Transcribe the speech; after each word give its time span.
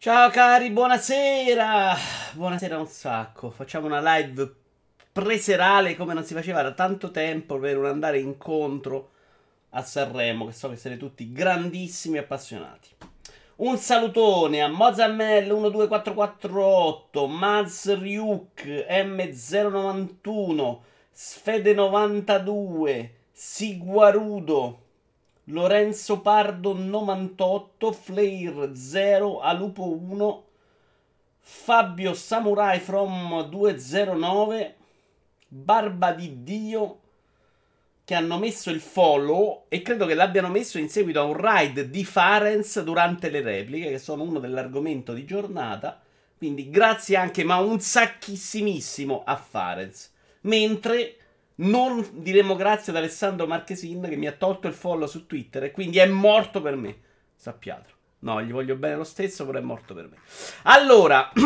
Ciao 0.00 0.30
cari, 0.30 0.70
buonasera. 0.70 1.92
Buonasera 2.34 2.78
un 2.78 2.86
sacco. 2.86 3.50
Facciamo 3.50 3.86
una 3.86 4.00
live 4.00 4.48
preserale 5.10 5.96
come 5.96 6.14
non 6.14 6.22
si 6.22 6.34
faceva 6.34 6.62
da 6.62 6.70
tanto 6.70 7.10
tempo 7.10 7.58
per 7.58 7.76
un 7.76 7.86
andare 7.86 8.20
incontro 8.20 9.10
a 9.70 9.82
Sanremo, 9.82 10.46
che 10.46 10.52
so 10.52 10.68
che 10.68 10.76
siete 10.76 10.96
tutti 10.98 11.32
grandissimi 11.32 12.16
appassionati. 12.16 12.90
Un 13.56 13.76
salutone 13.76 14.62
a 14.62 14.68
Mozamel 14.68 15.48
12448, 15.48 17.26
Maz 17.26 17.98
Ryuk 17.98 18.66
M091, 18.88 20.78
Sfede92, 21.12 23.08
Siguarudo, 23.32 24.82
Lorenzo 25.50 26.20
Pardo 26.20 26.74
98, 26.74 27.92
Flair 27.92 28.72
0, 28.74 29.40
Alupo 29.40 29.90
1, 29.90 30.44
Fabio 31.40 32.12
Samurai 32.12 32.78
from 32.80 33.48
209, 33.48 34.74
Barba 35.48 36.12
di 36.12 36.42
Dio 36.42 37.00
che 38.04 38.14
hanno 38.14 38.38
messo 38.38 38.70
il 38.70 38.80
follow 38.80 39.64
e 39.68 39.82
credo 39.82 40.06
che 40.06 40.14
l'abbiano 40.14 40.48
messo 40.48 40.78
in 40.78 40.88
seguito 40.88 41.20
a 41.20 41.24
un 41.24 41.36
ride 41.38 41.90
di 41.90 42.04
Farenz 42.04 42.82
durante 42.82 43.28
le 43.28 43.42
repliche, 43.42 43.90
che 43.90 43.98
sono 43.98 44.22
uno 44.22 44.38
dell'argomento 44.38 45.12
di 45.12 45.26
giornata. 45.26 46.00
Quindi 46.36 46.70
grazie 46.70 47.16
anche, 47.16 47.44
ma 47.44 47.56
un 47.56 47.80
sacchissimissimo 47.80 49.24
a 49.24 49.36
Farenz. 49.36 50.10
Mentre 50.42 51.17
non 51.60 52.06
diremo 52.12 52.54
grazie 52.56 52.92
ad 52.92 52.98
Alessandro 52.98 53.46
Marchesin 53.46 54.02
che 54.02 54.16
mi 54.16 54.26
ha 54.26 54.32
tolto 54.32 54.68
il 54.68 54.74
follow 54.74 55.06
su 55.06 55.26
Twitter 55.26 55.64
e 55.64 55.70
quindi 55.70 55.98
è 55.98 56.06
morto 56.06 56.60
per 56.60 56.76
me. 56.76 56.96
Sappiatelo. 57.34 57.96
No, 58.20 58.42
gli 58.42 58.50
voglio 58.50 58.74
bene 58.76 58.96
lo 58.96 59.04
stesso, 59.04 59.46
però 59.46 59.58
è 59.58 59.62
morto 59.62 59.94
per 59.94 60.08
me. 60.08 60.16
Allora, 60.62 61.30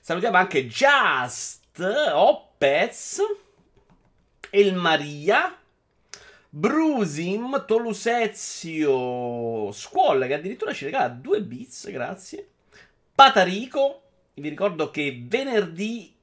salutiamo 0.00 0.36
anche 0.36 0.66
Just 0.66 1.80
Opez, 2.12 3.20
El 4.50 4.74
Maria, 4.74 5.56
Brusim, 6.50 7.64
Tolusezio, 7.66 8.92
Squall 9.72 10.26
che 10.26 10.34
addirittura 10.34 10.74
ci 10.74 10.84
regala 10.84 11.08
due 11.08 11.40
bits, 11.40 11.90
grazie. 11.90 12.48
Patarico, 13.14 14.02
vi 14.34 14.50
ricordo 14.50 14.90
che 14.90 15.22
venerdì 15.26 16.14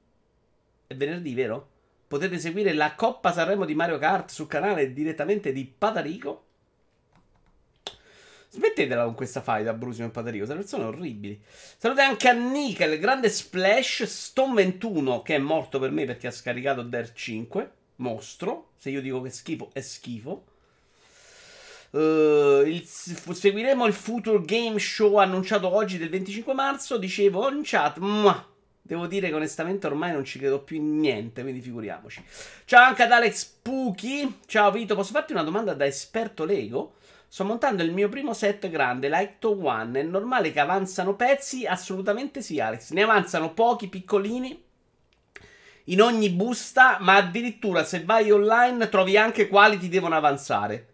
è 0.90 0.96
venerdì, 0.96 1.36
vero? 1.36 1.70
Potete 2.08 2.40
seguire 2.40 2.74
la 2.74 2.96
Coppa 2.96 3.32
Sanremo 3.32 3.64
di 3.64 3.76
Mario 3.76 4.00
Kart 4.00 4.32
sul 4.32 4.48
canale 4.48 4.92
direttamente 4.92 5.52
di 5.52 5.64
Patarico. 5.64 6.46
Smettetela 8.50 9.04
con 9.04 9.14
questa 9.14 9.42
faida, 9.42 9.74
Brusimo 9.74 10.08
e 10.08 10.10
Patarico. 10.10 10.46
Sono 10.46 10.58
persone 10.58 10.86
orribili. 10.86 11.40
Salutate 11.78 12.08
anche 12.08 12.28
a 12.28 12.32
Nika, 12.32 12.86
il 12.86 12.98
grande 12.98 13.30
Splash, 13.30 14.06
Stone 14.06 14.56
21, 14.56 15.22
che 15.22 15.36
è 15.36 15.38
morto 15.38 15.78
per 15.78 15.92
me 15.92 16.06
perché 16.06 16.26
ha 16.26 16.32
scaricato 16.32 16.82
Der 16.82 17.14
5. 17.14 17.72
Mostro. 17.98 18.70
Se 18.76 18.90
io 18.90 19.02
dico 19.02 19.22
che 19.22 19.30
schifo, 19.30 19.70
è 19.72 19.82
schifo. 19.82 20.46
Uh, 21.92 22.64
il, 22.66 22.84
seguiremo 22.84 23.86
il 23.86 23.94
Future 23.94 24.44
Game 24.44 24.80
Show 24.80 25.18
annunciato 25.18 25.72
oggi 25.72 26.00
del 26.00 26.10
25 26.10 26.52
marzo. 26.56 26.98
Dicevo 26.98 27.48
in 27.52 27.62
chat, 27.64 28.00
muah, 28.00 28.49
Devo 28.90 29.06
dire 29.06 29.28
che 29.30 29.36
onestamente 29.36 29.86
ormai 29.86 30.12
non 30.12 30.26
ci 30.26 30.40
credo 30.40 30.62
più 30.62 30.78
in 30.78 31.00
niente, 31.00 31.44
quindi 31.44 31.62
figuriamoci. 31.62 32.24
Ciao 32.66 32.84
anche 32.84 33.04
ad 33.04 33.12
Alex 33.12 33.46
Puki. 33.62 34.40
Ciao 34.48 34.72
Vito, 34.72 34.96
posso 34.96 35.12
farti 35.12 35.32
una 35.32 35.44
domanda 35.44 35.76
da 35.76 35.86
esperto 35.86 36.44
Lego? 36.44 36.96
Sto 37.28 37.46
montando 37.46 37.84
il 37.84 37.92
mio 37.92 38.10
primo 38.10 38.34
set 38.34 38.68
grande, 38.68 39.08
l'Aicto 39.08 39.64
One. 39.64 40.00
È 40.00 40.02
normale 40.02 40.52
che 40.52 40.60
avanzano 40.60 41.14
pezzi? 41.14 41.68
Assolutamente 41.68 42.42
sì, 42.42 42.60
Alex. 42.60 42.90
Ne 42.90 43.04
avanzano 43.04 43.54
pochi 43.54 43.90
piccolini 43.90 44.60
in 45.84 46.02
ogni 46.02 46.32
busta, 46.32 46.98
ma 47.00 47.18
addirittura 47.18 47.84
se 47.84 48.04
vai 48.04 48.32
online 48.32 48.90
trovi 48.90 49.18
anche 49.18 49.48
quali 49.48 49.78
ti 49.78 49.88
devono 49.88 50.16
avanzare. 50.16 50.88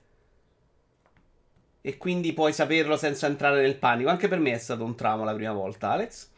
E 1.80 1.96
quindi 1.96 2.34
puoi 2.34 2.52
saperlo 2.52 2.98
senza 2.98 3.28
entrare 3.28 3.62
nel 3.62 3.78
panico. 3.78 4.10
Anche 4.10 4.28
per 4.28 4.40
me 4.40 4.52
è 4.52 4.58
stato 4.58 4.84
un 4.84 4.96
trauma 4.96 5.24
la 5.24 5.34
prima 5.34 5.54
volta, 5.54 5.92
Alex. 5.92 6.34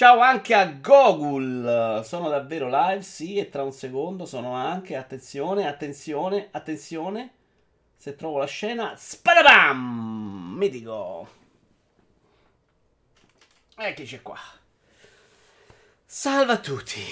Ciao 0.00 0.20
anche 0.20 0.54
a 0.54 0.64
Gogul. 0.64 2.00
Sono 2.06 2.30
davvero 2.30 2.70
live, 2.70 3.02
sì, 3.02 3.36
e 3.36 3.50
tra 3.50 3.62
un 3.62 3.70
secondo 3.70 4.24
sono 4.24 4.54
anche. 4.54 4.96
Attenzione, 4.96 5.68
attenzione, 5.68 6.48
attenzione. 6.52 7.32
Se 7.98 8.16
trovo 8.16 8.38
la 8.38 8.46
scena. 8.46 8.94
Spadabam! 8.96 10.54
Mitico. 10.56 11.28
Eccoci 13.76 14.22
qua. 14.22 14.38
Salve 16.06 16.52
a 16.52 16.58
tutti. 16.58 17.02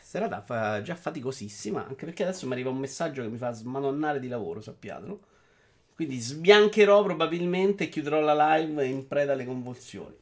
Serata 0.00 0.42
fa 0.42 0.80
già 0.80 0.94
faticosissima, 0.94 1.84
anche 1.84 2.04
perché 2.04 2.22
adesso 2.22 2.46
mi 2.46 2.52
arriva 2.52 2.70
un 2.70 2.78
messaggio 2.78 3.22
che 3.22 3.28
mi 3.28 3.36
fa 3.36 3.50
smadonnare 3.50 4.20
di 4.20 4.28
lavoro, 4.28 4.60
sappiatelo. 4.60 5.20
Quindi 5.96 6.20
sbiancherò 6.20 7.02
probabilmente 7.02 7.82
e 7.82 7.88
chiuderò 7.88 8.20
la 8.20 8.54
live 8.54 8.86
in 8.86 9.08
preda 9.08 9.32
alle 9.32 9.44
convulsioni. 9.44 10.20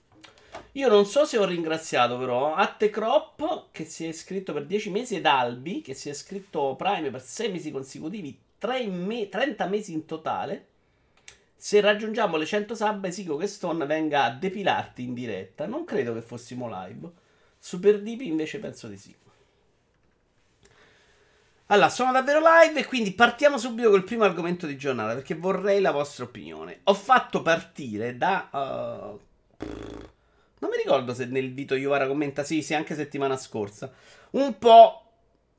Io 0.72 0.88
non 0.88 1.04
so 1.04 1.24
se 1.24 1.36
ho 1.36 1.44
ringraziato 1.44 2.16
però 2.16 2.54
Attecrop 2.54 3.68
che 3.72 3.84
si 3.84 4.04
è 4.04 4.08
iscritto 4.08 4.52
per 4.52 4.66
10 4.66 4.90
mesi 4.90 5.16
ed 5.16 5.26
Albi 5.26 5.80
che 5.80 5.94
si 5.94 6.08
è 6.08 6.12
iscritto 6.12 6.76
Prime 6.76 7.10
per 7.10 7.22
6 7.22 7.50
mesi 7.50 7.70
consecutivi, 7.72 8.38
me- 8.86 9.28
30 9.28 9.66
mesi 9.66 9.92
in 9.92 10.06
totale. 10.06 10.66
Se 11.56 11.80
raggiungiamo 11.80 12.36
le 12.36 12.46
100 12.46 12.74
sub, 12.74 13.04
esigo 13.04 13.36
che 13.36 13.46
Stone 13.46 13.84
venga 13.84 14.24
a 14.24 14.30
depilarti 14.30 15.02
in 15.02 15.12
diretta. 15.12 15.66
Non 15.66 15.84
credo 15.84 16.14
che 16.14 16.22
fossimo 16.22 16.68
live. 16.70 17.10
Super 17.58 18.00
Deep 18.00 18.22
invece 18.22 18.58
penso 18.60 18.86
di 18.86 18.96
sì. 18.96 19.14
Allora, 21.66 21.88
sono 21.88 22.12
davvero 22.12 22.40
live 22.40 22.80
e 22.80 22.86
quindi 22.86 23.12
partiamo 23.12 23.58
subito 23.58 23.90
col 23.90 24.04
primo 24.04 24.24
argomento 24.24 24.66
di 24.66 24.76
giornata 24.76 25.14
perché 25.14 25.34
vorrei 25.34 25.80
la 25.80 25.92
vostra 25.92 26.24
opinione. 26.24 26.80
Ho 26.84 26.94
fatto 26.94 27.42
partire 27.42 28.16
da... 28.16 28.48
Uh, 29.58 29.68
non 30.60 30.70
mi 30.70 30.76
ricordo 30.76 31.14
se 31.14 31.26
nel 31.26 31.52
Vito 31.52 31.74
Iovara 31.74 32.06
commenta, 32.06 32.44
sì, 32.44 32.62
sì, 32.62 32.74
anche 32.74 32.94
settimana 32.94 33.36
scorsa. 33.36 33.90
Un 34.32 34.58
po' 34.58 35.04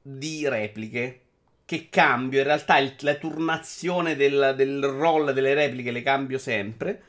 di 0.01 0.47
repliche 0.47 1.22
che 1.66 1.89
cambio. 1.89 2.39
In 2.39 2.45
realtà 2.45 2.78
il, 2.78 2.95
la 3.00 3.16
turnazione 3.16 4.16
del, 4.16 4.53
del 4.56 4.84
roll 4.84 5.31
delle 5.31 5.53
repliche 5.53 5.91
le 5.91 6.03
cambio 6.03 6.38
sempre. 6.38 7.03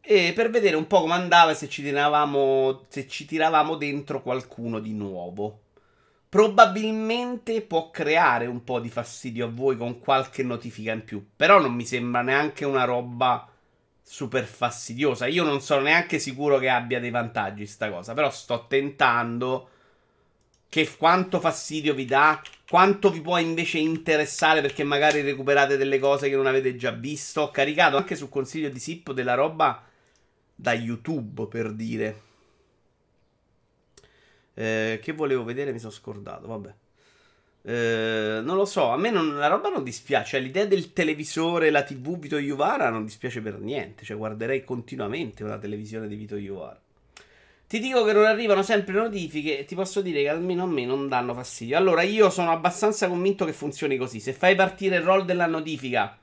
E 0.00 0.32
per 0.34 0.50
vedere 0.50 0.76
un 0.76 0.86
po' 0.86 1.00
come 1.00 1.14
andava 1.14 1.52
se 1.54 1.68
ci 1.68 1.82
tiravamo, 1.82 2.86
se 2.88 3.08
ci 3.08 3.24
tiravamo 3.26 3.74
dentro 3.74 4.22
qualcuno 4.22 4.78
di 4.78 4.92
nuovo. 4.92 5.62
Probabilmente 6.28 7.60
può 7.62 7.90
creare 7.90 8.46
un 8.46 8.62
po' 8.62 8.78
di 8.78 8.88
fastidio 8.88 9.46
a 9.46 9.50
voi 9.52 9.76
con 9.76 9.98
qualche 9.98 10.44
notifica 10.44 10.92
in 10.92 11.02
più. 11.02 11.26
Però 11.34 11.60
non 11.60 11.72
mi 11.72 11.84
sembra 11.84 12.22
neanche 12.22 12.64
una 12.64 12.84
roba 12.84 13.49
super 14.12 14.44
fastidiosa. 14.44 15.26
Io 15.26 15.44
non 15.44 15.60
sono 15.60 15.82
neanche 15.82 16.18
sicuro 16.18 16.58
che 16.58 16.68
abbia 16.68 16.98
dei 16.98 17.10
vantaggi 17.10 17.64
sta 17.64 17.88
cosa, 17.90 18.12
però 18.12 18.28
sto 18.28 18.66
tentando 18.66 19.68
che 20.68 20.96
quanto 20.96 21.38
fastidio 21.38 21.94
vi 21.94 22.06
dà, 22.06 22.42
quanto 22.68 23.10
vi 23.10 23.20
può 23.20 23.38
invece 23.38 23.78
interessare 23.78 24.62
perché 24.62 24.82
magari 24.82 25.20
recuperate 25.20 25.76
delle 25.76 26.00
cose 26.00 26.28
che 26.28 26.34
non 26.34 26.46
avete 26.46 26.74
già 26.74 26.90
visto. 26.90 27.42
Ho 27.42 27.50
caricato 27.52 27.96
anche 27.96 28.16
sul 28.16 28.28
consiglio 28.28 28.68
di 28.68 28.80
Sippo 28.80 29.12
della 29.12 29.34
roba 29.34 29.80
da 30.56 30.72
YouTube 30.72 31.46
per 31.46 31.72
dire. 31.72 32.22
Eh, 34.54 34.98
che 35.00 35.12
volevo 35.12 35.44
vedere 35.44 35.70
mi 35.70 35.78
sono 35.78 35.92
scordato, 35.92 36.48
vabbè. 36.48 36.74
Eh, 37.62 38.40
non 38.42 38.56
lo 38.56 38.64
so, 38.64 38.88
a 38.88 38.96
me 38.96 39.10
non, 39.10 39.36
la 39.36 39.48
roba 39.48 39.68
non 39.68 39.82
dispiace. 39.82 40.30
Cioè, 40.30 40.40
l'idea 40.40 40.66
del 40.66 40.92
televisore, 40.92 41.70
la 41.70 41.82
TV 41.82 42.18
Vito 42.18 42.38
Iuvara 42.38 42.90
non 42.90 43.04
dispiace 43.04 43.40
per 43.40 43.58
niente. 43.58 44.04
Cioè, 44.04 44.16
guarderei 44.16 44.64
continuamente 44.64 45.44
una 45.44 45.58
televisione 45.58 46.08
di 46.08 46.16
Vito 46.16 46.36
Iuvara. 46.36 46.80
Ti 47.66 47.78
dico 47.78 48.04
che 48.04 48.12
non 48.12 48.24
arrivano 48.24 48.64
sempre 48.64 48.94
notifiche 48.94 49.60
e 49.60 49.64
ti 49.64 49.76
posso 49.76 50.00
dire 50.00 50.22
che 50.22 50.28
almeno 50.28 50.64
a 50.64 50.66
me 50.66 50.84
non 50.84 51.08
danno 51.08 51.34
fastidio. 51.34 51.76
Allora, 51.76 52.02
io 52.02 52.28
sono 52.28 52.50
abbastanza 52.50 53.06
convinto 53.06 53.44
che 53.44 53.52
funzioni 53.52 53.96
così. 53.96 54.18
Se 54.18 54.32
fai 54.32 54.56
partire 54.56 54.96
il 54.96 55.02
roll 55.02 55.24
della 55.24 55.46
notifica, 55.46 56.18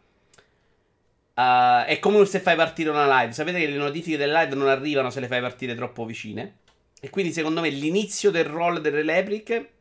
uh, 1.35 1.85
è 1.85 1.99
come 2.01 2.25
se 2.25 2.41
fai 2.41 2.57
partire 2.57 2.89
una 2.89 3.21
live. 3.21 3.31
Sapete 3.31 3.59
che 3.59 3.67
le 3.67 3.77
notifiche 3.77 4.17
del 4.17 4.33
live 4.33 4.55
non 4.55 4.67
arrivano 4.67 5.09
se 5.09 5.21
le 5.21 5.27
fai 5.27 5.39
partire 5.39 5.73
troppo 5.73 6.03
vicine. 6.03 6.57
E 6.99 7.09
quindi, 7.09 7.31
secondo 7.31 7.61
me, 7.61 7.69
l'inizio 7.69 8.29
del 8.29 8.43
roll 8.43 8.79
delle 8.79 9.03
repliche 9.03 9.76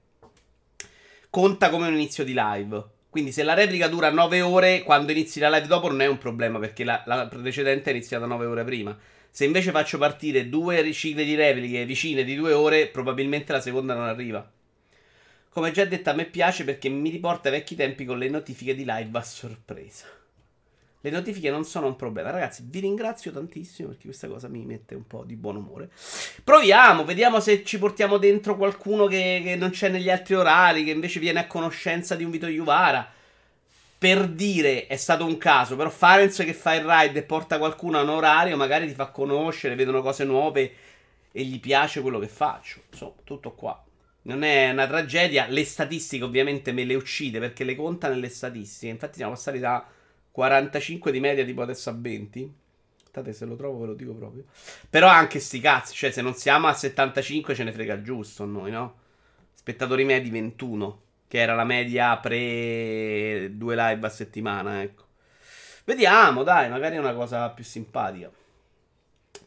conta 1.37 1.69
come 1.69 1.87
un 1.87 1.93
inizio 1.93 2.25
di 2.25 2.33
live. 2.35 2.83
Quindi 3.11 3.31
se 3.31 3.43
la 3.43 3.53
replica 3.53 3.89
dura 3.89 4.11
9 4.11 4.41
ore, 4.41 4.83
quando 4.83 5.13
inizi 5.13 5.39
la 5.39 5.51
live 5.51 5.67
dopo 5.67 5.87
non 5.89 6.01
è 6.01 6.07
un 6.07 6.17
problema 6.17 6.59
perché 6.59 6.83
la, 6.83 7.03
la 7.05 7.27
precedente 7.27 7.91
è 7.91 7.93
iniziata 7.93 8.25
9 8.25 8.47
ore 8.47 8.65
prima. 8.65 8.97
Se 9.29 9.45
invece 9.45 9.71
faccio 9.71 9.99
partire 9.99 10.49
due 10.49 10.81
ricicli 10.81 11.27
di 11.27 11.35
repliche 11.35 11.85
vicine 11.85 12.25
di 12.25 12.37
2 12.37 12.55
ore, 12.55 12.87
probabilmente 12.87 13.53
la 13.53 13.61
seconda 13.61 13.93
non 13.93 14.05
arriva. 14.05 14.51
Come 15.51 15.73
già 15.73 15.85
detto, 15.85 16.09
a 16.09 16.15
me 16.15 16.25
piace 16.25 16.65
perché 16.65 16.89
mi 16.89 17.11
riporta 17.11 17.51
ai 17.51 17.57
vecchi 17.57 17.75
tempi 17.75 18.07
con 18.07 18.17
le 18.17 18.31
notifiche 18.31 18.75
di 18.75 18.87
live 18.87 19.19
a 19.19 19.23
sorpresa. 19.23 20.07
Le 21.07 21.13
notifiche 21.13 21.51
non 21.51 21.63
sono 21.63 21.87
un 21.87 21.95
problema. 21.95 22.31
Ragazzi, 22.31 22.65
vi 22.69 22.81
ringrazio 22.81 23.31
tantissimo 23.31 23.91
perché 23.91 24.07
questa 24.07 24.27
cosa 24.27 24.49
mi 24.49 24.65
mette 24.65 24.97
un 24.97 25.07
po' 25.07 25.23
di 25.23 25.37
buon 25.37 25.55
umore. 25.55 25.89
Proviamo, 26.43 27.05
vediamo 27.05 27.39
se 27.39 27.63
ci 27.63 27.79
portiamo 27.79 28.17
dentro 28.17 28.57
qualcuno 28.57 29.07
che, 29.07 29.41
che 29.45 29.55
non 29.55 29.71
c'è 29.71 29.89
negli 29.89 30.11
altri 30.11 30.35
orari, 30.35 30.83
che 30.83 30.91
invece 30.91 31.21
viene 31.21 31.39
a 31.39 31.47
conoscenza 31.47 32.17
di 32.17 32.25
un 32.25 32.33
Vito 32.33 32.49
Juvara. 32.49 33.09
Per 33.97 34.27
dire, 34.27 34.89
è 34.89 34.97
stato 34.97 35.25
un 35.25 35.39
caso, 35.39 35.77
però 35.77 35.91
Farenz 35.91 36.39
che 36.39 36.53
fa 36.53 36.75
il 36.75 36.85
ride 36.85 37.21
e 37.21 37.23
porta 37.23 37.59
qualcuno 37.59 37.99
a 37.99 38.03
un 38.03 38.09
orario, 38.09 38.57
magari 38.57 38.89
ti 38.89 38.95
fa 38.95 39.07
conoscere, 39.07 39.77
vedono 39.77 40.03
cose 40.03 40.25
nuove 40.25 40.73
e 41.31 41.45
gli 41.45 41.61
piace 41.61 42.01
quello 42.01 42.19
che 42.19 42.27
faccio. 42.27 42.81
Insomma, 42.91 43.15
tutto 43.23 43.53
qua. 43.53 43.81
Non 44.23 44.43
è 44.43 44.71
una 44.71 44.89
tragedia. 44.89 45.47
Le 45.47 45.65
statistiche 45.65 46.25
ovviamente 46.25 46.73
me 46.73 46.83
le 46.83 46.97
uccide 46.97 47.39
perché 47.39 47.63
le 47.63 47.77
conta 47.77 48.09
nelle 48.09 48.29
statistiche. 48.29 48.91
Infatti 48.91 49.19
siamo 49.19 49.35
passati 49.35 49.61
da 49.61 49.87
45 50.37 51.13
di 51.13 51.19
media 51.19 51.47
tipo 51.47 51.63
adesso 51.63 51.89
a 51.89 51.95
20. 51.97 52.55
Aspettate 52.95 53.33
se 53.33 53.47
lo 53.47 53.57
trovo 53.57 53.79
ve 53.79 53.87
lo 53.87 53.95
dico 53.95 54.13
proprio. 54.13 54.45
Però 54.91 55.09
anche 55.09 55.41
sti 55.41 55.61
cazzi, 55.61 55.95
cioè 55.95 56.11
se 56.11 56.21
non 56.21 56.35
siamo 56.35 56.67
a 56.67 56.75
75 56.75 57.55
ce 57.55 57.65
ne 57.65 57.73
frega 57.73 58.03
giusto 58.03 58.43
a 58.43 58.47
noi, 58.47 58.71
no? 58.71 58.99
Spettatori 59.55 60.05
medi 60.05 60.29
21, 60.29 61.01
che 61.27 61.39
era 61.39 61.55
la 61.55 61.65
media 61.65 62.19
pre 62.19 63.49
due 63.53 63.77
live 63.77 64.07
a 64.07 64.11
settimana, 64.11 64.83
ecco. 64.83 65.05
Vediamo, 65.85 66.43
dai, 66.43 66.69
magari 66.69 66.97
è 66.97 66.99
una 66.99 67.15
cosa 67.15 67.49
più 67.49 67.65
simpatica. 67.65 68.31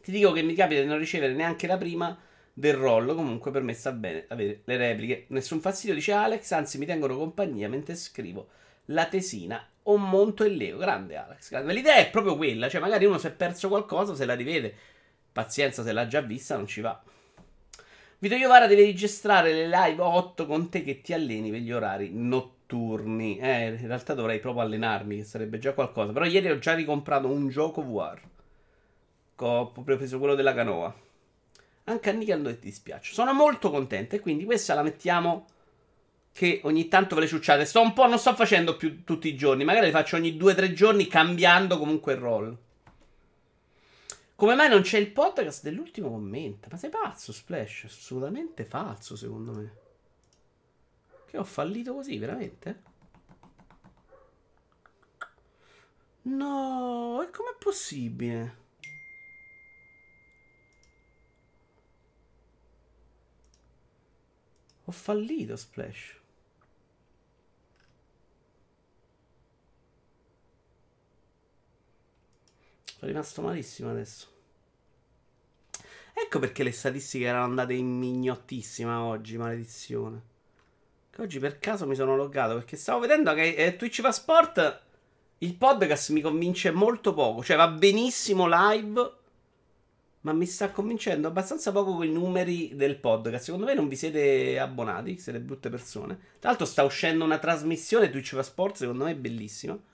Ti 0.02 0.10
dico 0.10 0.32
che 0.32 0.42
mi 0.42 0.54
capita 0.54 0.80
di 0.80 0.88
non 0.88 0.98
ricevere 0.98 1.34
neanche 1.34 1.68
la 1.68 1.78
prima 1.78 2.18
del 2.52 2.74
rollo. 2.74 3.14
Comunque 3.14 3.52
per 3.52 3.62
me 3.62 3.74
sta 3.74 3.92
bene 3.92 4.24
avere 4.26 4.62
le 4.64 4.76
repliche. 4.76 5.26
Nessun 5.28 5.60
fastidio, 5.60 5.94
dice 5.94 6.10
Alex. 6.10 6.50
Anzi, 6.50 6.78
mi 6.78 6.86
tengono 6.86 7.16
compagnia 7.16 7.68
mentre 7.68 7.94
scrivo 7.94 8.48
la 8.86 9.06
tesina 9.06 9.64
o 9.92 9.96
monto 9.96 10.44
il 10.44 10.56
Lego. 10.56 10.78
Grande 10.78 11.16
Alex. 11.16 11.50
Grande. 11.50 11.72
L'idea 11.72 11.96
è 11.96 12.10
proprio 12.10 12.36
quella. 12.36 12.68
Cioè, 12.68 12.80
magari 12.80 13.04
uno 13.04 13.18
si 13.18 13.26
è 13.26 13.32
perso 13.32 13.68
qualcosa, 13.68 14.14
se 14.14 14.24
la 14.24 14.34
rivede. 14.34 14.74
Pazienza, 15.32 15.82
se 15.82 15.92
l'ha 15.92 16.06
già 16.06 16.20
vista, 16.20 16.56
non 16.56 16.66
ci 16.66 16.80
va. 16.80 17.00
Vito 18.18 18.34
Iovara 18.34 18.66
deve 18.66 18.84
registrare 18.84 19.52
le 19.52 19.66
live 19.66 20.02
8 20.02 20.46
con 20.46 20.68
te 20.68 20.82
che 20.82 21.00
ti 21.00 21.14
alleni 21.14 21.50
per 21.50 21.60
gli 21.60 21.72
orari 21.72 22.10
notturni. 22.12 23.38
Eh, 23.38 23.68
in 23.68 23.86
realtà 23.86 24.14
dovrei 24.14 24.40
proprio 24.40 24.62
allenarmi, 24.64 25.16
che 25.16 25.24
sarebbe 25.24 25.58
già 25.58 25.72
qualcosa. 25.72 26.12
Però 26.12 26.24
ieri 26.24 26.50
ho 26.50 26.58
già 26.58 26.74
ricomprato 26.74 27.28
un 27.28 27.48
gioco 27.48 27.82
VR. 27.82 28.20
Ho 29.36 29.70
proprio 29.70 29.96
preso 29.96 30.18
quello 30.18 30.34
della 30.34 30.52
canoa. 30.52 30.94
Anche 31.84 32.10
a 32.10 32.12
Nickel 32.12 32.58
dispiace. 32.60 33.14
Sono 33.14 33.32
molto 33.32 33.70
contento 33.70 34.16
e 34.16 34.20
quindi 34.20 34.44
questa 34.44 34.74
la 34.74 34.82
mettiamo 34.82 35.46
che 36.32 36.60
ogni 36.64 36.88
tanto 36.88 37.14
ve 37.14 37.22
le 37.22 37.26
ciucciate. 37.26 37.64
Sto 37.64 37.80
un 37.80 37.92
po', 37.92 38.06
non 38.06 38.18
sto 38.18 38.34
facendo 38.34 38.76
più 38.76 39.04
tutti 39.04 39.28
i 39.28 39.36
giorni, 39.36 39.64
magari 39.64 39.86
le 39.86 39.92
faccio 39.92 40.16
ogni 40.16 40.36
2-3 40.36 40.72
giorni 40.72 41.06
cambiando 41.06 41.78
comunque 41.78 42.12
il 42.14 42.18
roll. 42.18 42.58
Come 44.34 44.54
mai 44.54 44.70
non 44.70 44.80
c'è 44.80 44.98
il 44.98 45.10
podcast 45.10 45.62
dell'ultimo 45.62 46.08
commento? 46.08 46.68
Ma 46.70 46.78
sei 46.78 46.88
pazzo, 46.88 47.30
Splash? 47.30 47.84
Assolutamente 47.84 48.64
falso, 48.64 49.14
secondo 49.14 49.52
me. 49.52 49.72
Che 51.26 51.36
ho 51.36 51.44
fallito 51.44 51.92
così, 51.92 52.16
veramente? 52.16 52.82
No, 56.22 57.22
e 57.22 57.30
com'è 57.30 57.54
possibile? 57.58 58.56
Ho 64.84 64.92
fallito, 64.92 65.56
Splash. 65.56 66.19
Sono 73.00 73.12
rimasto 73.12 73.40
malissimo 73.40 73.88
adesso. 73.88 74.26
Ecco 76.12 76.38
perché 76.38 76.62
le 76.62 76.70
statistiche 76.70 77.24
erano 77.24 77.44
andate 77.44 77.72
in 77.72 77.86
mignottissima 77.86 79.04
oggi, 79.04 79.38
maledizione. 79.38 80.22
Che 81.08 81.22
oggi 81.22 81.38
per 81.38 81.58
caso 81.58 81.86
mi 81.86 81.94
sono 81.94 82.14
loggato 82.14 82.56
perché 82.56 82.76
stavo 82.76 83.00
vedendo 83.00 83.32
che 83.32 83.54
eh, 83.54 83.76
Twitch 83.76 84.02
Passport 84.02 84.82
il 85.38 85.54
podcast 85.54 86.10
mi 86.10 86.20
convince 86.20 86.72
molto 86.72 87.14
poco. 87.14 87.42
Cioè 87.42 87.56
va 87.56 87.68
benissimo 87.68 88.46
live, 88.46 89.12
ma 90.20 90.34
mi 90.34 90.44
sta 90.44 90.70
convincendo 90.70 91.26
abbastanza 91.26 91.72
poco 91.72 91.94
con 91.94 92.04
i 92.04 92.12
numeri 92.12 92.76
del 92.76 92.96
podcast. 92.96 93.44
Secondo 93.44 93.64
me 93.64 93.72
non 93.72 93.88
vi 93.88 93.96
siete 93.96 94.58
abbonati, 94.58 95.16
siete 95.18 95.40
brutte 95.40 95.70
persone. 95.70 96.18
Tra 96.38 96.50
l'altro 96.50 96.66
sta 96.66 96.82
uscendo 96.82 97.24
una 97.24 97.38
trasmissione 97.38 98.10
Twitch 98.10 98.34
Passport, 98.34 98.76
secondo 98.76 99.04
me 99.04 99.12
è 99.12 99.16
bellissima. 99.16 99.88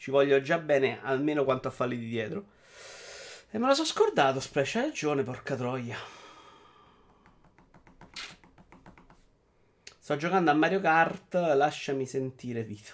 Ci 0.00 0.10
voglio 0.10 0.40
già 0.40 0.56
bene 0.56 0.98
almeno 1.02 1.44
quanto 1.44 1.68
a 1.68 1.70
falli 1.70 1.98
di 1.98 2.08
dietro. 2.08 2.44
E 3.50 3.58
me 3.58 3.66
lo 3.66 3.74
sono 3.74 3.86
scordato, 3.86 4.40
Splash, 4.40 4.76
hai 4.76 4.82
ragione, 4.84 5.22
porca 5.22 5.54
troia. 5.54 5.98
Sto 9.98 10.16
giocando 10.16 10.50
a 10.50 10.54
Mario 10.54 10.80
Kart, 10.80 11.34
lasciami 11.34 12.06
sentire, 12.06 12.62
Vito. 12.62 12.92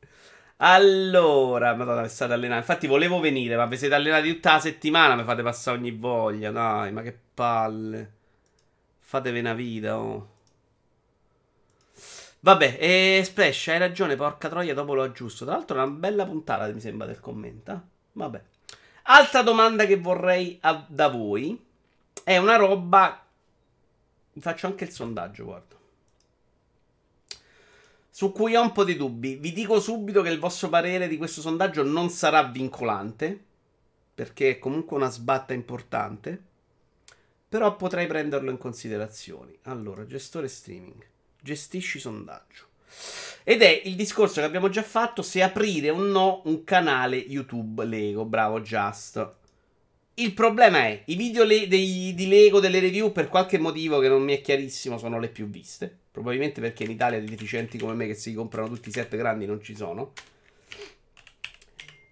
allora, 0.56 1.74
madonna, 1.74 2.00
mi 2.00 2.08
state 2.08 2.32
allenando. 2.32 2.60
Infatti 2.60 2.86
volevo 2.86 3.20
venire, 3.20 3.56
ma 3.56 3.66
vi 3.66 3.76
siete 3.76 3.94
allenati 3.94 4.32
tutta 4.32 4.52
la 4.52 4.60
settimana, 4.60 5.16
mi 5.16 5.24
fate 5.24 5.42
passare 5.42 5.76
ogni 5.76 5.90
voglia, 5.90 6.50
dai, 6.50 6.92
ma 6.92 7.02
che 7.02 7.14
palle. 7.34 8.14
Fatevi 9.00 9.38
una 9.38 9.52
vita, 9.52 9.98
oh. 9.98 10.35
Vabbè, 12.46 12.76
e 12.78 13.22
Splash, 13.24 13.66
hai 13.66 13.78
ragione, 13.78 14.14
porca 14.14 14.48
troia, 14.48 14.72
dopo 14.72 14.94
lo 14.94 15.02
aggiusto. 15.02 15.44
Tra 15.44 15.56
l'altro, 15.56 15.82
una 15.82 15.88
bella 15.88 16.24
puntata, 16.24 16.72
mi 16.72 16.78
sembra, 16.78 17.04
del 17.04 17.18
commento. 17.18 17.82
Vabbè. 18.12 18.40
Altra 19.02 19.42
domanda 19.42 19.84
che 19.84 19.96
vorrei 19.96 20.56
a, 20.60 20.86
da 20.86 21.08
voi 21.08 21.60
è 22.22 22.36
una 22.36 22.54
roba. 22.54 23.20
Vi 24.32 24.40
faccio 24.40 24.68
anche 24.68 24.84
il 24.84 24.92
sondaggio, 24.92 25.42
guarda. 25.42 25.74
Su 28.10 28.30
cui 28.30 28.54
ho 28.54 28.62
un 28.62 28.70
po' 28.70 28.84
di 28.84 28.94
dubbi. 28.94 29.34
Vi 29.34 29.52
dico 29.52 29.80
subito 29.80 30.22
che 30.22 30.30
il 30.30 30.38
vostro 30.38 30.68
parere 30.68 31.08
di 31.08 31.16
questo 31.16 31.40
sondaggio 31.40 31.82
non 31.82 32.10
sarà 32.10 32.44
vincolante. 32.44 33.44
Perché 34.14 34.50
è 34.50 34.58
comunque 34.60 34.96
una 34.96 35.10
sbatta 35.10 35.52
importante. 35.52 36.40
Però 37.48 37.74
potrei 37.74 38.06
prenderlo 38.06 38.50
in 38.52 38.58
considerazione. 38.58 39.56
Allora, 39.62 40.06
gestore 40.06 40.46
streaming 40.46 41.14
gestisci 41.46 42.00
sondaggio. 42.00 42.64
Ed 43.44 43.62
è 43.62 43.82
il 43.84 43.94
discorso 43.94 44.40
che 44.40 44.46
abbiamo 44.46 44.68
già 44.68 44.82
fatto 44.82 45.22
se 45.22 45.40
aprire 45.40 45.90
o 45.90 45.98
no 45.98 46.42
un 46.46 46.64
canale 46.64 47.16
YouTube 47.16 47.84
Lego. 47.84 48.24
Bravo, 48.24 48.60
Just. 48.60 49.34
Il 50.14 50.34
problema 50.34 50.78
è 50.78 51.02
i 51.04 51.14
video 51.14 51.44
le- 51.44 51.68
dei, 51.68 52.12
di 52.14 52.26
Lego 52.26 52.58
delle 52.58 52.80
review 52.80 53.12
per 53.12 53.28
qualche 53.28 53.58
motivo 53.58 54.00
che 54.00 54.08
non 54.08 54.22
mi 54.22 54.36
è 54.36 54.40
chiarissimo 54.40 54.98
sono 54.98 55.20
le 55.20 55.28
più 55.28 55.48
viste. 55.48 55.96
Probabilmente 56.10 56.60
perché 56.60 56.82
in 56.82 56.90
Italia 56.90 57.20
dei 57.20 57.28
deficienti 57.28 57.78
come 57.78 57.94
me 57.94 58.08
che 58.08 58.14
si 58.14 58.34
comprano 58.34 58.66
tutti 58.66 58.88
i 58.88 58.92
set 58.92 59.14
grandi 59.14 59.46
non 59.46 59.62
ci 59.62 59.76
sono. 59.76 60.12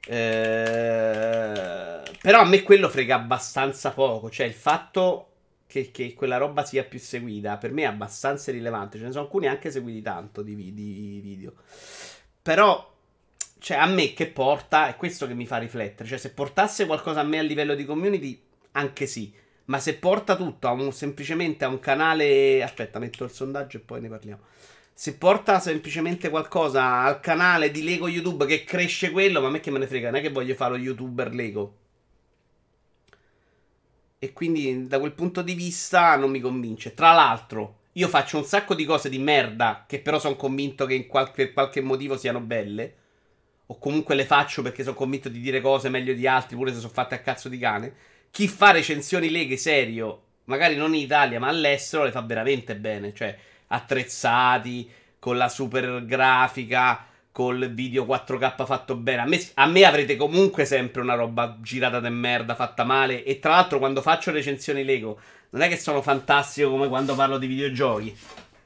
Eh, 0.07 2.03
però 2.21 2.41
a 2.41 2.45
me 2.45 2.63
quello 2.63 2.89
frega 2.89 3.17
abbastanza 3.17 3.91
poco. 3.91 4.31
Cioè 4.31 4.47
il 4.47 4.53
fatto 4.53 5.31
che, 5.75 5.91
che, 5.91 6.15
quella 6.15 6.37
roba 6.37 6.65
sia 6.65 6.85
più 6.85 7.01
seguita, 7.01 7.57
per 7.57 7.73
me 7.73 7.83
è 7.83 7.87
abbastanza 7.87 8.53
rilevante. 8.53 8.97
Ce 8.97 9.05
ne 9.05 9.11
sono 9.11 9.25
alcuni 9.25 9.49
anche 9.49 9.73
seguiti 9.73 10.03
tanto 10.03 10.43
di, 10.43 10.55
di 10.55 11.21
video. 11.21 11.55
Però, 12.41 12.95
cioè, 13.59 13.79
a 13.79 13.87
me 13.87 14.13
che 14.13 14.27
porta, 14.29 14.87
è 14.87 14.95
questo 14.95 15.27
che 15.27 15.35
mi 15.35 15.47
fa 15.47 15.57
riflettere. 15.57 16.09
Cioè, 16.09 16.19
se 16.19 16.31
portasse 16.31 16.87
qualcosa 16.87 17.21
a 17.21 17.25
me 17.25 17.41
a 17.41 17.43
livello 17.43 17.75
di 17.75 17.85
community, 17.85 18.41
anche 18.73 19.07
sì. 19.07 19.35
Ma 19.65 19.81
se 19.81 19.95
porta 19.97 20.37
tutto 20.37 20.69
a 20.69 20.71
un, 20.71 20.93
semplicemente 20.93 21.65
a 21.65 21.69
un 21.69 21.81
canale. 21.81 22.63
Aspetta, 22.63 23.01
metto 23.01 23.25
il 23.25 23.33
sondaggio 23.33 23.79
e 23.79 23.81
poi 23.81 24.01
ne 24.01 24.09
parliamo. 24.09 24.43
Se 24.93 25.17
porta 25.17 25.59
semplicemente 25.59 26.31
qualcosa 26.31 27.01
al 27.01 27.19
canale 27.19 27.73
di 27.73 27.83
Lego 27.83 28.07
YouTube 28.07 28.47
che 28.47 28.63
cresce 28.63 29.11
quello, 29.11 29.41
ma 29.41 29.49
a 29.49 29.51
me 29.51 29.59
che 29.59 29.73
me 29.73 29.81
ne 29.81 29.89
frega, 29.89 30.11
non 30.11 30.21
è 30.21 30.23
che 30.23 30.31
voglio 30.31 30.55
fare 30.55 30.77
lo 30.77 30.83
youtuber 30.83 31.35
Lego. 31.35 31.79
E 34.25 34.33
quindi 34.33 34.87
da 34.87 34.99
quel 34.99 35.13
punto 35.13 35.43
di 35.43 35.53
vista 35.53 36.17
non 36.17 36.31
mi 36.31 36.41
convince. 36.41 36.95
Tra 36.95 37.13
l'altro, 37.13 37.81
io 37.93 38.09
faccio 38.09 38.39
un 38.39 38.45
sacco 38.45 38.75
di 38.75 38.87
cose 38.87 39.11
di 39.11 39.19
merda 39.19 39.85
che 39.87 40.01
però 40.01 40.19
sono 40.19 40.35
convinto 40.35 40.87
che 40.87 40.95
in 40.95 41.07
qualche, 41.07 41.45
per 41.45 41.53
qualche 41.53 41.83
motivo 41.83 42.17
siano 42.17 42.41
belle. 42.41 42.95
O 43.67 43.79
comunque 43.79 44.15
le 44.15 44.25
faccio 44.25 44.63
perché 44.63 44.83
sono 44.83 44.97
convinto 44.97 45.29
di 45.29 45.41
dire 45.41 45.61
cose 45.61 45.91
meglio 45.91 46.15
di 46.15 46.27
altri, 46.27 46.57
pure 46.57 46.73
se 46.73 46.81
sono 46.81 46.93
fatte 46.93 47.15
a 47.15 47.19
cazzo 47.21 47.51
di 47.51 47.59
cane. 47.59 47.95
Chi 48.31 48.49
fa 48.49 48.71
recensioni 48.71 49.29
leghe 49.29 49.59
serio, 49.59 50.23
magari 50.45 50.75
non 50.75 50.95
in 50.95 51.03
Italia 51.03 51.39
ma 51.39 51.49
all'estero, 51.49 52.05
le 52.05 52.11
fa 52.11 52.23
veramente 52.23 52.77
bene. 52.77 53.13
Cioè, 53.13 53.37
attrezzati, 53.67 54.91
con 55.19 55.37
la 55.37 55.51
super 55.51 56.07
grafica 56.07 57.09
col 57.35 57.69
video 57.75 58.05
4K 58.05 58.65
fatto 58.65 58.95
bene. 58.95 59.23
A 59.23 59.27
me, 59.27 59.45
a 59.55 59.67
me, 59.67 59.85
avrete 59.85 60.15
comunque 60.15 60.65
sempre 60.65 61.03
una 61.03 61.15
roba 61.15 61.59
girata 61.61 61.99
de 61.99 62.09
merda, 62.09 62.55
fatta 62.55 62.85
male. 62.85 63.25
E 63.25 63.41
tra 63.41 63.51
l'altro, 63.57 63.81
quando 63.81 64.03
faccio 64.03 64.31
recensioni 64.31 64.85
Lego, 64.85 65.19
non 65.51 65.63
è 65.63 65.69
che 65.69 65.77
sono 65.77 66.01
fantastico 66.01 66.71
come 66.71 66.87
quando 66.87 67.17
parlo 67.17 67.37
di 67.37 67.49
videogiochi. 67.49 68.17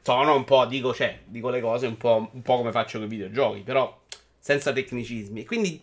sono 0.03 0.35
un 0.35 0.45
po', 0.45 0.67
dico, 0.67 0.93
cioè, 0.93 1.19
dico 1.25 1.49
le 1.49 1.63
cose 1.63 1.87
un 1.87 1.97
po', 1.97 2.29
un 2.31 2.43
po' 2.43 2.59
come 2.59 2.71
faccio 2.71 2.99
con 2.99 3.07
i 3.07 3.11
videogiochi, 3.11 3.61
però 3.63 4.03
senza 4.39 4.71
tecnicismi. 4.71 5.47
Quindi 5.47 5.81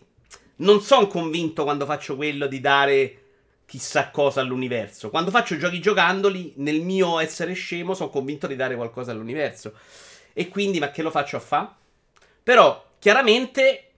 non 0.58 0.80
sono 0.80 1.08
convinto 1.08 1.64
quando 1.64 1.86
faccio 1.86 2.14
quello 2.14 2.46
di 2.46 2.60
dare 2.60 3.22
chissà 3.66 4.10
cosa 4.10 4.42
all'universo. 4.42 5.10
Quando 5.10 5.32
faccio 5.32 5.56
giochi 5.56 5.80
giocandoli, 5.80 6.52
nel 6.58 6.82
mio 6.82 7.18
essere 7.18 7.52
scemo, 7.54 7.94
sono 7.94 8.10
convinto 8.10 8.46
di 8.46 8.54
dare 8.54 8.76
qualcosa 8.76 9.10
all'universo. 9.10 9.72
E 10.32 10.46
quindi, 10.46 10.78
ma 10.78 10.92
che 10.92 11.02
lo 11.02 11.10
faccio 11.10 11.36
a 11.36 11.40
fa? 11.40 11.76
Però, 12.46 12.92
chiaramente, 13.00 13.90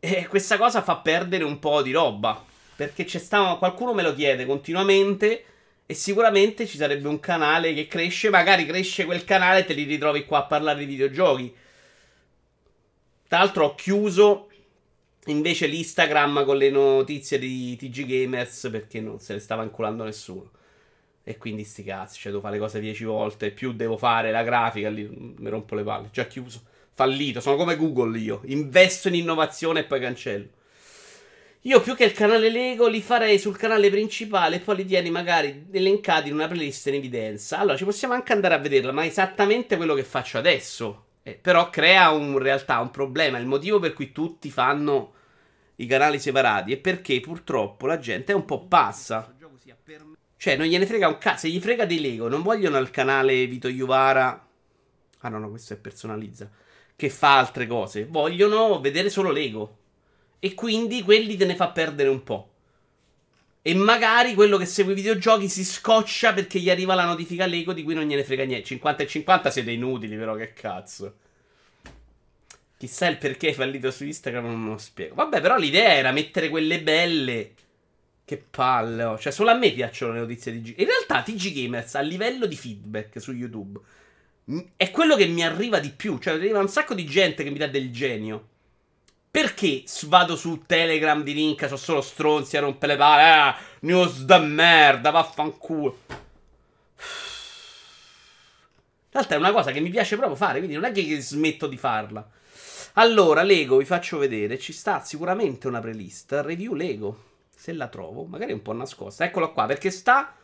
eh, 0.00 0.26
questa 0.28 0.56
cosa 0.56 0.80
fa 0.80 0.96
perdere 0.96 1.44
un 1.44 1.58
po' 1.58 1.82
di 1.82 1.92
roba. 1.92 2.42
Perché 2.74 3.04
c'è 3.04 3.18
sta, 3.18 3.56
qualcuno 3.58 3.92
me 3.92 4.02
lo 4.02 4.14
chiede 4.14 4.46
continuamente. 4.46 5.44
E 5.84 5.92
sicuramente 5.92 6.66
ci 6.66 6.78
sarebbe 6.78 7.06
un 7.06 7.20
canale 7.20 7.74
che 7.74 7.86
cresce. 7.86 8.30
Magari 8.30 8.64
cresce 8.64 9.04
quel 9.04 9.24
canale 9.24 9.60
e 9.60 9.64
te 9.66 9.74
li 9.74 9.82
ritrovi 9.82 10.24
qua 10.24 10.38
a 10.38 10.44
parlare 10.44 10.78
di 10.78 10.86
videogiochi. 10.86 11.54
Tra 13.28 13.38
l'altro 13.40 13.66
ho 13.66 13.74
chiuso 13.74 14.48
invece 15.26 15.66
l'Instagram 15.66 16.46
con 16.46 16.56
le 16.56 16.70
notizie 16.70 17.38
di 17.38 17.76
TG 17.76 18.06
Gamers 18.06 18.68
perché 18.70 19.02
non 19.02 19.20
se 19.20 19.34
ne 19.34 19.40
stava 19.40 19.64
inculando 19.64 20.02
nessuno. 20.02 20.50
E 21.22 21.36
quindi 21.36 21.62
sti 21.64 21.84
cazzi, 21.84 22.18
cioè 22.20 22.32
devo 22.32 22.40
fare 22.40 22.54
le 22.54 22.60
cose 22.60 22.80
10 22.80 23.04
volte, 23.04 23.50
più 23.50 23.74
devo 23.74 23.98
fare 23.98 24.30
la 24.30 24.42
grafica, 24.42 24.88
lì 24.88 25.06
mi 25.06 25.50
rompo 25.50 25.74
le 25.74 25.82
palle. 25.82 26.08
Già 26.10 26.26
chiuso, 26.26 26.72
fallito, 26.94 27.40
sono 27.40 27.56
come 27.56 27.76
Google 27.76 28.18
io. 28.18 28.40
Investo 28.46 29.08
in 29.08 29.14
innovazione 29.14 29.80
e 29.80 29.84
poi 29.84 30.00
cancello. 30.00 30.48
Io 31.66 31.80
più 31.80 31.94
che 31.94 32.04
il 32.04 32.12
canale 32.12 32.50
Lego 32.50 32.86
li 32.88 33.00
farei 33.00 33.38
sul 33.38 33.56
canale 33.56 33.88
principale 33.88 34.56
e 34.56 34.60
poi 34.60 34.76
li 34.76 34.84
tieni 34.84 35.10
magari 35.10 35.66
elencati 35.70 36.28
in 36.28 36.34
una 36.34 36.46
playlist 36.46 36.88
in 36.88 36.94
evidenza. 36.94 37.58
Allora 37.58 37.76
ci 37.76 37.84
possiamo 37.84 38.12
anche 38.12 38.34
andare 38.34 38.54
a 38.54 38.58
vederla, 38.58 38.92
ma 38.92 39.02
è 39.02 39.06
esattamente 39.06 39.76
quello 39.76 39.94
che 39.94 40.04
faccio 40.04 40.36
adesso. 40.36 41.06
Eh, 41.22 41.38
però 41.40 41.70
crea 41.70 42.10
un, 42.10 42.32
in 42.32 42.38
realtà 42.38 42.80
un 42.80 42.90
problema. 42.90 43.38
Il 43.38 43.46
motivo 43.46 43.78
per 43.78 43.94
cui 43.94 44.12
tutti 44.12 44.50
fanno 44.50 45.14
i 45.76 45.86
canali 45.86 46.18
separati 46.18 46.74
è 46.74 46.76
perché 46.76 47.18
purtroppo 47.20 47.86
la 47.86 47.98
gente 47.98 48.32
è 48.32 48.34
un 48.34 48.44
po' 48.44 48.66
passa. 48.66 49.34
Cioè, 50.36 50.56
non 50.56 50.66
gliene 50.66 50.84
frega 50.84 51.08
un 51.08 51.16
cazzo. 51.16 51.46
Se 51.46 51.48
gli 51.48 51.60
frega 51.60 51.86
dei 51.86 52.02
Lego, 52.02 52.28
non 52.28 52.42
vogliono 52.42 52.76
il 52.76 52.90
canale 52.90 53.46
Vito 53.46 53.68
Iuvara. 53.68 54.46
Ah, 55.20 55.28
no, 55.30 55.38
no, 55.38 55.48
questo 55.48 55.72
è 55.72 55.78
personalizza. 55.78 56.50
Che 56.96 57.10
fa 57.10 57.38
altre 57.38 57.66
cose. 57.66 58.06
Vogliono 58.06 58.80
vedere 58.80 59.10
solo 59.10 59.30
Lego. 59.30 59.78
E 60.38 60.54
quindi 60.54 61.02
quelli 61.02 61.36
te 61.36 61.46
ne 61.46 61.56
fa 61.56 61.68
perdere 61.68 62.08
un 62.08 62.22
po'. 62.22 62.50
E 63.62 63.74
magari 63.74 64.34
quello 64.34 64.58
che 64.58 64.66
segue 64.66 64.92
i 64.92 64.96
videogiochi 64.96 65.48
si 65.48 65.64
scoccia 65.64 66.34
perché 66.34 66.58
gli 66.58 66.68
arriva 66.68 66.94
la 66.94 67.06
notifica 67.06 67.46
Lego 67.46 67.72
di 67.72 67.82
cui 67.82 67.94
non 67.94 68.04
gliene 68.04 68.22
frega 68.22 68.44
niente. 68.44 68.66
50 68.66 69.02
e 69.02 69.06
50 69.06 69.50
siete 69.50 69.70
inutili, 69.70 70.16
però 70.16 70.34
che 70.34 70.52
cazzo. 70.52 71.14
Chissà 72.76 73.06
il 73.06 73.16
perché 73.16 73.48
è 73.48 73.52
fallito 73.54 73.90
su 73.90 74.04
Instagram, 74.04 74.44
non 74.44 74.60
me 74.60 74.70
lo 74.70 74.76
spiego. 74.76 75.14
Vabbè, 75.14 75.40
però 75.40 75.56
l'idea 75.56 75.94
era 75.94 76.12
mettere 76.12 76.50
quelle 76.50 76.82
belle. 76.82 77.54
Che 78.22 78.36
palle, 78.36 79.04
oh. 79.04 79.18
Cioè, 79.18 79.32
solo 79.32 79.50
a 79.50 79.54
me 79.54 79.72
piacciono 79.72 80.12
le 80.12 80.20
notizie 80.20 80.52
di 80.52 80.60
G. 80.60 80.74
In 80.80 80.86
realtà, 80.86 81.22
TG 81.22 81.52
Gamers 81.52 81.94
a 81.94 82.00
livello 82.00 82.44
di 82.44 82.56
feedback 82.56 83.18
su 83.18 83.32
YouTube 83.32 83.80
è 84.76 84.90
quello 84.90 85.16
che 85.16 85.26
mi 85.26 85.44
arriva 85.44 85.78
di 85.78 85.90
più. 85.90 86.18
Cioè, 86.18 86.34
arriva 86.34 86.58
un 86.58 86.68
sacco 86.68 86.94
di 86.94 87.04
gente 87.04 87.42
che 87.42 87.50
mi 87.50 87.58
dà 87.58 87.66
del 87.66 87.92
genio. 87.92 88.48
Perché 89.30 89.84
vado 90.06 90.36
su 90.36 90.62
Telegram 90.64 91.22
di 91.22 91.34
link, 91.34 91.64
sono 91.64 91.76
solo 91.76 92.00
stronzi 92.00 92.56
a 92.56 92.60
rompere 92.60 92.92
le 92.92 92.98
palle. 92.98 93.22
Ah, 93.30 93.58
news 93.80 94.24
da 94.24 94.38
merda, 94.38 95.10
vaffanculo. 95.10 95.98
In 99.14 99.20
realtà 99.20 99.34
è 99.34 99.38
una 99.38 99.52
cosa 99.52 99.70
che 99.72 99.80
mi 99.80 99.90
piace 99.90 100.16
proprio 100.16 100.36
fare, 100.36 100.58
quindi 100.58 100.74
non 100.74 100.84
è 100.84 100.92
che 100.92 101.20
smetto 101.20 101.66
di 101.66 101.76
farla. 101.76 102.28
Allora, 102.94 103.42
Lego, 103.42 103.78
vi 103.78 103.84
faccio 103.84 104.18
vedere. 104.18 104.58
Ci 104.58 104.72
sta 104.72 105.02
sicuramente 105.02 105.66
una 105.66 105.80
playlist. 105.80 106.40
Review 106.44 106.74
Lego. 106.74 107.32
Se 107.54 107.72
la 107.72 107.88
trovo, 107.88 108.24
magari 108.24 108.52
un 108.52 108.62
po' 108.62 108.72
nascosta. 108.72 109.24
Eccola 109.24 109.48
qua, 109.48 109.66
perché 109.66 109.90
sta 109.90 110.34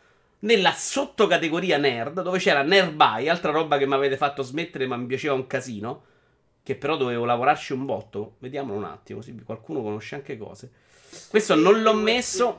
nella 0.41 0.73
sottocategoria 0.73 1.77
nerd, 1.77 2.23
dove 2.23 2.39
c'era 2.39 2.63
Nerdby, 2.63 3.29
altra 3.29 3.51
roba 3.51 3.79
che 3.79 3.87
mi 3.87 3.95
avete 3.95 4.17
fatto 4.17 4.43
smettere, 4.43 4.87
ma 4.87 4.97
mi 4.97 5.07
piaceva 5.07 5.35
un 5.35 5.47
casino. 5.47 6.05
Che 6.63 6.77
però 6.77 6.97
dovevo 6.97 7.25
lavorarci 7.25 7.73
un 7.73 7.85
botto. 7.87 8.37
Vediamolo 8.39 8.79
un 8.79 8.85
attimo, 8.85 9.19
così 9.19 9.35
qualcuno 9.45 9.83
conosce 9.83 10.15
anche 10.15 10.37
cose. 10.37 10.71
Questo 11.29 11.55
non 11.55 11.83
l'ho 11.83 11.95
messo. 11.95 12.59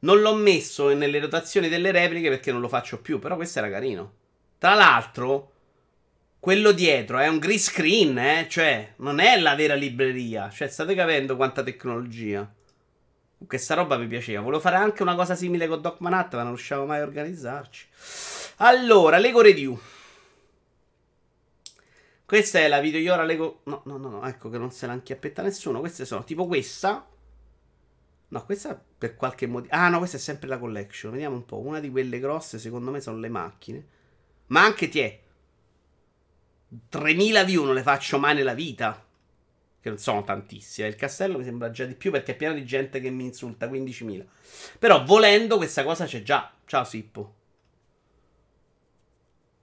Non 0.00 0.20
l'ho 0.20 0.34
messo 0.34 0.94
nelle 0.94 1.18
rotazioni 1.18 1.68
delle 1.68 1.90
repliche 1.90 2.28
perché 2.28 2.52
non 2.52 2.60
lo 2.60 2.68
faccio 2.68 3.00
più. 3.00 3.18
Però 3.18 3.36
questo 3.36 3.58
era 3.58 3.70
carino. 3.70 4.12
Tra 4.58 4.74
l'altro, 4.74 5.52
quello 6.38 6.72
dietro 6.72 7.18
è 7.18 7.26
un 7.26 7.38
green 7.38 7.58
screen, 7.58 8.18
eh? 8.18 8.46
Cioè, 8.48 8.94
non 8.96 9.18
è 9.18 9.38
la 9.40 9.54
vera 9.54 9.74
libreria. 9.74 10.50
Cioè, 10.50 10.68
state 10.68 10.94
capendo 10.94 11.36
quanta 11.36 11.62
tecnologia. 11.62 12.48
Questa 13.46 13.74
roba 13.74 13.96
mi 13.96 14.06
piaceva. 14.06 14.40
Volevo 14.40 14.60
fare 14.60 14.76
anche 14.76 15.02
una 15.02 15.14
cosa 15.14 15.34
simile 15.34 15.66
con 15.66 15.80
Doc 15.80 16.00
Manhattan, 16.00 16.38
ma 16.38 16.44
non 16.44 16.54
riusciamo 16.54 16.86
mai 16.86 17.00
a 17.00 17.02
organizzarci. 17.02 17.86
Allora, 18.56 19.18
Lego 19.18 19.40
Review. 19.40 19.78
Questa 22.24 22.58
è 22.58 22.68
la 22.68 22.80
video 22.80 23.00
Iora 23.00 23.24
Lego. 23.24 23.60
No, 23.64 23.82
no, 23.84 23.96
no, 23.96 24.08
no, 24.08 24.26
ecco 24.26 24.48
che 24.48 24.58
non 24.58 24.70
se 24.70 24.86
la 24.86 24.94
inchiappetta 24.94 25.42
nessuno. 25.42 25.80
Queste 25.80 26.04
sono 26.04 26.24
tipo 26.24 26.46
questa. 26.46 27.06
No, 28.28 28.44
questa 28.44 28.82
per 28.98 29.16
qualche 29.16 29.46
motivo. 29.46 29.74
Ah, 29.74 29.88
no, 29.88 29.98
questa 29.98 30.16
è 30.16 30.20
sempre 30.20 30.48
la 30.48 30.58
collection. 30.58 31.12
Vediamo 31.12 31.36
un 31.36 31.44
po'. 31.44 31.58
Una 31.58 31.80
di 31.80 31.90
quelle 31.90 32.18
grosse, 32.18 32.58
secondo 32.58 32.90
me, 32.90 33.00
sono 33.00 33.18
le 33.18 33.28
macchine. 33.28 33.86
Ma 34.46 34.62
anche 34.62 34.88
ti 34.88 35.00
è. 35.00 35.20
3000 36.88 37.44
view 37.44 37.64
non 37.64 37.74
le 37.74 37.82
faccio 37.82 38.18
mai 38.18 38.34
nella 38.34 38.54
vita. 38.54 39.03
Che 39.84 39.90
non 39.90 39.98
sono 39.98 40.24
tantissime. 40.24 40.88
Il 40.88 40.94
castello 40.94 41.36
mi 41.36 41.44
sembra 41.44 41.70
già 41.70 41.84
di 41.84 41.94
più 41.94 42.10
perché 42.10 42.32
è 42.32 42.36
pieno 42.36 42.54
di 42.54 42.64
gente 42.64 43.00
che 43.00 43.10
mi 43.10 43.24
insulta. 43.24 43.68
15.000. 43.68 44.24
Però 44.78 45.04
volendo 45.04 45.58
questa 45.58 45.84
cosa 45.84 46.06
c'è 46.06 46.22
già. 46.22 46.50
Ciao 46.64 46.84
Sippo. 46.84 47.34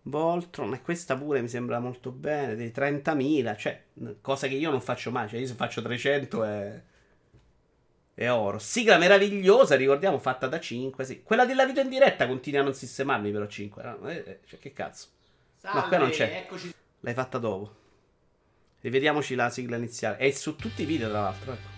Voltron, 0.03 0.75
e 0.75 0.81
questa 0.83 1.17
pure 1.17 1.41
mi 1.41 1.47
sembra 1.47 1.79
molto 1.79 2.11
bene, 2.11 2.55
dei 2.55 2.71
30.000, 2.71 3.57
cioè, 3.57 3.83
cosa 4.21 4.47
che 4.47 4.53
io 4.53 4.69
non 4.69 4.79
faccio 4.79 5.09
mai, 5.09 5.27
cioè 5.27 5.39
io 5.39 5.47
se 5.47 5.53
faccio 5.55 5.81
300 5.81 6.43
è, 6.43 6.81
è 8.13 8.31
oro. 8.31 8.59
Sigla 8.59 8.99
meravigliosa, 8.99 9.75
ricordiamo, 9.75 10.19
fatta 10.19 10.45
da 10.45 10.59
5, 10.59 11.03
sì. 11.03 11.23
Quella 11.23 11.45
della 11.47 11.65
video 11.65 11.81
in 11.81 11.89
diretta 11.89 12.27
continua 12.27 12.61
a 12.61 12.63
non 12.63 12.75
sistemarmi 12.75 13.31
però 13.31 13.47
5, 13.47 13.83
no? 13.83 14.07
Eh, 14.07 14.23
eh, 14.23 14.39
cioè 14.45 14.59
che 14.59 14.71
cazzo. 14.71 15.07
Salve, 15.55 15.79
no, 15.79 15.87
qua 15.87 15.97
non 15.97 16.09
c'è. 16.11 16.43
Eccoci. 16.45 16.71
L'hai 16.99 17.13
fatta 17.15 17.39
dopo. 17.39 17.79
Rivediamoci 18.81 19.35
la 19.35 19.50
sigla 19.50 19.77
iniziale. 19.77 20.17
È 20.17 20.31
su 20.31 20.55
tutti 20.55 20.81
i 20.81 20.85
video, 20.85 21.09
tra 21.09 21.21
l'altro, 21.21 21.53
ecco. 21.53 21.69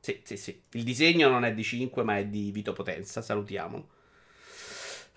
Sì, 0.00 0.20
sì, 0.22 0.36
sì. 0.36 0.62
Il 0.72 0.84
disegno 0.84 1.28
non 1.30 1.44
è 1.44 1.54
di 1.54 1.62
5, 1.62 2.02
ma 2.02 2.18
è 2.18 2.26
di 2.26 2.50
Vito 2.50 2.74
Potenza, 2.74 3.22
salutiamolo. 3.22 3.88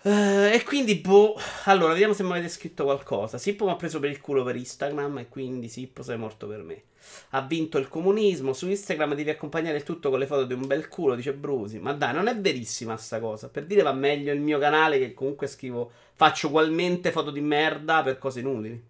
Uh, 0.00 0.52
e 0.52 0.62
quindi, 0.64 0.94
boh. 0.96 1.34
Allora, 1.64 1.92
vediamo 1.92 2.12
se 2.14 2.22
mi 2.22 2.30
avete 2.30 2.48
scritto 2.48 2.84
qualcosa. 2.84 3.36
Sippo 3.36 3.64
mi 3.64 3.72
ha 3.72 3.76
preso 3.76 3.98
per 3.98 4.10
il 4.10 4.20
culo 4.20 4.44
per 4.44 4.54
Instagram. 4.56 5.18
E 5.18 5.28
quindi 5.28 5.68
Sippo 5.68 6.02
sei 6.02 6.16
morto 6.16 6.46
per 6.46 6.62
me. 6.62 6.82
Ha 7.30 7.40
vinto 7.42 7.78
il 7.78 7.88
comunismo. 7.88 8.52
Su 8.52 8.68
Instagram 8.68 9.14
devi 9.14 9.30
accompagnare 9.30 9.78
il 9.78 9.82
tutto 9.82 10.10
con 10.10 10.20
le 10.20 10.26
foto 10.26 10.44
di 10.44 10.52
un 10.52 10.66
bel 10.66 10.88
culo. 10.88 11.16
Dice 11.16 11.32
Brusi. 11.34 11.80
Ma 11.80 11.92
dai, 11.92 12.14
non 12.14 12.28
è 12.28 12.36
verissima 12.36 12.96
sta 12.96 13.18
cosa. 13.18 13.48
Per 13.48 13.64
dire 13.66 13.82
va 13.82 13.92
meglio 13.92 14.32
il 14.32 14.40
mio 14.40 14.58
canale. 14.58 14.98
Che 14.98 15.14
comunque 15.14 15.48
scrivo. 15.48 15.90
Faccio 16.14 16.46
ugualmente 16.46 17.10
foto 17.10 17.30
di 17.30 17.40
merda 17.40 18.02
per 18.02 18.18
cose 18.18 18.40
inutili. 18.40 18.80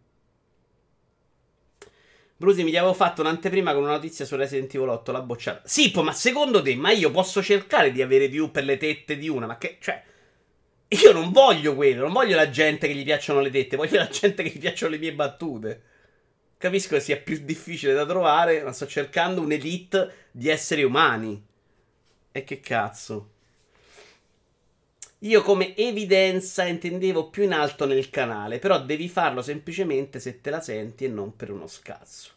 Brusi, 2.37 2.63
mi 2.63 2.77
avevo 2.77 2.95
fatto 2.95 3.23
un'anteprima 3.23 3.73
con 3.73 3.83
una 3.83 3.93
notizia 3.93 4.25
su 4.25 4.37
Resident 4.37 4.73
Evil 4.75 4.89
8. 4.91 5.11
L'ha 5.11 5.23
bocciata. 5.23 5.63
Sippo, 5.65 6.03
ma 6.03 6.13
secondo 6.13 6.61
te, 6.61 6.77
ma 6.77 6.91
io 6.93 7.11
posso 7.11 7.43
cercare 7.43 7.91
di 7.93 8.03
avere 8.03 8.29
view 8.29 8.51
per 8.51 8.65
le 8.65 8.77
tette 8.77 9.17
di 9.17 9.29
una? 9.29 9.47
Ma 9.47 9.57
che. 9.57 9.79
Cioè. 9.81 10.05
Io 10.89 11.13
non 11.13 11.33
voglio 11.33 11.75
quello, 11.75 12.05
non 12.05 12.13
voglio 12.13 12.35
la 12.35 12.49
gente 12.49 12.87
che 12.87 12.95
gli 12.95 13.05
piacciono 13.05 13.41
le 13.41 13.51
tette, 13.51 13.77
voglio 13.77 13.99
la 13.99 14.09
gente 14.09 14.43
che 14.43 14.49
gli 14.49 14.59
piacciono 14.59 14.93
le 14.93 14.99
mie 14.99 15.13
battute. 15.13 15.83
Capisco 16.57 16.95
che 16.95 17.01
sia 17.01 17.19
più 17.19 17.39
difficile 17.45 17.93
da 17.93 18.07
trovare, 18.07 18.63
ma 18.63 18.73
sto 18.73 18.87
cercando 18.87 19.43
un'elite 19.43 20.29
di 20.31 20.49
esseri 20.49 20.83
umani. 20.83 21.45
E 22.33 22.43
che 22.43 22.61
cazzo. 22.61 23.33
Io 25.23 25.43
come 25.43 25.77
evidenza 25.77 26.65
intendevo 26.65 27.29
più 27.29 27.43
in 27.43 27.53
alto 27.53 27.85
nel 27.85 28.09
canale, 28.09 28.59
però 28.59 28.81
devi 28.81 29.09
farlo 29.09 29.43
semplicemente 29.43 30.21
se 30.21 30.41
te 30.41 30.49
la 30.49 30.61
senti 30.61 31.05
e 31.05 31.09
non 31.09 31.37
per 31.37 31.51
uno 31.51 31.67
scazzo. 31.67 32.31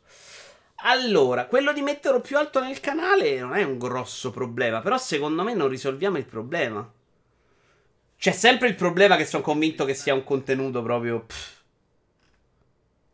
Allora, 0.84 1.46
quello 1.46 1.74
di 1.74 1.82
metterlo 1.82 2.22
più 2.22 2.38
alto 2.38 2.60
nel 2.60 2.80
canale 2.80 3.40
non 3.40 3.56
è 3.56 3.64
un 3.64 3.78
grosso 3.78 4.32
problema, 4.32 4.82
però 4.82 4.98
secondo 4.98 5.44
me 5.44 5.54
non 5.54 5.68
risolviamo 5.68 6.18
il 6.18 6.26
problema. 6.26 6.92
C'è 8.22 8.34
sempre 8.34 8.68
il 8.68 8.76
problema 8.76 9.16
che 9.18 9.26
sono 9.26 9.42
convinto 9.42 9.84
che 9.84 9.96
sia 9.96 10.14
un 10.14 10.24
contenuto 10.24 10.84
proprio 10.84 11.22
pff, 11.22 11.62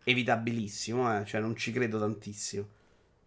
evitabilissimo, 0.04 1.22
eh? 1.22 1.24
cioè 1.24 1.40
non 1.40 1.56
ci 1.56 1.72
credo 1.72 1.98
tantissimo. 1.98 2.68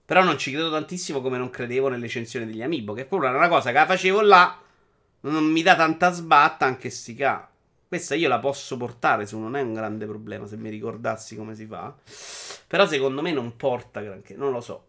Però 0.04 0.22
non 0.22 0.36
ci 0.36 0.50
credo 0.50 0.70
tantissimo 0.70 1.22
come 1.22 1.38
non 1.38 1.48
credevo 1.48 1.88
nelle 1.88 2.06
censioni 2.06 2.44
degli 2.44 2.60
amiibo, 2.60 2.92
che 2.92 3.06
pure 3.06 3.28
era 3.28 3.38
una 3.38 3.48
cosa 3.48 3.70
che 3.70 3.78
la 3.78 3.86
facevo 3.86 4.20
là, 4.20 4.60
Non 5.20 5.44
mi 5.44 5.62
dà 5.62 5.74
tanta 5.74 6.12
sbatta, 6.12 6.66
anche 6.66 6.90
sti 6.90 7.14
ca. 7.14 7.50
Questa 7.88 8.14
io 8.14 8.28
la 8.28 8.40
posso 8.40 8.76
portare 8.76 9.24
su, 9.24 9.38
non 9.38 9.56
è 9.56 9.62
un 9.62 9.72
grande 9.72 10.04
problema 10.04 10.46
se 10.46 10.58
mi 10.58 10.68
ricordassi 10.68 11.34
come 11.34 11.54
si 11.54 11.64
fa. 11.64 11.96
Però 12.66 12.86
secondo 12.86 13.22
me 13.22 13.32
non 13.32 13.56
porta 13.56 14.02
granché, 14.02 14.36
non 14.36 14.52
lo 14.52 14.60
so. 14.60 14.86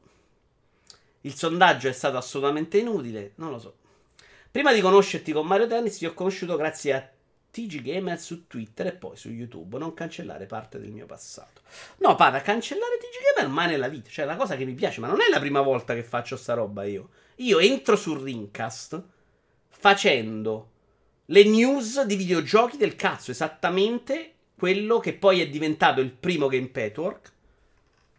Il 1.21 1.35
sondaggio 1.35 1.87
è 1.87 1.93
stato 1.93 2.17
assolutamente 2.17 2.79
inutile, 2.79 3.31
non 3.35 3.51
lo 3.51 3.59
so. 3.59 3.75
Prima 4.51 4.73
di 4.73 4.81
conoscerti 4.81 5.31
con 5.31 5.47
Mario 5.47 5.65
Tennis 5.65 5.97
ti 5.97 6.05
ho 6.05 6.13
conosciuto 6.13 6.57
grazie 6.57 6.93
a 6.93 7.09
TG 7.51 7.81
Gamer 7.81 8.19
su 8.19 8.47
Twitter 8.47 8.87
e 8.87 8.91
poi 8.91 9.15
su 9.15 9.29
YouTube. 9.29 9.77
Non 9.77 9.93
cancellare 9.93 10.45
parte 10.45 10.77
del 10.77 10.91
mio 10.91 11.05
passato. 11.05 11.61
No, 11.99 12.15
Pada, 12.15 12.41
cancellare 12.41 12.97
TG 12.97 13.37
Gamer 13.37 13.49
mai 13.49 13.69
nella 13.69 13.87
vita. 13.87 14.09
Cioè, 14.09 14.25
è 14.25 14.27
la 14.27 14.35
cosa 14.35 14.57
che 14.57 14.65
mi 14.65 14.73
piace, 14.73 14.99
ma 14.99 15.07
non 15.07 15.21
è 15.21 15.29
la 15.29 15.39
prima 15.39 15.61
volta 15.61 15.93
che 15.93 16.03
faccio 16.03 16.35
sta 16.35 16.53
roba 16.53 16.83
io. 16.83 17.11
Io 17.37 17.59
entro 17.59 17.95
sul 17.95 18.19
Ringcast 18.19 19.01
facendo 19.69 20.69
le 21.27 21.43
news 21.45 22.01
di 22.01 22.17
videogiochi 22.17 22.75
del 22.75 22.97
cazzo, 22.97 23.31
esattamente 23.31 24.33
quello 24.57 24.99
che 24.99 25.13
poi 25.13 25.39
è 25.39 25.47
diventato 25.47 26.01
il 26.01 26.11
primo 26.11 26.47
Game 26.47 26.67
Petwork. 26.67 27.31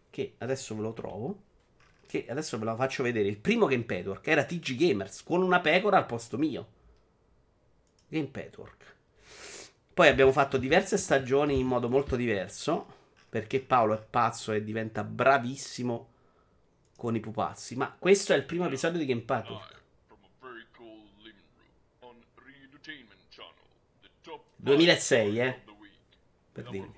Che 0.09 0.33
adesso 0.39 0.75
ve 0.75 0.81
lo 0.81 0.93
trovo. 0.93 1.37
Che 2.13 2.27
adesso 2.29 2.59
ve 2.59 2.65
lo 2.65 2.75
faccio 2.75 3.01
vedere. 3.01 3.27
Il 3.27 3.39
primo 3.39 3.65
Game 3.65 3.85
Petwork 3.85 4.27
era 4.27 4.43
TG 4.43 4.75
Gamers 4.75 5.23
con 5.23 5.41
una 5.41 5.59
pecora 5.61 5.97
al 5.97 6.05
posto 6.05 6.37
mio. 6.37 6.67
Game 8.07 8.27
Petwork. 8.27 8.95
Poi 9.91 10.07
abbiamo 10.09 10.31
fatto 10.31 10.59
diverse 10.59 10.97
stagioni 10.97 11.57
in 11.57 11.65
modo 11.65 11.89
molto 11.89 12.15
diverso. 12.15 12.85
Perché 13.27 13.61
Paolo 13.61 13.95
è 13.95 14.05
pazzo 14.07 14.51
e 14.51 14.63
diventa 14.63 15.03
bravissimo 15.03 16.11
con 16.95 17.15
i 17.15 17.19
pupazzi. 17.19 17.75
Ma 17.75 17.91
questo 17.97 18.33
è 18.33 18.35
il 18.35 18.43
primo 18.43 18.67
episodio 18.67 18.99
di 18.99 19.07
Game 19.07 19.21
Petwork. 19.21 19.81
2006, 24.57 25.39
eh. 25.39 25.61
Per 26.51 26.69
dire. 26.69 26.91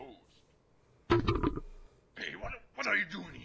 Hey, 2.15 2.35
what, 2.35 2.51
what 2.75 2.85
are 2.85 2.97
you 2.97 3.07
doing 3.09 3.33
here? 3.33 3.44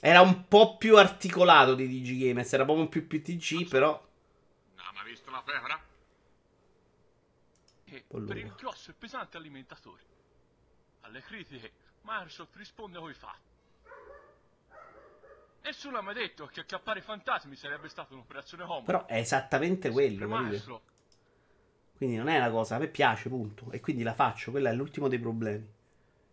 Era 0.00 0.22
un 0.22 0.48
po' 0.48 0.78
più 0.78 0.96
articolato 0.96 1.74
di 1.74 1.86
DG 1.86 2.24
Games, 2.24 2.50
era 2.52 2.64
proprio 2.64 2.88
più 2.88 3.06
PTG, 3.06 3.68
però. 3.68 3.92
No, 4.74 4.82
ma 4.94 5.02
visto 5.02 5.30
la 5.30 5.42
pecora? 5.42 5.78
Che 7.84 8.04
per 8.08 8.36
il 8.36 8.54
grosso 8.56 8.90
e 8.90 8.94
pesante 8.94 9.36
alimentatore. 9.36 10.02
Alle 11.00 11.20
critiche, 11.20 11.72
Microsoft 12.02 12.56
risponde 12.56 12.98
con 12.98 13.10
i 13.10 13.14
fatti. 13.14 13.48
Nessuno 15.62 15.98
ha 15.98 16.00
mai 16.00 16.14
detto 16.14 16.46
che 16.46 16.60
acchiappare 16.60 17.00
i 17.00 17.02
fantasmi 17.02 17.54
sarebbe 17.54 17.88
stata 17.90 18.14
un'operazione 18.14 18.64
comoda. 18.64 18.84
Però 18.86 19.04
è 19.06 19.18
esattamente 19.18 19.90
quello, 19.90 20.26
capito? 20.26 20.82
Quindi 21.96 22.16
non 22.16 22.28
è 22.28 22.38
una 22.38 22.50
cosa, 22.50 22.76
a 22.76 22.78
me 22.78 22.88
piace, 22.88 23.28
punto. 23.28 23.70
E 23.70 23.80
quindi 23.80 24.02
la 24.02 24.14
faccio, 24.14 24.50
quello 24.50 24.68
è 24.68 24.72
l'ultimo 24.72 25.08
dei 25.08 25.18
problemi. 25.18 25.78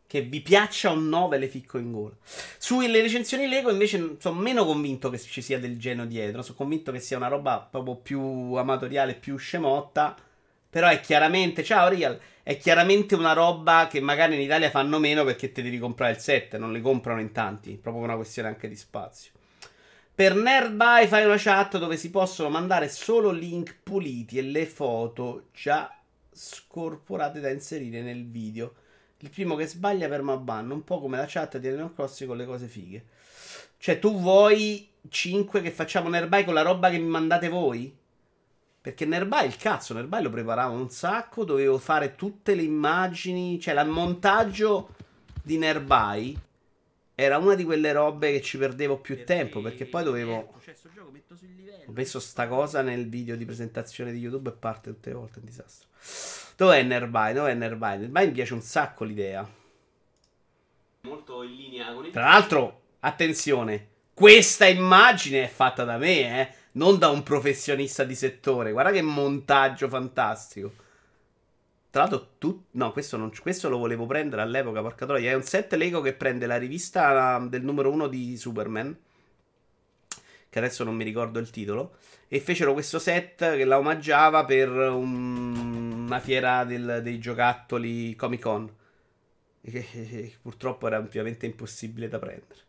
Che 0.07 0.21
vi 0.21 0.39
piaccia 0.39 0.91
o 0.91 0.95
no, 0.95 1.27
ve 1.27 1.37
le 1.37 1.47
ficco 1.47 1.77
in 1.77 1.91
gola. 1.91 2.15
Sulle 2.57 3.01
recensioni 3.01 3.47
Lego 3.47 3.69
invece 3.69 4.15
sono 4.19 4.39
meno 4.39 4.65
convinto 4.65 5.09
che 5.09 5.19
ci 5.19 5.41
sia 5.41 5.59
del 5.59 5.77
genio 5.77 6.05
dietro. 6.05 6.41
Sono 6.41 6.57
convinto 6.57 6.93
che 6.93 7.01
sia 7.01 7.17
una 7.17 7.27
roba 7.27 7.67
proprio 7.69 7.95
più 7.95 8.21
amatoriale, 8.53 9.15
più 9.15 9.35
scemotta. 9.35 10.15
Però 10.69 10.87
è 10.87 10.99
chiaramente, 11.01 11.63
ciao 11.63 11.89
Real, 11.89 12.19
è 12.43 12.57
chiaramente 12.57 13.15
una 13.15 13.33
roba 13.33 13.87
che 13.89 13.99
magari 13.99 14.35
in 14.35 14.41
Italia 14.41 14.69
fanno 14.69 14.99
meno 14.99 15.25
perché 15.25 15.51
te 15.51 15.61
devi 15.61 15.79
comprare 15.79 16.13
il 16.13 16.19
set, 16.19 16.55
non 16.57 16.71
le 16.71 16.81
comprano 16.81 17.19
in 17.19 17.31
tanti, 17.31 17.77
proprio 17.81 18.03
una 18.03 18.15
questione 18.15 18.47
anche 18.47 18.69
di 18.69 18.75
spazio. 18.75 19.31
Per 20.13 20.35
Nerdby 20.35 21.07
fai 21.07 21.25
una 21.25 21.37
chat 21.37 21.77
dove 21.77 21.97
si 21.97 22.09
possono 22.09 22.49
mandare 22.49 22.89
solo 22.89 23.31
link 23.31 23.77
puliti 23.83 24.37
e 24.37 24.41
le 24.41 24.65
foto 24.65 25.49
già 25.53 25.95
scorporate 26.31 27.39
da 27.39 27.49
inserire 27.49 28.01
nel 28.01 28.25
video. 28.25 28.73
Il 29.19 29.29
primo 29.29 29.55
che 29.55 29.67
sbaglia 29.67 30.07
per 30.07 30.21
Maban, 30.21 30.69
un 30.69 30.83
po' 30.83 30.99
come 30.99 31.17
la 31.17 31.25
chat 31.27 31.57
di 31.57 31.67
Animal 31.67 31.93
Crossing 31.93 32.29
con 32.29 32.37
le 32.37 32.45
cose 32.45 32.67
fighe. 32.67 33.05
Cioè, 33.77 33.99
tu 33.99 34.19
vuoi 34.19 34.89
5 35.09 35.61
che 35.61 35.71
facciamo 35.71 36.09
Nerdby 36.09 36.43
con 36.43 36.53
la 36.53 36.61
roba 36.61 36.89
che 36.89 36.97
mi 36.97 37.07
mandate 37.07 37.49
voi? 37.49 37.95
Perché 38.79 39.05
Nerbai, 39.05 39.47
il 39.47 39.57
cazzo, 39.57 39.93
Nerbai 39.93 40.23
lo 40.23 40.29
preparavo 40.29 40.73
un 40.75 40.89
sacco, 40.89 41.43
dovevo 41.43 41.77
fare 41.77 42.15
tutte 42.15 42.55
le 42.55 42.61
immagini, 42.61 43.59
cioè 43.59 43.79
il 43.79 43.89
montaggio 43.89 44.95
di 45.43 45.57
Nerbai 45.57 46.39
era 47.19 47.39
una 47.39 47.55
di 47.55 47.63
quelle 47.63 47.91
robe 47.93 48.31
che 48.31 48.41
ci 48.41 48.59
perdevo 48.59 48.99
più 48.99 49.25
tempo, 49.25 49.59
perché 49.59 49.87
poi 49.87 50.03
dovevo... 50.03 50.53
Ho 51.87 51.91
messo 51.91 52.19
sta 52.19 52.47
cosa 52.47 52.83
nel 52.83 53.09
video 53.09 53.35
di 53.35 53.43
presentazione 53.43 54.11
di 54.11 54.19
YouTube 54.19 54.49
e 54.49 54.53
parte 54.53 54.91
tutte 54.91 55.09
le 55.09 55.15
volte, 55.15 55.37
è 55.37 55.39
un 55.39 55.45
disastro. 55.45 55.87
Dov'è 56.55 56.83
Nerbai? 56.83 57.33
Dov'è 57.33 57.55
Nerbai? 57.55 57.97
Nerbai 57.97 58.27
mi 58.27 58.33
piace 58.33 58.53
un 58.53 58.61
sacco 58.61 59.03
l'idea. 59.03 59.49
Molto 61.01 61.41
in 61.41 61.55
linea 61.55 61.91
con 61.91 62.05
il... 62.05 62.11
Tra 62.11 62.25
l'altro, 62.25 62.81
attenzione, 62.99 63.87
questa 64.13 64.67
immagine 64.67 65.45
è 65.45 65.47
fatta 65.47 65.83
da 65.83 65.97
me, 65.97 66.41
eh 66.41 66.53
non 66.73 66.99
da 66.99 67.09
un 67.09 67.23
professionista 67.23 68.03
di 68.03 68.13
settore. 68.13 68.71
Guarda 68.71 68.91
che 68.91 69.01
montaggio 69.01 69.89
fantastico. 69.89 70.71
Tra 71.97 72.05
l'altro, 72.05 72.33
tu... 72.37 72.65
no, 72.73 72.91
questo, 72.91 73.17
non... 73.17 73.31
questo 73.41 73.69
lo 73.69 73.79
volevo 73.79 74.05
prendere 74.05 74.43
all'epoca, 74.43 74.83
porca 74.83 75.07
troia. 75.07 75.31
È 75.31 75.33
un 75.33 75.41
set 75.41 75.73
Lego 75.73 75.99
che 76.01 76.13
prende 76.13 76.45
la 76.45 76.57
rivista 76.57 77.39
del 77.39 77.63
numero 77.63 77.89
uno 77.89 78.07
di 78.07 78.37
Superman. 78.37 78.95
Che 80.47 80.59
adesso 80.59 80.83
non 80.83 80.95
mi 80.95 81.03
ricordo 81.03 81.39
il 81.39 81.49
titolo. 81.49 81.95
E 82.27 82.39
fecero 82.39 82.73
questo 82.73 82.99
set 82.99 83.55
che 83.55 83.65
la 83.65 83.79
omaggiava 83.79 84.45
per 84.45 84.69
un... 84.69 86.03
una 86.05 86.19
fiera 86.19 86.65
del... 86.65 86.99
dei 87.01 87.17
giocattoli 87.17 88.15
Comic 88.15 88.41
Con. 88.41 88.71
Che 89.59 90.33
purtroppo 90.39 90.85
era 90.85 90.99
ovviamente 90.99 91.47
impossibile 91.47 92.09
da 92.09 92.19
prendere. 92.19 92.61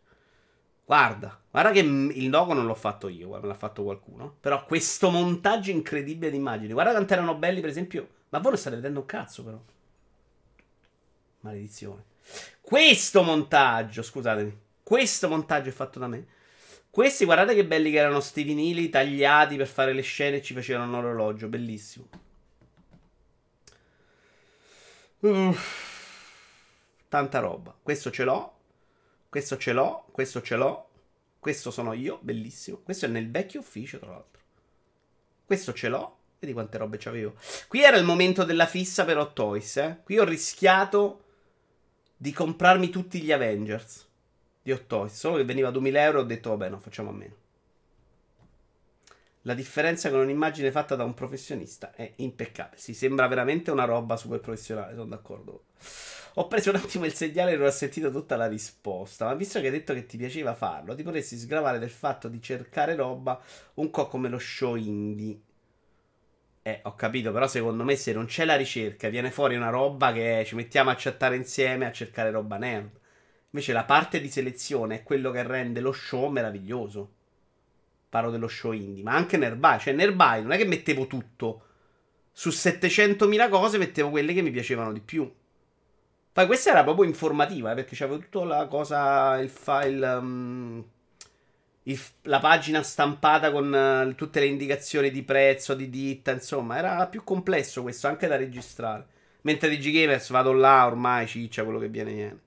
Guarda, 0.85 1.39
guarda 1.51 1.69
che 1.69 1.81
il 1.81 2.29
logo 2.31 2.53
non 2.53 2.65
l'ho 2.65 2.73
fatto 2.73 3.07
io, 3.07 3.29
me 3.29 3.45
l'ha 3.45 3.53
fatto 3.53 3.83
qualcuno. 3.83 4.37
Però 4.39 4.65
questo 4.65 5.11
montaggio 5.11 5.69
incredibile 5.69 6.31
di 6.31 6.37
immagini. 6.37 6.73
Guarda 6.73 6.93
quanto 6.93 7.13
erano 7.13 7.35
belli, 7.35 7.61
per 7.61 7.69
esempio. 7.69 8.17
Ma 8.29 8.39
voi 8.39 8.51
non 8.51 8.59
state 8.59 8.75
vedendo 8.75 8.99
un 8.99 9.05
cazzo, 9.05 9.43
però. 9.43 9.61
Maledizione. 11.41 12.05
Questo 12.61 13.23
montaggio, 13.23 14.01
scusatemi. 14.01 14.59
Questo 14.83 15.29
montaggio 15.29 15.69
è 15.69 15.73
fatto 15.73 15.99
da 15.99 16.07
me. 16.07 16.27
Questi, 16.89 17.25
guardate 17.25 17.55
che 17.55 17.65
belli 17.65 17.91
che 17.91 17.97
erano 17.97 18.19
sti 18.19 18.43
vinili 18.43 18.89
tagliati 18.89 19.55
per 19.55 19.67
fare 19.67 19.93
le 19.93 20.01
scene 20.01 20.37
e 20.37 20.41
ci 20.41 20.53
facevano 20.53 20.89
un 20.89 20.97
orologio. 21.05 21.47
Bellissimo. 21.47 22.09
Uff. 25.19 25.87
Tanta 27.07 27.39
roba. 27.39 27.75
Questo 27.81 28.11
ce 28.11 28.23
l'ho. 28.23 28.57
Questo 29.29 29.57
ce 29.57 29.73
l'ho, 29.73 30.07
questo 30.11 30.41
ce 30.41 30.55
l'ho. 30.55 30.89
Questo 31.37 31.69
sono 31.71 31.93
io, 31.93 32.19
bellissimo. 32.21 32.77
Questo 32.77 33.05
è 33.05 33.09
nel 33.09 33.29
vecchio 33.29 33.59
ufficio, 33.59 33.99
tra 33.99 34.09
l'altro. 34.09 34.41
Questo 35.45 35.71
ce 35.73 35.87
l'ho. 35.87 36.18
Vedi 36.39 36.53
quante 36.53 36.77
robe 36.77 36.97
c'avevo. 36.97 37.35
Qui 37.67 37.83
era 37.83 37.97
il 37.97 38.05
momento 38.05 38.45
della 38.45 38.65
fissa 38.65 39.03
per 39.03 39.17
Hot 39.17 39.33
Toys, 39.33 39.77
eh. 39.77 39.99
Qui 40.03 40.19
ho 40.19 40.23
rischiato 40.23 41.23
di 42.15 42.31
comprarmi 42.31 42.89
tutti 42.89 43.21
gli 43.21 43.31
Avengers 43.31 44.07
di 44.61 44.71
Hot 44.71 44.87
Toys. 44.87 45.13
Solo 45.13 45.35
che 45.35 45.43
veniva 45.43 45.69
2000 45.69 46.01
euro 46.01 46.19
ho 46.19 46.23
detto, 46.23 46.49
vabbè, 46.51 46.69
no, 46.69 46.79
facciamo 46.79 47.09
a 47.09 47.13
meno. 47.13 47.35
La 49.43 49.53
differenza 49.53 50.09
con 50.09 50.19
un'immagine 50.19 50.71
fatta 50.71 50.95
da 50.95 51.03
un 51.03 51.13
professionista 51.13 51.93
è 51.93 52.11
impeccabile. 52.17 52.79
Si 52.79 52.93
sembra 52.93 53.27
veramente 53.27 53.71
una 53.71 53.85
roba 53.85 54.15
super 54.15 54.39
professionale, 54.39 54.93
sono 54.93 55.07
d'accordo. 55.07 55.63
Ho 56.35 56.47
preso 56.47 56.69
un 56.69 56.77
attimo 56.77 57.05
il 57.05 57.13
segnale 57.13 57.53
e 57.53 57.57
non 57.57 57.67
ho 57.67 57.71
sentito 57.71 58.11
tutta 58.11 58.37
la 58.37 58.47
risposta. 58.47 59.25
Ma 59.25 59.33
visto 59.33 59.59
che 59.59 59.65
hai 59.65 59.71
detto 59.71 59.93
che 59.93 60.05
ti 60.05 60.17
piaceva 60.17 60.55
farlo, 60.55 60.95
ti 60.95 61.03
potresti 61.03 61.37
sgravare 61.37 61.79
del 61.79 61.89
fatto 61.89 62.29
di 62.29 62.41
cercare 62.41 62.95
roba 62.95 63.41
un 63.75 63.89
po' 63.89 64.07
come 64.07 64.29
lo 64.29 64.39
show 64.39 64.75
indie. 64.75 65.39
Eh, 66.69 66.81
ho 66.83 66.93
capito, 66.93 67.31
però 67.31 67.47
secondo 67.47 67.83
me 67.83 67.95
se 67.95 68.13
non 68.13 68.25
c'è 68.25 68.45
la 68.45 68.55
ricerca, 68.55 69.09
viene 69.09 69.31
fuori 69.31 69.55
una 69.55 69.69
roba 69.69 70.13
che 70.13 70.43
ci 70.45 70.53
mettiamo 70.53 70.91
a 70.91 70.95
chattare 70.95 71.35
insieme 71.35 71.87
a 71.87 71.91
cercare 71.91 72.29
roba 72.29 72.57
nerd. 72.57 72.91
Invece 73.51 73.73
la 73.73 73.85
parte 73.85 74.21
di 74.21 74.29
selezione 74.29 74.97
è 74.97 75.03
quello 75.03 75.31
che 75.31 75.41
rende 75.41 75.79
lo 75.79 75.91
show 75.91 76.29
meraviglioso. 76.29 77.13
Parlo 78.07 78.29
dello 78.29 78.47
show 78.47 78.71
indie, 78.71 79.03
ma 79.03 79.13
anche 79.15 79.37
Nerbai. 79.37 79.79
Cioè, 79.79 79.93
Nerbai 79.93 80.43
non 80.43 80.51
è 80.51 80.57
che 80.57 80.65
mettevo 80.65 81.07
tutto. 81.07 81.63
Su 82.31 82.49
700.000 82.49 83.49
cose 83.49 83.79
mettevo 83.79 84.11
quelle 84.11 84.33
che 84.33 84.41
mi 84.43 84.51
piacevano 84.51 84.93
di 84.93 85.01
più. 85.01 85.31
Poi 86.31 86.45
questa 86.45 86.69
era 86.69 86.83
proprio 86.83 87.05
informativa, 87.05 87.71
eh, 87.71 87.75
perché 87.75 87.95
c'avevo 87.95 88.19
tutta 88.19 88.45
la 88.45 88.67
cosa, 88.67 89.39
il 89.39 89.49
file, 89.49 90.07
um, 90.07 90.85
il, 91.83 91.99
la 92.23 92.39
pagina 92.39 92.83
stampata 92.83 93.51
con 93.51 93.71
uh, 93.71 94.15
tutte 94.15 94.39
le 94.39 94.45
indicazioni 94.47 95.11
di 95.11 95.23
prezzo, 95.23 95.73
di 95.73 95.89
ditta, 95.89 96.31
insomma, 96.31 96.77
era 96.77 97.07
più 97.07 97.23
complesso 97.23 97.81
questo 97.81 98.07
anche 98.07 98.27
da 98.27 98.35
registrare. 98.35 99.07
Mentre 99.41 99.69
di 99.69 99.77
G-Gamers 99.77 100.29
vado 100.29 100.51
là, 100.51 100.85
ormai 100.85 101.25
ciccia 101.25 101.63
quello 101.63 101.79
che 101.79 101.87
viene 101.87 102.13
viene. 102.13 102.39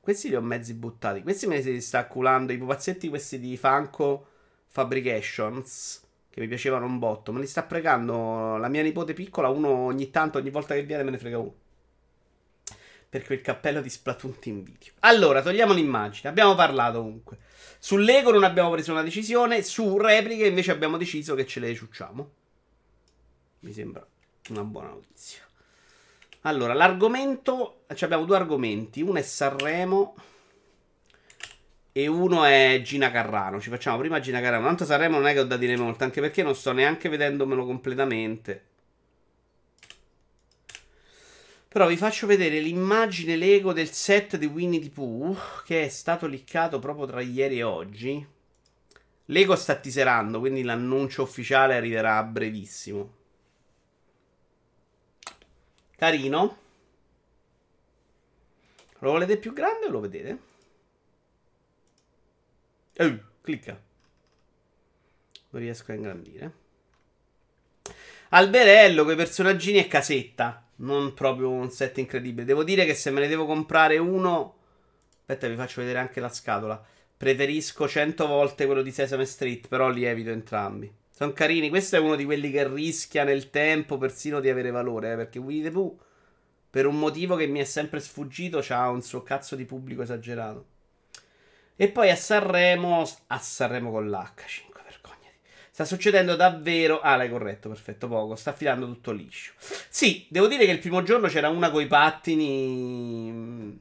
Questi 0.00 0.28
li 0.28 0.34
ho 0.34 0.40
mezzi 0.40 0.74
buttati. 0.74 1.22
Questi 1.22 1.46
me 1.46 1.60
li 1.60 1.80
sta 1.80 2.06
culando 2.06 2.52
i 2.52 2.58
pupazzetti 2.58 3.08
questi 3.08 3.38
di 3.38 3.56
Funko 3.56 4.26
Fabrications. 4.66 6.02
Che 6.28 6.40
mi 6.40 6.48
piacevano 6.48 6.86
un 6.86 6.98
botto. 6.98 7.32
Me 7.32 7.40
li 7.40 7.46
sta 7.46 7.62
pregando 7.62 8.56
la 8.56 8.68
mia 8.68 8.82
nipote 8.82 9.12
piccola. 9.12 9.48
Uno 9.48 9.68
ogni 9.68 10.10
tanto, 10.10 10.38
ogni 10.38 10.50
volta 10.50 10.74
che 10.74 10.82
viene 10.82 11.02
me 11.02 11.10
ne 11.10 11.18
frega 11.18 11.38
uno. 11.38 11.54
Perché 13.08 13.34
il 13.34 13.42
cappello 13.42 13.82
di 13.82 13.90
Splatoon 13.90 14.38
Team 14.38 14.62
Video. 14.62 14.94
Allora, 15.00 15.42
togliamo 15.42 15.74
l'immagine. 15.74 16.30
Abbiamo 16.30 16.54
parlato 16.54 17.00
comunque. 17.00 17.38
Sull'Ego 17.84 18.30
non 18.30 18.44
abbiamo 18.44 18.70
preso 18.70 18.92
una 18.92 19.02
decisione. 19.02 19.60
Su 19.64 19.98
repliche 19.98 20.46
invece 20.46 20.70
abbiamo 20.70 20.96
deciso 20.96 21.34
che 21.34 21.44
ce 21.44 21.58
le 21.58 21.74
ciucciamo. 21.74 22.30
Mi 23.58 23.72
sembra 23.72 24.06
una 24.50 24.62
buona 24.62 24.90
notizia. 24.90 25.40
Allora, 26.42 26.74
l'argomento. 26.74 27.82
Abbiamo 27.88 28.24
due 28.24 28.36
argomenti. 28.36 29.02
Uno 29.02 29.18
è 29.18 29.22
Sanremo. 29.22 30.14
E 31.90 32.06
uno 32.06 32.44
è 32.44 32.80
Gina 32.84 33.10
Carrano. 33.10 33.60
Ci 33.60 33.68
facciamo 33.68 33.98
prima 33.98 34.20
Gina 34.20 34.40
Carrano. 34.40 34.66
Tanto 34.66 34.84
Sanremo 34.84 35.16
non 35.16 35.26
è 35.26 35.32
che 35.32 35.40
ho 35.40 35.44
da 35.44 35.56
dire 35.56 35.76
molto. 35.76 36.04
Anche 36.04 36.20
perché 36.20 36.44
non 36.44 36.54
sto 36.54 36.70
neanche 36.70 37.08
vedendomelo 37.08 37.66
completamente. 37.66 38.66
Però 41.72 41.86
vi 41.86 41.96
faccio 41.96 42.26
vedere 42.26 42.60
l'immagine 42.60 43.34
Lego 43.34 43.72
del 43.72 43.90
set 43.90 44.36
di 44.36 44.44
Winnie 44.44 44.78
the 44.78 44.90
Pooh. 44.90 45.34
Che 45.64 45.84
è 45.84 45.88
stato 45.88 46.26
liccato 46.26 46.78
proprio 46.78 47.06
tra 47.06 47.22
ieri 47.22 47.60
e 47.60 47.62
oggi. 47.62 48.26
Lego 49.24 49.56
sta 49.56 49.76
teaserando. 49.76 50.38
Quindi 50.38 50.64
l'annuncio 50.64 51.22
ufficiale 51.22 51.74
arriverà 51.74 52.18
a 52.18 52.24
brevissimo. 52.24 53.14
Carino. 55.96 56.58
Lo 58.98 59.10
volete 59.12 59.38
più 59.38 59.54
grande 59.54 59.86
o 59.86 59.90
lo 59.90 60.00
vedete? 60.00 60.38
Uh, 62.98 63.18
clicca. 63.40 63.80
Lo 65.48 65.58
riesco 65.58 65.90
a 65.90 65.94
ingrandire. 65.94 66.52
Alberello, 68.28 69.04
quei 69.04 69.16
personaggini 69.16 69.78
e 69.78 69.88
casetta. 69.88 70.61
Non 70.82 71.14
proprio 71.14 71.50
un 71.50 71.70
set 71.70 71.98
incredibile. 71.98 72.44
Devo 72.44 72.64
dire 72.64 72.84
che 72.84 72.94
se 72.94 73.10
me 73.10 73.20
ne 73.20 73.28
devo 73.28 73.46
comprare 73.46 73.98
uno. 73.98 74.56
Aspetta, 75.20 75.48
vi 75.48 75.56
faccio 75.56 75.80
vedere 75.80 75.98
anche 75.98 76.20
la 76.20 76.28
scatola. 76.28 76.82
Preferisco 77.16 77.88
100 77.88 78.26
volte 78.26 78.66
quello 78.66 78.82
di 78.82 78.90
Sesame 78.90 79.24
Street, 79.24 79.68
però 79.68 79.88
li 79.88 80.04
evito 80.04 80.30
entrambi. 80.30 80.92
Sono 81.10 81.32
carini. 81.32 81.68
Questo 81.68 81.96
è 81.96 82.00
uno 82.00 82.16
di 82.16 82.24
quelli 82.24 82.50
che 82.50 82.66
rischia 82.66 83.22
nel 83.22 83.50
tempo 83.50 83.96
persino 83.96 84.40
di 84.40 84.48
avere 84.48 84.70
valore. 84.70 85.12
Eh, 85.12 85.16
perché 85.16 85.38
Winnie 85.38 85.62
the 85.62 85.70
Pooh, 85.70 85.96
per 86.68 86.86
un 86.86 86.98
motivo 86.98 87.36
che 87.36 87.46
mi 87.46 87.60
è 87.60 87.64
sempre 87.64 88.00
sfuggito, 88.00 88.64
ha 88.68 88.88
un 88.90 89.02
suo 89.02 89.22
cazzo 89.22 89.54
di 89.54 89.64
pubblico 89.64 90.02
esagerato. 90.02 90.66
E 91.76 91.88
poi 91.90 92.10
a 92.10 92.16
Sanremo. 92.16 93.08
A 93.28 93.38
Sanremo 93.38 93.92
con 93.92 94.10
l'H5. 94.10 94.71
Sta 95.72 95.86
succedendo 95.86 96.36
davvero. 96.36 97.00
Ah, 97.00 97.16
l'hai 97.16 97.30
corretto, 97.30 97.70
perfetto. 97.70 98.06
Poco. 98.06 98.36
Sta 98.36 98.52
filando 98.52 98.84
tutto 98.84 99.10
liscio. 99.10 99.52
Sì, 99.88 100.26
devo 100.28 100.46
dire 100.46 100.66
che 100.66 100.72
il 100.72 100.78
primo 100.78 101.02
giorno 101.02 101.28
c'era 101.28 101.48
una 101.48 101.70
coi 101.70 101.86
pattini. 101.86 103.80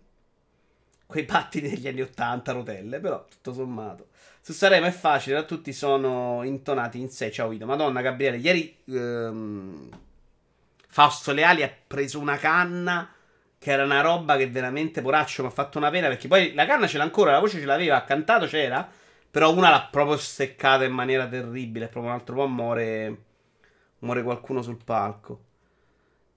Quei 1.06 1.26
pattini 1.26 1.68
degli 1.68 1.90
anni 1.90 2.02
80 2.02 2.52
rotelle, 2.54 3.00
però 3.02 3.26
tutto 3.30 3.52
sommato. 3.52 4.08
Su 4.40 4.54
Sanremo 4.54 4.86
è 4.86 4.92
facile, 4.92 5.36
da 5.36 5.44
tutti 5.44 5.74
sono 5.74 6.44
intonati 6.44 6.98
in 6.98 7.10
sé. 7.10 7.30
Ciao 7.30 7.50
Vito. 7.50 7.66
Madonna, 7.66 8.00
Gabriele, 8.00 8.38
ieri 8.38 8.74
ehm, 8.86 9.90
Fausto 10.88 11.34
Leali 11.34 11.62
ha 11.64 11.72
preso 11.88 12.20
una 12.20 12.38
canna 12.38 13.14
che 13.60 13.70
era 13.70 13.84
una 13.84 14.00
roba 14.00 14.38
che 14.38 14.48
veramente, 14.48 15.02
poraccio, 15.02 15.42
mi 15.42 15.50
ha 15.50 15.52
fatto 15.52 15.78
una 15.78 15.90
pena 15.90 16.08
perché 16.08 16.30
poi 16.30 16.54
la 16.54 16.66
canna 16.66 16.88
ce 16.88 16.98
l'ha 16.98 17.04
ancora, 17.04 17.32
la 17.32 17.40
voce 17.40 17.60
ce 17.60 17.66
l'aveva, 17.66 17.98
ha 17.98 18.04
cantato 18.04 18.48
c'era, 18.48 18.90
però 19.32 19.54
una 19.54 19.70
l'ha 19.70 19.88
proprio 19.90 20.18
seccata 20.18 20.84
in 20.84 20.92
maniera 20.92 21.26
terribile, 21.28 21.88
proprio 21.88 22.12
un 22.12 22.18
altro 22.20 22.36
po' 22.36 22.48
muore, 22.48 23.24
muore 24.00 24.24
qualcuno 24.24 24.62
sul 24.62 24.84
palco. 24.84 25.46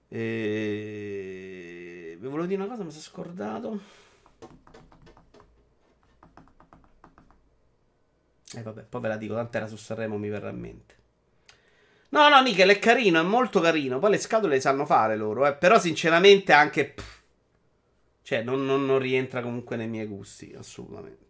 E... 0.07 0.95
Vi 2.17 2.27
volevo 2.27 2.47
dire 2.47 2.61
una 2.61 2.71
cosa, 2.71 2.83
mi 2.85 2.91
sono 2.91 3.03
scordato. 3.03 3.79
E 8.53 8.59
eh, 8.59 8.61
vabbè, 8.61 8.83
poi 8.83 9.01
ve 9.01 9.07
la 9.09 9.17
dico, 9.17 9.33
tanto 9.35 9.57
era 9.57 9.67
su 9.67 9.75
Sanremo, 9.75 10.17
mi 10.17 10.29
verrà 10.29 10.49
in 10.49 10.59
mente. 10.59 10.95
No, 12.09 12.29
no, 12.29 12.41
Nickel 12.41 12.69
è 12.69 12.79
carino, 12.79 13.19
è 13.19 13.23
molto 13.23 13.59
carino. 13.59 13.99
Poi 13.99 14.11
le 14.11 14.19
scatole 14.19 14.53
le 14.55 14.61
sanno 14.61 14.85
fare 14.85 15.17
loro, 15.17 15.45
eh. 15.45 15.53
Però 15.53 15.77
sinceramente 15.79 16.53
anche... 16.53 16.85
Pff, 16.91 17.23
cioè, 18.21 18.41
non, 18.41 18.65
non, 18.65 18.85
non 18.85 18.99
rientra 18.99 19.41
comunque 19.41 19.75
nei 19.75 19.89
miei 19.89 20.05
gusti, 20.05 20.55
assolutamente. 20.57 21.24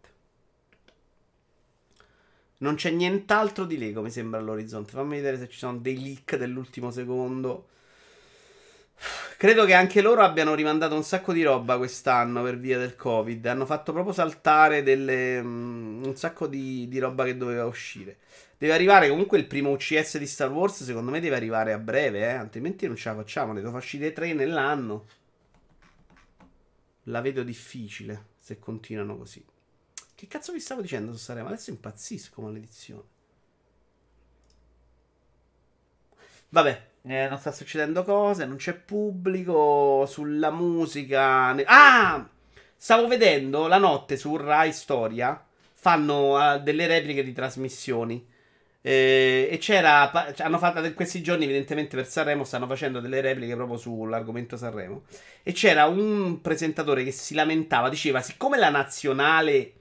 Non 2.58 2.74
c'è 2.74 2.90
nient'altro 2.90 3.64
di 3.64 3.76
Lego, 3.78 4.00
mi 4.02 4.10
sembra, 4.10 4.38
all'orizzonte. 4.40 4.92
Fammi 4.92 5.16
vedere 5.16 5.38
se 5.38 5.48
ci 5.48 5.58
sono 5.58 5.78
dei 5.78 6.00
leak 6.00 6.36
dell'ultimo 6.36 6.90
secondo. 6.90 7.68
Credo 9.36 9.66
che 9.66 9.74
anche 9.74 10.00
loro 10.00 10.22
abbiano 10.22 10.54
rimandato 10.54 10.94
un 10.94 11.02
sacco 11.02 11.34
di 11.34 11.42
roba 11.42 11.76
quest'anno 11.76 12.42
per 12.42 12.58
via 12.58 12.78
del 12.78 12.96
Covid. 12.96 13.44
Hanno 13.44 13.66
fatto 13.66 13.92
proprio 13.92 14.14
saltare 14.14 14.82
delle, 14.82 15.38
um, 15.38 16.00
un 16.02 16.16
sacco 16.16 16.46
di, 16.46 16.88
di, 16.88 16.98
roba 16.98 17.24
che 17.24 17.36
doveva 17.36 17.66
uscire. 17.66 18.16
Deve 18.56 18.72
arrivare 18.72 19.08
comunque 19.10 19.36
il 19.36 19.46
primo 19.46 19.70
UCS 19.72 20.16
di 20.16 20.26
Star 20.26 20.50
Wars. 20.50 20.82
Secondo 20.82 21.10
me 21.10 21.20
deve 21.20 21.36
arrivare 21.36 21.74
a 21.74 21.78
breve, 21.78 22.20
eh? 22.20 22.32
altrimenti 22.32 22.86
non 22.86 22.96
ce 22.96 23.10
la 23.10 23.16
facciamo. 23.16 23.52
Ne 23.52 23.60
devo 23.60 23.76
uscire 23.76 24.14
tre 24.14 24.32
nell'anno. 24.32 25.04
La 27.04 27.20
vedo 27.20 27.42
difficile 27.42 28.28
se 28.38 28.58
continuano 28.58 29.18
così. 29.18 29.44
Che 30.16 30.26
cazzo 30.28 30.52
vi 30.52 30.60
stavo 30.60 30.80
dicendo 30.80 31.12
su 31.12 31.18
Saremo? 31.18 31.48
Adesso 31.48 31.68
impazzisco 31.68 32.40
maledizione. 32.40 33.02
Vabbè, 36.48 36.86
eh, 37.02 37.28
non 37.28 37.38
sta 37.38 37.52
succedendo 37.52 38.02
cose, 38.02 38.46
non 38.46 38.56
c'è 38.56 38.72
pubblico, 38.72 40.06
sulla 40.06 40.50
musica... 40.50 41.54
Ah! 41.66 42.26
Stavo 42.78 43.06
vedendo 43.08 43.66
la 43.66 43.76
notte 43.76 44.16
su 44.16 44.34
Rai 44.36 44.72
Storia, 44.72 45.44
fanno 45.74 46.38
uh, 46.38 46.62
delle 46.62 46.86
repliche 46.86 47.22
di 47.22 47.34
trasmissioni. 47.34 48.26
Eh, 48.80 49.48
e 49.50 49.58
c'era, 49.58 50.10
hanno 50.38 50.58
fatto 50.58 50.82
in 50.82 50.94
questi 50.94 51.22
giorni, 51.22 51.44
evidentemente 51.44 51.94
per 51.94 52.06
Sanremo, 52.06 52.44
stanno 52.44 52.66
facendo 52.66 53.00
delle 53.00 53.20
repliche 53.20 53.54
proprio 53.54 53.76
sull'argomento 53.76 54.56
Sanremo. 54.56 55.02
E 55.42 55.52
c'era 55.52 55.84
un 55.84 56.40
presentatore 56.40 57.04
che 57.04 57.10
si 57.10 57.34
lamentava, 57.34 57.90
diceva: 57.90 58.22
Siccome 58.22 58.56
la 58.56 58.70
nazionale 58.70 59.75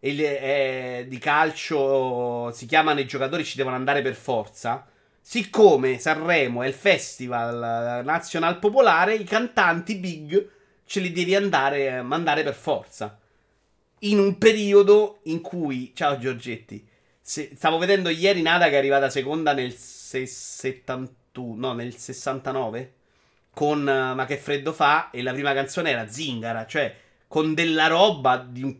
di 0.00 1.18
calcio 1.18 2.50
si 2.52 2.66
chiamano 2.66 3.00
i 3.00 3.06
giocatori, 3.06 3.44
ci 3.44 3.56
devono 3.56 3.76
andare 3.76 4.02
per 4.02 4.14
forza 4.14 4.86
siccome 5.20 5.98
Sanremo 5.98 6.62
è 6.62 6.66
il 6.66 6.74
festival 6.74 8.04
nazional 8.04 8.58
popolare, 8.58 9.14
i 9.14 9.24
cantanti 9.24 9.96
big 9.96 10.48
ce 10.84 11.00
li 11.00 11.12
devi 11.12 11.36
andare 11.36 12.02
mandare 12.02 12.42
per 12.42 12.54
forza. 12.54 13.16
In 14.00 14.18
un 14.18 14.38
periodo 14.38 15.20
in 15.24 15.40
cui, 15.40 15.92
ciao 15.94 16.18
Giorgetti, 16.18 16.84
se, 17.20 17.52
stavo 17.54 17.78
vedendo 17.78 18.08
ieri 18.08 18.42
Nada 18.42 18.68
che 18.68 18.72
è 18.72 18.78
arrivata 18.78 19.10
seconda 19.10 19.52
nel 19.52 19.72
71, 19.72 21.54
no, 21.54 21.74
nel 21.74 21.94
69 21.94 22.94
con 23.52 23.80
uh, 23.80 24.14
Ma 24.14 24.24
che 24.26 24.36
freddo 24.36 24.72
fa 24.72 25.10
e 25.10 25.22
la 25.22 25.32
prima 25.32 25.52
canzone 25.52 25.90
era 25.90 26.08
Zingara, 26.08 26.66
cioè 26.66 26.92
con 27.28 27.54
della 27.54 27.86
roba 27.86 28.38
di 28.38 28.62
un 28.62 28.76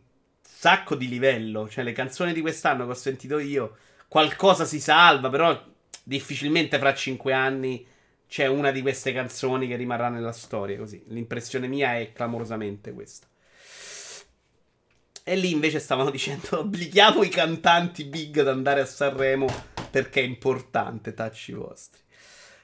sacco 0.52 0.94
di 0.94 1.08
livello, 1.08 1.68
cioè 1.68 1.84
le 1.84 1.92
canzoni 1.92 2.32
di 2.32 2.40
quest'anno 2.40 2.84
che 2.84 2.90
ho 2.90 2.94
sentito 2.94 3.38
io, 3.38 3.76
qualcosa 4.08 4.64
si 4.64 4.80
salva, 4.80 5.30
però 5.30 5.58
difficilmente 6.02 6.78
fra 6.78 6.92
cinque 6.94 7.32
anni 7.32 7.86
c'è 8.28 8.46
una 8.46 8.70
di 8.70 8.82
queste 8.82 9.12
canzoni 9.12 9.66
che 9.66 9.76
rimarrà 9.76 10.08
nella 10.08 10.32
storia. 10.32 10.76
Così 10.76 11.02
l'impressione 11.08 11.66
mia 11.66 11.96
è 11.96 12.12
clamorosamente 12.12 12.92
questa. 12.92 13.26
E 15.22 15.36
lì 15.36 15.50
invece 15.50 15.78
stavano 15.78 16.10
dicendo: 16.12 16.60
obblighiamo 16.60 17.22
i 17.22 17.28
cantanti 17.28 18.04
big 18.04 18.38
ad 18.38 18.48
andare 18.48 18.80
a 18.80 18.86
Sanremo 18.86 19.46
perché 19.90 20.20
è 20.20 20.24
importante, 20.24 21.14
tacci 21.14 21.52
vostri. 21.52 22.00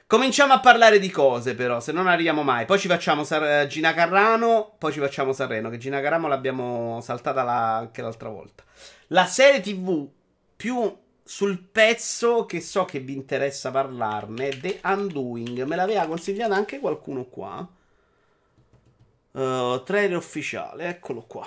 Cominciamo 0.08 0.52
a 0.52 0.60
parlare 0.60 1.00
di 1.00 1.10
cose, 1.10 1.56
però, 1.56 1.80
se 1.80 1.90
non 1.90 2.06
arriviamo 2.06 2.44
mai. 2.44 2.64
Poi 2.64 2.78
ci 2.78 2.86
facciamo 2.86 3.24
Sar- 3.24 3.66
Gina 3.66 3.92
Carrano, 3.92 4.74
poi 4.78 4.92
ci 4.92 5.00
facciamo 5.00 5.32
Sanremo, 5.32 5.68
che 5.68 5.78
Gina 5.78 6.00
Carrano 6.00 6.28
l'abbiamo 6.28 7.00
saltata 7.00 7.42
la- 7.42 7.78
anche 7.78 8.02
l'altra 8.02 8.28
volta. 8.28 8.62
La 9.08 9.26
serie 9.26 9.60
TV 9.60 10.08
più 10.54 10.96
sul 11.24 11.58
pezzo 11.58 12.46
che 12.46 12.60
so 12.60 12.84
che 12.84 13.00
vi 13.00 13.14
interessa 13.14 13.72
parlarne, 13.72 14.60
The 14.60 14.80
Undoing. 14.84 15.64
Me 15.64 15.74
l'aveva 15.74 16.06
consigliata 16.06 16.54
anche 16.54 16.78
qualcuno 16.78 17.24
qua. 17.24 17.68
Uh, 19.32 19.82
trailer 19.82 20.16
ufficiale, 20.16 20.88
eccolo 20.88 21.22
qua. 21.22 21.46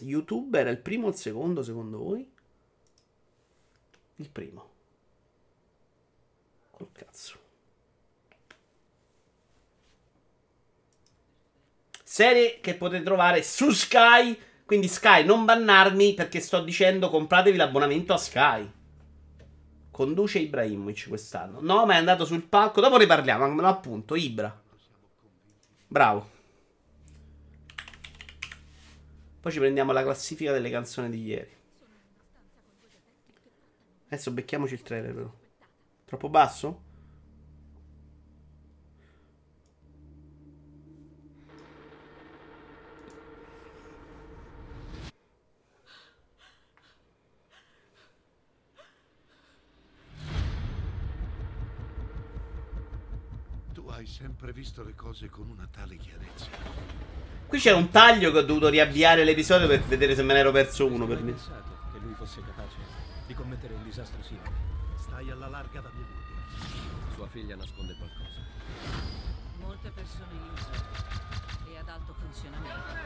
YouTube 0.00 0.58
era 0.58 0.70
il 0.70 0.78
primo 0.78 1.06
o 1.06 1.10
il 1.10 1.16
secondo 1.16 1.62
secondo 1.62 1.98
voi? 1.98 2.28
Il 4.16 4.30
primo. 4.30 4.68
Col 6.70 6.88
cazzo. 6.92 7.39
Serie 12.10 12.58
che 12.60 12.74
potete 12.74 13.04
trovare 13.04 13.40
su 13.40 13.70
Sky. 13.70 14.36
Quindi 14.64 14.88
Sky, 14.88 15.24
non 15.24 15.44
bannarmi 15.44 16.14
perché 16.14 16.40
sto 16.40 16.60
dicendo 16.60 17.08
compratevi 17.08 17.56
l'abbonamento 17.56 18.12
a 18.12 18.16
Sky. 18.16 18.68
Conduce 19.92 20.40
Ibrahimovic 20.40 21.06
quest'anno. 21.06 21.60
No, 21.60 21.86
ma 21.86 21.94
è 21.94 21.98
andato 21.98 22.24
sul 22.24 22.42
palco. 22.42 22.80
Dopo 22.80 22.96
ne 22.96 23.06
parliamo, 23.06 23.46
lo 23.46 23.68
appunto. 23.68 24.16
Ibra. 24.16 24.60
Bravo. 25.86 26.30
Poi 29.40 29.52
ci 29.52 29.60
prendiamo 29.60 29.92
la 29.92 30.02
classifica 30.02 30.50
delle 30.50 30.68
canzoni 30.68 31.10
di 31.10 31.22
ieri. 31.22 31.56
Adesso 34.06 34.32
becchiamoci 34.32 34.74
il 34.74 34.82
trailer 34.82 35.14
però. 35.14 35.32
Troppo 36.06 36.28
basso? 36.28 36.82
Hai 54.00 54.06
sempre 54.06 54.52
visto 54.54 54.82
le 54.82 54.94
cose 54.94 55.28
con 55.28 55.50
una 55.50 55.68
tale 55.70 55.96
chiarezza. 55.96 56.48
Qui 57.46 57.58
c'è 57.58 57.72
un 57.72 57.90
taglio 57.90 58.32
che 58.32 58.38
ho 58.38 58.42
dovuto 58.42 58.68
riavviare 58.68 59.24
l'episodio 59.24 59.66
per 59.66 59.82
vedere 59.82 60.14
se 60.14 60.22
me 60.22 60.32
ne 60.32 60.38
ero 60.38 60.50
perso 60.52 60.86
uno 60.86 61.06
per 61.06 61.20
me. 61.22 61.32
pensato 61.32 61.76
che 61.92 61.98
lui 61.98 62.14
fosse 62.14 62.40
capace 62.40 62.76
di 63.26 63.34
commettere 63.34 63.74
un 63.74 63.82
disastro 63.82 64.22
simile. 64.22 64.50
Stai 64.98 65.30
alla 65.30 65.48
larga 65.48 65.80
da 65.80 65.90
mia 65.92 66.06
moglie. 66.06 67.12
Sua 67.14 67.26
figlia 67.26 67.56
nasconde 67.56 67.94
qualcosa. 67.98 68.40
Molte 69.58 69.90
persone 69.90 70.32
li 70.32 70.48
usano 70.54 71.68
e 71.68 71.76
ad 71.76 71.88
alto 71.88 72.14
funzionamento 72.14 72.96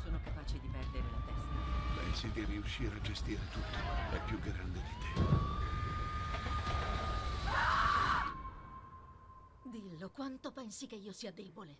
sono 0.00 0.20
capaci 0.22 0.60
di 0.60 0.68
perdere 0.68 1.04
la 1.10 1.22
testa. 1.26 2.00
Pensi 2.00 2.30
di 2.30 2.44
riuscire 2.44 2.94
a 2.94 3.00
gestire 3.00 3.42
tutto. 3.50 4.14
È 4.14 4.20
più 4.26 4.38
grande 4.38 4.78
di 4.78 4.94
te. 5.00 5.54
Dillo, 9.68 10.10
quanto 10.10 10.52
pensi 10.52 10.86
che 10.86 10.94
io 10.94 11.12
sia 11.12 11.32
debole? 11.32 11.76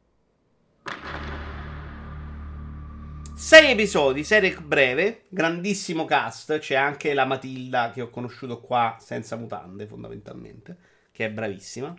Sei 3.36 3.70
episodi, 3.70 4.24
serie 4.24 4.58
breve, 4.60 5.26
grandissimo 5.28 6.04
cast. 6.04 6.58
C'è 6.58 6.74
anche 6.74 7.14
la 7.14 7.24
Matilda 7.24 7.92
che 7.92 8.02
ho 8.02 8.10
conosciuto 8.10 8.60
qua 8.60 8.96
senza 9.00 9.36
mutande, 9.36 9.86
fondamentalmente, 9.86 10.76
che 11.12 11.26
è 11.26 11.30
bravissima. 11.30 11.94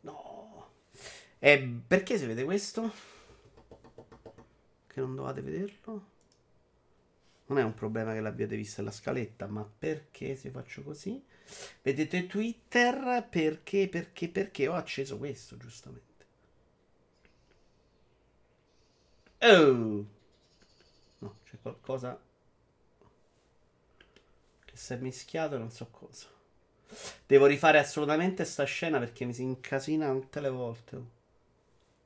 No. 0.00 0.70
E 1.38 1.80
perché 1.86 2.18
si 2.18 2.26
vede 2.26 2.42
questo? 2.42 2.92
Che 4.88 5.00
non 5.00 5.14
dovete 5.14 5.40
vederlo? 5.40 6.06
Non 7.46 7.58
è 7.58 7.62
un 7.62 7.74
problema 7.74 8.12
che 8.12 8.20
l'abbiate 8.20 8.56
vista 8.56 8.82
la 8.82 8.90
scaletta, 8.90 9.46
ma 9.46 9.64
perché 9.78 10.34
se 10.34 10.50
faccio 10.50 10.82
così? 10.82 11.24
Vedete 11.82 12.26
Twitter? 12.26 13.26
Perché, 13.28 13.88
perché, 13.88 14.28
perché 14.28 14.68
ho 14.68 14.74
acceso 14.74 15.18
questo, 15.18 15.56
giustamente. 15.56 16.06
Oh! 19.40 20.06
No, 21.18 21.36
c'è 21.44 21.58
qualcosa 21.62 22.20
che 24.64 24.76
si 24.76 24.92
è 24.92 24.96
mischiato 24.96 25.54
e 25.54 25.58
non 25.58 25.70
so 25.70 25.88
cosa. 25.90 26.26
Devo 27.26 27.46
rifare 27.46 27.78
assolutamente 27.78 28.44
sta 28.44 28.64
scena 28.64 28.98
perché 28.98 29.24
mi 29.24 29.34
si 29.34 29.42
incasina 29.42 30.10
tutte 30.12 30.40
le 30.40 30.48
volte. 30.50 31.02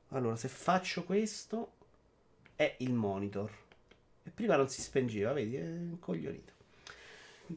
Allora, 0.08 0.36
se 0.36 0.48
faccio 0.48 1.04
questo 1.04 1.72
è 2.54 2.76
il 2.78 2.92
monitor. 2.92 3.50
E 4.24 4.30
prima 4.30 4.56
non 4.56 4.68
si 4.68 4.82
spengeva, 4.82 5.32
vedi? 5.32 5.56
È 5.56 5.64
incoglionito. 5.64 6.52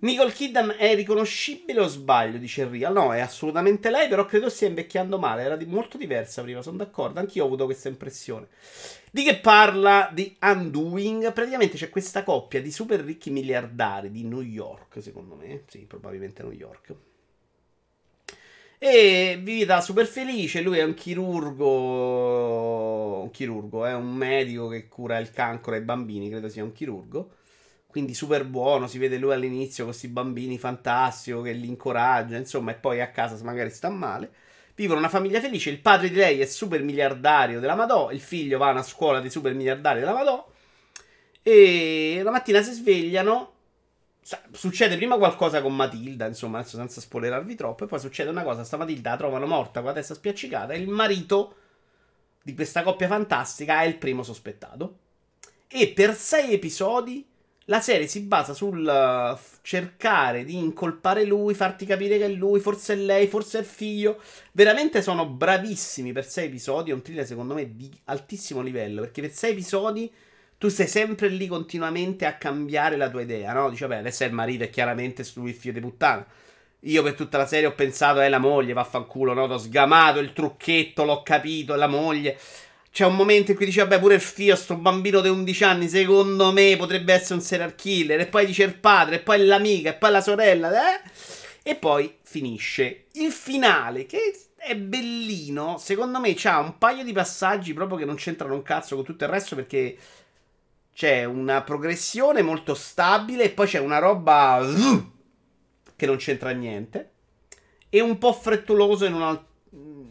Nicole 0.02 0.32
Kidman 0.32 0.76
è 0.78 0.96
riconoscibile 0.96 1.80
o 1.82 1.88
sbaglio? 1.88 2.38
Dice 2.38 2.68
Real. 2.68 2.94
No, 2.94 3.14
è 3.14 3.20
assolutamente 3.20 3.90
lei, 3.90 4.08
però 4.08 4.26
credo 4.26 4.50
stia 4.50 4.68
invecchiando 4.68 5.18
male. 5.18 5.44
Era 5.44 5.56
di- 5.56 5.66
molto 5.66 5.98
diversa 5.98 6.42
prima, 6.42 6.62
sono 6.62 6.78
d'accordo. 6.78 7.20
Anch'io 7.20 7.44
ho 7.44 7.48
avuto 7.48 7.66
questa 7.66 7.88
impressione. 7.90 8.48
Di 9.12 9.24
che 9.24 9.38
parla 9.38 10.10
di 10.14 10.36
Undoing? 10.42 11.32
Praticamente 11.34 11.78
c'è 11.78 11.90
questa 11.90 12.24
coppia 12.24 12.62
di 12.62 12.72
super 12.72 13.00
ricchi 13.02 13.30
miliardari 13.30 14.12
di 14.12 14.24
New 14.24 14.42
York, 14.42 15.02
secondo 15.02 15.36
me. 15.36 15.64
Sì, 15.68 15.80
probabilmente 15.80 16.44
New 16.44 16.52
York. 16.52 16.94
E 18.78 19.40
vita 19.42 19.82
super 19.82 20.06
felice. 20.06 20.62
Lui 20.62 20.78
è 20.78 20.84
un 20.84 20.94
chirurgo. 20.94 21.66
Un 23.24 23.32
chirurgo, 23.32 23.86
è 23.86 23.94
un 23.94 24.14
medico 24.14 24.68
che 24.68 24.88
cura 24.88 25.18
il 25.18 25.32
cancro 25.32 25.74
ai 25.74 25.82
bambini. 25.82 26.30
Credo 26.30 26.50
sia 26.50 26.64
un 26.64 26.72
chirurgo. 26.74 27.32
Quindi 27.96 28.14
super 28.14 28.44
buono. 28.44 28.88
Si 28.88 28.98
vede 28.98 29.18
lui 29.18 29.32
all'inizio 29.32 29.86
con 29.86 29.94
questi 29.94 30.10
bambini 30.10 30.58
fantastico 30.58 31.42
che 31.42 31.54
li 31.54 31.70
incoraggia. 31.70 32.36
Insomma, 32.36 32.72
e 32.72 32.74
poi 32.74 33.00
a 33.00 33.10
casa 33.10 33.42
magari 33.42 33.70
sta 33.70 33.88
male. 33.88 34.30
Vivono 34.76 35.00
una 35.00 35.08
famiglia 35.08 35.40
felice. 35.40 35.70
Il 35.70 35.80
padre 35.80 36.10
di 36.10 36.16
lei 36.16 36.42
è 36.42 36.46
super 36.46 36.84
miliardario 36.84 37.62
della 37.62 37.74
Madò. 37.74 38.12
Il 38.12 38.20
figlio 38.20 38.58
va 38.58 38.68
a 38.68 38.72
una 38.72 38.84
scuola 38.84 39.22
di 39.22 39.30
super 39.30 39.54
miliardari 39.54 40.02
della 40.02 40.12
Madò. 40.12 40.46
E 41.42 42.20
la 42.22 42.32
mattina 42.32 42.62
si 42.62 42.74
svegliano. 42.74 43.54
Succede 44.52 44.98
prima 44.98 45.16
qualcosa 45.16 45.62
con 45.62 45.74
Matilda, 45.74 46.26
insomma, 46.26 46.60
adesso 46.60 46.76
senza 46.76 47.00
spoilerarvi 47.00 47.56
troppo. 47.56 47.86
E 47.86 47.88
poi 47.88 48.00
succede 48.02 48.30
una 48.30 48.44
cosa: 48.44 48.66
sta 48.66 48.76
Matilda 48.76 49.12
la 49.12 49.16
trovano 49.16 49.46
morta 49.46 49.80
con 49.80 49.88
la 49.92 49.96
testa 49.96 50.16
spiaccicata. 50.16 50.74
E 50.74 50.80
il 50.80 50.90
marito 50.90 51.56
di 52.44 52.54
questa 52.54 52.84
coppia 52.84 53.08
fantastica 53.08 53.84
è 53.84 53.86
il 53.86 53.96
primo 53.96 54.22
sospettato. 54.22 54.98
E 55.70 55.94
per 55.96 56.14
sei 56.14 56.52
episodi 56.52 57.26
la 57.66 57.82
serie 57.82 58.08
si 58.08 58.22
basa 58.22 58.54
sul 58.54 58.86
f- 58.86 59.58
cercare 59.62 60.44
di 60.44 60.56
incolpare 60.56 61.24
lui, 61.26 61.56
farti 61.56 61.86
capire 61.86 62.18
che 62.18 62.26
è 62.26 62.30
lui, 62.30 62.60
forse 62.60 62.94
è 62.94 62.98
lei, 62.98 63.28
forse 63.28 63.58
è 63.58 63.62
il 63.62 63.68
figlio. 63.68 64.20
Veramente 64.52 65.02
sono 65.02 65.26
bravissimi 65.26 66.12
per 66.12 66.26
sei 66.28 66.46
episodi. 66.46 66.92
È 66.92 66.94
un 66.94 67.02
thriller, 67.02 67.26
secondo 67.26 67.56
me, 67.56 67.76
di 67.76 67.92
altissimo 68.06 68.62
livello. 68.62 69.02
Perché 69.02 69.22
per 69.22 69.32
sei 69.32 69.52
episodi 69.54 70.12
tu 70.58 70.70
stai 70.70 70.88
sempre 70.88 71.28
lì 71.28 71.48
continuamente 71.48 72.26
a 72.26 72.36
cambiare 72.36 72.98
la 72.98 73.10
tua 73.10 73.22
idea, 73.22 73.52
no? 73.54 73.70
Dici, 73.70 73.82
vabbè, 73.82 73.98
adesso 73.98 74.24
è 74.24 74.28
il 74.28 74.34
marito 74.34 74.64
e 74.64 74.70
chiaramente 74.70 75.26
lui 75.34 75.50
il 75.50 75.56
figlio 75.56 75.74
di 75.74 75.80
puttana. 75.80 76.26
Io 76.82 77.02
per 77.02 77.16
tutta 77.16 77.40
la 77.40 77.48
serie 77.48 77.66
ho 77.66 77.74
pensato, 77.74 78.20
è 78.20 78.30
la 78.30 78.38
moglie, 78.38 78.74
vaffanculo, 78.74 79.34
no? 79.34 79.48
T'ho 79.48 79.58
sgamato 79.58 80.20
il 80.20 80.34
trucchetto, 80.34 81.04
l'ho 81.04 81.24
capito, 81.24 81.74
è 81.74 81.78
la 81.78 81.88
moglie. 81.88 82.38
C'è 82.96 83.06
un 83.06 83.18
momento 83.18 83.52
in 83.52 83.58
cui 83.58 83.66
dice, 83.66 83.82
vabbè, 83.82 84.00
pure 84.00 84.16
il 84.16 84.22
figlio, 84.22 84.56
sto 84.56 84.78
bambino 84.78 85.20
di 85.20 85.28
11 85.28 85.64
anni, 85.66 85.90
secondo 85.90 86.54
me 86.54 86.78
potrebbe 86.78 87.12
essere 87.12 87.34
un 87.34 87.42
serial 87.42 87.76
killer. 87.76 88.22
E 88.22 88.28
poi 88.28 88.46
dice 88.46 88.64
il 88.64 88.74
padre, 88.74 89.18
e 89.18 89.20
poi 89.20 89.46
l'amica, 89.46 89.90
e 89.90 89.96
poi 89.96 90.12
la 90.12 90.22
sorella, 90.22 90.72
eh? 90.72 91.02
E 91.62 91.76
poi 91.76 92.16
finisce. 92.24 93.08
Il 93.16 93.34
finale, 93.34 94.06
che 94.06 94.34
è 94.56 94.78
bellino, 94.78 95.78
secondo 95.78 96.22
me 96.22 96.36
c'ha 96.38 96.60
un 96.60 96.78
paio 96.78 97.04
di 97.04 97.12
passaggi 97.12 97.74
proprio 97.74 97.98
che 97.98 98.06
non 98.06 98.16
c'entrano 98.16 98.54
un 98.54 98.64
cazzo 98.64 98.96
con 98.96 99.04
tutto 99.04 99.26
il 99.26 99.30
resto 99.30 99.56
perché 99.56 99.98
c'è 100.94 101.26
una 101.26 101.64
progressione 101.64 102.44
molto 102.44 102.76
stabile 102.76 103.44
e 103.44 103.50
poi 103.50 103.68
c'è 103.68 103.80
una 103.80 104.00
roba 104.00 104.66
che 105.98 106.06
non 106.06 106.16
c'entra 106.16 106.52
niente. 106.52 107.12
E 107.90 108.00
un 108.00 108.18
po' 108.18 108.32
frettoloso 108.32 109.04
in, 109.04 109.16
una- 109.16 109.46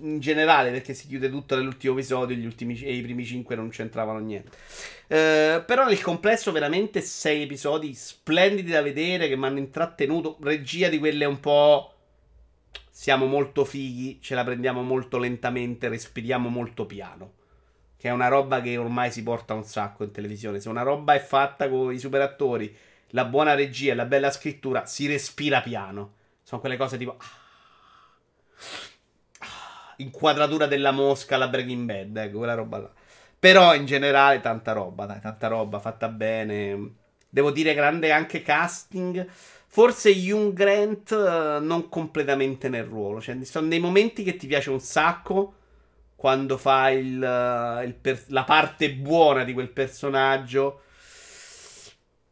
in 0.01 0.19
generale 0.21 0.71
perché 0.71 0.95
si 0.95 1.07
chiude 1.07 1.31
tutto 1.31 1.57
nell'ultimo 1.57 1.95
episodio 1.95 2.37
gli 2.37 2.45
ultimi, 2.45 2.79
e 2.81 2.95
i 2.95 3.03
primi 3.03 3.25
5 3.25 3.57
non 3.57 3.71
c'entravano 3.71 4.19
niente. 4.19 4.57
Eh, 5.07 5.63
però 5.67 5.87
nel 5.87 6.01
complesso 6.01 6.53
veramente 6.53 7.01
6 7.01 7.43
episodi 7.43 7.95
splendidi 7.95 8.71
da 8.71 8.83
vedere 8.83 9.29
che 9.29 9.37
mi 9.37 9.47
hanno 9.47 9.59
intrattenuto. 9.59 10.37
Regia 10.41 10.89
di 10.89 10.99
quelle 10.99 11.25
un 11.25 11.41
po'... 11.41 11.91
Siamo 12.91 13.27
molto 13.27 13.65
fighi, 13.65 14.21
ce 14.21 14.37
la 14.37 14.45
prendiamo 14.45 14.81
molto 14.83 15.19
lentamente, 15.19 15.89
respiriamo 15.89 16.49
molto 16.49 16.87
piano. 16.87 17.33
Che 17.97 18.09
è 18.09 18.13
una 18.13 18.29
roba 18.29 18.61
che 18.61 18.77
ormai 18.77 19.11
si 19.11 19.25
porta 19.25 19.53
un 19.55 19.65
sacco 19.65 20.05
in 20.05 20.13
televisione. 20.13 20.61
Se 20.61 20.69
una 20.69 20.83
roba 20.83 21.15
è 21.15 21.19
fatta 21.19 21.69
con 21.69 21.93
i 21.93 21.99
super 21.99 22.21
attori, 22.21 22.73
la 23.09 23.25
buona 23.25 23.55
regia 23.55 23.93
e 23.93 23.95
la 23.97 24.05
bella 24.05 24.31
scrittura, 24.31 24.87
si 24.87 25.09
respira 25.09 25.61
piano. 25.61 26.13
Sono 26.45 26.61
quelle 26.61 26.77
cose 26.77 26.97
tipo. 26.97 27.17
Inquadratura 29.99 30.67
della 30.67 30.91
mosca 30.91 31.35
alla 31.37 31.49
Breaking 31.49 31.85
Bad, 31.87 32.17
ecco, 32.17 32.39
quella 32.39 32.55
roba 32.55 32.79
là. 32.79 32.91
Però 33.39 33.75
in 33.75 33.85
generale 33.87 34.41
tanta 34.41 34.73
roba, 34.73 35.07
dai, 35.07 35.21
tanta 35.21 35.49
roba 35.49 35.79
fatta 35.79 36.09
bene. 36.09 36.95
Devo 37.29 37.51
dire 37.51 37.75
grande 37.75 38.11
anche 38.13 38.43
casting. 38.43 39.27
Forse 39.67 40.11
Hugh 40.11 40.53
Grant 40.53 41.11
eh, 41.13 41.59
non 41.61 41.89
completamente 41.89 42.69
nel 42.69 42.85
ruolo. 42.85 43.21
Cioè, 43.21 43.37
ci 43.39 43.45
sono 43.45 43.69
dei 43.69 43.81
momenti 43.81 44.23
che 44.23 44.37
ti 44.37 44.47
piace 44.47 44.71
un 44.71 44.81
sacco 44.81 45.55
quando 46.17 46.57
fa 46.57 46.91
il, 46.91 47.23
eh, 47.23 47.85
il 47.85 47.95
per- 47.95 48.25
la 48.29 48.45
parte 48.45 48.93
buona 48.95 49.45
di 49.45 49.53
quel 49.53 49.71
personaggio. 49.71 50.81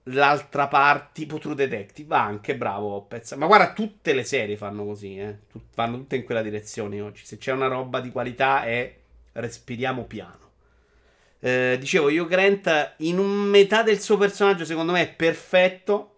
L'altra 0.06 0.66
parte, 0.66 1.10
tipo 1.12 1.38
True 1.38 1.54
Detective, 1.54 2.08
va 2.08 2.22
anche 2.24 2.56
bravo. 2.56 2.94
Opez. 2.94 3.32
Ma 3.32 3.46
guarda, 3.46 3.72
tutte 3.72 4.12
le 4.12 4.24
serie 4.24 4.56
fanno 4.56 4.84
così, 4.84 5.18
eh. 5.18 5.38
Tut- 5.48 5.74
vanno 5.74 5.98
tutte 5.98 6.16
in 6.16 6.24
quella 6.24 6.42
direzione 6.42 7.00
oggi. 7.00 7.24
Se 7.24 7.38
c'è 7.38 7.52
una 7.52 7.68
roba 7.68 8.00
di 8.00 8.10
qualità 8.10 8.64
è 8.64 8.96
respiriamo 9.32 10.04
piano. 10.04 10.40
Eh, 11.40 11.76
dicevo, 11.78 12.06
Hugh 12.06 12.28
Grant 12.28 12.94
in 12.98 13.18
un 13.18 13.30
metà 13.30 13.82
del 13.82 14.00
suo 14.00 14.16
personaggio 14.16 14.64
secondo 14.64 14.92
me 14.92 15.02
è 15.02 15.12
perfetto. 15.12 16.08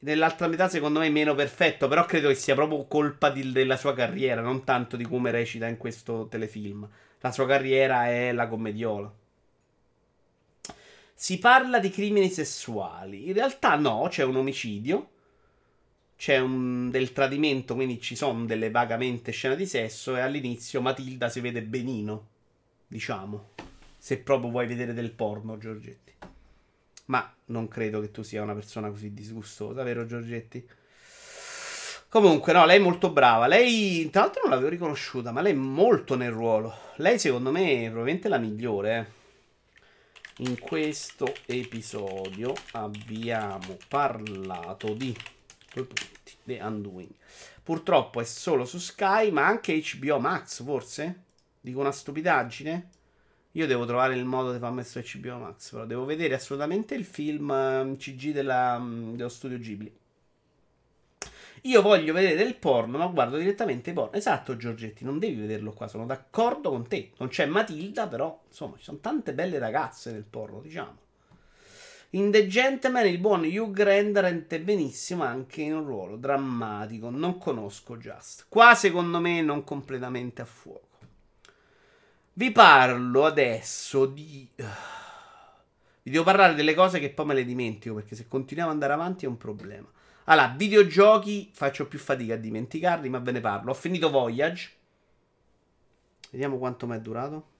Nell'altra 0.00 0.46
metà 0.46 0.68
secondo 0.68 0.98
me 1.00 1.06
è 1.06 1.10
meno 1.10 1.34
perfetto, 1.34 1.88
però 1.88 2.04
credo 2.04 2.28
che 2.28 2.34
sia 2.34 2.54
proprio 2.54 2.86
colpa 2.86 3.30
di- 3.30 3.52
della 3.52 3.76
sua 3.76 3.94
carriera, 3.94 4.40
non 4.40 4.64
tanto 4.64 4.96
di 4.96 5.04
come 5.04 5.30
recita 5.30 5.66
in 5.66 5.76
questo 5.78 6.26
telefilm. 6.28 6.88
La 7.20 7.32
sua 7.32 7.46
carriera 7.46 8.06
è 8.08 8.32
la 8.32 8.46
commediola. 8.48 9.12
Si 11.18 11.38
parla 11.38 11.78
di 11.78 11.88
crimini 11.88 12.28
sessuali. 12.28 13.28
In 13.28 13.32
realtà 13.32 13.74
no, 13.76 14.06
c'è 14.10 14.22
un 14.22 14.36
omicidio. 14.36 15.08
C'è 16.14 16.38
un, 16.38 16.90
del 16.90 17.12
tradimento, 17.12 17.74
quindi 17.74 18.00
ci 18.02 18.14
sono 18.14 18.44
delle 18.44 18.70
vagamente 18.70 19.32
scene 19.32 19.56
di 19.56 19.66
sesso. 19.66 20.14
E 20.14 20.20
all'inizio 20.20 20.82
Matilda 20.82 21.30
si 21.30 21.40
vede 21.40 21.62
benino. 21.62 22.26
Diciamo. 22.86 23.48
Se 23.96 24.18
proprio 24.18 24.50
vuoi 24.50 24.66
vedere 24.66 24.92
del 24.92 25.10
porno, 25.10 25.56
Giorgetti. 25.56 26.12
Ma 27.06 27.34
non 27.46 27.66
credo 27.66 28.00
che 28.00 28.10
tu 28.10 28.22
sia 28.22 28.42
una 28.42 28.54
persona 28.54 28.90
così 28.90 29.14
disgustosa, 29.14 29.82
vero 29.82 30.04
Giorgetti? 30.04 30.68
Comunque, 32.10 32.52
no, 32.52 32.66
lei 32.66 32.76
è 32.76 32.82
molto 32.82 33.10
brava. 33.10 33.46
Lei, 33.46 34.10
tra 34.10 34.20
l'altro, 34.20 34.42
non 34.42 34.50
l'avevo 34.50 34.68
riconosciuta, 34.68 35.32
ma 35.32 35.40
lei 35.40 35.52
è 35.52 35.56
molto 35.56 36.14
nel 36.14 36.30
ruolo. 36.30 36.74
Lei, 36.96 37.18
secondo 37.18 37.50
me, 37.50 37.86
è 37.86 37.90
probabilmente 37.90 38.28
la 38.28 38.38
migliore. 38.38 38.98
eh. 38.98 39.25
In 40.40 40.58
questo 40.58 41.34
episodio 41.46 42.52
abbiamo 42.72 43.78
parlato 43.88 44.92
di 44.92 45.16
due 45.72 45.84
punti, 45.84 46.32
The 46.44 46.58
Undoing. 46.60 47.08
Purtroppo 47.62 48.20
è 48.20 48.24
solo 48.24 48.66
su 48.66 48.76
Sky, 48.76 49.30
ma 49.30 49.46
anche 49.46 49.82
HBO 49.82 50.18
Max, 50.18 50.62
forse? 50.62 51.22
Dico 51.58 51.80
una 51.80 51.90
stupidaggine? 51.90 52.90
Io 53.52 53.66
devo 53.66 53.86
trovare 53.86 54.14
il 54.14 54.26
modo 54.26 54.52
di 54.52 54.58
farmi 54.58 54.84
su 54.84 55.00
HBO 55.00 55.38
Max, 55.38 55.70
però 55.70 55.86
devo 55.86 56.04
vedere 56.04 56.34
assolutamente 56.34 56.94
il 56.94 57.06
film 57.06 57.50
ehm, 57.50 57.96
CG 57.96 58.32
della, 58.32 58.78
mm, 58.78 59.14
dello 59.14 59.30
studio 59.30 59.56
Ghibli. 59.56 59.90
Io 61.66 61.82
voglio 61.82 62.12
vedere 62.12 62.36
del 62.36 62.54
porno, 62.54 62.98
ma 62.98 63.06
guardo 63.06 63.38
direttamente 63.38 63.92
porno. 63.92 64.16
Esatto, 64.16 64.56
Giorgetti, 64.56 65.04
non 65.04 65.18
devi 65.18 65.40
vederlo 65.40 65.72
qua, 65.72 65.88
sono 65.88 66.06
d'accordo 66.06 66.70
con 66.70 66.86
te. 66.86 67.10
Non 67.16 67.28
c'è 67.28 67.46
Matilda, 67.46 68.06
però, 68.06 68.42
insomma, 68.46 68.76
ci 68.76 68.84
sono 68.84 68.98
tante 68.98 69.34
belle 69.34 69.58
ragazze 69.58 70.12
nel 70.12 70.24
porno, 70.24 70.60
diciamo. 70.60 71.04
In 72.10 72.30
The 72.30 72.46
Gentleman 72.46 73.06
il 73.06 73.18
buon 73.18 73.42
Hugh 73.44 73.72
Grant 73.72 74.16
rende 74.18 74.60
benissimo 74.60 75.24
anche 75.24 75.62
in 75.62 75.74
un 75.74 75.84
ruolo 75.84 76.16
drammatico. 76.16 77.10
Non 77.10 77.36
conosco 77.36 77.96
Just. 77.96 78.46
Qua 78.48 78.74
secondo 78.76 79.18
me 79.18 79.42
non 79.42 79.64
completamente 79.64 80.42
a 80.42 80.44
fuoco. 80.44 80.84
Vi 82.32 82.52
parlo 82.52 83.24
adesso 83.24 84.06
di... 84.06 84.48
Vi 84.56 86.10
devo 86.10 86.22
parlare 86.22 86.54
delle 86.54 86.74
cose 86.74 87.00
che 87.00 87.10
poi 87.10 87.26
me 87.26 87.34
le 87.34 87.44
dimentico 87.44 87.96
perché 87.96 88.14
se 88.14 88.28
continuiamo 88.28 88.70
ad 88.70 88.76
andare 88.76 88.94
avanti 88.94 89.24
è 89.24 89.28
un 89.28 89.36
problema. 89.36 89.88
Allora, 90.28 90.54
videogiochi 90.56 91.50
faccio 91.52 91.86
più 91.86 91.98
fatica 91.98 92.34
a 92.34 92.38
dimenticarli, 92.38 93.08
ma 93.08 93.18
ve 93.18 93.32
ne 93.32 93.40
parlo. 93.40 93.70
Ho 93.70 93.74
finito 93.74 94.10
Voyage. 94.10 94.70
Vediamo 96.30 96.58
quanto 96.58 96.86
mi 96.86 96.96
è 96.96 97.00
durato. 97.00 97.54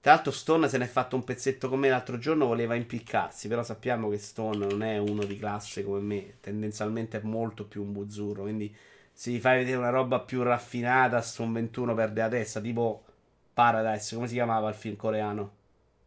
Tra 0.00 0.14
l'altro 0.14 0.32
Stone 0.32 0.66
se 0.66 0.78
n'è 0.78 0.86
fatto 0.86 1.14
un 1.16 1.24
pezzetto 1.24 1.68
con 1.68 1.78
me 1.78 1.90
l'altro 1.90 2.16
giorno, 2.16 2.46
voleva 2.46 2.74
impiccarsi, 2.74 3.48
però 3.48 3.62
sappiamo 3.62 4.08
che 4.08 4.16
Stone 4.16 4.64
non 4.64 4.82
è 4.82 4.96
uno 4.96 5.24
di 5.24 5.36
classe 5.36 5.84
come 5.84 6.00
me, 6.00 6.36
tendenzialmente 6.40 7.20
è 7.20 7.22
molto 7.22 7.66
più 7.66 7.82
un 7.82 7.92
buzzurro, 7.92 8.44
quindi 8.44 8.74
se 9.12 9.30
gli 9.30 9.38
fai 9.38 9.58
vedere 9.58 9.76
una 9.76 9.90
roba 9.90 10.20
più 10.20 10.42
raffinata, 10.42 11.20
Stone 11.20 11.52
21 11.52 11.94
perde 11.94 12.22
la 12.22 12.28
testa, 12.28 12.60
tipo 12.60 13.04
Paradise, 13.52 14.14
come 14.14 14.26
si 14.26 14.32
chiamava 14.32 14.70
il 14.70 14.74
film 14.74 14.96
coreano? 14.96 15.52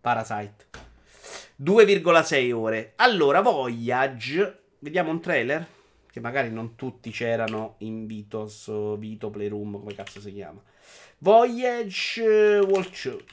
Parasite. 0.01 0.65
2,6 1.61 2.51
ore. 2.51 2.93
Allora, 2.95 3.41
Voyage, 3.41 4.62
vediamo 4.83 5.11
un 5.11 5.21
trailer, 5.21 5.65
che 6.11 6.19
magari 6.19 6.51
non 6.51 6.75
tutti 6.75 7.09
c'erano 7.09 7.75
in 7.79 8.05
Vitos, 8.05 8.97
Vito 8.97 9.29
Playroom, 9.29 9.79
come 9.79 9.95
cazzo 9.95 10.19
si 10.19 10.33
chiama. 10.33 10.61
Voyage 11.19 12.21
eh. 12.21 13.23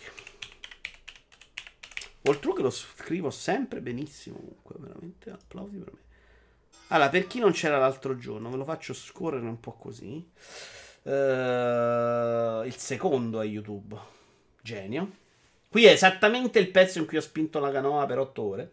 Oltre 2.23 2.53
che 2.53 2.63
lo 2.63 2.71
scrivo 2.71 3.31
sempre 3.31 3.81
benissimo, 3.81 4.37
comunque, 4.37 4.77
veramente 4.79 5.31
applausi 5.31 5.77
per 5.77 5.93
me. 5.93 5.99
Allora, 6.89 7.09
per 7.09 7.27
chi 7.27 7.41
non 7.41 7.53
c'era 7.53 7.79
l'altro 7.79 8.17
giorno, 8.17 8.51
ve 8.51 8.57
lo 8.57 8.65
faccio 8.65 8.95
scorrere 8.95 9.47
un 9.47 9.59
po' 9.59 9.73
così. 9.73 10.25
Eh, 11.03 12.63
il 12.65 12.77
secondo 12.77 13.41
è 13.41 13.47
YouTube. 13.47 13.97
Genio. 14.63 15.19
Qui 15.69 15.85
è 15.85 15.91
esattamente 15.91 16.59
il 16.59 16.71
pezzo 16.71 16.99
in 16.99 17.07
cui 17.07 17.17
ho 17.17 17.23
spinto 17.23 17.59
la 17.59 17.73
canoa 17.73 18.07
per 18.07 18.19
8 18.19 18.43
ore. 18.43 18.73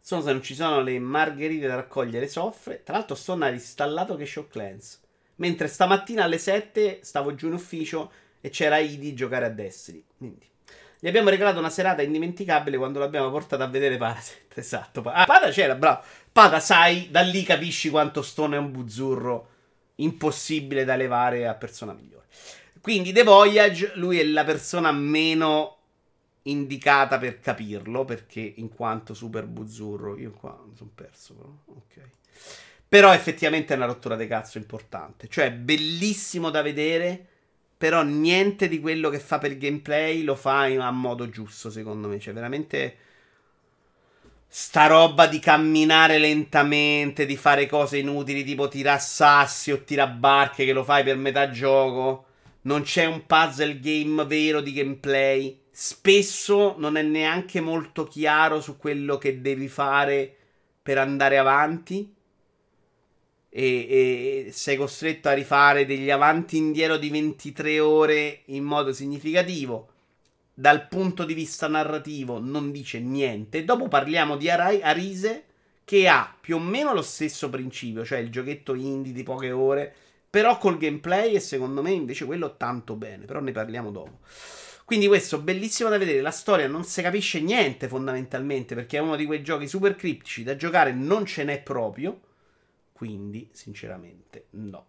Sono 0.00 0.22
se 0.22 0.32
non 0.32 0.42
ci 0.42 0.54
sono 0.54 0.80
le 0.80 0.98
margherite 0.98 1.66
da 1.66 1.74
raccogliere 1.74 2.28
soffre. 2.28 2.82
Tra 2.82 2.94
l'altro, 2.94 3.14
sono 3.14 3.46
installato 3.48 4.16
che 4.16 4.26
Show 4.26 4.48
Clans. 4.48 5.00
Mentre 5.36 5.68
stamattina 5.68 6.24
alle 6.24 6.38
7 6.38 7.00
stavo 7.02 7.34
giù 7.34 7.48
in 7.48 7.54
ufficio 7.54 8.10
e 8.40 8.50
c'era 8.50 8.78
Idi 8.78 9.14
giocare 9.14 9.44
a 9.44 9.50
Destiny. 9.50 10.04
Quindi. 10.16 10.46
Gli 11.00 11.06
abbiamo 11.06 11.28
regalato 11.28 11.60
una 11.60 11.70
serata 11.70 12.02
indimenticabile 12.02 12.76
quando 12.76 12.98
l'abbiamo 12.98 13.30
portata 13.30 13.64
a 13.64 13.68
vedere 13.68 13.96
Parasite. 13.96 14.46
Esatto. 14.58 15.02
Ah, 15.06 15.24
Pada 15.24 15.50
c'era, 15.50 15.76
bravo. 15.76 16.02
Pada, 16.32 16.58
sai, 16.58 17.08
da 17.10 17.20
lì 17.20 17.44
capisci 17.44 17.90
quanto 17.90 18.22
Stone 18.22 18.56
è 18.56 18.58
un 18.58 18.72
buzzurro 18.72 19.50
impossibile 19.96 20.84
da 20.84 20.96
levare 20.96 21.46
a 21.46 21.54
persona 21.54 21.92
migliore. 21.92 22.26
Quindi 22.80 23.12
The 23.12 23.22
Voyage, 23.22 23.92
lui 23.94 24.18
è 24.18 24.24
la 24.24 24.42
persona 24.44 24.90
meno 24.90 25.77
indicata 26.50 27.18
per 27.18 27.40
capirlo, 27.40 28.04
perché 28.04 28.40
in 28.56 28.68
quanto 28.68 29.14
super 29.14 29.46
buzzurro, 29.46 30.18
io 30.18 30.30
qua 30.32 30.58
mi 30.66 30.76
sono 30.76 30.90
perso, 30.94 31.34
però. 31.34 31.48
ok. 31.66 32.10
Però 32.88 33.12
effettivamente 33.12 33.74
è 33.74 33.76
una 33.76 33.86
rottura 33.86 34.16
di 34.16 34.26
cazzo 34.26 34.58
importante. 34.58 35.28
Cioè, 35.28 35.52
bellissimo 35.52 36.50
da 36.50 36.62
vedere, 36.62 37.26
però 37.76 38.02
niente 38.02 38.66
di 38.66 38.80
quello 38.80 39.10
che 39.10 39.18
fa 39.18 39.38
per 39.38 39.52
il 39.52 39.58
gameplay 39.58 40.22
lo 40.22 40.34
fa 40.34 40.66
in- 40.68 40.80
a 40.80 40.90
modo 40.90 41.28
giusto, 41.28 41.70
secondo 41.70 42.08
me. 42.08 42.18
Cioè, 42.18 42.32
veramente... 42.32 42.96
Sta 44.50 44.86
roba 44.86 45.26
di 45.26 45.40
camminare 45.40 46.16
lentamente, 46.16 47.26
di 47.26 47.36
fare 47.36 47.66
cose 47.66 47.98
inutili, 47.98 48.42
tipo 48.44 48.66
tirare 48.66 48.98
sassi 48.98 49.70
o 49.70 49.84
tirare 49.84 50.12
barche 50.12 50.64
che 50.64 50.72
lo 50.72 50.84
fai 50.84 51.04
per 51.04 51.16
metà 51.16 51.50
gioco. 51.50 52.24
Non 52.62 52.80
c'è 52.80 53.04
un 53.04 53.26
puzzle 53.26 53.78
game 53.78 54.24
vero 54.24 54.62
di 54.62 54.72
gameplay. 54.72 55.60
Spesso 55.80 56.74
non 56.76 56.96
è 56.96 57.02
neanche 57.02 57.60
molto 57.60 58.02
chiaro 58.02 58.60
su 58.60 58.76
quello 58.76 59.16
che 59.16 59.40
devi 59.40 59.68
fare 59.68 60.34
per 60.82 60.98
andare 60.98 61.38
avanti. 61.38 62.12
E, 63.48 63.62
e 63.62 64.48
sei 64.50 64.76
costretto 64.76 65.28
a 65.28 65.34
rifare 65.34 65.86
degli 65.86 66.10
avanti 66.10 66.56
e 66.56 66.58
indietro 66.58 66.96
di 66.96 67.10
23 67.10 67.78
ore 67.78 68.40
in 68.46 68.64
modo 68.64 68.92
significativo. 68.92 69.88
Dal 70.52 70.88
punto 70.88 71.24
di 71.24 71.34
vista 71.34 71.68
narrativo 71.68 72.40
non 72.40 72.72
dice 72.72 72.98
niente. 72.98 73.64
Dopo 73.64 73.86
parliamo 73.86 74.36
di 74.36 74.50
Arai- 74.50 74.82
Arise 74.82 75.44
che 75.84 76.08
ha 76.08 76.36
più 76.40 76.56
o 76.56 76.58
meno 76.58 76.92
lo 76.92 77.02
stesso 77.02 77.48
principio, 77.50 78.04
cioè 78.04 78.18
il 78.18 78.32
giochetto 78.32 78.74
indie 78.74 79.12
di 79.12 79.22
poche 79.22 79.52
ore, 79.52 79.94
però 80.28 80.58
col 80.58 80.76
gameplay 80.76 81.34
e 81.34 81.40
secondo 81.40 81.82
me 81.82 81.92
invece 81.92 82.24
quello 82.24 82.56
tanto 82.56 82.96
bene, 82.96 83.26
però 83.26 83.38
ne 83.38 83.52
parliamo 83.52 83.92
dopo. 83.92 84.18
Quindi 84.88 85.06
questo 85.06 85.42
bellissimo 85.42 85.90
da 85.90 85.98
vedere, 85.98 86.22
la 86.22 86.30
storia 86.30 86.66
non 86.66 86.82
si 86.82 87.02
capisce 87.02 87.40
niente 87.40 87.88
fondamentalmente 87.88 88.74
perché 88.74 88.96
è 88.96 89.02
uno 89.02 89.16
di 89.16 89.26
quei 89.26 89.42
giochi 89.42 89.68
super 89.68 89.94
criptici 89.94 90.42
da 90.42 90.56
giocare, 90.56 90.92
non 90.92 91.26
ce 91.26 91.44
n'è 91.44 91.60
proprio, 91.60 92.18
quindi 92.92 93.50
sinceramente 93.52 94.46
no. 94.52 94.86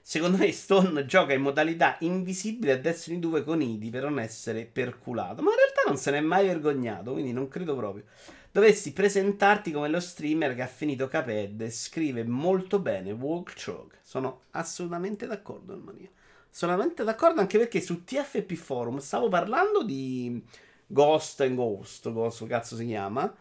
Secondo 0.00 0.38
me 0.38 0.50
Stone 0.50 1.04
gioca 1.04 1.34
in 1.34 1.42
modalità 1.42 1.98
invisibile 2.00 2.72
a 2.72 2.78
Destiny 2.78 3.18
2 3.18 3.44
con 3.44 3.60
Idi 3.60 3.90
per 3.90 4.04
non 4.04 4.18
essere 4.18 4.64
perculato, 4.64 5.42
ma 5.42 5.50
in 5.50 5.56
realtà 5.56 5.82
non 5.84 5.98
se 5.98 6.10
n'è 6.10 6.20
mai 6.22 6.46
vergognato, 6.46 7.12
quindi 7.12 7.34
non 7.34 7.48
credo 7.48 7.76
proprio. 7.76 8.04
Dovresti 8.50 8.94
presentarti 8.94 9.72
come 9.72 9.90
lo 9.90 10.00
streamer 10.00 10.54
che 10.54 10.62
ha 10.62 10.66
finito 10.66 11.06
Caped 11.06 11.60
e 11.60 11.70
scrive 11.70 12.24
molto 12.24 12.78
bene 12.78 13.12
Walk 13.12 13.62
Chog. 13.62 13.98
Sono 14.00 14.44
assolutamente 14.52 15.26
d'accordo, 15.26 15.76
Mania. 15.76 16.08
Solamente 16.50 17.04
d'accordo 17.04 17.40
anche 17.40 17.58
perché 17.58 17.80
su 17.80 18.04
TFP 18.04 18.54
Forum 18.54 18.98
stavo 18.98 19.28
parlando 19.28 19.84
di 19.84 20.42
Ghost 20.86 21.40
and 21.42 21.54
Ghost, 21.54 22.10
Ghost, 22.12 22.46
cazzo 22.46 22.76
si 22.76 22.86
chiama. 22.86 23.32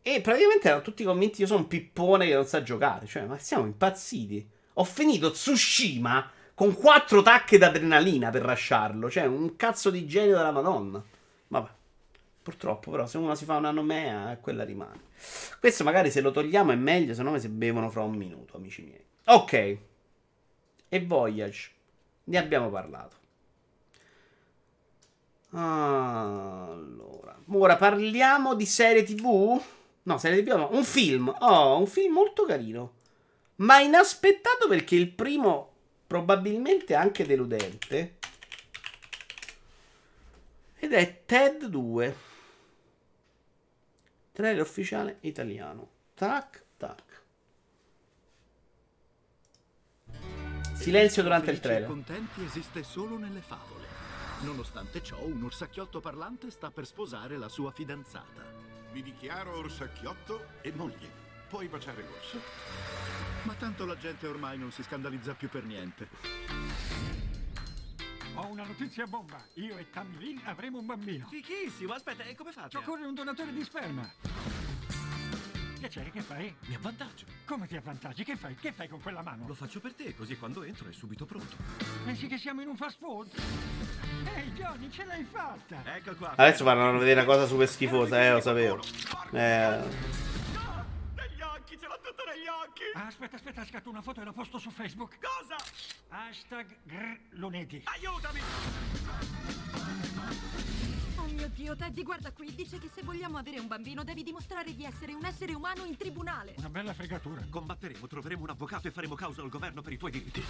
E 0.00 0.20
praticamente 0.22 0.68
erano 0.68 0.82
tutti 0.82 1.04
convinti 1.04 1.42
io 1.42 1.46
sono 1.46 1.60
un 1.60 1.66
pippone 1.66 2.26
che 2.26 2.34
non 2.34 2.46
sa 2.46 2.62
giocare. 2.62 3.06
Cioè, 3.06 3.26
ma 3.26 3.36
siamo 3.38 3.66
impazziti. 3.66 4.48
Ho 4.74 4.84
finito 4.84 5.30
Tsushima 5.30 6.30
con 6.54 6.74
quattro 6.74 7.20
tacche 7.20 7.58
d'adrenalina 7.58 8.30
per 8.30 8.44
lasciarlo. 8.44 9.10
Cioè, 9.10 9.26
un 9.26 9.56
cazzo 9.56 9.90
di 9.90 10.06
genio 10.06 10.36
della 10.36 10.50
Madonna. 10.50 11.04
Vabbè. 11.48 11.70
Purtroppo, 12.42 12.90
però, 12.90 13.06
se 13.06 13.18
uno 13.18 13.34
si 13.34 13.44
fa 13.44 13.56
una 13.56 13.70
nomea, 13.70 14.38
quella 14.40 14.64
rimane. 14.64 15.00
Questo 15.60 15.84
magari 15.84 16.10
se 16.10 16.22
lo 16.22 16.30
togliamo 16.30 16.72
è 16.72 16.76
meglio, 16.76 17.12
se 17.12 17.22
no 17.22 17.32
mi 17.32 17.40
si 17.40 17.48
bevono 17.48 17.90
fra 17.90 18.00
un 18.02 18.14
minuto, 18.14 18.56
amici 18.56 18.82
miei. 18.82 19.04
Ok. 19.26 19.78
E 20.88 21.04
Voyage. 21.04 21.76
Ne 22.28 22.36
abbiamo 22.36 22.68
parlato. 22.68 23.16
Allora, 25.50 27.40
ora 27.48 27.76
parliamo 27.76 28.54
di 28.54 28.66
serie 28.66 29.02
TV? 29.02 29.58
No, 30.02 30.18
serie 30.18 30.42
TV, 30.42 30.48
no, 30.48 30.68
un 30.72 30.84
film. 30.84 31.34
Oh, 31.40 31.78
un 31.78 31.86
film 31.86 32.12
molto 32.12 32.44
carino. 32.44 32.96
Ma 33.56 33.80
inaspettato 33.80 34.68
perché 34.68 34.94
il 34.94 35.10
primo 35.10 35.72
probabilmente 36.06 36.94
anche 36.94 37.24
deludente. 37.24 38.18
Ed 40.76 40.92
è 40.92 41.22
Ted 41.24 41.64
2. 41.64 42.16
Trailer 44.32 44.60
ufficiale 44.60 45.16
italiano. 45.20 45.88
Tac, 46.12 46.62
Silenzio 50.88 51.22
durante 51.22 51.50
il 51.50 51.60
trailer. 51.60 51.86
contenti 51.86 52.42
esiste 52.42 52.82
solo 52.82 53.18
nelle 53.18 53.42
favole. 53.42 53.84
Nonostante 54.40 55.02
ciò, 55.02 55.22
un 55.22 55.42
orsacchiotto 55.44 56.00
parlante 56.00 56.50
sta 56.50 56.70
per 56.70 56.86
sposare 56.86 57.36
la 57.36 57.50
sua 57.50 57.70
fidanzata. 57.72 58.42
Mi 58.92 59.02
dichiaro 59.02 59.58
orsacchiotto 59.58 60.46
e 60.62 60.72
moglie. 60.74 61.10
Puoi 61.46 61.68
baciare 61.68 62.02
l'orso. 62.02 62.40
Ma 63.42 63.52
tanto 63.52 63.84
la 63.84 63.98
gente 63.98 64.26
ormai 64.26 64.56
non 64.56 64.72
si 64.72 64.82
scandalizza 64.82 65.34
più 65.34 65.50
per 65.50 65.64
niente. 65.64 66.08
Ho 68.36 68.46
una 68.46 68.64
notizia 68.64 69.04
bomba. 69.06 69.44
Io 69.56 69.76
e 69.76 69.90
Tammy 69.90 70.16
Lynn 70.16 70.38
avremo 70.44 70.78
un 70.78 70.86
bambino. 70.86 71.26
Fichissimo, 71.28 71.92
aspetta, 71.92 72.22
e 72.22 72.34
come 72.34 72.52
fate? 72.52 72.70
Ci 72.70 72.76
occorre 72.78 73.04
un 73.04 73.12
donatore 73.12 73.52
di 73.52 73.62
sperma. 73.62 74.10
Piacere, 75.78 76.10
che 76.10 76.20
fai? 76.22 76.52
Mi 76.66 76.74
avvantaggio. 76.74 77.24
Come 77.46 77.66
ti 77.68 77.76
avvantaggi? 77.76 78.24
Che 78.24 78.36
fai? 78.36 78.56
Che 78.56 78.72
fai 78.72 78.88
con 78.88 79.00
quella 79.00 79.22
mano? 79.22 79.46
Lo 79.46 79.54
faccio 79.54 79.78
per 79.78 79.94
te, 79.94 80.14
così 80.14 80.36
quando 80.36 80.62
entro 80.64 80.88
è 80.88 80.92
subito 80.92 81.24
pronto. 81.24 81.56
Pensi 82.04 82.26
che 82.26 82.36
siamo 82.36 82.60
in 82.62 82.68
un 82.68 82.76
fast 82.76 82.98
food? 82.98 83.30
Ehi, 84.34 84.50
Johnny, 84.52 84.90
ce 84.90 85.04
l'hai 85.04 85.22
fatta! 85.24 85.94
Ecco 85.94 86.16
qua. 86.16 86.32
Adesso 86.36 86.64
faranno 86.64 86.98
vedere 86.98 87.20
una 87.22 87.32
cosa 87.32 87.46
super 87.46 87.68
schifosa, 87.68 88.20
eh, 88.22 88.32
lo 88.32 88.40
sapevo. 88.40 88.80
Eh, 89.30 89.78
Negli 91.14 91.42
occhi, 91.42 91.78
ce 91.78 91.86
l'ho 91.86 92.00
tutto 92.02 92.24
negli 92.26 92.48
occhi. 92.48 92.82
Ah, 92.94 93.06
aspetta, 93.06 93.36
aspetta, 93.36 93.64
scatto 93.64 93.88
una 93.88 94.02
foto 94.02 94.20
e 94.20 94.24
la 94.24 94.32
posto 94.32 94.58
su 94.58 94.70
Facebook. 94.70 95.18
Cosa? 95.20 95.56
Hashtag 96.08 96.76
grr 96.82 97.18
lunedì. 97.30 97.82
Aiutami! 97.84 98.40
Oh 101.28 101.32
mio 101.34 101.50
Dio, 101.54 101.76
Teddy, 101.76 102.02
guarda 102.02 102.32
qui. 102.32 102.54
Dice 102.54 102.78
che 102.78 102.88
se 102.92 103.02
vogliamo 103.02 103.36
avere 103.36 103.58
un 103.58 103.66
bambino 103.66 104.02
devi 104.02 104.22
dimostrare 104.22 104.74
di 104.74 104.84
essere 104.84 105.12
un 105.12 105.26
essere 105.26 105.52
umano 105.52 105.84
in 105.84 105.94
tribunale. 105.94 106.54
Una 106.56 106.70
bella 106.70 106.94
fregatura. 106.94 107.44
Combatteremo, 107.50 108.06
troveremo 108.06 108.42
un 108.44 108.48
avvocato 108.48 108.88
e 108.88 108.90
faremo 108.90 109.14
causa 109.14 109.42
al 109.42 109.50
governo 109.50 109.82
per 109.82 109.92
i 109.92 109.98
tuoi 109.98 110.10
diritti. 110.10 110.42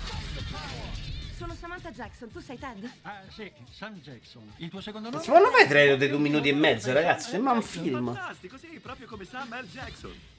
Sono 1.34 1.54
Samantha 1.54 1.90
Jackson, 1.90 2.30
tu 2.30 2.38
sei 2.40 2.58
Ted? 2.58 2.88
Ah, 3.02 3.22
sì, 3.28 3.50
Sam 3.70 3.94
Jackson. 3.94 4.52
Il 4.58 4.70
tuo 4.70 4.80
secondo 4.80 5.10
nome? 5.10 5.24
ma 5.26 5.38
non 5.40 5.50
fai 5.50 5.66
trailer 5.66 5.98
di 5.98 6.08
due 6.08 6.18
minuti 6.18 6.48
e 6.48 6.54
mezzo, 6.54 6.92
ragazzi? 6.92 7.30
Sembra 7.30 7.52
un 7.52 7.62
film. 7.62 8.14
Fantastico, 8.14 8.56
sì, 8.56 8.78
proprio 8.80 9.08
come 9.08 9.24
Samuel 9.24 9.66
Jackson. 9.68 10.37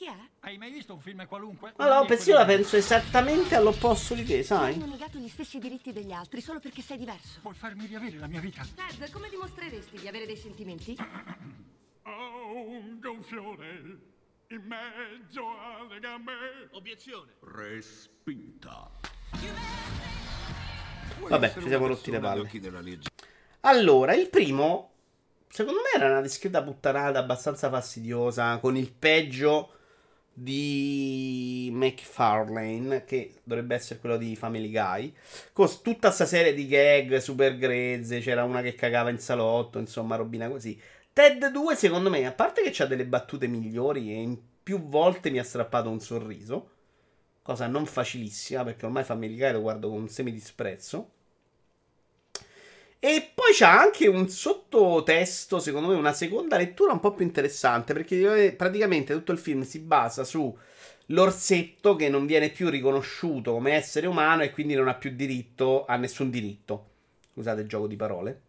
Chi 0.00 0.06
è? 0.06 0.16
Hai 0.40 0.56
mai 0.56 0.70
visto 0.70 0.94
un 0.94 1.00
film 1.00 1.26
qualunque? 1.26 1.74
Di 1.76 2.06
penso 2.06 2.30
io 2.30 2.38
la 2.38 2.46
penso 2.46 2.74
esattamente 2.74 3.54
all'opposto 3.54 4.14
di 4.14 4.24
te, 4.24 4.42
sai? 4.42 4.72
Hanno 4.72 4.86
negato 4.86 5.18
gli 5.18 5.28
stessi 5.28 5.58
diritti 5.58 5.92
degli 5.92 6.12
altri 6.12 6.40
solo 6.40 6.58
perché 6.58 6.80
sei 6.80 6.96
diverso. 6.96 7.40
Puoi 7.42 7.52
farmi 7.52 7.84
riavere 7.84 8.16
la 8.16 8.26
mia 8.26 8.40
vita. 8.40 8.66
Ted, 8.74 9.10
come 9.10 9.28
dimostreresti 9.28 9.98
di 9.98 10.08
avere 10.08 10.24
dei 10.24 10.38
sentimenti? 10.38 10.96
Ho 12.04 12.66
un 12.66 12.98
gonfiore 12.98 13.98
in 14.46 14.62
mezzo 14.62 15.42
alle 15.58 16.00
gambe. 16.00 16.32
Obiezione. 16.70 17.32
Respinta. 17.40 18.90
Vabbè, 21.28 21.52
ci 21.60 21.68
siamo 21.68 21.86
rotti 21.86 22.10
le 22.10 22.20
palle. 22.20 22.48
Allora, 23.60 24.14
il 24.14 24.30
primo, 24.30 24.92
secondo 25.46 25.80
me 25.80 26.00
era 26.00 26.10
una 26.10 26.22
discreta 26.22 26.62
puttanata 26.62 27.18
abbastanza 27.18 27.68
fastidiosa, 27.68 28.56
con 28.60 28.78
il 28.78 28.90
peggio 28.90 29.74
di 30.42 31.68
McFarlane, 31.70 33.04
che 33.04 33.34
dovrebbe 33.42 33.74
essere 33.74 34.00
quello 34.00 34.16
di 34.16 34.34
Family 34.36 34.70
Guy, 34.70 35.14
con 35.52 35.68
tutta 35.82 36.10
sta 36.10 36.24
serie 36.24 36.54
di 36.54 36.66
gag 36.66 37.18
super 37.18 37.58
grezze, 37.58 38.20
c'era 38.20 38.44
una 38.44 38.62
che 38.62 38.74
cagava 38.74 39.10
in 39.10 39.18
salotto, 39.18 39.78
insomma, 39.78 40.16
robina 40.16 40.48
così. 40.48 40.80
Ted 41.12 41.46
2, 41.50 41.76
secondo 41.76 42.08
me, 42.08 42.24
a 42.24 42.32
parte 42.32 42.62
che 42.62 42.82
ha 42.82 42.86
delle 42.86 43.04
battute 43.04 43.46
migliori 43.48 44.10
e 44.12 44.14
in 44.14 44.38
più 44.62 44.80
volte 44.88 45.30
mi 45.30 45.38
ha 45.38 45.44
strappato 45.44 45.90
un 45.90 46.00
sorriso, 46.00 46.70
cosa 47.42 47.66
non 47.66 47.84
facilissima, 47.84 48.64
perché 48.64 48.86
ormai 48.86 49.04
Family 49.04 49.36
Guy 49.36 49.52
lo 49.52 49.60
guardo 49.60 49.90
con 49.90 49.98
un 49.98 50.08
semidisprezzo. 50.08 51.10
E 53.02 53.30
poi 53.34 53.52
c'ha 53.54 53.80
anche 53.80 54.06
un 54.08 54.28
sottotesto, 54.28 55.58
secondo 55.58 55.88
me, 55.88 55.94
una 55.94 56.12
seconda 56.12 56.58
lettura 56.58 56.92
un 56.92 57.00
po' 57.00 57.14
più 57.14 57.24
interessante, 57.24 57.94
perché 57.94 58.44
eh, 58.44 58.52
praticamente 58.52 59.14
tutto 59.14 59.32
il 59.32 59.38
film 59.38 59.62
si 59.62 59.78
basa 59.78 60.22
su 60.22 60.54
l'orsetto 61.06 61.96
che 61.96 62.10
non 62.10 62.26
viene 62.26 62.50
più 62.50 62.68
riconosciuto 62.68 63.52
come 63.52 63.72
essere 63.72 64.06
umano 64.06 64.42
e 64.42 64.50
quindi 64.50 64.74
non 64.74 64.86
ha 64.86 64.94
più 64.94 65.12
diritto 65.12 65.86
a 65.86 65.96
nessun 65.96 66.28
diritto. 66.28 66.88
Scusate 67.32 67.62
il 67.62 67.68
gioco 67.68 67.86
di 67.86 67.96
parole. 67.96 68.40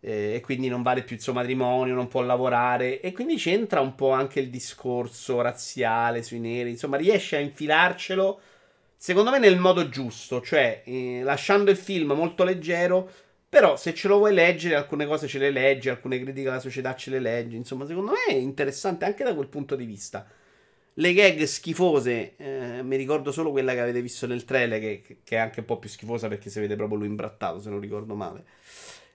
E 0.00 0.40
quindi 0.44 0.68
non 0.68 0.82
vale 0.82 1.02
più 1.02 1.16
il 1.16 1.22
suo 1.22 1.32
matrimonio, 1.32 1.94
non 1.94 2.08
può 2.08 2.20
lavorare. 2.20 3.00
E 3.00 3.12
quindi 3.12 3.36
c'entra 3.36 3.80
un 3.80 3.94
po' 3.94 4.10
anche 4.10 4.38
il 4.38 4.50
discorso 4.50 5.40
razziale 5.40 6.22
sui 6.22 6.40
neri. 6.40 6.70
Insomma, 6.70 6.98
riesce 6.98 7.36
a 7.36 7.40
infilarcelo, 7.40 8.38
secondo 8.96 9.30
me, 9.30 9.38
nel 9.38 9.58
modo 9.58 9.88
giusto, 9.88 10.42
cioè 10.42 10.82
eh, 10.84 11.22
lasciando 11.22 11.70
il 11.70 11.78
film 11.78 12.12
molto 12.12 12.44
leggero. 12.44 13.10
Però 13.56 13.74
se 13.78 13.94
ce 13.94 14.06
lo 14.08 14.18
vuoi 14.18 14.34
leggere, 14.34 14.74
alcune 14.74 15.06
cose 15.06 15.26
ce 15.26 15.38
le 15.38 15.50
leggi, 15.50 15.88
alcune 15.88 16.20
critiche 16.20 16.48
alla 16.48 16.60
società 16.60 16.94
ce 16.94 17.08
le 17.08 17.20
leggi. 17.20 17.56
Insomma, 17.56 17.86
secondo 17.86 18.10
me 18.10 18.34
è 18.34 18.36
interessante 18.36 19.06
anche 19.06 19.24
da 19.24 19.34
quel 19.34 19.46
punto 19.48 19.76
di 19.76 19.86
vista. 19.86 20.26
Le 20.92 21.12
gag 21.14 21.42
schifose, 21.44 22.36
eh, 22.36 22.82
mi 22.82 22.96
ricordo 22.96 23.32
solo 23.32 23.50
quella 23.52 23.72
che 23.72 23.80
avete 23.80 24.02
visto 24.02 24.26
nel 24.26 24.44
trailer, 24.44 24.78
che, 24.78 25.02
che 25.24 25.36
è 25.36 25.38
anche 25.38 25.60
un 25.60 25.66
po' 25.66 25.78
più 25.78 25.88
schifosa 25.88 26.28
perché 26.28 26.50
si 26.50 26.60
vede 26.60 26.76
proprio 26.76 26.98
lui 26.98 27.06
imbrattato, 27.06 27.58
se 27.58 27.70
non 27.70 27.80
ricordo 27.80 28.14
male. 28.14 28.44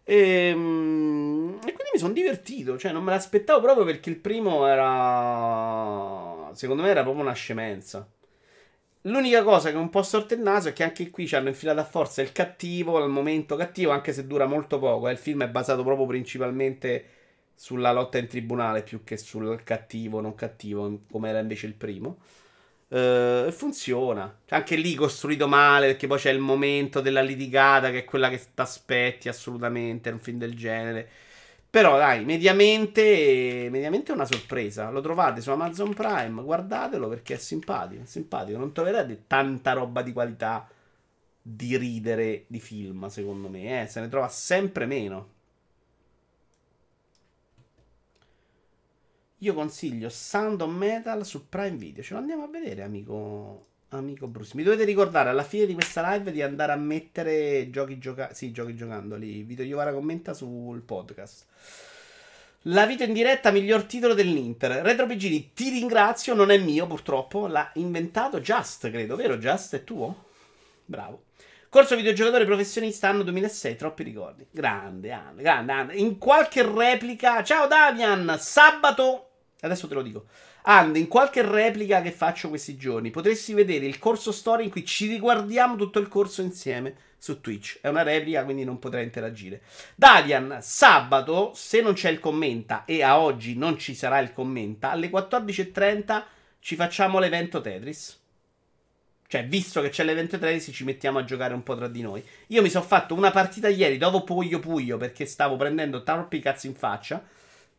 Ehm, 0.05 1.59
E, 1.63 1.73
quindi 1.73 1.91
mi 1.93 1.99
sono 1.99 2.13
divertito, 2.13 2.77
cioè 2.79 2.91
non 2.91 3.03
me 3.03 3.11
l'aspettavo 3.11 3.61
proprio 3.61 3.85
perché 3.85 4.09
il 4.09 4.17
primo 4.17 4.65
era, 4.65 6.49
secondo 6.55 6.81
me 6.81 6.89
era 6.89 7.03
proprio 7.03 7.21
una 7.23 7.33
scemenza. 7.33 8.07
L'unica 9.05 9.43
cosa 9.43 9.71
che 9.71 9.77
un 9.77 9.89
po' 9.89 10.03
storte 10.03 10.35
il 10.35 10.41
naso 10.41 10.69
è 10.69 10.73
che 10.73 10.83
anche 10.83 11.09
qui 11.09 11.25
ci 11.27 11.35
hanno 11.35 11.47
infilato 11.49 11.79
a 11.79 11.83
forza 11.83 12.21
il 12.21 12.31
cattivo, 12.31 12.97
al 12.97 13.09
momento 13.09 13.55
cattivo, 13.55 13.91
anche 13.91 14.13
se 14.13 14.27
dura 14.27 14.45
molto 14.45 14.77
poco. 14.79 15.07
eh. 15.07 15.11
Il 15.13 15.17
film 15.17 15.43
è 15.43 15.49
basato 15.49 15.83
proprio 15.83 16.05
principalmente 16.05 17.05
sulla 17.55 17.91
lotta 17.91 18.17
in 18.19 18.27
tribunale 18.27 18.83
più 18.83 19.03
che 19.03 19.17
sul 19.17 19.63
cattivo, 19.63 20.21
non 20.21 20.35
cattivo, 20.35 21.01
come 21.11 21.29
era 21.29 21.39
invece 21.39 21.65
il 21.67 21.73
primo. 21.73 22.17
E 22.89 23.47
funziona. 23.51 24.39
Cioè, 24.45 24.59
anche 24.59 24.75
lì 24.75 24.95
costruito 24.95 25.47
male, 25.47 25.87
perché 25.87 26.07
poi 26.07 26.19
c'è 26.19 26.31
il 26.31 26.39
momento 26.39 27.01
della 27.01 27.21
litigata, 27.21 27.89
che 27.89 27.99
è 27.99 28.05
quella 28.05 28.29
che 28.29 28.37
ti 28.37 28.61
aspetti 28.61 29.29
assolutamente 29.29 30.09
in 30.09 30.15
un 30.15 30.21
film 30.21 30.37
del 30.37 30.55
genere. 30.55 31.09
Però 31.71 31.97
dai, 31.97 32.25
mediamente, 32.25 33.69
mediamente 33.71 34.11
è 34.11 34.15
una 34.15 34.25
sorpresa. 34.25 34.89
Lo 34.89 34.99
trovate 34.99 35.39
su 35.39 35.51
Amazon 35.51 35.93
Prime, 35.93 36.43
guardatelo 36.43 37.07
perché 37.07 37.35
è 37.35 37.37
simpatico, 37.37 38.01
è 38.01 38.05
simpatico. 38.05 38.57
Non 38.57 38.73
troverete 38.73 39.23
tanta 39.25 39.71
roba 39.71 40.01
di 40.01 40.11
qualità 40.11 40.67
di 41.41 41.77
ridere 41.77 42.43
di 42.47 42.59
film, 42.59 43.07
secondo 43.07 43.47
me, 43.49 43.83
eh. 43.83 43.87
Se 43.87 44.01
ne 44.01 44.09
trova 44.09 44.27
sempre 44.27 44.85
meno. 44.85 45.29
Io 49.37 49.53
consiglio 49.53 50.09
Sound 50.09 50.61
of 50.61 50.71
Metal 50.71 51.25
su 51.25 51.47
Prime 51.47 51.77
Video. 51.77 52.03
Ce 52.03 52.13
lo 52.13 52.19
andiamo 52.19 52.43
a 52.43 52.47
vedere, 52.47 52.83
amico, 52.83 53.65
amico 53.91 54.27
Bruce. 54.27 54.51
Mi 54.55 54.63
dovete 54.63 54.83
ricordare 54.83 55.29
alla 55.29 55.43
fine 55.43 55.65
di 55.65 55.73
questa 55.73 56.11
live 56.11 56.31
di 56.31 56.41
andare 56.41 56.71
a 56.71 56.77
mettere 56.77 57.69
giochi 57.69 57.97
giocando. 57.97 58.33
Sì, 58.33 58.51
giochi 58.51 58.75
giocandoli. 58.75 59.43
Vito 59.43 59.63
Iovara 59.63 59.93
commenta 59.93 60.33
sul 60.33 60.81
podcast. 60.81 61.45
La 62.65 62.85
vita 62.85 63.03
in 63.03 63.13
diretta, 63.13 63.51
miglior 63.51 63.83
titolo 63.83 64.13
dell'Inter. 64.13 64.83
Retro 64.83 65.07
PG, 65.07 65.53
ti 65.53 65.69
ringrazio, 65.69 66.33
non 66.33 66.51
è 66.51 66.57
mio 66.57 66.85
purtroppo. 66.87 67.47
L'ha 67.47 67.71
inventato 67.75 68.39
Just, 68.39 68.89
credo, 68.89 69.15
vero? 69.15 69.37
Just 69.37 69.75
è 69.75 69.83
tuo? 69.83 70.25
Bravo. 70.85 71.23
Corso 71.69 71.95
videogiocatore 71.95 72.45
professionista 72.45 73.07
anno 73.07 73.23
2006, 73.23 73.75
troppi 73.77 74.03
ricordi. 74.03 74.45
Grande, 74.51 75.07
grande, 75.37 75.71
Anne. 75.71 75.95
In 75.95 76.17
qualche 76.17 76.63
replica. 76.63 77.43
Ciao 77.43 77.65
Damian, 77.67 78.35
sabato. 78.37 79.29
Adesso 79.61 79.87
te 79.87 79.93
lo 79.93 80.01
dico. 80.01 80.25
And, 80.63 80.95
in 80.95 81.07
qualche 81.07 81.41
replica 81.41 82.01
che 82.01 82.11
faccio 82.11 82.49
questi 82.49 82.77
giorni, 82.77 83.09
potresti 83.09 83.53
vedere 83.53 83.85
il 83.85 83.99
corso 83.99 84.31
storia 84.31 84.63
in 84.63 84.71
cui 84.71 84.85
ci 84.85 85.07
riguardiamo 85.07 85.75
tutto 85.75 85.99
il 85.99 86.07
corso 86.07 86.41
insieme 86.41 86.95
su 87.17 87.41
Twitch. 87.41 87.79
È 87.81 87.87
una 87.87 88.03
replica, 88.03 88.43
quindi 88.43 88.63
non 88.63 88.79
potrai 88.79 89.03
interagire. 89.03 89.61
Dadian, 89.95 90.59
sabato, 90.61 91.51
se 91.55 91.81
non 91.81 91.93
c'è 91.93 92.09
il 92.09 92.19
commenta, 92.19 92.85
e 92.85 93.03
a 93.03 93.19
oggi 93.19 93.55
non 93.55 93.77
ci 93.77 93.95
sarà 93.95 94.19
il 94.19 94.33
commenta, 94.33 94.91
alle 94.91 95.09
14.30 95.09 96.23
ci 96.59 96.75
facciamo 96.75 97.19
l'evento 97.19 97.61
Tetris. 97.61 98.19
Cioè, 99.27 99.47
visto 99.47 99.81
che 99.81 99.89
c'è 99.89 100.03
l'evento 100.03 100.37
13, 100.37 100.73
ci 100.73 100.83
mettiamo 100.83 101.17
a 101.17 101.23
giocare 101.23 101.53
un 101.53 101.63
po' 101.63 101.75
tra 101.75 101.87
di 101.87 102.01
noi. 102.01 102.21
Io 102.47 102.61
mi 102.61 102.69
sono 102.69 102.83
fatto 102.83 103.15
una 103.15 103.31
partita 103.31 103.69
ieri 103.69 103.97
dopo 103.97 104.23
Puglio 104.23 104.59
Puglio 104.59 104.97
perché 104.97 105.25
stavo 105.25 105.55
prendendo 105.55 106.03
troppi 106.03 106.39
cazzi 106.39 106.67
in 106.67 106.75
faccia. 106.75 107.23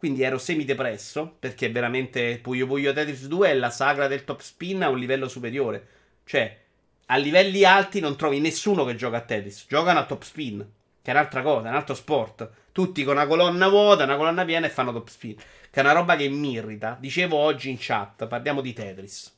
Quindi 0.03 0.25
ero 0.25 0.37
semi-depresso. 0.37 1.37
Perché 1.39 1.71
veramente 1.71 2.41
Puglio 2.43 2.67
Puglio 2.67 2.93
Tetris 2.93 3.29
2 3.29 3.51
è 3.51 3.55
la 3.55 3.71
sagra 3.71 4.09
del 4.09 4.25
top 4.25 4.41
spin 4.41 4.83
a 4.83 4.89
un 4.89 4.99
livello 4.99 5.29
superiore. 5.29 5.87
Cioè, 6.25 6.59
a 7.07 7.17
livelli 7.19 7.65
alti 7.65 8.01
non 8.01 8.17
trovi 8.17 8.41
nessuno 8.41 8.85
che 8.85 8.97
gioca 8.97 9.19
a 9.19 9.21
Tetris. 9.21 9.67
Giocano 9.69 10.01
a 10.01 10.05
top 10.05 10.23
spin. 10.23 10.59
Che 11.01 11.09
è 11.09 11.15
un'altra 11.15 11.43
cosa, 11.43 11.69
un 11.69 11.77
altro 11.77 11.95
sport. 11.95 12.51
Tutti 12.73 13.05
con 13.05 13.15
una 13.15 13.29
colonna 13.29 13.69
vuota, 13.69 14.03
una 14.03 14.17
colonna 14.17 14.45
piena 14.45 14.67
e 14.67 14.71
fanno 14.71 14.93
top 14.93 15.07
spin. 15.07 15.37
Che 15.37 15.45
è 15.71 15.81
una 15.81 15.93
roba 15.93 16.17
che 16.17 16.29
mi 16.29 16.51
irrita. 16.51 16.97
Dicevo 16.99 17.37
oggi 17.37 17.71
in 17.71 17.77
chat, 17.79 18.27
parliamo 18.27 18.61
di 18.61 18.73
Tetris. 18.73 19.33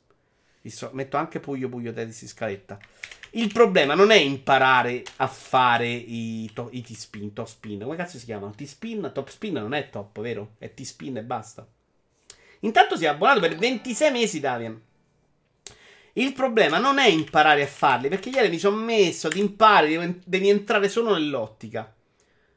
Metto 0.92 1.18
anche 1.18 1.40
Puglio 1.40 1.68
Puglio 1.68 1.92
Tetris 1.92 2.22
in 2.22 2.28
scaletta. 2.28 2.78
Il 3.36 3.52
problema 3.52 3.94
non 3.94 4.12
è 4.12 4.16
imparare 4.16 5.02
a 5.16 5.26
fare 5.26 5.88
i, 5.88 6.48
to- 6.54 6.68
i 6.70 6.82
T-spin, 6.82 7.32
top 7.32 7.48
spin. 7.48 7.80
Come 7.80 7.96
cazzo 7.96 8.16
si 8.16 8.26
chiamano? 8.26 8.54
T-spin, 8.54 9.10
top 9.12 9.28
spin 9.28 9.54
non 9.54 9.74
è 9.74 9.90
top, 9.90 10.20
vero? 10.20 10.52
È 10.56 10.72
T-spin 10.72 11.16
e 11.16 11.22
basta. 11.22 11.66
Intanto 12.60 12.96
si 12.96 13.04
è 13.04 13.08
abbonato 13.08 13.40
per 13.40 13.56
26 13.56 14.10
mesi, 14.12 14.38
Davian. 14.38 14.80
Il 16.12 16.32
problema 16.32 16.78
non 16.78 16.98
è 16.98 17.08
imparare 17.08 17.62
a 17.62 17.66
farli, 17.66 18.08
perché 18.08 18.28
ieri 18.28 18.48
mi 18.48 18.58
sono 18.58 18.76
messo 18.76 19.26
ad 19.26 19.34
imparare, 19.34 19.88
devi, 19.88 20.20
devi 20.24 20.48
entrare 20.48 20.88
solo 20.88 21.14
nell'ottica. 21.14 21.92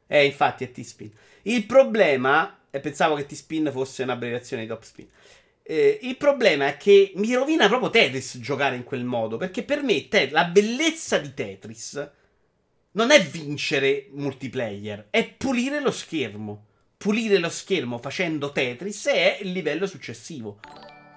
Eh, 0.06 0.26
infatti 0.26 0.62
è 0.62 0.70
T-spin. 0.70 1.10
Il 1.42 1.66
problema, 1.66 2.56
e 2.70 2.78
pensavo 2.78 3.16
che 3.16 3.26
T-spin 3.26 3.70
fosse 3.72 4.04
un'abbreviazione 4.04 4.62
di 4.62 4.68
top 4.68 4.82
spin. 4.82 5.08
Eh, 5.70 5.98
il 6.00 6.16
problema 6.16 6.66
è 6.66 6.78
che 6.78 7.12
mi 7.16 7.34
rovina 7.34 7.68
proprio 7.68 7.90
Tetris 7.90 8.38
giocare 8.38 8.74
in 8.74 8.84
quel 8.84 9.04
modo. 9.04 9.36
Perché 9.36 9.62
per 9.64 9.82
me 9.82 10.08
te, 10.08 10.30
la 10.30 10.46
bellezza 10.46 11.18
di 11.18 11.34
Tetris 11.34 12.10
non 12.92 13.10
è 13.10 13.22
vincere 13.22 14.06
multiplayer, 14.12 15.08
è 15.10 15.28
pulire 15.28 15.82
lo 15.82 15.90
schermo. 15.90 16.64
Pulire 16.96 17.36
lo 17.36 17.50
schermo 17.50 17.98
facendo 17.98 18.50
Tetris 18.50 19.08
è 19.08 19.40
il 19.42 19.52
livello 19.52 19.86
successivo. 19.86 20.58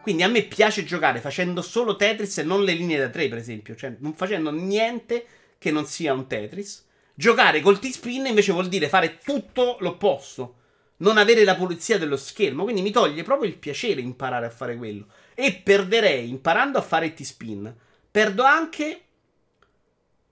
Quindi 0.02 0.24
a 0.24 0.28
me 0.28 0.44
piace 0.44 0.84
giocare 0.84 1.22
facendo 1.22 1.62
solo 1.62 1.96
Tetris 1.96 2.40
e 2.40 2.44
non 2.44 2.66
le 2.66 2.74
linee 2.74 2.98
da 2.98 3.08
3, 3.08 3.30
per 3.30 3.38
esempio. 3.38 3.74
Cioè, 3.74 3.96
non 4.00 4.16
facendo 4.16 4.52
niente 4.52 5.26
che 5.58 5.72
non 5.72 5.86
sia 5.86 6.12
un 6.12 6.28
Tetris. 6.28 6.86
Giocare 7.14 7.62
col 7.62 7.80
T-spin 7.80 8.26
invece 8.26 8.52
vuol 8.52 8.68
dire 8.68 8.90
fare 8.90 9.18
tutto 9.24 9.78
l'opposto. 9.80 10.56
Non 11.02 11.18
avere 11.18 11.44
la 11.44 11.56
pulizia 11.56 11.98
dello 11.98 12.18
schermo. 12.18 12.64
Quindi 12.64 12.82
mi 12.82 12.92
toglie 12.92 13.24
proprio 13.24 13.50
il 13.50 13.58
piacere 13.58 14.02
imparare 14.02 14.46
a 14.46 14.52
fare 14.52 14.78
quello. 14.78 15.08
E 15.34 15.54
perderei, 15.54 16.30
imparando 16.30 16.78
a 16.78 16.82
fare 16.82 17.14
T-spin, 17.14 17.76
perdo 18.10 18.44
anche 18.44 19.02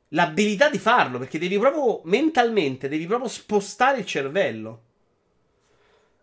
l'abilità 0.10 0.70
di 0.70 0.78
farlo. 0.78 1.18
Perché 1.18 1.40
devi 1.40 1.58
proprio, 1.58 2.02
mentalmente, 2.06 2.88
devi 2.88 3.08
proprio 3.08 3.30
spostare 3.30 4.00
il 4.00 4.06
cervello. 4.06 4.84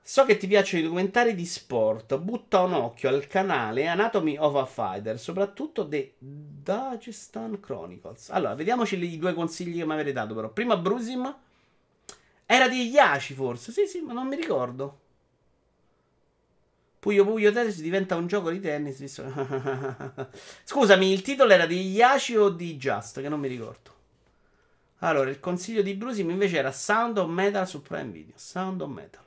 So 0.01 0.25
che 0.25 0.37
ti 0.37 0.47
piacciono 0.47 0.83
i 0.83 0.85
documentari 0.85 1.35
di 1.35 1.45
sport. 1.45 2.17
Butta 2.17 2.61
un 2.61 2.75
occhio 2.75 3.09
al 3.09 3.27
canale 3.27 3.89
Anatomy 3.89 4.37
of 4.39 4.55
a 4.55 4.65
Fighter, 4.65 5.19
soprattutto 5.19 5.89
The 5.89 6.15
Dagestan 6.19 7.59
Chronicles. 7.59 8.31
Allora, 8.31 8.55
vediamoci 8.55 8.97
i 8.97 9.19
due 9.19 9.35
consigli 9.35 9.79
che 9.79 9.85
mi 9.85 9.95
avete 9.95 10.13
dato, 10.13 10.37
però. 10.37 10.53
Prima 10.53 10.77
Brusim. 10.77 11.37
Era 12.47 12.69
di 12.69 12.89
Yashi, 12.89 13.35
forse. 13.35 13.73
Sì, 13.73 13.87
sì, 13.87 14.01
ma 14.01 14.13
non 14.13 14.29
mi 14.29 14.37
ricordo. 14.37 15.01
Puyo 17.01 17.25
Puyo 17.25 17.53
Tetris 17.53 17.81
diventa 17.81 18.17
un 18.17 18.27
gioco 18.29 18.51
di 18.51 18.61
tennis. 18.61 18.99
Visto... 19.01 19.25
Scusami, 20.65 21.13
il 21.13 21.23
titolo 21.23 21.53
era 21.53 21.67
di 21.67 21.91
Yashi 21.91 22.37
o 22.37 22.49
di 22.49 22.77
Just, 22.77 23.21
che 23.21 23.29
non 23.29 23.41
mi 23.41 23.49
ricordo. 23.49 23.95
Allora, 25.01 25.29
il 25.29 25.41
consiglio 25.41 25.83
di 25.83 25.95
Brusim 25.95 26.31
invece 26.31 26.57
era 26.57 26.73
Sound 26.73 27.19
of 27.19 27.29
Metal 27.29 27.67
su 27.69 27.83
Prime 27.83 28.11
Video. 28.11 28.35
Sound 28.37 28.81
of 28.81 28.91
Metal. 28.91 29.23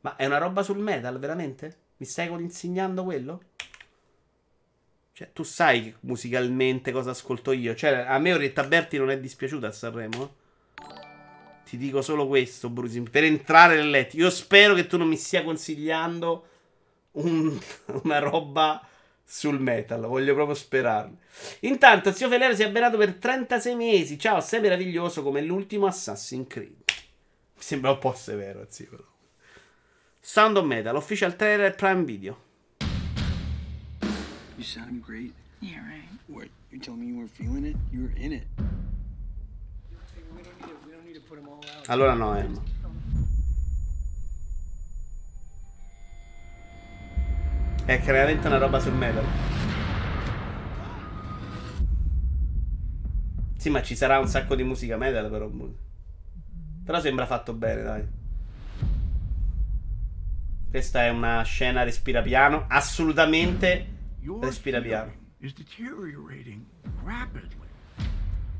Ma 0.00 0.16
è 0.16 0.26
una 0.26 0.38
roba 0.38 0.62
sul 0.62 0.78
metal, 0.78 1.18
veramente? 1.18 1.76
Mi 1.96 2.06
stai 2.06 2.28
insegnando 2.28 3.04
quello? 3.04 3.42
Cioè, 5.12 5.32
tu 5.32 5.42
sai 5.44 5.94
musicalmente 6.00 6.92
cosa 6.92 7.10
ascolto 7.10 7.52
io. 7.52 7.74
Cioè, 7.74 8.04
a 8.06 8.18
me 8.18 8.34
Orietta 8.34 8.64
Berti 8.64 8.98
non 8.98 9.10
è 9.10 9.18
dispiaciuta 9.18 9.68
a 9.68 9.72
Sanremo. 9.72 10.34
Ti 11.64 11.76
dico 11.76 12.02
solo 12.02 12.26
questo, 12.26 12.68
Brusi. 12.68 13.00
Per 13.00 13.24
entrare 13.24 13.76
nel 13.76 13.90
letto. 13.90 14.16
Io 14.16 14.30
spero 14.30 14.74
che 14.74 14.86
tu 14.86 14.96
non 14.96 15.08
mi 15.08 15.16
stia 15.16 15.42
consigliando 15.42 16.46
un, 17.12 17.58
una 18.02 18.18
roba 18.18 18.86
sul 19.24 19.60
metal. 19.60 20.02
Voglio 20.02 20.34
proprio 20.34 20.54
sperarlo. 20.54 21.18
Intanto, 21.60 22.12
zio 22.12 22.28
Felero 22.28 22.54
si 22.54 22.62
è 22.62 22.66
abbenato 22.66 22.96
per 22.96 23.14
36 23.14 23.74
mesi. 23.74 24.18
Ciao, 24.18 24.40
sei 24.40 24.60
meraviglioso 24.60 25.22
come 25.22 25.40
l'ultimo 25.42 25.86
Assassin's 25.86 26.46
Creed. 26.48 26.82
Mi 27.54 27.62
sembra 27.62 27.90
un 27.90 27.98
po' 27.98 28.14
severo, 28.14 28.66
zio. 28.68 28.88
Però. 28.90 29.04
Sound 30.20 30.56
of 30.56 30.64
Metal, 30.64 30.96
official 30.96 31.36
trailer 31.36 31.74
Prime 31.74 32.04
Video. 32.04 32.38
You 34.56 34.62
sound 34.64 35.02
great. 35.02 35.32
Yeah, 35.60 35.80
right. 35.80 36.08
What? 36.28 36.48
You 36.70 36.78
telling 36.78 37.00
me 37.00 37.06
you 37.08 37.16
weren't 37.16 37.30
feeling 37.30 37.64
it? 37.64 37.76
You 37.90 38.02
were 38.04 38.12
in 38.16 38.32
it. 38.32 38.46
Allora 41.86 42.14
no, 42.14 42.36
Emma. 42.36 42.62
È 47.84 48.00
chiaramente 48.00 48.46
una 48.46 48.58
roba 48.58 48.80
sul 48.80 48.94
metal. 48.94 49.24
Sì, 53.56 53.70
ma 53.70 53.82
ci 53.82 53.94
sarà 53.96 54.18
un 54.18 54.28
sacco 54.28 54.54
di 54.54 54.62
musica 54.62 54.96
metal 54.96 55.30
però. 55.30 55.50
Però 56.84 57.00
sembra 57.00 57.26
fatto 57.26 57.52
bene, 57.52 57.82
dai. 57.82 58.08
Questa 60.70 61.04
è 61.04 61.10
una 61.10 61.42
scena 61.42 61.82
respira 61.82 62.22
piano. 62.22 62.64
Assolutamente 62.68 63.86
respira 64.40 64.80
piano. 64.80 65.22
is 65.44 65.52
deteriorating 65.52 66.64
rapidly. 67.04 67.68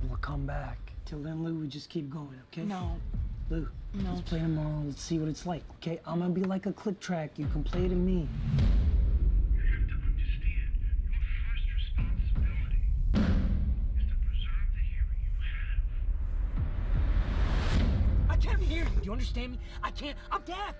We'll 0.06 0.18
come 0.20 0.44
back. 0.44 0.93
Till 1.14 1.22
then, 1.22 1.44
Lou, 1.44 1.54
we 1.54 1.68
just 1.68 1.90
keep 1.90 2.10
going, 2.10 2.40
okay? 2.50 2.64
No. 2.64 2.96
Lou, 3.48 3.68
no. 3.92 4.14
let's 4.14 4.28
play 4.28 4.40
tomorrow. 4.40 4.82
Let's 4.84 5.00
see 5.00 5.20
what 5.20 5.28
it's 5.28 5.46
like, 5.46 5.62
okay? 5.76 6.00
I'm 6.04 6.18
gonna 6.18 6.34
be 6.34 6.42
like 6.42 6.66
a 6.66 6.72
click 6.72 6.98
track. 6.98 7.30
You 7.36 7.46
can 7.46 7.62
play 7.62 7.86
to 7.86 7.94
me. 7.94 8.26
You 8.66 9.60
understand, 10.02 10.74
your 11.14 11.22
first 11.38 11.66
responsibility 11.72 12.82
is 13.96 14.02
to 14.08 14.14
preserve 14.26 14.66
the 14.74 14.82
hearing 14.90 15.22
you 15.22 15.38
have. 18.26 18.30
I 18.30 18.36
can't 18.36 18.60
hear 18.60 18.82
you. 18.82 18.90
Do 18.90 19.04
you 19.04 19.12
understand 19.12 19.52
me? 19.52 19.58
I 19.84 19.92
can't. 19.92 20.18
I'm 20.32 20.42
deaf. 20.42 20.74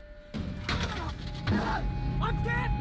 I'm 2.20 2.42
deaf. 2.42 2.72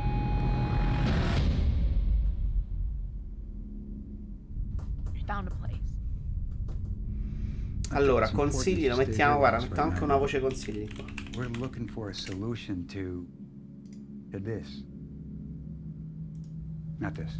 Found 5.27 5.47
a 5.47 5.51
place. 5.51 5.92
Allora, 7.93 8.27
consigli 8.31 8.87
lo 8.87 8.95
mettiamo, 8.95 9.37
guarda, 9.37 9.59
mettiamo 9.59 9.91
anche 9.91 10.03
una 10.03 10.15
voce 10.17 10.39
consigli 10.39 10.91
qua. 10.95 11.05
We're 11.35 11.57
looking 11.59 11.87
for 11.87 12.09
a 12.09 12.13
solution 12.13 12.85
to, 12.87 13.25
to 14.31 14.39
this. 14.41 14.83
Not 16.97 17.13
this. 17.13 17.39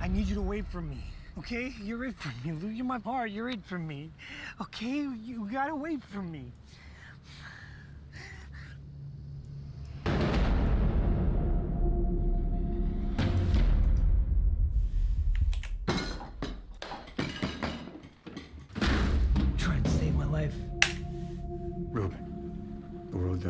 I 0.00 0.08
need 0.08 0.28
you 0.28 0.36
to 0.36 0.42
wait 0.42 0.64
for 0.68 0.80
me. 0.80 1.02
Okay? 1.38 1.74
You're 1.82 2.06
it 2.06 2.14
for 2.16 2.32
me. 2.44 2.56
You're 2.72 2.84
my 2.84 3.00
part. 3.00 3.30
You're 3.30 3.50
it 3.50 3.64
for 3.64 3.78
me. 3.78 4.12
Okay? 4.60 5.08
You 5.24 5.48
gotta 5.50 5.74
wait 5.74 6.02
for 6.04 6.22
me. 6.22 6.52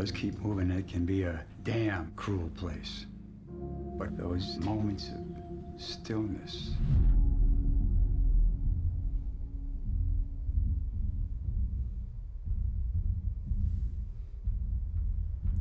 Does 0.06 0.12
keep 0.12 0.38
moving. 0.40 0.70
It 0.70 0.86
can 0.86 1.04
be 1.04 1.22
a 1.24 1.44
damn 1.64 2.12
cruel 2.14 2.50
place. 2.56 3.06
But 3.98 4.16
those 4.16 4.58
moments 4.60 5.08
of 5.08 5.80
stillness, 5.80 6.74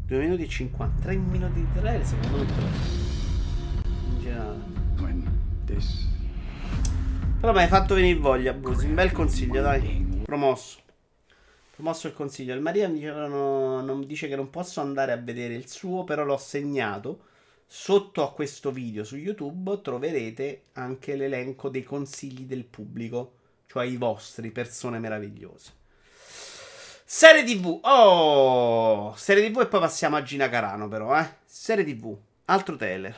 Due 0.08 0.20
minuti 0.20 0.44
e 0.44 0.48
50. 0.48 1.02
3 1.02 1.16
minuti 1.18 1.62
di 1.62 1.68
trailer, 1.74 2.06
secondo 2.06 2.38
me. 2.38 2.46
In 3.84 4.20
generale. 4.22 5.24
this 5.66 6.08
Però 7.40 7.52
mi 7.52 7.60
hai 7.62 7.68
fatto 7.68 7.96
venire 7.96 8.20
voglia, 8.20 8.54
Brusi. 8.54 8.86
Un 8.86 8.94
bel 8.94 9.12
consiglio, 9.12 9.64
dai. 9.64 10.24
Promosso. 10.26 10.85
Promosso 11.76 12.08
il 12.08 12.14
consiglio. 12.14 12.56
Il 12.56 12.62
Maria 12.62 12.88
mi 12.88 12.96
diceva, 12.96 13.28
no- 13.28 13.82
non 13.82 14.06
dice 14.06 14.28
che 14.28 14.36
non 14.36 14.50
posso 14.50 14.82
andare 14.82 15.12
a 15.12 15.18
vedere 15.18 15.54
il 15.54 15.70
suo, 15.70 16.04
però 16.04 16.24
l'ho 16.24 16.38
segnato 16.38 17.34
Sotto 17.68 18.24
a 18.24 18.32
questo 18.32 18.72
video 18.72 19.04
su 19.04 19.18
YouTube 19.18 19.82
troverete 19.82 20.66
anche 20.74 21.16
l'elenco 21.16 21.70
dei 21.70 21.84
consigli 21.84 22.46
del 22.46 22.64
pubblico, 22.64 23.34
cioè 23.66 23.86
i 23.86 23.98
vostri 23.98 24.52
persone 24.52 25.00
meravigliose. 25.00 25.74
Serie 27.04 27.44
TV. 27.44 27.80
Oh, 27.82 29.14
serie 29.16 29.50
TV 29.50 29.62
e 29.62 29.68
poi 29.68 29.80
passiamo 29.80 30.16
a 30.16 30.24
Gina 30.24 30.48
Carano 30.48 30.88
però, 30.88 31.20
eh. 31.20 31.28
Serie 31.46 31.84
TV. 31.84 32.16
Altro 32.46 32.76
trailer. 32.76 33.16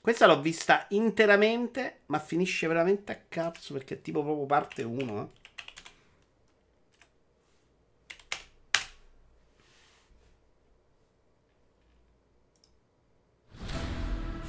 Questa 0.00 0.26
l'ho 0.26 0.40
vista 0.40 0.86
interamente, 0.90 2.00
ma 2.06 2.18
finisce 2.18 2.66
veramente 2.66 3.12
a 3.12 3.20
cazzo 3.28 3.72
perché 3.72 4.02
tipo 4.02 4.22
proprio 4.22 4.46
parte 4.46 4.82
1, 4.82 5.22
eh. 5.22 5.43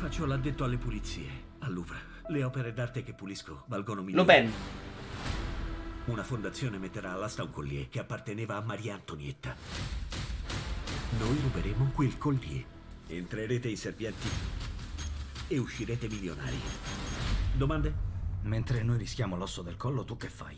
Faccio 0.05 0.27
l'addetto 0.27 0.63
alle 0.63 0.77
pulizie, 0.77 1.27
al 1.61 1.73
Louvre. 1.73 1.97
Le 2.27 2.43
opere 2.43 2.73
d'arte 2.73 3.01
che 3.01 3.13
pulisco 3.13 3.63
valgono 3.65 4.03
milioni. 4.03 4.23
Lo 4.23 4.31
Pen. 4.31 4.51
Una 6.05 6.23
fondazione 6.23 6.77
metterà 6.77 7.13
all'asta 7.13 7.41
un 7.41 7.49
collier 7.49 7.89
che 7.89 7.97
apparteneva 7.97 8.55
a 8.55 8.61
Maria 8.61 8.93
Antonietta. 8.93 9.55
Noi 11.17 11.39
ruberemo 11.41 11.89
quel 11.91 12.19
collier. 12.19 12.63
Entrerete 13.07 13.67
in 13.67 13.77
serpienti 13.77 14.27
e 15.47 15.57
uscirete 15.57 16.07
milionari. 16.07 16.59
Domande? 17.55 17.93
Mentre 18.43 18.83
noi 18.83 18.99
rischiamo 18.99 19.35
l'osso 19.35 19.63
del 19.63 19.75
collo, 19.75 20.05
tu 20.05 20.17
che 20.17 20.29
fai? 20.29 20.55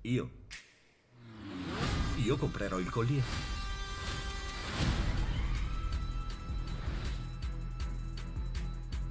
Io? 0.00 0.30
Io 2.16 2.36
comprerò 2.36 2.80
il 2.80 2.90
collier. 2.90 3.22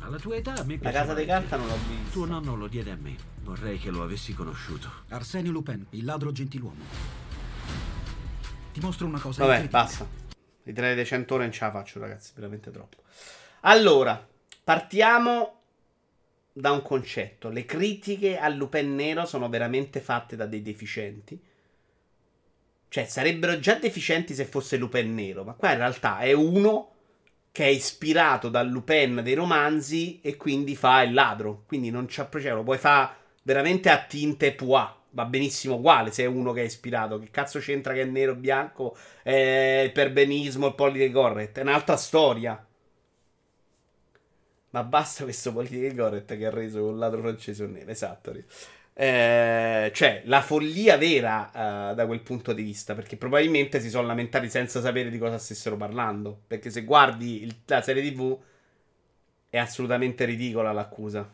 Alla 0.09 0.17
tua 0.17 0.37
età 0.37 0.55
a 0.55 0.63
me 0.63 0.73
La 0.73 0.79
piaceva 0.79 1.05
casa 1.05 1.13
di 1.13 1.25
carta 1.27 1.55
non 1.55 1.67
l'ho 1.67 1.77
vista. 1.87 2.11
Tuo 2.13 2.25
nonno 2.25 2.55
lo 2.55 2.65
diede 2.65 2.89
a 2.89 2.95
me. 2.95 3.15
Vorrei 3.43 3.77
che 3.77 3.91
lo 3.91 4.01
avessi 4.01 4.33
conosciuto. 4.33 4.89
Arsenio 5.09 5.51
Lupin, 5.51 5.85
il 5.91 6.03
ladro 6.03 6.31
gentiluomo. 6.31 6.83
Ti 8.73 8.79
mostro 8.79 9.05
una 9.05 9.19
cosa 9.19 9.45
Vabbè, 9.45 9.67
basta. 9.67 10.07
I 10.63 10.73
trailer 10.73 10.97
di 10.97 11.05
100 11.05 11.31
ore 11.35 11.43
non 11.43 11.53
ce 11.53 11.63
la 11.63 11.69
faccio, 11.69 11.99
ragazzi. 11.99 12.31
Veramente 12.33 12.71
troppo. 12.71 13.03
Allora, 13.61 14.27
partiamo 14.63 15.61
da 16.53 16.71
un 16.71 16.81
concetto. 16.81 17.49
Le 17.49 17.65
critiche 17.65 18.39
al 18.39 18.55
Lupin 18.55 18.95
Nero 18.95 19.27
sono 19.27 19.47
veramente 19.47 19.99
fatte 19.99 20.35
da 20.35 20.47
dei 20.47 20.63
deficienti. 20.63 21.39
Cioè, 22.87 23.05
sarebbero 23.05 23.59
già 23.59 23.75
deficienti 23.75 24.33
se 24.33 24.45
fosse 24.45 24.75
Lupin 24.77 25.13
Nero. 25.13 25.43
Ma 25.43 25.53
qua 25.53 25.73
in 25.73 25.77
realtà 25.77 26.17
è 26.17 26.31
uno 26.31 26.95
che 27.51 27.63
è 27.65 27.67
ispirato 27.67 28.49
dal 28.49 28.67
Lupin 28.67 29.21
dei 29.23 29.33
romanzi 29.33 30.19
e 30.21 30.37
quindi 30.37 30.75
fa 30.75 31.01
il 31.01 31.13
ladro. 31.13 31.63
Quindi 31.67 31.89
non 31.89 32.05
c'ha 32.07 32.27
cioè, 32.31 32.53
lo 32.53 32.63
puoi 32.63 32.77
fare 32.77 33.15
veramente 33.43 33.89
a 33.89 33.99
tinte 34.03 34.53
pois. 34.53 34.97
Va 35.11 35.25
benissimo 35.25 35.75
uguale 35.75 36.11
se 36.11 36.23
è 36.23 36.27
uno 36.27 36.53
che 36.53 36.61
è 36.61 36.65
ispirato. 36.65 37.19
Che 37.19 37.29
cazzo 37.31 37.59
c'entra 37.59 37.93
che 37.93 38.01
è 38.01 38.05
nero, 38.05 38.35
bianco, 38.35 38.95
eh, 39.23 39.83
il 39.85 39.91
perbenismo, 39.91 40.67
il 40.67 40.75
political 40.75 41.11
correct? 41.11 41.57
È 41.57 41.61
un'altra 41.61 41.97
storia. 41.97 42.63
Ma 44.71 44.83
basta 44.83 45.23
questo 45.23 45.51
political 45.51 45.95
correct 45.95 46.37
che 46.37 46.45
ha 46.45 46.49
reso 46.51 46.85
un 46.85 46.99
ladro 46.99 47.21
francese 47.21 47.63
un 47.63 47.71
nero. 47.71 47.89
Esatto. 47.89 48.31
Eh, 49.01 49.91
cioè, 49.93 50.23
la 50.25 50.41
follia 50.41 50.97
vera 50.97 51.91
eh, 51.91 51.95
da 51.95 52.05
quel 52.05 52.19
punto 52.21 52.51
di 52.53 52.63
vista. 52.63 52.93
Perché 52.95 53.15
probabilmente 53.15 53.79
si 53.79 53.89
sono 53.89 54.07
lamentati 54.07 54.49
senza 54.49 54.81
sapere 54.81 55.09
di 55.09 55.17
cosa 55.17 55.37
stessero 55.37 55.77
parlando. 55.77 56.41
Perché 56.47 56.69
se 56.69 56.83
guardi 56.83 57.41
il- 57.43 57.55
la 57.65 57.81
serie 57.81 58.03
TV 58.03 58.37
è 59.49 59.57
assolutamente 59.59 60.25
ridicola 60.25 60.71
l'accusa. 60.71 61.29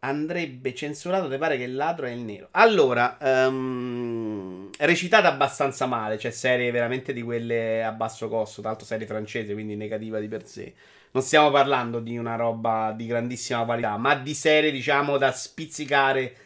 Andrebbe 0.00 0.72
censurato, 0.74 1.28
ti 1.28 1.36
pare 1.36 1.56
che 1.56 1.64
il 1.64 1.74
ladro 1.74 2.06
è 2.06 2.10
il 2.10 2.20
nero. 2.20 2.48
Allora, 2.52 3.18
è 3.18 4.84
recitata 4.86 5.28
abbastanza 5.28 5.86
male, 5.86 6.18
cioè 6.18 6.30
serie 6.30 6.70
veramente 6.70 7.12
di 7.12 7.22
quelle 7.22 7.82
a 7.82 7.92
basso 7.92 8.28
costo, 8.28 8.60
tra 8.60 8.70
l'altro 8.70 8.86
serie 8.86 9.06
francese, 9.06 9.52
quindi 9.52 9.74
negativa 9.74 10.18
di 10.20 10.28
per 10.28 10.46
sé. 10.46 10.74
Non 11.12 11.22
stiamo 11.22 11.50
parlando 11.50 12.00
di 12.00 12.16
una 12.18 12.36
roba 12.36 12.92
di 12.96 13.06
grandissima 13.06 13.64
qualità, 13.64 13.96
ma 13.96 14.14
di 14.14 14.34
serie, 14.34 14.70
diciamo, 14.70 15.16
da 15.18 15.32
spizzicare 15.32 16.36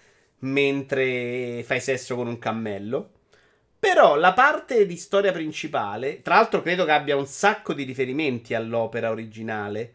mentre 0.41 1.63
fai 1.65 1.81
sesso 1.81 2.15
con 2.17 2.27
un 2.29 2.39
cammello. 2.39 3.11
Però 3.79 4.17
la 4.17 4.35
parte 4.35 4.87
di 4.87 4.97
storia 4.97 5.33
principale, 5.33 6.21
tra 6.23 6.35
l'altro 6.35 6.61
credo 6.63 6.85
che 6.85 6.93
abbia 6.93 7.17
un 7.17 7.27
sacco 7.27 7.73
di 7.73 7.85
riferimenti 7.85 8.55
all'opera 8.55 9.11
originale. 9.11 9.95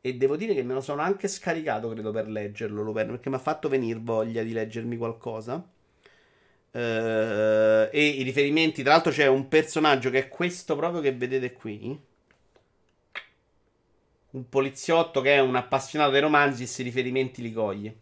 E 0.00 0.14
devo 0.16 0.36
dire 0.36 0.54
che 0.54 0.64
me 0.64 0.74
lo 0.74 0.80
sono 0.80 1.02
anche 1.02 1.28
scaricato, 1.28 1.88
credo, 1.90 2.10
per 2.10 2.28
leggerlo, 2.28 2.82
Lupin, 2.82 3.06
perché 3.06 3.28
mi 3.28 3.36
ha 3.36 3.38
fatto 3.38 3.68
venire 3.68 4.00
voglia 4.02 4.42
di 4.42 4.52
leggermi 4.52 4.96
qualcosa. 4.96 5.64
Eh, 6.72 7.88
e 7.92 8.06
i 8.06 8.22
riferimenti, 8.22 8.82
tra 8.82 8.92
l'altro 8.92 9.12
c'è 9.12 9.26
un 9.26 9.46
personaggio 9.48 10.10
che 10.10 10.18
è 10.18 10.28
questo 10.28 10.74
proprio 10.74 11.00
che 11.00 11.12
vedete 11.12 11.52
qui. 11.52 11.96
Un 14.32 14.48
poliziotto 14.48 15.20
che 15.20 15.34
è 15.34 15.40
un 15.40 15.56
appassionato 15.56 16.10
dei 16.10 16.20
romanzi 16.20 16.62
e 16.62 16.64
questi 16.64 16.82
riferimenti 16.82 17.42
li 17.42 17.52
coglie. 17.52 17.96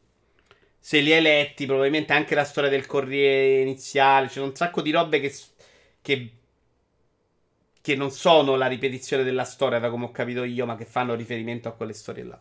Se 0.79 1.01
li 1.01 1.13
hai 1.13 1.23
letti, 1.23 1.67
probabilmente 1.67 2.13
anche 2.13 2.35
la 2.35 2.45
storia 2.45 2.71
del 2.71 2.87
Corriere 2.87 3.61
iniziale, 3.61 4.29
c'è 4.29 4.41
un 4.41 4.55
sacco 4.55 4.83
di 4.83 4.91
robe 4.91 5.21
che, 5.21 5.35
che 6.01 6.31
che 7.83 7.97
non 7.97 8.11
sono 8.11 8.57
la 8.57 8.67
ripetizione 8.67 9.25
della 9.25 9.45
storia, 9.45 9.79
da 9.79 9.91
come 9.91 10.05
ho 10.07 10.11
capito 10.11 10.45
io, 10.45 10.67
ma 10.67 10.77
che 10.77 10.85
fanno 10.85 11.15
riferimento 11.15 11.69
a 11.69 11.73
quelle 11.73 11.93
storie 11.93 12.25
là. 12.25 12.41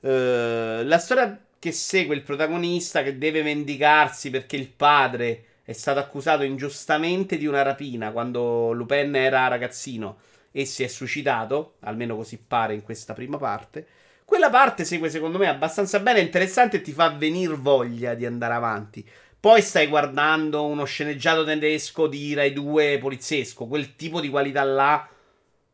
Eh, 0.00 0.84
la 0.84 0.98
storia 0.98 1.38
che 1.58 1.72
segue 1.72 2.14
il 2.14 2.22
protagonista 2.22 3.02
che 3.02 3.18
deve 3.18 3.42
vendicarsi 3.42 4.30
perché 4.30 4.56
il 4.56 4.68
padre 4.68 5.44
è 5.62 5.72
stato 5.72 5.98
accusato 5.98 6.42
ingiustamente 6.42 7.36
di 7.36 7.46
una 7.46 7.62
rapina 7.62 8.10
quando 8.12 8.72
Lupin 8.72 9.14
era 9.14 9.46
ragazzino 9.46 10.18
e 10.52 10.64
si 10.64 10.82
è 10.82 10.86
suicidato, 10.86 11.74
almeno 11.80 12.16
così 12.16 12.38
pare 12.38 12.74
in 12.74 12.82
questa 12.82 13.14
prima 13.14 13.36
parte. 13.38 13.86
Quella 14.24 14.50
parte 14.50 14.84
segue 14.84 15.10
secondo 15.10 15.38
me 15.38 15.48
abbastanza 15.48 15.98
bene, 15.98 16.20
interessante 16.20 16.78
e 16.78 16.82
ti 16.82 16.92
fa 16.92 17.10
venire 17.10 17.54
voglia 17.54 18.14
di 18.14 18.26
andare 18.26 18.54
avanti. 18.54 19.06
Poi 19.40 19.62
stai 19.62 19.86
guardando 19.86 20.66
uno 20.66 20.84
sceneggiato 20.84 21.44
tedesco 21.44 22.06
di 22.06 22.34
Rai 22.34 22.52
2 22.52 22.98
poliziesco, 22.98 23.66
quel 23.66 23.96
tipo 23.96 24.20
di 24.20 24.28
qualità 24.28 24.62
là, 24.62 25.08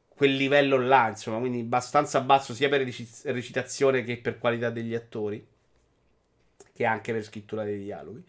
quel 0.08 0.34
livello 0.34 0.78
là, 0.78 1.08
insomma, 1.08 1.38
quindi 1.38 1.60
abbastanza 1.60 2.20
basso 2.20 2.54
sia 2.54 2.68
per 2.68 2.82
reci- 2.82 3.08
recitazione 3.24 4.04
che 4.04 4.18
per 4.18 4.38
qualità 4.38 4.70
degli 4.70 4.94
attori, 4.94 5.44
che 6.72 6.84
anche 6.84 7.12
per 7.12 7.24
scrittura 7.24 7.64
dei 7.64 7.78
dialoghi. 7.82 8.24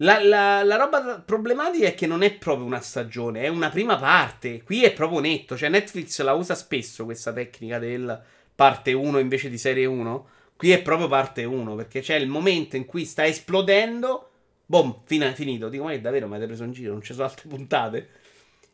La, 0.00 0.22
la- 0.22 0.62
la 0.62 0.76
roba 0.76 1.20
problematica 1.24 1.86
è 1.86 1.94
che 1.94 2.06
non 2.06 2.22
è 2.22 2.32
proprio 2.34 2.66
una 2.66 2.80
stagione, 2.80 3.42
è 3.42 3.48
una 3.48 3.70
prima 3.70 3.96
parte. 3.96 4.62
Qui 4.62 4.84
è 4.84 4.92
proprio 4.92 5.20
netto. 5.20 5.56
Cioè, 5.56 5.68
Netflix 5.70 6.20
la 6.22 6.32
usa 6.34 6.54
spesso 6.54 7.04
questa 7.04 7.32
tecnica 7.32 7.78
del 7.78 8.20
parte 8.54 8.92
1 8.92 9.18
invece 9.18 9.48
di 9.48 9.56
serie 9.58 9.86
1. 9.86 10.28
Qui 10.56 10.70
è 10.70 10.82
proprio 10.82 11.08
parte 11.08 11.44
1 11.44 11.74
perché 11.74 12.00
c'è 12.00 12.16
il 12.16 12.28
momento 12.28 12.76
in 12.76 12.84
cui 12.84 13.04
sta 13.06 13.26
esplodendo. 13.26 14.30
Boom, 14.66 15.00
fina- 15.04 15.32
finito. 15.32 15.68
Dico, 15.70 15.84
ma 15.84 15.90
che 15.90 16.00
davvero 16.00 16.26
mi 16.26 16.32
avete 16.34 16.48
preso 16.48 16.64
in 16.64 16.72
giro? 16.72 16.92
Non 16.92 17.02
ci 17.02 17.12
sono 17.14 17.24
altre 17.26 17.48
puntate. 17.48 18.08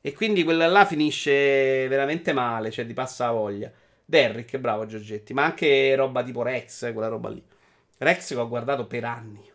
E 0.00 0.12
quindi 0.12 0.42
quella 0.42 0.66
là 0.66 0.84
finisce 0.84 1.86
veramente 1.88 2.32
male. 2.32 2.70
Cioè, 2.72 2.84
ti 2.86 2.94
passa 2.94 3.26
la 3.26 3.32
voglia. 3.32 3.70
Derrick, 4.04 4.58
bravo 4.58 4.86
Giorgetti. 4.86 5.32
Ma 5.34 5.44
anche 5.44 5.94
roba 5.94 6.22
tipo 6.24 6.42
Rex, 6.42 6.92
quella 6.92 7.08
roba 7.08 7.28
lì. 7.28 7.42
Rex 7.98 8.28
che 8.28 8.34
ho 8.40 8.48
guardato 8.48 8.86
per 8.86 9.04
anni. 9.04 9.50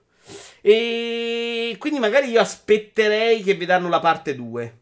E 0.62 1.76
quindi 1.80 2.00
magari 2.00 2.30
io 2.30 2.42
aspetterei 2.42 3.42
che 3.44 3.54
vi 3.54 3.66
danno 3.66 3.90
la 3.90 4.00
parte 4.00 4.36
2. 4.36 4.78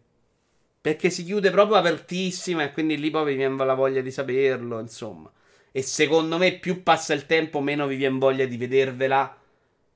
Perché 0.81 1.09
si 1.09 1.23
chiude 1.23 1.49
proprio 1.49 1.77
apertissima 1.77 2.63
e 2.63 2.71
quindi 2.71 2.97
lì 2.99 3.09
poi 3.09 3.25
vi 3.25 3.35
viene 3.35 3.63
la 3.65 3.73
voglia 3.73 4.01
di 4.01 4.11
saperlo, 4.11 4.79
insomma. 4.79 5.31
E 5.71 5.81
secondo 5.81 6.37
me 6.37 6.59
più 6.59 6.83
passa 6.83 7.13
il 7.13 7.25
tempo, 7.25 7.59
meno 7.59 7.87
vi 7.87 7.95
viene 7.95 8.17
voglia 8.17 8.45
di 8.45 8.55
vedervela. 8.55 9.35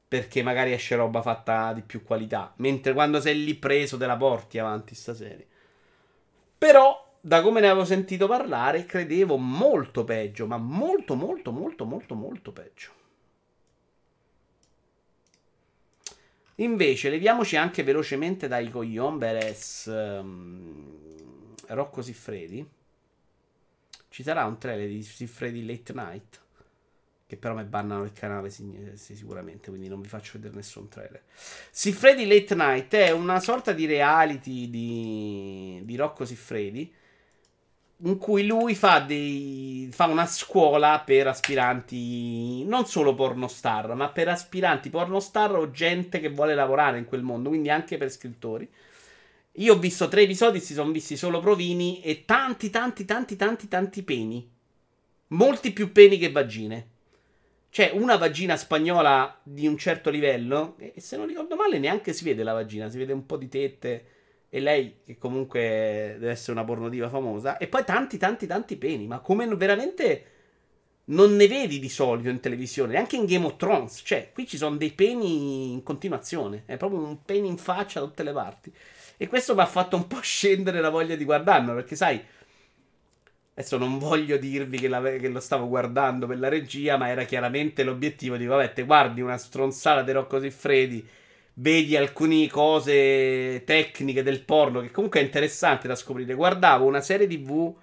Perché 0.08 0.41
magari 0.41 0.74
esce 0.74 0.95
roba 0.95 1.22
fatta 1.22 1.72
di 1.74 1.82
più 1.82 2.04
qualità. 2.04 2.54
Mentre 2.58 2.93
quando 2.93 3.22
sei 3.22 3.43
lì 3.43 3.54
preso 3.54 3.97
te 3.97 4.08
la 4.08 4.18
porti 4.18 4.58
avanti 4.58 4.95
sta 4.95 5.14
serie. 5.14 5.45
Però, 6.58 7.18
da 7.22 7.41
come 7.41 7.62
ne 7.62 7.70
avevo 7.70 7.86
sentito 7.86 8.28
parlare, 8.28 8.86
credevo 8.86 9.38
molto 9.38 10.04
peggio. 10.04 10.47
Ma 10.47 10.58
molto, 10.58 11.14
molto, 11.16 11.52
molto, 11.52 11.86
molto, 11.86 12.16
molto 12.16 12.52
peggio. 12.52 12.97
Invece, 16.60 17.10
leviamoci 17.10 17.55
anche 17.55 17.84
velocemente 17.84 18.47
dai 18.47 18.70
coglion 18.70 19.18
Beres 19.18 19.86
um, 19.86 21.55
Rocco 21.68 22.01
Siffredi. 22.01 22.68
Ci 24.10 24.24
sarà 24.24 24.45
un 24.45 24.57
trailer 24.57 24.88
di 24.88 25.01
Siffredi 25.01 25.66
Late 25.66 25.93
Night. 25.93 26.39
Che 27.26 27.38
però 27.38 27.53
mi 27.53 27.64
bannano 27.64 28.03
il 28.03 28.12
canale 28.12 28.49
sicuramente, 28.49 29.70
quindi 29.70 29.88
non 29.88 30.01
vi 30.01 30.07
faccio 30.07 30.32
vedere 30.34 30.55
nessun 30.55 30.89
trailer. 30.89 31.22
Siffredi 31.70 32.28
Late 32.28 32.55
Night 32.55 32.93
è 32.95 33.12
una 33.12 33.39
sorta 33.39 33.72
di 33.72 33.86
reality 33.86 34.70
di, 34.70 35.80
di 35.84 35.95
Rocco 35.95 36.26
Siffredi. 36.26 36.91
In 38.04 38.18
cui 38.18 38.45
lui 38.45 38.76
fa, 38.76 39.00
dei, 39.00 39.89
fa 39.91 40.06
una 40.06 40.26
scuola 40.26 41.02
per 41.06 41.28
aspiranti 41.28 42.64
non 42.64 42.86
solo 42.86 43.14
pornostar, 43.14 43.93
ma 43.93 44.10
per 44.10 44.30
aspiranti 44.30 44.89
pornostar 44.89 45.56
o 45.56 45.72
gente 45.72 46.20
che 46.20 46.30
vuole 46.30 46.56
lavorare 46.56 46.97
in 46.97 47.06
quel 47.06 47.24
mondo, 47.24 47.50
quindi 47.50 47.70
anche 47.70 47.97
per 47.97 48.10
scrittori. 48.10 48.70
Io 49.54 49.74
ho 49.74 49.80
visto 49.80 50.08
tre 50.08 50.22
episodi, 50.22 50.62
si 50.62 50.74
sono 50.74 50.91
visti 50.91 51.18
solo 51.18 51.41
provini 51.41 52.02
e 52.02 52.24
tanti, 52.24 52.70
tanti, 52.70 53.04
tanti, 53.04 53.36
tanti, 53.36 53.68
tanti 53.68 54.04
peni. 54.04 54.50
Molti 55.28 55.74
più 55.74 55.91
peni 55.91 56.18
che 56.18 56.32
vagine. 56.32 56.88
C'è 57.70 57.91
una 57.93 58.16
vagina 58.16 58.56
spagnola 58.56 59.39
di 59.43 59.68
un 59.68 59.78
certo 59.78 60.10
livello, 60.10 60.76
e 60.78 60.93
se 60.97 61.18
non 61.18 61.28
ricordo 61.28 61.56
male 61.56 61.78
neanche 61.78 62.14
si 62.14 62.24
vede 62.24 62.43
la 62.43 62.54
vagina, 62.54 62.89
si 62.89 62.97
vede 62.97 63.12
un 63.12 63.26
po' 63.26 63.36
di 63.36 63.50
tette 63.50 64.06
e 64.50 64.60
lei 64.60 64.97
che 65.06 65.18
comunque 65.18 66.16
deve 66.20 66.32
essere 66.32 66.54
una 66.54 66.64
pornotiva 66.64 67.08
famosa. 67.10 67.58
E 67.58 67.68
poi 67.68 67.84
tanti 67.84 68.18
tanti 68.18 68.47
tanti 68.47 68.76
peni, 68.78 69.08
ma 69.08 69.20
come 69.20 69.47
veramente 69.56 70.26
non 71.10 71.36
ne 71.36 71.47
vedi 71.47 71.80
di 71.80 71.89
solito 71.89 72.30
in 72.30 72.39
televisione, 72.39 72.93
neanche 72.93 73.16
in 73.16 73.26
Game 73.26 73.45
of 73.45 73.58
Thrones, 73.58 74.02
cioè 74.04 74.32
qui 74.32 74.47
ci 74.47 74.58
sono 74.58 74.76
dei 74.76 74.91
peni 74.91 75.72
in 75.72 75.84
continuazione, 75.84 76.64
è 76.66 76.78
proprio 76.78 77.02
un 77.02 77.24
peni 77.24 77.47
in 77.47 77.58
faccia 77.58 78.00
da 78.00 78.06
tutte 78.06 78.24
le 78.24 78.32
parti. 78.34 78.74
E 79.18 79.28
questo 79.28 79.54
mi 79.54 79.62
ha 79.62 79.66
fatto 79.66 79.95
un 79.95 80.08
po' 80.08 80.20
scendere 80.22 80.82
la 80.82 80.89
voglia 80.89 81.16
di 81.16 81.26
guardarlo, 81.26 81.74
perché 81.74 81.95
sai, 81.95 82.22
adesso 83.54 83.78
non 83.78 83.97
voglio 83.97 84.38
dirvi 84.38 84.78
che, 84.80 84.88
la, 84.88 85.02
che 85.02 85.28
lo 85.28 85.39
stavo 85.39 85.68
guardando 85.68 86.28
per 86.28 86.39
la 86.39 86.47
regia, 86.47 86.97
ma 86.97 87.10
era 87.10 87.24
chiaramente 87.24 87.84
l'obiettivo 87.84 88.38
di, 88.38 88.45
vabbè, 88.45 88.74
te 88.74 88.84
guardi 88.84 89.22
una 89.22 89.38
stronzata 89.38 90.04
di 90.04 90.12
Rocco 90.12 90.39
Siffredi 90.39 91.08
vedi 91.60 91.95
alcune 91.95 92.47
cose 92.47 93.64
tecniche 93.66 94.24
del 94.24 94.43
porno 94.43 94.82
che 94.82 94.91
comunque 94.91 95.20
è 95.20 95.24
interessante 95.24 95.88
da 95.88 95.95
scoprire. 95.95 96.34
Guardavo 96.34 96.86
una 96.86 97.01
serie 97.01 97.28
TV 97.28 97.74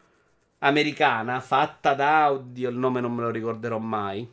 americana 0.59 1.41
fatta 1.41 1.95
da, 1.95 2.33
oddio, 2.33 2.71
il 2.71 2.77
nome 2.77 3.01
non 3.01 3.15
me 3.15 3.23
lo 3.23 3.31
ricorderò 3.31 3.79
mai, 3.79 4.29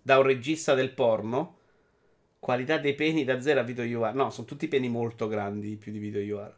da 0.00 0.18
un 0.18 0.24
regista 0.24 0.74
del 0.74 0.90
porno. 0.90 1.58
Qualità 2.38 2.76
dei 2.78 2.94
peni 2.94 3.24
da 3.24 3.40
0 3.40 3.60
a 3.60 3.62
Vito 3.62 3.82
Iuvara. 3.82 4.14
No, 4.14 4.30
sono 4.30 4.46
tutti 4.46 4.66
peni 4.66 4.88
molto 4.88 5.28
grandi 5.28 5.76
più 5.76 5.92
di 5.92 5.98
Vito 5.98 6.18
Iuvara. 6.18 6.56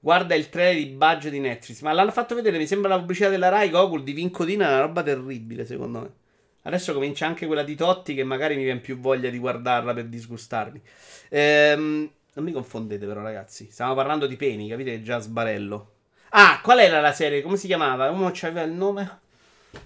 Guarda 0.00 0.34
il 0.34 0.48
trailer 0.48 0.82
di 0.82 0.90
Budget 0.90 1.30
di 1.30 1.40
Netflix. 1.40 1.82
Ma 1.82 1.92
l'hanno 1.92 2.10
fatto 2.10 2.34
vedere, 2.34 2.56
mi 2.56 2.66
sembra 2.66 2.88
la 2.88 2.98
pubblicità 2.98 3.28
della 3.28 3.50
Rai 3.50 3.68
Gogol 3.68 4.02
di 4.02 4.12
Vincodina, 4.12 4.68
una 4.68 4.80
roba 4.80 5.02
terribile 5.02 5.66
secondo 5.66 6.00
me. 6.00 6.23
Adesso 6.66 6.94
comincia 6.94 7.26
anche 7.26 7.46
quella 7.46 7.62
di 7.62 7.74
Totti 7.74 8.14
che 8.14 8.24
magari 8.24 8.56
mi 8.56 8.64
viene 8.64 8.80
più 8.80 8.98
voglia 8.98 9.30
di 9.30 9.38
guardarla 9.38 9.92
per 9.92 10.06
disgustarmi. 10.06 10.80
Ehm, 11.28 12.10
non 12.34 12.44
mi 12.44 12.52
confondete 12.52 13.06
però 13.06 13.22
ragazzi, 13.22 13.68
stiamo 13.70 13.94
parlando 13.94 14.26
di 14.26 14.36
peni, 14.36 14.68
capite? 14.68 15.02
Già 15.02 15.18
sbarello. 15.18 15.92
Ah, 16.30 16.60
qual 16.62 16.80
era 16.80 17.00
la 17.00 17.12
serie? 17.12 17.42
Come 17.42 17.56
si 17.56 17.66
chiamava? 17.66 18.10
Uno 18.10 18.30
c'aveva 18.32 18.62
il 18.62 18.72
nome? 18.72 19.20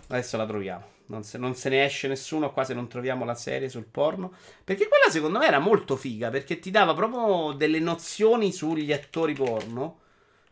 Adesso 0.06 0.36
la 0.36 0.46
troviamo. 0.46 0.96
Non 1.06 1.22
se, 1.24 1.36
non 1.36 1.54
se, 1.54 1.68
ne 1.68 1.84
esce 1.84 2.06
nessuno 2.06 2.52
qua 2.52 2.64
se 2.64 2.74
non 2.74 2.88
troviamo 2.88 3.24
la 3.24 3.34
serie 3.34 3.68
sul 3.68 3.84
porno. 3.84 4.32
Perché 4.62 4.88
quella 4.88 5.10
secondo 5.10 5.38
me 5.38 5.46
era 5.46 5.58
molto 5.58 5.96
figa. 5.96 6.30
Perché 6.30 6.58
ti 6.58 6.70
dava 6.70 6.94
proprio 6.94 7.52
delle 7.52 7.80
nozioni 7.80 8.52
sugli 8.52 8.92
attori 8.92 9.34
porno. 9.34 10.00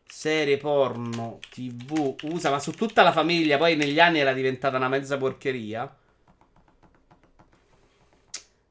Serie 0.07 0.57
porno, 0.57 1.39
tv, 1.51 2.14
usa, 2.24 2.51
ma 2.51 2.59
su 2.59 2.72
tutta 2.72 3.03
la 3.03 3.12
famiglia. 3.12 3.57
Poi 3.59 3.77
negli 3.77 4.01
anni 4.01 4.18
era 4.18 4.33
diventata 4.33 4.77
una 4.77 4.89
mezza 4.89 5.16
porcheria. 5.16 5.95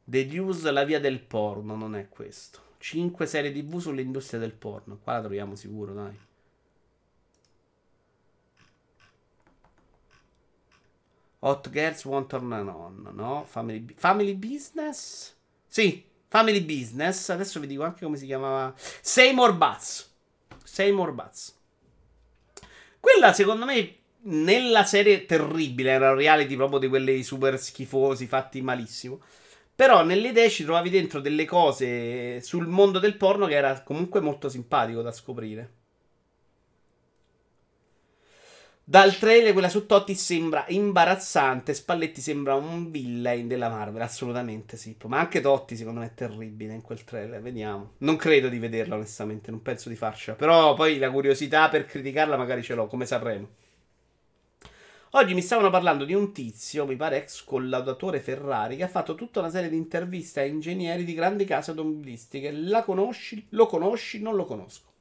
The 0.07 0.25
News, 0.25 0.63
la 0.69 0.83
via 0.83 0.99
del 0.99 1.19
porno, 1.19 1.75
non 1.75 1.95
è 1.95 2.07
questo. 2.09 2.61
5 2.77 3.25
serie 3.25 3.51
tv 3.51 3.79
sull'industria 3.79 4.39
del 4.39 4.53
porno. 4.53 4.99
Qua 5.01 5.13
la 5.13 5.21
troviamo 5.21 5.55
sicuro, 5.55 5.93
dai. 5.93 6.17
Hot 11.39 11.69
Girls 11.69 12.05
Won't 12.05 12.29
Turn 12.29 12.51
On, 12.51 13.09
no? 13.13 13.45
Family, 13.47 13.85
family 13.95 14.35
Business? 14.35 15.35
Sì, 15.67 16.03
Family 16.27 16.61
Business. 16.61 17.29
Adesso 17.29 17.59
vi 17.59 17.67
dico 17.67 17.83
anche 17.83 18.03
come 18.03 18.17
si 18.17 18.25
chiamava. 18.25 18.73
Seymour 18.75 19.55
Butts. 19.55 20.13
Seymour 20.63 21.11
Butts. 21.13 21.57
Quella, 22.99 23.33
secondo 23.33 23.65
me, 23.65 23.95
nella 24.21 24.83
serie 24.85 25.25
terribile, 25.25 25.91
era 25.91 26.11
un 26.11 26.17
reality 26.17 26.55
proprio 26.55 26.79
di 26.79 26.87
quelli 26.87 27.23
super 27.23 27.59
schifosi, 27.59 28.27
fatti 28.27 28.61
malissimo. 28.61 29.21
Però 29.75 30.05
nelle 30.05 30.29
idee 30.29 30.49
ci 30.49 30.63
trovavi 30.63 30.89
dentro 30.89 31.19
delle 31.19 31.45
cose 31.45 32.39
sul 32.41 32.65
mondo 32.65 32.97
del 32.97 33.17
porno 33.17 33.45
che 33.45 33.55
era 33.55 33.81
comunque 33.81 34.21
molto 34.21 34.47
simpatico 34.47 35.01
da 35.01 35.11
scoprire. 35.11 35.73
Dal 38.87 39.17
trailer 39.17 39.51
quella 39.51 39.67
su 39.67 39.87
Totti 39.87 40.13
sembra 40.13 40.63
imbarazzante. 40.67 41.73
Spalletti 41.73 42.21
sembra 42.21 42.53
un 42.53 42.91
villain 42.91 43.47
della 43.47 43.67
Marvel. 43.67 44.03
Assolutamente 44.03 44.77
sì. 44.77 44.95
Ma 45.07 45.19
anche 45.19 45.41
Totti 45.41 45.75
secondo 45.75 46.01
me 46.01 46.05
è 46.05 46.13
terribile 46.13 46.73
in 46.73 46.81
quel 46.81 47.03
trailer. 47.03 47.41
Vediamo. 47.41 47.93
Non 47.97 48.15
credo 48.15 48.47
di 48.47 48.59
vederla 48.59 48.95
onestamente. 48.95 49.49
Non 49.49 49.63
penso 49.63 49.89
di 49.89 49.95
farcela. 49.95 50.37
Però 50.37 50.75
poi 50.75 50.99
la 50.99 51.09
curiosità 51.09 51.67
per 51.67 51.85
criticarla 51.85 52.37
magari 52.37 52.61
ce 52.61 52.75
l'ho. 52.75 52.85
Come 52.85 53.07
Sanremo. 53.07 53.47
Oggi 55.17 55.33
mi 55.33 55.41
stavano 55.41 55.69
parlando 55.69 56.03
di 56.03 56.13
un 56.13 56.33
tizio, 56.33 56.85
mi 56.85 56.97
pare 56.97 57.19
ex 57.23 57.45
collaudatore 57.45 58.19
Ferrari, 58.19 58.75
che 58.75 58.83
ha 58.83 58.89
fatto 58.89 59.15
tutta 59.15 59.39
una 59.39 59.49
serie 59.49 59.69
di 59.69 59.77
interviste 59.77 60.41
a 60.41 60.43
ingegneri 60.43 61.05
di 61.05 61.13
grandi 61.13 61.45
case 61.45 61.71
automobilistiche. 61.71 62.51
La 62.51 62.83
conosci? 62.83 63.45
Lo 63.51 63.65
conosci? 63.65 64.21
Non 64.21 64.35
lo 64.35 64.43
conosco. 64.43 64.91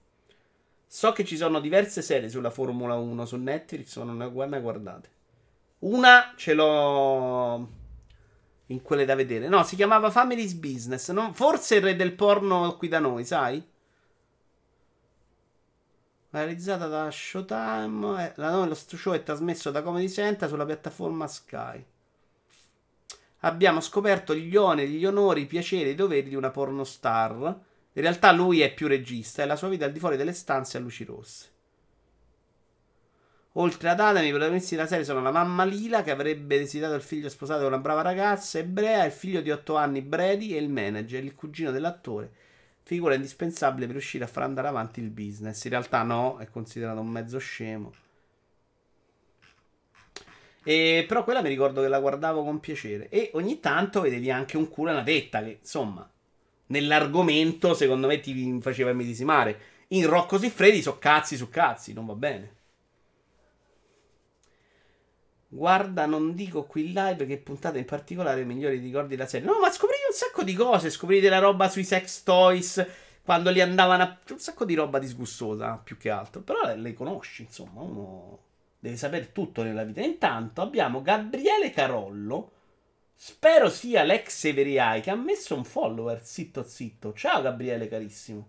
So 0.86 1.10
che 1.10 1.24
ci 1.24 1.36
sono 1.36 1.58
diverse 1.58 2.00
serie 2.00 2.28
sulla 2.28 2.50
Formula 2.50 2.94
1 2.94 3.26
su 3.26 3.36
Netflix, 3.36 3.98
ma 3.98 4.04
non 4.04 4.18
ne 4.18 4.26
ho 4.26 4.30
guardate. 4.30 5.08
Una 5.80 6.32
ce 6.36 6.54
l'ho 6.54 7.68
in 8.66 8.82
quelle 8.82 9.04
da 9.04 9.16
vedere. 9.16 9.48
No, 9.48 9.64
si 9.64 9.74
chiamava 9.74 10.12
Family's 10.12 10.52
Business. 10.52 11.10
No? 11.10 11.32
Forse 11.32 11.74
il 11.74 11.82
re 11.82 11.96
del 11.96 12.12
porno 12.12 12.76
qui 12.76 12.86
da 12.86 13.00
noi, 13.00 13.24
sai? 13.24 13.60
Realizzata 16.34 16.88
da 16.88 17.08
Showtime. 17.12 18.32
La 18.34 18.50
nome 18.50 18.64
dello 18.64 18.74
show 18.74 19.14
è 19.14 19.22
trasmesso 19.22 19.70
da 19.70 19.82
Comedy 19.82 20.08
Center 20.08 20.48
sulla 20.48 20.64
piattaforma 20.64 21.28
Sky. 21.28 21.84
Abbiamo 23.40 23.80
scoperto 23.80 24.34
gli 24.34 24.56
oneri, 24.56 24.94
gli 24.94 25.06
onori, 25.06 25.42
i 25.42 25.46
piaceri 25.46 25.84
e 25.84 25.90
i 25.90 25.94
doveri 25.94 26.28
di 26.28 26.34
una 26.34 26.50
pornostar. 26.50 27.36
In 27.36 28.02
realtà 28.02 28.32
lui 28.32 28.62
è 28.62 28.74
più 28.74 28.88
regista 28.88 29.44
e 29.44 29.46
la 29.46 29.54
sua 29.54 29.68
vita 29.68 29.84
al 29.84 29.92
di 29.92 30.00
fuori 30.00 30.16
delle 30.16 30.32
stanze 30.32 30.76
a 30.76 30.80
luci 30.80 31.04
rosse. 31.04 31.52
Oltre 33.52 33.90
ad 33.90 34.00
Adam, 34.00 34.24
i 34.24 34.30
protagonisti 34.30 34.74
della 34.74 34.88
serie 34.88 35.04
sono 35.04 35.22
la 35.22 35.30
mamma 35.30 35.62
Lila, 35.62 36.02
che 36.02 36.10
avrebbe 36.10 36.58
desiderato 36.58 36.96
il 36.96 37.02
figlio 37.02 37.28
sposato 37.28 37.60
con 37.60 37.74
una 37.74 37.80
brava 37.80 38.02
ragazza 38.02 38.58
ebrea, 38.58 39.04
il 39.04 39.12
figlio 39.12 39.40
di 39.40 39.52
8 39.52 39.76
anni 39.76 40.02
Brady 40.02 40.56
e 40.56 40.58
il 40.58 40.68
manager, 40.68 41.22
il 41.22 41.36
cugino 41.36 41.70
dell'attore 41.70 42.32
figura 42.84 43.14
indispensabile 43.14 43.86
per 43.86 43.96
riuscire 43.96 44.24
a 44.24 44.28
far 44.28 44.44
andare 44.44 44.68
avanti 44.68 45.00
il 45.00 45.10
business. 45.10 45.64
In 45.64 45.70
realtà 45.70 46.02
no, 46.02 46.36
è 46.38 46.48
considerato 46.48 47.00
un 47.00 47.08
mezzo 47.08 47.38
scemo. 47.38 47.92
E, 50.62 51.04
però 51.08 51.24
quella 51.24 51.42
mi 51.42 51.48
ricordo 51.48 51.80
che 51.82 51.88
la 51.88 51.98
guardavo 51.98 52.44
con 52.44 52.60
piacere. 52.60 53.08
E 53.08 53.30
ogni 53.34 53.58
tanto 53.58 54.02
vedevi 54.02 54.30
anche 54.30 54.56
un 54.56 54.68
culo 54.68 54.90
e 54.90 54.92
una 54.92 55.02
tetta 55.02 55.42
che, 55.42 55.58
insomma, 55.60 56.08
nell'argomento 56.66 57.74
secondo 57.74 58.06
me 58.06 58.20
ti 58.20 58.58
faceva 58.60 58.90
immedesimare. 58.90 59.60
In 59.88 60.06
Rocco 60.06 60.38
Siffredi 60.38 60.82
so 60.82 60.98
cazzi 60.98 61.36
su 61.36 61.48
cazzi, 61.48 61.92
non 61.92 62.06
va 62.06 62.14
bene. 62.14 62.52
Guarda, 65.54 66.04
non 66.04 66.34
dico 66.34 66.64
qui 66.64 66.92
live 66.92 67.26
che 67.26 67.38
puntate 67.38 67.78
in 67.78 67.84
particolare 67.84 68.44
migliori 68.44 68.78
ricordi 68.78 69.14
della 69.14 69.28
serie. 69.28 69.46
No, 69.46 69.60
ma 69.60 69.70
scoprite 69.70 70.02
un 70.08 70.14
sacco 70.14 70.42
di 70.42 70.52
cose. 70.52 70.90
Scoprite 70.90 71.28
la 71.28 71.38
roba 71.38 71.68
sui 71.68 71.84
sex 71.84 72.24
toys. 72.24 72.84
Quando 73.22 73.50
li 73.50 73.60
andavano 73.60 74.02
a. 74.02 74.18
Un 74.30 74.40
sacco 74.40 74.64
di 74.64 74.74
roba 74.74 74.98
disgustosa, 74.98 75.76
più 75.76 75.96
che 75.96 76.10
altro. 76.10 76.40
Però 76.40 76.60
le, 76.64 76.74
le 76.74 76.92
conosci, 76.92 77.42
insomma. 77.42 77.82
Uno 77.82 78.38
deve 78.80 78.96
sapere 78.96 79.30
tutto 79.30 79.62
nella 79.62 79.84
vita. 79.84 80.00
Intanto 80.00 80.60
abbiamo 80.60 81.02
Gabriele 81.02 81.70
Carollo. 81.70 82.50
Spero 83.14 83.70
sia 83.70 84.02
l'ex 84.02 84.30
Severiai 84.36 85.02
che 85.02 85.10
ha 85.10 85.14
messo 85.14 85.54
un 85.54 85.64
follower. 85.64 86.20
Zitto, 86.24 86.64
zitto. 86.64 87.12
Ciao, 87.12 87.40
Gabriele, 87.42 87.86
carissimo. 87.86 88.48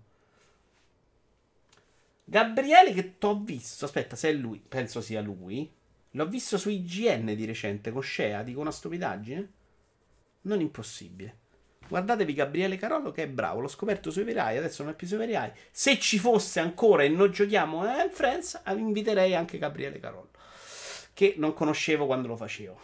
Gabriele, 2.23 2.93
che 2.93 3.19
t'ho 3.19 3.39
visto. 3.43 3.85
Aspetta, 3.85 4.15
se 4.15 4.29
è 4.29 4.33
lui, 4.33 4.59
penso 4.67 5.01
sia 5.01 5.21
lui. 5.21 5.74
L'ho 6.15 6.27
visto 6.27 6.57
su 6.57 6.69
IGN 6.69 7.35
di 7.35 7.45
recente 7.45 7.91
con 7.91 8.01
Shea, 8.01 8.41
dico 8.41 8.61
una 8.61 8.71
stupidaggine? 8.71 9.51
Non 10.41 10.61
impossibile. 10.61 11.39
Guardatevi 11.89 12.33
Gabriele 12.33 12.77
Carollo 12.77 13.11
che 13.11 13.23
è 13.23 13.27
bravo, 13.27 13.59
l'ho 13.59 13.67
scoperto 13.67 14.09
sui 14.09 14.23
verai, 14.23 14.57
adesso 14.57 14.81
non 14.81 14.93
è 14.93 14.95
più 14.95 15.07
sui 15.07 15.17
verai. 15.17 15.51
Se 15.71 15.99
ci 15.99 16.17
fosse 16.17 16.61
ancora 16.61 17.03
e 17.03 17.09
non 17.09 17.31
giochiamo 17.31 17.83
in 17.85 18.09
Friends, 18.11 18.61
inviterei 18.65 19.35
anche 19.35 19.57
Gabriele 19.57 19.99
Carollo, 19.99 20.29
che 21.13 21.35
non 21.37 21.53
conoscevo 21.53 22.05
quando 22.05 22.29
lo 22.29 22.37
facevo. 22.37 22.79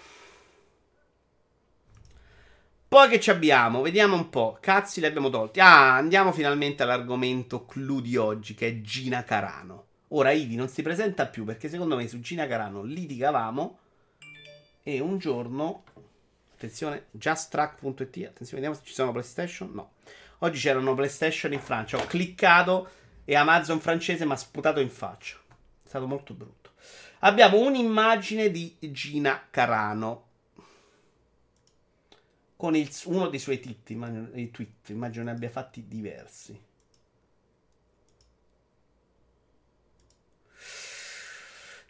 Poi 2.89 3.07
che 3.07 3.21
ci 3.21 3.29
abbiamo? 3.29 3.82
Vediamo 3.82 4.15
un 4.15 4.29
po'. 4.29 4.57
Cazzi 4.59 4.99
li 4.99 5.05
abbiamo 5.05 5.29
tolti. 5.29 5.61
Ah, 5.61 5.95
andiamo 5.95 6.34
finalmente 6.34 6.84
all'argomento 6.84 7.65
clou 7.65 8.01
di 8.01 8.17
oggi, 8.17 8.53
che 8.53 8.67
è 8.67 8.82
Gina 8.82 9.23
Carano. 9.23 9.91
Ora 10.14 10.32
Ivi 10.32 10.55
non 10.55 10.68
si 10.68 10.82
presenta 10.82 11.26
più 11.28 11.45
perché 11.45 11.70
secondo 11.70 11.95
me 11.95 12.07
su 12.07 12.20
Gina 12.20 12.45
Carano 12.45 12.84
litigavamo 12.84 13.80
e 14.84 14.99
un 14.99 15.18
giorno 15.18 15.84
attenzione 16.53 17.05
justtrack.it 17.12 18.01
attenzione 18.01 18.62
vediamo 18.62 18.76
se 18.76 18.82
ci 18.84 18.93
sono 18.93 19.12
PlayStation 19.12 19.72
no. 19.74 19.93
Oggi 20.39 20.59
c'erano 20.59 20.93
PlayStation 20.95 21.53
in 21.53 21.62
Francia 21.62 21.97
ho 21.97 22.05
cliccato 22.05 22.89
e 23.24 23.36
Amazon 23.36 23.80
francese 23.80 24.26
mi 24.26 24.34
ha 24.34 24.36
sputato 24.36 24.80
in 24.82 24.89
faccia. 24.89 25.38
È 25.84 25.88
stato 25.88 26.07
molto 26.07 26.34
brutto. 26.34 26.72
Abbiamo 27.20 27.59
un'immagine 27.59 28.49
di 28.51 28.76
Gina 28.80 29.47
Carano 29.49 30.28
con 32.57 32.76
il- 32.76 32.91
uno 33.05 33.28
dei 33.30 33.39
suoi 33.39 33.59
tweet, 33.59 33.91
immagino, 33.91 34.30
tweet, 34.51 34.89
immagino 34.89 35.24
ne 35.24 35.32
abbia 35.32 35.49
fatti 35.49 35.88
diversi. 35.88 36.70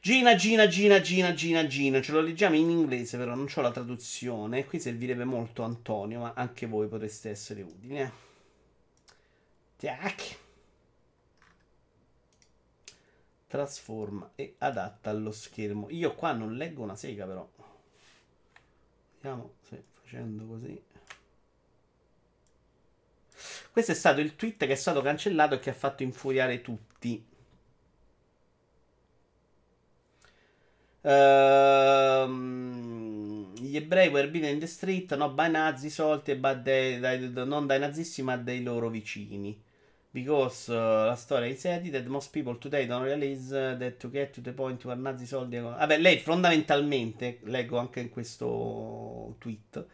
Gina, 0.04 0.34
Gina, 0.34 0.68
Gina, 0.68 1.00
Gina, 1.00 1.32
Gina, 1.36 1.68
Gina. 1.68 2.02
Ce 2.02 2.12
lo 2.12 2.22
leggiamo 2.22 2.56
in 2.56 2.72
inglese, 2.72 3.18
però 3.18 3.36
non 3.36 3.48
ho 3.54 3.62
la 3.62 3.70
traduzione. 3.70 4.66
Qui 4.66 4.80
servirebbe 4.80 5.26
molto 5.26 5.62
Antonio, 5.62 6.22
ma 6.22 6.34
anche 6.36 6.66
voi 6.66 6.88
potreste 6.88 7.30
essere 7.30 7.62
utili. 7.62 8.00
Eh. 8.00 8.12
Tac. 9.78 10.38
Trasforma 13.46 14.32
e 14.34 14.56
adatta 14.58 15.12
allo 15.12 15.32
schermo. 15.32 15.86
Io 15.92 16.16
qua 16.16 16.32
non 16.32 16.56
leggo 16.56 16.82
una 16.82 16.96
sega, 16.96 17.28
però. 17.28 17.48
Vediamo 19.20 19.54
se 19.62 19.84
facendo 20.02 20.46
così. 20.46 20.84
Questo 23.72 23.92
è 23.92 23.96
stato 23.96 24.20
il 24.20 24.36
tweet 24.36 24.66
che 24.66 24.72
è 24.72 24.76
stato 24.76 25.04
cancellato 25.04 25.54
e 25.54 25.60
che 25.60 25.70
ha 25.70 25.74
fatto 25.74 26.02
infuriare 26.02 26.62
tutti. 26.62 27.24
Ehm, 31.04 32.62
gli 33.56 33.76
ebrei 33.76 34.10
were 34.10 34.30
beaten 34.30 34.50
in 34.50 34.60
the 34.60 34.68
street, 34.68 35.16
no 35.16 35.30
by 35.30 35.50
nazi, 35.50 35.90
solti, 35.90 36.36
but 36.36 36.68
non 37.46 37.66
dai 37.66 37.80
nazisti 37.80 38.22
ma 38.22 38.38
dai 38.38 38.62
loro 38.64 38.90
vicini. 38.90 39.70
Because 40.14 40.70
uh, 40.70 41.06
la 41.06 41.16
storia 41.16 41.48
is 41.48 41.64
edited, 41.64 42.06
most 42.08 42.32
people 42.32 42.58
today 42.58 42.86
don't 42.86 43.04
realize 43.04 43.54
uh, 43.56 43.78
that 43.78 43.96
to 43.98 44.10
get 44.10 44.34
to 44.34 44.42
the 44.42 44.52
point 44.52 44.84
where 44.84 45.00
nazi 45.00 45.26
soldi... 45.26 45.58
Vabbè, 45.58 46.00
lei 46.00 46.20
fondamentalmente, 46.20 47.40
leggo 47.44 47.78
anche 47.78 48.02
in 48.02 48.10
questo 48.10 49.36
tweet, 49.40 49.86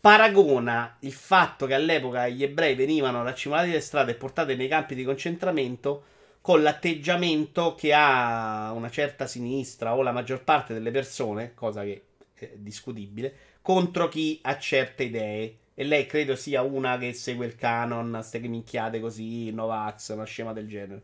paragona 0.00 0.98
il 1.00 1.12
fatto 1.12 1.66
che 1.66 1.74
all'epoca 1.74 2.28
gli 2.28 2.44
ebrei 2.44 2.76
venivano 2.76 3.24
raccimolati 3.24 3.70
dalle 3.70 3.80
strade 3.80 4.12
e 4.12 4.14
portati 4.14 4.54
nei 4.54 4.68
campi 4.68 4.94
di 4.94 5.02
concentramento 5.02 6.04
con 6.46 6.62
l'atteggiamento 6.62 7.74
che 7.74 7.92
ha 7.92 8.70
una 8.70 8.88
certa 8.88 9.26
sinistra 9.26 9.96
o 9.96 10.02
la 10.02 10.12
maggior 10.12 10.44
parte 10.44 10.74
delle 10.74 10.92
persone, 10.92 11.54
cosa 11.54 11.82
che 11.82 12.04
è 12.34 12.52
discutibile, 12.54 13.34
contro 13.60 14.06
chi 14.06 14.38
ha 14.42 14.56
certe 14.56 15.02
idee. 15.02 15.58
E 15.74 15.82
lei 15.82 16.06
credo 16.06 16.36
sia 16.36 16.62
una 16.62 16.98
che 16.98 17.14
segue 17.14 17.46
il 17.46 17.56
canon, 17.56 18.20
ste 18.22 18.38
che 18.38 18.46
minchiate 18.46 19.00
così, 19.00 19.50
Novax, 19.50 20.10
una 20.12 20.22
scema 20.22 20.52
del 20.52 20.68
genere. 20.68 21.02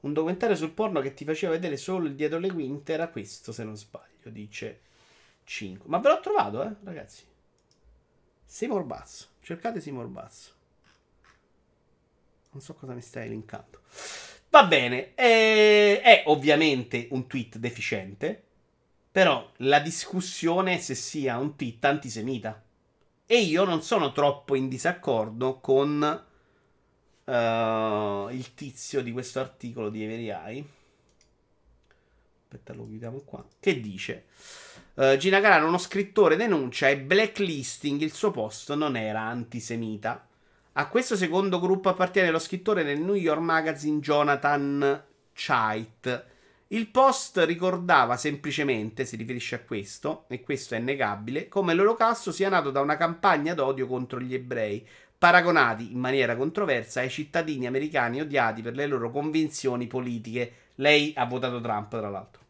Un 0.00 0.14
documentario 0.14 0.56
sul 0.56 0.72
porno 0.72 1.02
che 1.02 1.12
ti 1.12 1.26
faceva 1.26 1.52
vedere 1.52 1.76
solo 1.76 2.06
il 2.06 2.14
dietro 2.14 2.38
le 2.38 2.50
quinte 2.50 2.94
era 2.94 3.08
questo, 3.08 3.52
se 3.52 3.62
non 3.62 3.76
sbaglio, 3.76 4.30
dice 4.30 4.80
5. 5.44 5.86
Ma 5.86 5.98
ve 5.98 6.08
l'ho 6.08 6.20
trovato, 6.20 6.64
eh, 6.64 6.74
ragazzi. 6.82 7.24
Seymour 8.46 8.84
Bass. 8.84 9.28
Cercate 9.42 9.82
Seymour 9.82 10.06
Bass. 10.06 10.56
Non 12.50 12.62
so 12.62 12.74
cosa 12.74 12.94
mi 12.94 13.00
stai 13.00 13.28
linkando. 13.28 13.80
Va 14.50 14.64
bene. 14.64 15.14
eh, 15.14 16.00
è 16.00 16.22
ovviamente 16.26 17.08
un 17.10 17.26
tweet 17.26 17.58
deficiente. 17.58 18.44
Però 19.10 19.50
la 19.58 19.80
discussione 19.80 20.74
è 20.74 20.78
se 20.78 20.94
sia 20.94 21.38
un 21.38 21.56
tweet 21.56 21.84
antisemita. 21.84 22.62
E 23.26 23.40
io 23.40 23.64
non 23.64 23.82
sono 23.82 24.12
troppo 24.12 24.54
in 24.54 24.68
disaccordo 24.68 25.58
con 25.60 26.24
eh, 27.24 28.26
il 28.30 28.54
tizio 28.54 29.02
di 29.02 29.12
questo 29.12 29.40
articolo 29.40 29.90
di 29.90 30.04
Every 30.04 30.28
Eye. 30.28 30.64
Aspetta, 32.42 32.72
lo 32.74 32.86
chiudiamo 32.86 33.18
qua. 33.24 33.44
Che 33.58 33.80
dice: 33.80 34.26
eh, 34.94 35.16
Gina 35.18 35.40
Carano, 35.40 35.66
uno 35.68 35.78
scrittore, 35.78 36.36
denuncia 36.36 36.88
e 36.88 36.98
blacklisting 36.98 38.00
il 38.00 38.12
suo 38.12 38.30
post 38.30 38.72
non 38.74 38.96
era 38.96 39.22
antisemita. 39.22 40.27
A 40.78 40.86
questo 40.86 41.16
secondo 41.16 41.58
gruppo 41.58 41.88
appartiene 41.88 42.30
lo 42.30 42.38
scrittore 42.38 42.84
del 42.84 43.00
New 43.00 43.14
York 43.14 43.40
Magazine 43.40 43.98
Jonathan 43.98 45.02
Chait. 45.32 46.26
Il 46.68 46.86
post 46.86 47.42
ricordava 47.44 48.16
semplicemente, 48.16 49.04
si 49.04 49.16
riferisce 49.16 49.56
a 49.56 49.60
questo, 49.62 50.26
e 50.28 50.40
questo 50.40 50.76
è 50.76 50.78
innegabile, 50.78 51.48
come 51.48 51.74
l'olocausto 51.74 52.30
sia 52.30 52.48
nato 52.48 52.70
da 52.70 52.80
una 52.80 52.96
campagna 52.96 53.54
d'odio 53.54 53.88
contro 53.88 54.20
gli 54.20 54.34
ebrei, 54.34 54.86
paragonati 55.18 55.90
in 55.90 55.98
maniera 55.98 56.36
controversa 56.36 57.00
ai 57.00 57.10
cittadini 57.10 57.66
americani 57.66 58.20
odiati 58.20 58.62
per 58.62 58.76
le 58.76 58.86
loro 58.86 59.10
convinzioni 59.10 59.88
politiche. 59.88 60.52
Lei 60.76 61.12
ha 61.16 61.24
votato 61.24 61.60
Trump, 61.60 61.88
tra 61.88 62.08
l'altro. 62.08 62.42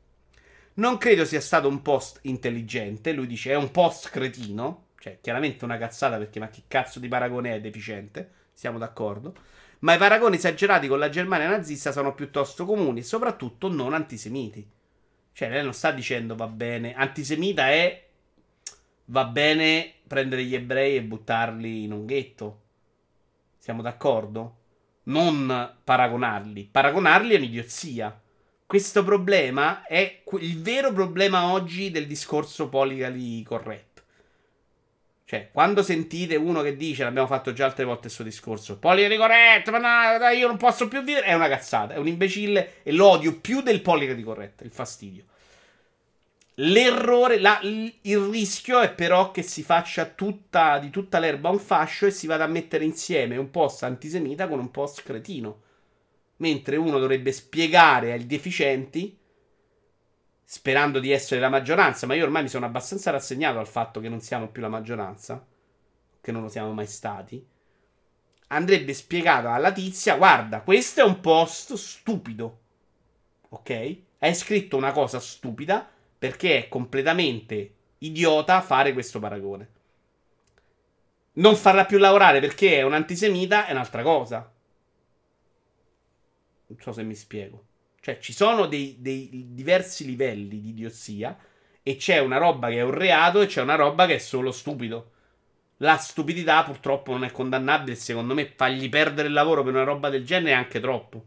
Non 0.74 0.98
credo 0.98 1.24
sia 1.24 1.40
stato 1.40 1.66
un 1.66 1.80
post 1.80 2.18
intelligente, 2.24 3.12
lui 3.12 3.26
dice 3.26 3.52
è 3.52 3.56
un 3.56 3.70
post 3.70 4.10
cretino, 4.10 4.87
cioè 4.98 5.18
chiaramente 5.20 5.64
una 5.64 5.78
cazzata 5.78 6.18
perché 6.18 6.40
ma 6.40 6.48
che 6.48 6.62
cazzo 6.66 6.98
di 6.98 7.08
paragone 7.08 7.54
è 7.54 7.60
deficiente, 7.60 8.30
siamo 8.52 8.78
d'accordo. 8.78 9.34
Ma 9.80 9.94
i 9.94 9.98
paragoni 9.98 10.36
esagerati 10.36 10.88
con 10.88 10.98
la 10.98 11.08
Germania 11.08 11.48
nazista 11.48 11.92
sono 11.92 12.14
piuttosto 12.14 12.64
comuni 12.64 13.02
soprattutto 13.02 13.68
non 13.68 13.94
antisemiti. 13.94 14.68
Cioè, 15.32 15.50
lei 15.50 15.62
non 15.62 15.72
sta 15.72 15.92
dicendo 15.92 16.34
va 16.34 16.48
bene. 16.48 16.94
Antisemita 16.94 17.68
è 17.68 18.06
va 19.04 19.24
bene 19.24 19.94
prendere 20.06 20.42
gli 20.42 20.54
ebrei 20.54 20.96
e 20.96 21.02
buttarli 21.02 21.84
in 21.84 21.92
un 21.92 22.06
ghetto. 22.06 22.62
Siamo 23.56 23.82
d'accordo? 23.82 24.56
Non 25.04 25.76
paragonarli. 25.84 26.68
Paragonarli 26.70 27.34
è 27.34 27.36
un'idiozia. 27.36 28.20
Questo 28.66 29.04
problema 29.04 29.86
è 29.86 30.22
il 30.40 30.60
vero 30.60 30.92
problema 30.92 31.52
oggi 31.52 31.90
del 31.92 32.06
discorso 32.06 32.68
politically 32.68 33.42
corretto. 33.42 33.87
Cioè, 35.28 35.50
quando 35.52 35.82
sentite 35.82 36.36
uno 36.36 36.62
che 36.62 36.74
dice, 36.74 37.04
l'abbiamo 37.04 37.26
fatto 37.26 37.52
già 37.52 37.66
altre 37.66 37.84
volte 37.84 38.00
questo 38.04 38.22
discorso, 38.22 38.78
politically 38.78 39.18
corretto, 39.18 39.70
ma 39.70 40.16
no, 40.16 40.28
io 40.28 40.46
non 40.46 40.56
posso 40.56 40.88
più 40.88 41.02
vivere, 41.02 41.26
è 41.26 41.34
una 41.34 41.48
cazzata, 41.48 41.92
è 41.92 41.98
un 41.98 42.06
imbecille 42.06 42.76
e 42.82 42.92
lo 42.92 43.08
odio 43.08 43.38
più 43.38 43.60
del 43.60 43.82
politically 43.82 44.22
corretto, 44.22 44.64
il 44.64 44.70
fastidio. 44.70 45.24
L'errore, 46.54 47.38
la- 47.40 47.60
il 47.60 48.18
rischio 48.30 48.80
è 48.80 48.90
però 48.90 49.30
che 49.30 49.42
si 49.42 49.62
faccia 49.62 50.06
tutta, 50.06 50.78
di 50.78 50.88
tutta 50.88 51.18
l'erba 51.18 51.50
un 51.50 51.58
fascio 51.58 52.06
e 52.06 52.10
si 52.10 52.26
vada 52.26 52.44
a 52.44 52.46
mettere 52.48 52.86
insieme 52.86 53.36
un 53.36 53.50
post 53.50 53.82
antisemita 53.82 54.48
con 54.48 54.58
un 54.58 54.70
post 54.70 55.02
cretino. 55.02 55.60
Mentre 56.36 56.76
uno 56.76 56.98
dovrebbe 56.98 57.32
spiegare 57.32 58.12
ai 58.12 58.24
deficienti, 58.26 59.17
sperando 60.50 60.98
di 60.98 61.10
essere 61.10 61.42
la 61.42 61.50
maggioranza, 61.50 62.06
ma 62.06 62.14
io 62.14 62.24
ormai 62.24 62.40
mi 62.40 62.48
sono 62.48 62.64
abbastanza 62.64 63.10
rassegnato 63.10 63.58
al 63.58 63.66
fatto 63.66 64.00
che 64.00 64.08
non 64.08 64.22
siamo 64.22 64.48
più 64.48 64.62
la 64.62 64.70
maggioranza, 64.70 65.46
che 66.22 66.32
non 66.32 66.40
lo 66.40 66.48
siamo 66.48 66.72
mai 66.72 66.86
stati. 66.86 67.46
Andrebbe 68.46 68.94
spiegato 68.94 69.50
alla 69.50 69.72
tizia: 69.72 70.16
guarda, 70.16 70.62
questo 70.62 71.02
è 71.02 71.04
un 71.04 71.20
post 71.20 71.74
stupido. 71.74 72.60
Ok? 73.50 73.96
Hai 74.20 74.34
scritto 74.34 74.78
una 74.78 74.92
cosa 74.92 75.20
stupida 75.20 75.86
perché 76.18 76.64
è 76.64 76.68
completamente 76.68 77.74
idiota 77.98 78.62
fare 78.62 78.94
questo 78.94 79.18
paragone. 79.18 79.68
Non 81.34 81.56
farla 81.56 81.84
più 81.84 81.98
lavorare 81.98 82.40
perché 82.40 82.78
è 82.78 82.82
un 82.82 82.94
antisemita 82.94 83.66
è 83.66 83.72
un'altra 83.72 84.02
cosa. 84.02 84.50
Non 86.68 86.80
so 86.80 86.92
se 86.92 87.02
mi 87.02 87.14
spiego. 87.14 87.67
Cioè, 88.00 88.18
ci 88.20 88.32
sono 88.32 88.66
dei, 88.66 88.96
dei 89.00 89.48
diversi 89.52 90.04
livelli 90.04 90.60
di 90.60 90.70
idiozia 90.70 91.36
e 91.82 91.96
c'è 91.96 92.18
una 92.18 92.38
roba 92.38 92.68
che 92.68 92.76
è 92.76 92.82
un 92.82 92.92
reato 92.92 93.40
e 93.40 93.46
c'è 93.46 93.62
una 93.62 93.74
roba 93.74 94.06
che 94.06 94.16
è 94.16 94.18
solo 94.18 94.52
stupido. 94.52 95.12
La 95.78 95.96
stupidità 95.96 96.64
purtroppo 96.64 97.12
non 97.12 97.24
è 97.24 97.30
condannabile, 97.30 97.96
secondo 97.96 98.34
me 98.34 98.52
fargli 98.54 98.88
perdere 98.88 99.28
il 99.28 99.34
lavoro 99.34 99.62
per 99.62 99.74
una 99.74 99.84
roba 99.84 100.08
del 100.10 100.24
genere 100.24 100.50
è 100.50 100.54
anche 100.54 100.80
troppo. 100.80 101.24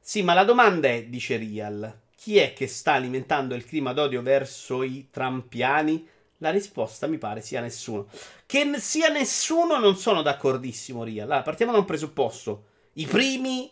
Sì, 0.00 0.22
ma 0.22 0.34
la 0.34 0.44
domanda 0.44 0.88
è, 0.88 1.04
dice 1.04 1.36
Rial, 1.36 1.92
chi 2.14 2.38
è 2.38 2.52
che 2.52 2.68
sta 2.68 2.92
alimentando 2.92 3.54
il 3.54 3.64
clima 3.64 3.92
d'odio 3.92 4.22
verso 4.22 4.82
i 4.82 5.08
trampiani? 5.10 6.08
La 6.38 6.50
risposta 6.50 7.06
mi 7.08 7.18
pare 7.18 7.40
sia 7.40 7.60
nessuno. 7.60 8.06
Che 8.46 8.78
sia 8.78 9.08
nessuno 9.08 9.78
non 9.78 9.96
sono 9.96 10.22
d'accordissimo, 10.22 11.02
Rial. 11.02 11.26
Allora, 11.26 11.42
partiamo 11.42 11.72
da 11.72 11.78
un 11.78 11.84
presupposto. 11.84 12.66
I 12.98 13.06
primi 13.06 13.70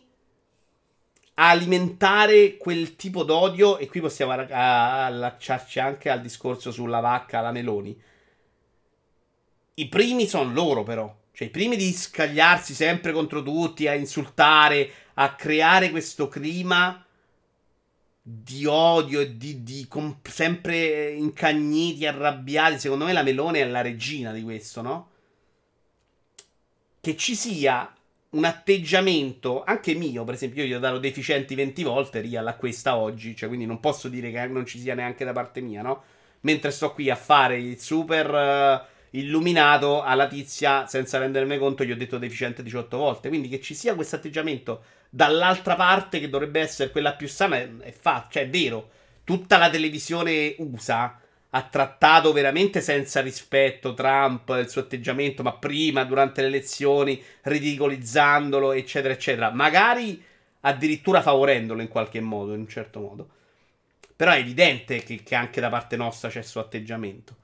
a 1.37 1.49
alimentare 1.49 2.57
quel 2.57 2.95
tipo 2.95 3.23
d'odio, 3.23 3.77
e 3.77 3.87
qui 3.87 3.99
possiamo 3.99 4.31
allacciarci 4.31 5.79
anche 5.79 6.09
al 6.09 6.21
discorso 6.21 6.71
sulla 6.71 6.99
vacca, 6.99 7.41
la 7.41 7.51
Meloni. 7.51 7.99
I 9.75 9.87
primi 9.89 10.27
sono 10.27 10.53
loro, 10.53 10.83
però. 10.83 11.13
Cioè, 11.33 11.47
i 11.47 11.51
primi 11.51 11.75
di 11.75 11.91
scagliarsi 11.91 12.73
sempre 12.73 13.11
contro 13.11 13.43
tutti, 13.43 13.87
a 13.87 13.93
insultare, 13.95 14.89
a 15.15 15.35
creare 15.35 15.89
questo 15.89 16.27
clima 16.27 17.05
di 18.21 18.65
odio 18.65 19.19
e 19.19 19.37
di, 19.37 19.63
di 19.63 19.87
com- 19.87 20.19
sempre 20.23 21.09
incagniti, 21.09 22.05
arrabbiati. 22.05 22.79
Secondo 22.79 23.05
me 23.05 23.11
la 23.11 23.23
Melone 23.23 23.59
è 23.59 23.65
la 23.65 23.81
regina 23.81 24.31
di 24.31 24.43
questo, 24.43 24.81
no? 24.81 25.09
Che 27.01 27.17
ci 27.17 27.35
sia 27.35 27.94
un 28.35 28.43
atteggiamento, 28.43 29.63
anche 29.63 29.93
mio, 29.93 30.23
per 30.23 30.33
esempio, 30.33 30.63
io 30.63 30.69
gli 30.69 30.73
ho 30.73 30.79
dato 30.79 30.99
deficienti 30.99 31.55
20 31.55 31.83
volte, 31.83 32.21
Real 32.21 32.45
a 32.47 32.55
questa 32.55 32.97
oggi, 32.97 33.35
cioè 33.35 33.47
quindi 33.47 33.65
non 33.65 33.79
posso 33.79 34.09
dire 34.09 34.29
che 34.29 34.45
non 34.47 34.65
ci 34.65 34.77
sia 34.77 34.93
neanche 34.93 35.23
da 35.23 35.31
parte 35.31 35.61
mia, 35.61 35.81
no? 35.81 36.03
Mentre 36.41 36.71
sto 36.71 36.93
qui 36.93 37.09
a 37.09 37.15
fare 37.15 37.57
il 37.57 37.79
super 37.79 38.29
uh, 38.29 39.17
illuminato 39.17 40.03
alla 40.03 40.27
tizia, 40.27 40.85
senza 40.85 41.17
rendermi 41.17 41.57
conto, 41.57 41.83
gli 41.83 41.91
ho 41.91 41.95
detto 41.95 42.17
deficiente 42.17 42.61
18 42.61 42.97
volte. 42.97 43.29
Quindi 43.29 43.47
che 43.47 43.61
ci 43.61 43.73
sia 43.73 43.95
questo 43.95 44.17
atteggiamento 44.17 44.83
dall'altra 45.09 45.75
parte, 45.75 46.19
che 46.19 46.29
dovrebbe 46.29 46.59
essere 46.59 46.91
quella 46.91 47.13
più 47.13 47.27
sana, 47.27 47.55
è, 47.55 47.69
è 47.79 47.91
fatto, 47.91 48.33
cioè 48.33 48.43
è 48.43 48.49
vero. 48.49 48.89
Tutta 49.23 49.57
la 49.57 49.69
televisione 49.69 50.55
USA 50.59 51.19
ha 51.55 51.61
trattato 51.61 52.33
veramente 52.33 52.81
senza 52.81 53.21
rispetto 53.21 53.93
Trump, 53.93 54.49
il 54.59 54.67
suo 54.67 54.81
atteggiamento, 54.81 55.41
ma 55.41 55.53
prima, 55.53 56.03
durante 56.03 56.41
le 56.41 56.47
elezioni, 56.47 57.23
ridicolizzandolo, 57.43 58.73
eccetera, 58.73 59.13
eccetera. 59.13 59.51
Magari 59.51 60.21
addirittura 60.61 61.21
favorendolo 61.21 61.81
in 61.81 61.87
qualche 61.87 62.19
modo, 62.19 62.53
in 62.53 62.59
un 62.59 62.67
certo 62.67 62.99
modo. 62.99 63.29
Però 64.17 64.31
è 64.31 64.37
evidente 64.37 65.01
che, 65.03 65.23
che 65.23 65.35
anche 65.35 65.61
da 65.61 65.69
parte 65.69 65.95
nostra 65.95 66.27
c'è 66.27 66.39
il 66.39 66.45
suo 66.45 66.59
atteggiamento. 66.59 67.35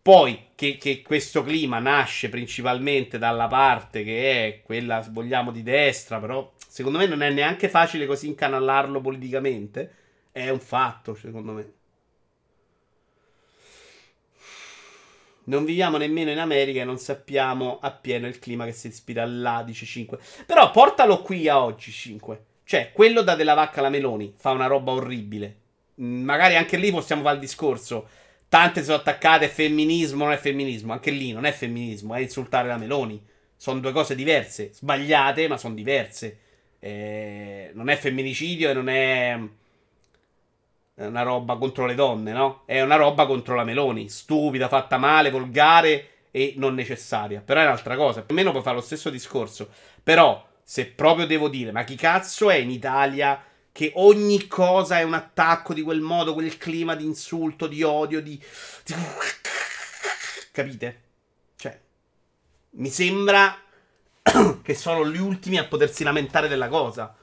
Poi 0.00 0.50
che, 0.54 0.76
che, 0.76 1.02
questo 1.02 1.42
clima 1.42 1.80
nasce 1.80 2.28
principalmente 2.28 3.18
dalla 3.18 3.48
parte 3.48 4.04
che 4.04 4.46
è 4.46 4.62
quella, 4.62 5.04
vogliamo, 5.10 5.50
di 5.50 5.64
destra, 5.64 6.20
però 6.20 6.52
secondo 6.68 6.98
me 6.98 7.06
non 7.06 7.22
è 7.22 7.30
neanche 7.30 7.68
facile 7.68 8.06
così 8.06 8.28
incanalarlo 8.28 9.00
politicamente. 9.00 9.94
È 10.30 10.48
un 10.48 10.60
fatto, 10.60 11.16
secondo 11.16 11.52
me. 11.52 11.72
Non 15.44 15.64
viviamo 15.64 15.96
nemmeno 15.96 16.30
in 16.30 16.38
America 16.38 16.80
e 16.80 16.84
non 16.84 16.98
sappiamo 16.98 17.78
appieno 17.80 18.26
il 18.28 18.38
clima 18.38 18.64
che 18.64 18.72
si 18.72 18.86
ispira 18.86 19.24
là, 19.26 19.62
dice 19.64 19.84
5. 19.84 20.18
Però 20.46 20.70
portalo 20.70 21.20
qui 21.22 21.48
a 21.48 21.62
oggi, 21.62 21.90
5. 21.90 22.44
Cioè, 22.64 22.92
quello 22.92 23.22
da 23.22 23.34
della 23.34 23.54
vacca 23.54 23.80
alla 23.80 23.88
Meloni 23.88 24.34
fa 24.36 24.50
una 24.50 24.66
roba 24.66 24.92
orribile. 24.92 25.56
Mm, 26.00 26.22
magari 26.22 26.56
anche 26.56 26.76
lì 26.76 26.90
possiamo 26.90 27.22
fare 27.22 27.34
il 27.34 27.40
discorso. 27.40 28.08
Tante 28.48 28.84
sono 28.84 28.96
attaccate, 28.98 29.48
femminismo 29.48 30.24
non 30.24 30.32
è 30.32 30.36
femminismo. 30.36 30.92
Anche 30.92 31.10
lì 31.10 31.32
non 31.32 31.44
è 31.44 31.52
femminismo, 31.52 32.14
è 32.14 32.20
insultare 32.20 32.68
la 32.68 32.76
Meloni. 32.76 33.20
Sono 33.56 33.80
due 33.80 33.92
cose 33.92 34.14
diverse, 34.14 34.70
sbagliate, 34.72 35.48
ma 35.48 35.56
sono 35.56 35.74
diverse. 35.74 36.38
Eh, 36.78 37.70
non 37.74 37.88
è 37.88 37.96
femminicidio 37.96 38.70
e 38.70 38.74
non 38.74 38.88
è 38.88 39.38
una 40.94 41.22
roba 41.22 41.56
contro 41.56 41.86
le 41.86 41.94
donne, 41.94 42.32
no? 42.32 42.62
È 42.66 42.80
una 42.82 42.96
roba 42.96 43.26
contro 43.26 43.54
la 43.54 43.64
Meloni, 43.64 44.08
stupida, 44.08 44.68
fatta 44.68 44.98
male, 44.98 45.30
volgare 45.30 46.08
e 46.30 46.54
non 46.56 46.74
necessaria. 46.74 47.40
Però 47.40 47.60
è 47.60 47.64
un'altra 47.64 47.96
cosa. 47.96 48.22
Più 48.22 48.34
o 48.34 48.38
meno 48.38 48.50
puoi 48.50 48.62
fare 48.62 48.76
lo 48.76 48.82
stesso 48.82 49.10
discorso. 49.10 49.70
Però, 50.02 50.46
se 50.62 50.86
proprio 50.86 51.26
devo 51.26 51.48
dire, 51.48 51.72
ma 51.72 51.84
chi 51.84 51.96
cazzo 51.96 52.50
è 52.50 52.56
in 52.56 52.70
Italia 52.70 53.42
che 53.72 53.92
ogni 53.94 54.46
cosa 54.48 54.98
è 54.98 55.02
un 55.02 55.14
attacco 55.14 55.72
di 55.72 55.80
quel 55.80 56.00
modo, 56.00 56.34
quel 56.34 56.58
clima 56.58 56.94
di 56.94 57.04
insulto, 57.04 57.66
di 57.66 57.82
odio, 57.82 58.20
di... 58.20 58.40
Capite? 60.52 61.02
Cioè, 61.56 61.80
mi 62.72 62.90
sembra 62.90 63.58
che 64.62 64.74
sono 64.74 65.08
gli 65.08 65.18
ultimi 65.18 65.56
a 65.56 65.64
potersi 65.64 66.04
lamentare 66.04 66.48
della 66.48 66.68
cosa. 66.68 67.16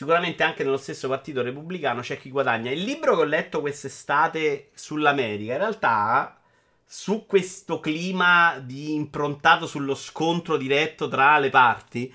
Sicuramente 0.00 0.42
anche 0.42 0.64
nello 0.64 0.78
stesso 0.78 1.08
partito 1.08 1.42
repubblicano 1.42 2.00
c'è 2.00 2.16
chi 2.18 2.30
guadagna. 2.30 2.70
Il 2.70 2.84
libro 2.84 3.14
che 3.16 3.20
ho 3.20 3.26
letto 3.26 3.60
quest'estate 3.60 4.70
sull'America, 4.72 5.52
in 5.52 5.58
realtà 5.58 6.40
su 6.86 7.26
questo 7.26 7.80
clima 7.80 8.58
di 8.64 8.94
improntato 8.94 9.66
sullo 9.66 9.94
scontro 9.94 10.56
diretto 10.56 11.06
tra 11.06 11.38
le 11.38 11.50
parti, 11.50 12.10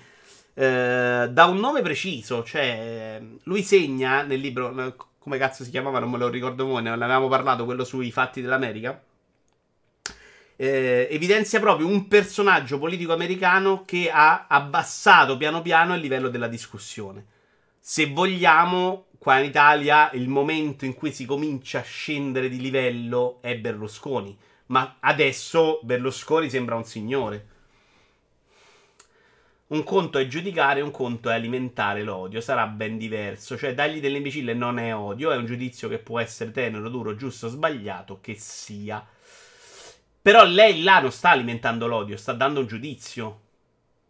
eh, 0.54 1.28
da 1.30 1.44
un 1.44 1.58
nome 1.58 1.80
preciso. 1.82 2.42
Cioè, 2.42 3.22
lui 3.44 3.62
segna 3.62 4.22
nel 4.22 4.40
libro, 4.40 4.96
come 5.16 5.38
cazzo 5.38 5.62
si 5.62 5.70
chiamava, 5.70 6.00
non 6.00 6.10
me 6.10 6.18
lo 6.18 6.28
ricordo 6.28 6.66
mai, 6.66 6.82
ne 6.82 6.90
avevamo 6.90 7.28
parlato, 7.28 7.64
quello 7.64 7.84
sui 7.84 8.10
fatti 8.10 8.40
dell'America. 8.40 9.00
Eh, 10.56 11.06
evidenzia 11.08 11.60
proprio 11.60 11.86
un 11.86 12.08
personaggio 12.08 12.80
politico 12.80 13.12
americano 13.12 13.84
che 13.84 14.10
ha 14.10 14.46
abbassato 14.48 15.36
piano 15.36 15.62
piano 15.62 15.94
il 15.94 16.00
livello 16.00 16.28
della 16.28 16.48
discussione 16.48 17.34
se 17.88 18.06
vogliamo, 18.06 19.10
qua 19.16 19.38
in 19.38 19.44
Italia 19.44 20.10
il 20.10 20.26
momento 20.26 20.84
in 20.84 20.94
cui 20.94 21.12
si 21.12 21.24
comincia 21.24 21.78
a 21.78 21.82
scendere 21.82 22.48
di 22.48 22.60
livello 22.60 23.38
è 23.40 23.56
Berlusconi. 23.56 24.36
Ma 24.66 24.96
adesso 24.98 25.78
Berlusconi 25.84 26.50
sembra 26.50 26.74
un 26.74 26.82
signore. 26.82 27.46
Un 29.68 29.84
conto 29.84 30.18
è 30.18 30.26
giudicare, 30.26 30.80
un 30.80 30.90
conto 30.90 31.30
è 31.30 31.34
alimentare 31.34 32.02
l'odio. 32.02 32.40
Sarà 32.40 32.66
ben 32.66 32.98
diverso. 32.98 33.56
Cioè, 33.56 33.72
dargli 33.72 34.00
dell'imbecille 34.00 34.52
non 34.52 34.80
è 34.80 34.92
odio, 34.92 35.30
è 35.30 35.36
un 35.36 35.46
giudizio 35.46 35.88
che 35.88 35.98
può 35.98 36.18
essere 36.18 36.50
tenero, 36.50 36.88
duro, 36.88 37.14
giusto, 37.14 37.46
sbagliato, 37.46 38.18
che 38.20 38.34
sia. 38.34 39.06
Però 40.20 40.44
lei 40.44 40.82
là 40.82 40.98
non 40.98 41.12
sta 41.12 41.30
alimentando 41.30 41.86
l'odio, 41.86 42.16
sta 42.16 42.32
dando 42.32 42.58
un 42.58 42.66
giudizio. 42.66 43.42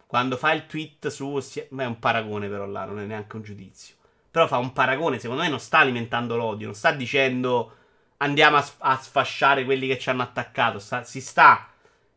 Quando 0.07 0.37
fa 0.37 0.53
il 0.53 0.65
tweet 0.65 1.09
su. 1.09 1.39
Ma 1.69 1.83
è 1.83 1.85
un 1.85 1.99
paragone, 1.99 2.47
però 2.47 2.65
là, 2.65 2.85
non 2.85 2.99
è 2.99 3.05
neanche 3.05 3.35
un 3.35 3.43
giudizio. 3.43 3.95
Però 4.31 4.47
fa 4.47 4.57
un 4.57 4.73
paragone, 4.73 5.19
secondo 5.19 5.43
me 5.43 5.49
non 5.49 5.59
sta 5.59 5.79
alimentando 5.79 6.35
l'odio, 6.35 6.67
non 6.67 6.75
sta 6.75 6.91
dicendo 6.91 7.73
andiamo 8.17 8.57
a, 8.57 8.67
a 8.79 8.97
sfasciare 8.97 9.65
quelli 9.65 9.87
che 9.87 9.97
ci 9.99 10.09
hanno 10.09 10.21
attaccato. 10.23 10.79
Sta, 10.79 11.03
si 11.03 11.21
sta 11.21 11.69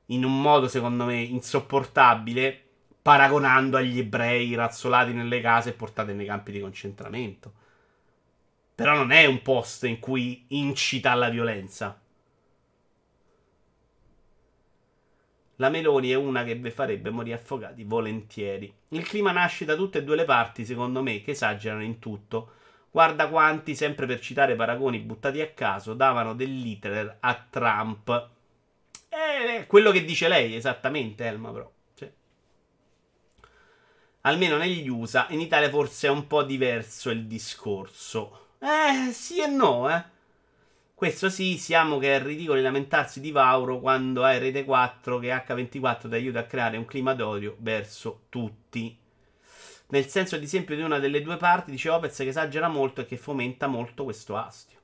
in 0.07 0.25
un 0.25 0.41
modo, 0.41 0.69
secondo 0.69 1.05
me, 1.05 1.21
insopportabile, 1.21 2.63
paragonando 3.03 3.77
agli 3.77 3.99
ebrei 3.99 4.55
razzolati 4.55 5.13
nelle 5.13 5.41
case 5.41 5.71
e 5.71 5.75
portati 5.75 6.13
nei 6.13 6.27
campi 6.27 6.53
di 6.53 6.61
concentramento. 6.61 7.53
Però 8.75 8.95
non 8.95 9.11
è 9.11 9.27
un 9.27 9.43
post 9.43 9.85
in 9.85 9.99
cui 9.99 10.47
incita 10.49 11.11
alla 11.11 11.29
violenza. 11.29 12.00
La 15.61 15.69
Meloni 15.69 16.09
è 16.09 16.15
una 16.15 16.43
che 16.43 16.55
vi 16.55 16.71
farebbe 16.71 17.11
morire 17.11 17.37
affogati 17.37 17.85
volentieri. 17.85 18.73
Il 18.89 19.07
clima 19.07 19.31
nasce 19.31 19.67
da 19.67 19.77
tutte 19.77 19.99
e 19.99 20.05
due 20.05 20.17
le 20.17 20.25
parti, 20.25 20.65
secondo 20.65 21.03
me, 21.03 21.21
che 21.21 21.33
esagerano 21.33 21.83
in 21.83 21.99
tutto. 21.99 22.53
Guarda 22.91 23.29
quanti, 23.29 23.75
sempre 23.75 24.07
per 24.07 24.21
citare 24.21 24.57
paragoni 24.57 25.01
buttati 25.01 25.43
a 25.43 25.51
caso, 25.51 25.93
davano 25.93 26.35
dell'Hitler 26.35 27.19
a 27.21 27.47
Trump. 27.51 28.29
È 29.07 29.67
quello 29.67 29.91
che 29.91 30.03
dice 30.07 30.29
lei, 30.29 30.57
esattamente, 30.57 31.27
Elma, 31.27 31.53
però. 31.53 31.71
Sì. 31.93 32.11
Almeno 34.23 34.57
negli 34.57 34.89
USA, 34.89 35.27
in 35.29 35.41
Italia 35.41 35.69
forse 35.69 36.07
è 36.07 36.11
un 36.11 36.27
po' 36.27 36.43
diverso 36.43 37.11
il 37.11 37.27
discorso. 37.27 38.47
Eh, 38.61 39.13
sì 39.13 39.43
e 39.43 39.47
no, 39.47 39.95
eh. 39.95 40.05
Questo 41.01 41.31
sì, 41.31 41.57
siamo 41.57 41.97
che 41.97 42.15
è 42.15 42.23
ridicolo 42.23 42.61
lamentarsi 42.61 43.21
di 43.21 43.31
Vauro 43.31 43.81
quando 43.81 44.23
hai 44.23 44.39
Rete 44.39 44.67
4 44.67 45.19
che 45.19 45.31
H24 45.35 46.11
ti 46.11 46.15
aiuta 46.15 46.41
a 46.41 46.45
creare 46.45 46.77
un 46.77 46.85
clima 46.85 47.15
d'odio 47.15 47.57
verso 47.61 48.25
tutti. 48.29 48.99
Nel 49.87 50.07
senso, 50.09 50.35
ad 50.35 50.43
esempio, 50.43 50.77
di 50.77 50.83
una 50.83 50.99
delle 50.99 51.23
due 51.23 51.39
parti, 51.39 51.71
dice 51.71 51.89
Opez 51.89 52.19
che 52.19 52.29
esagera 52.29 52.69
molto 52.69 53.01
e 53.01 53.07
che 53.07 53.17
fomenta 53.17 53.67
molto 53.67 54.05
questo 54.05 54.37
astio. 54.37 54.77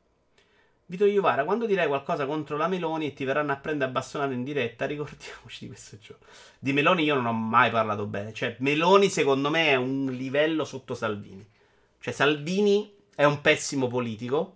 Vito 0.87 1.05
Iovara, 1.05 1.45
quando 1.45 1.67
direi 1.67 1.87
qualcosa 1.87 2.25
contro 2.25 2.57
la 2.57 2.67
Meloni 2.67 3.09
e 3.09 3.13
ti 3.13 3.27
verranno 3.27 3.53
a 3.53 3.57
prendere 3.57 3.91
a 3.91 3.93
bastonare 3.93 4.33
in 4.33 4.43
diretta, 4.43 4.87
ricordiamoci 4.87 5.65
di 5.65 5.67
questo 5.67 5.99
giorno. 5.99 6.25
Di 6.59 6.73
Meloni 6.73 7.03
io 7.03 7.15
non 7.15 7.27
ho 7.27 7.35
mai 7.35 7.71
parlato 7.71 8.07
bene. 8.07 8.33
Cioè, 8.33 8.57
Meloni 8.61 9.11
secondo 9.11 9.51
me 9.51 9.67
è 9.67 9.75
un 9.75 10.07
livello 10.07 10.65
sotto 10.65 10.95
Salvini. 10.95 11.47
Cioè, 12.01 12.15
Salvini 12.15 12.91
è 13.15 13.25
un 13.25 13.43
pessimo 13.43 13.87
politico 13.87 14.56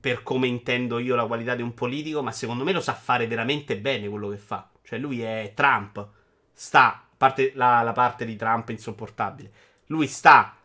per 0.00 0.22
come 0.22 0.46
intendo 0.46 0.98
io 0.98 1.14
la 1.14 1.26
qualità 1.26 1.54
di 1.54 1.62
un 1.62 1.74
politico, 1.74 2.22
ma 2.22 2.32
secondo 2.32 2.64
me 2.64 2.72
lo 2.72 2.80
sa 2.80 2.94
fare 2.94 3.26
veramente 3.26 3.76
bene 3.78 4.08
quello 4.08 4.28
che 4.28 4.36
fa. 4.36 4.68
Cioè 4.82 4.98
lui 4.98 5.22
è 5.22 5.52
Trump, 5.54 6.06
sta, 6.52 7.06
parte 7.16 7.52
la, 7.54 7.82
la 7.82 7.92
parte 7.92 8.24
di 8.24 8.36
Trump 8.36 8.68
insopportabile, 8.70 9.52
lui 9.86 10.06
sta 10.06 10.56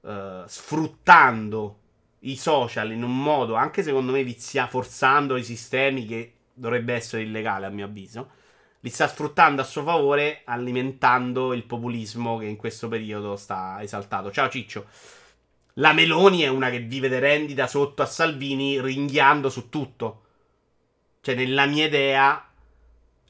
uh, 0.00 0.10
sfruttando 0.46 1.80
i 2.20 2.36
social 2.36 2.92
in 2.92 3.02
un 3.02 3.16
modo, 3.22 3.54
anche 3.54 3.82
secondo 3.82 4.12
me 4.12 4.22
vizia, 4.24 4.66
forzando 4.66 5.36
i 5.36 5.44
sistemi 5.44 6.06
che 6.06 6.32
dovrebbe 6.52 6.94
essere 6.94 7.22
illegale 7.22 7.66
a 7.66 7.70
mio 7.70 7.84
avviso, 7.84 8.30
li 8.80 8.90
sta 8.90 9.08
sfruttando 9.08 9.62
a 9.62 9.64
suo 9.64 9.82
favore, 9.82 10.42
alimentando 10.44 11.52
il 11.52 11.64
populismo 11.64 12.38
che 12.38 12.46
in 12.46 12.56
questo 12.56 12.88
periodo 12.88 13.36
sta 13.36 13.78
esaltato. 13.80 14.30
Ciao 14.30 14.48
Ciccio. 14.48 14.86
La 15.78 15.92
Meloni 15.92 16.40
è 16.40 16.48
una 16.48 16.70
che 16.70 16.80
vive 16.80 17.08
di 17.08 17.18
rendita 17.18 17.66
sotto 17.66 18.02
a 18.02 18.06
Salvini 18.06 18.80
ringhiando 18.80 19.50
su 19.50 19.68
tutto. 19.68 20.22
Cioè, 21.20 21.34
nella 21.34 21.66
mia 21.66 21.86
idea, 21.86 22.50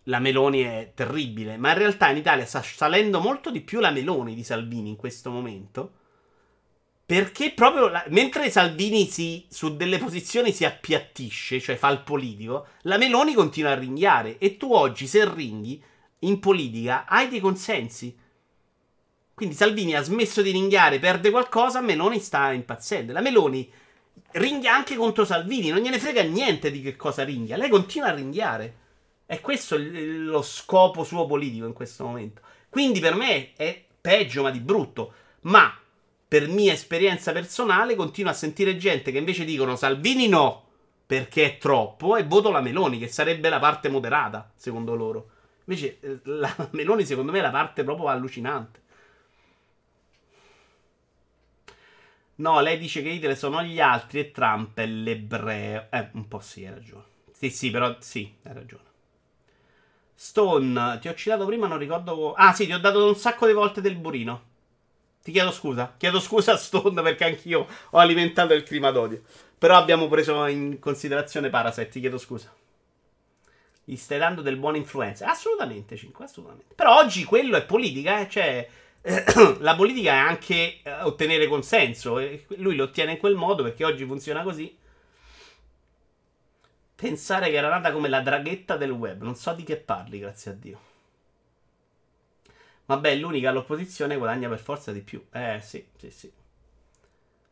la 0.05 0.19
Meloni 0.21 0.61
è 0.61 0.93
terribile. 0.95 1.57
Ma 1.57 1.73
in 1.73 1.79
realtà 1.79 2.09
in 2.11 2.19
Italia 2.19 2.47
sta 2.47 2.63
salendo 2.63 3.19
molto 3.21 3.51
di 3.51 3.63
più 3.63 3.81
la 3.81 3.91
Meloni 3.91 4.35
di 4.35 4.45
Salvini 4.45 4.91
in 4.91 4.97
questo 4.97 5.31
momento. 5.31 5.93
Perché 7.05 7.51
proprio 7.53 7.89
la- 7.89 8.05
mentre 8.11 8.51
Salvini 8.51 9.07
si, 9.07 9.45
su 9.49 9.77
delle 9.77 9.99
posizioni 9.99 10.53
si 10.53 10.65
appiattisce, 10.65 11.61
cioè 11.61 11.77
fa 11.77 11.89
il 11.89 12.03
politico, 12.03 12.67
la 12.83 12.97
Meloni 12.97 13.35
continua 13.35 13.73
a 13.73 13.79
ringhiare. 13.79 14.39
E 14.39 14.57
tu 14.57 14.73
oggi, 14.73 15.09
se 15.09 15.29
ringhi 15.29 15.83
in 16.21 16.39
politica, 16.39 17.07
hai 17.07 17.29
dei 17.29 17.41
consensi. 17.41 18.17
Quindi 19.37 19.55
Salvini 19.55 19.95
ha 19.95 20.01
smesso 20.01 20.41
di 20.41 20.51
ringhiare, 20.51 20.99
perde 20.99 21.31
qualcosa, 21.31 21.83
Meloni 21.83 22.21
sta 22.21 22.53
impazzendo. 22.53 23.13
La 23.13 23.21
Meloni 23.21 23.71
ringhia 24.33 24.75
anche 24.75 24.97
contro 24.97 25.27
Salvini, 25.27 25.69
non 25.69 25.81
gliene 25.81 25.99
frega 25.99 26.23
niente 26.23 26.71
di 26.71 26.81
che 26.81 26.97
cosa 26.97 27.23
ringhia. 27.23 27.59
Lei 27.59 27.69
continua 27.69 28.09
a 28.09 28.15
ringhiare. 28.15 28.77
È 29.27 29.43
questo 29.43 29.77
lo 29.79 30.41
scopo 30.41 31.05
suo 31.05 31.27
politico 31.27 31.67
in 31.67 31.75
questo 31.75 32.05
momento. 32.05 32.41
Quindi 32.71 32.99
per 32.99 33.15
me 33.15 33.53
è 33.57 33.85
peggio, 34.01 34.41
ma 34.41 34.51
di 34.51 34.61
brutto. 34.61 35.13
Ma 35.43 35.71
per 36.27 36.49
mia 36.49 36.73
esperienza 36.73 37.33
personale 37.33 37.95
continuo 37.95 38.31
a 38.31 38.35
sentire 38.35 38.79
gente 38.79 39.13
che 39.13 39.19
invece 39.19 39.45
dicono 39.45 39.77
Salvini 39.77 40.29
no, 40.29 40.65
perché 41.05 41.45
è 41.45 41.59
troppo, 41.59 42.17
e 42.17 42.25
voto 42.25 42.51
la 42.51 42.63
Meloni, 42.63 42.99
che 42.99 43.09
sarebbe 43.09 43.51
la 43.51 43.59
parte 43.59 43.91
moderata, 43.91 44.51
secondo 44.57 44.95
loro. 44.95 45.29
Invece 45.67 45.99
eh, 46.01 46.21
la 46.23 46.55
Meloni 46.73 47.05
secondo 47.05 47.33
me 47.33 47.41
è 47.41 47.43
la 47.43 47.51
parte 47.51 47.85
proprio 47.85 48.09
allucinante. 48.09 48.85
No, 52.37 52.61
lei 52.61 52.79
dice 52.79 53.03
che 53.03 53.09
Hitler 53.09 53.37
sono 53.37 53.63
gli 53.63 53.81
altri 53.81 54.21
e 54.21 54.31
Trump 54.31 54.77
è 54.79 54.87
l'ebreo. 54.87 55.87
Eh, 55.91 56.11
un 56.13 56.29
po' 56.29 56.41
sì, 56.41 56.65
hai 56.65 56.73
ragione. 56.73 57.05
Sì, 57.33 57.51
sì, 57.51 57.71
però 57.71 57.97
sì, 58.01 58.35
hai 58.43 58.53
ragione. 58.53 58.85
Stone, 60.15 60.99
ti 61.01 61.09
ho 61.09 61.15
citato 61.15 61.47
prima, 61.47 61.67
non 61.67 61.79
ricordo. 61.79 62.33
Ah, 62.35 62.53
sì, 62.53 62.67
ti 62.67 62.73
ho 62.73 62.79
dato 62.79 63.07
un 63.07 63.17
sacco 63.17 63.47
di 63.47 63.53
volte 63.53 63.81
del 63.81 63.97
burino. 63.97 64.55
Ti 65.23 65.33
chiedo 65.33 65.51
scusa. 65.51 65.95
Chiedo 65.97 66.21
scusa 66.21 66.53
a 66.53 66.57
Stone 66.57 67.01
perché 67.03 67.25
anch'io 67.25 67.67
ho 67.91 67.99
alimentato 67.99 68.53
il 68.55 68.63
clima 68.63 68.91
d'odio. 68.91 69.23
Però 69.59 69.77
abbiamo 69.77 70.09
preso 70.09 70.45
in 70.47 70.79
considerazione 70.79 71.49
Parasite, 71.49 71.89
ti 71.89 72.01
chiedo 72.01 72.19
scusa. 72.19 72.53
Gli 73.85 73.97
stai 73.97 74.19
dando 74.19 74.43
del 74.43 74.57
buon 74.57 74.77
influenza. 74.77 75.27
Assolutamente, 75.27 75.97
5, 75.97 76.25
assolutamente. 76.25 76.75
Però 76.75 76.97
oggi 76.99 77.25
quello 77.25 77.57
è 77.57 77.65
politica, 77.65 78.21
eh? 78.21 78.29
Cioè, 78.29 78.69
la 79.61 79.77
politica 79.77 80.13
è 80.13 80.17
anche 80.17 80.83
eh, 80.83 81.01
ottenere 81.03 81.47
consenso. 81.47 82.19
Lui 82.57 82.75
lo 82.75 82.85
ottiene 82.85 83.13
in 83.13 83.19
quel 83.19 83.37
modo 83.37 83.63
perché 83.63 83.85
oggi 83.85 84.05
funziona 84.05 84.43
così. 84.43 84.77
Pensare 86.97 87.51
che 87.51 87.57
era 87.57 87.69
nata 87.69 87.93
come 87.93 88.09
la 88.09 88.21
draghetta 88.21 88.77
del 88.77 88.91
web. 88.91 89.23
Non 89.23 89.37
so 89.37 89.53
di 89.53 89.63
che 89.63 89.77
parli, 89.77 90.19
grazie 90.19 90.51
a 90.51 90.55
Dio. 90.55 90.81
Vabbè, 92.87 93.15
l'unica 93.17 93.51
all'opposizione 93.51 94.17
guadagna 94.17 94.49
per 94.49 94.59
forza 94.59 94.91
di 94.91 95.01
più. 95.03 95.25
Eh, 95.31 95.61
sì, 95.63 95.87
sì, 95.97 96.11
sì. 96.11 96.33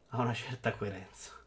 Ha 0.08 0.20
una 0.20 0.34
certa 0.34 0.72
coerenza. 0.72 1.43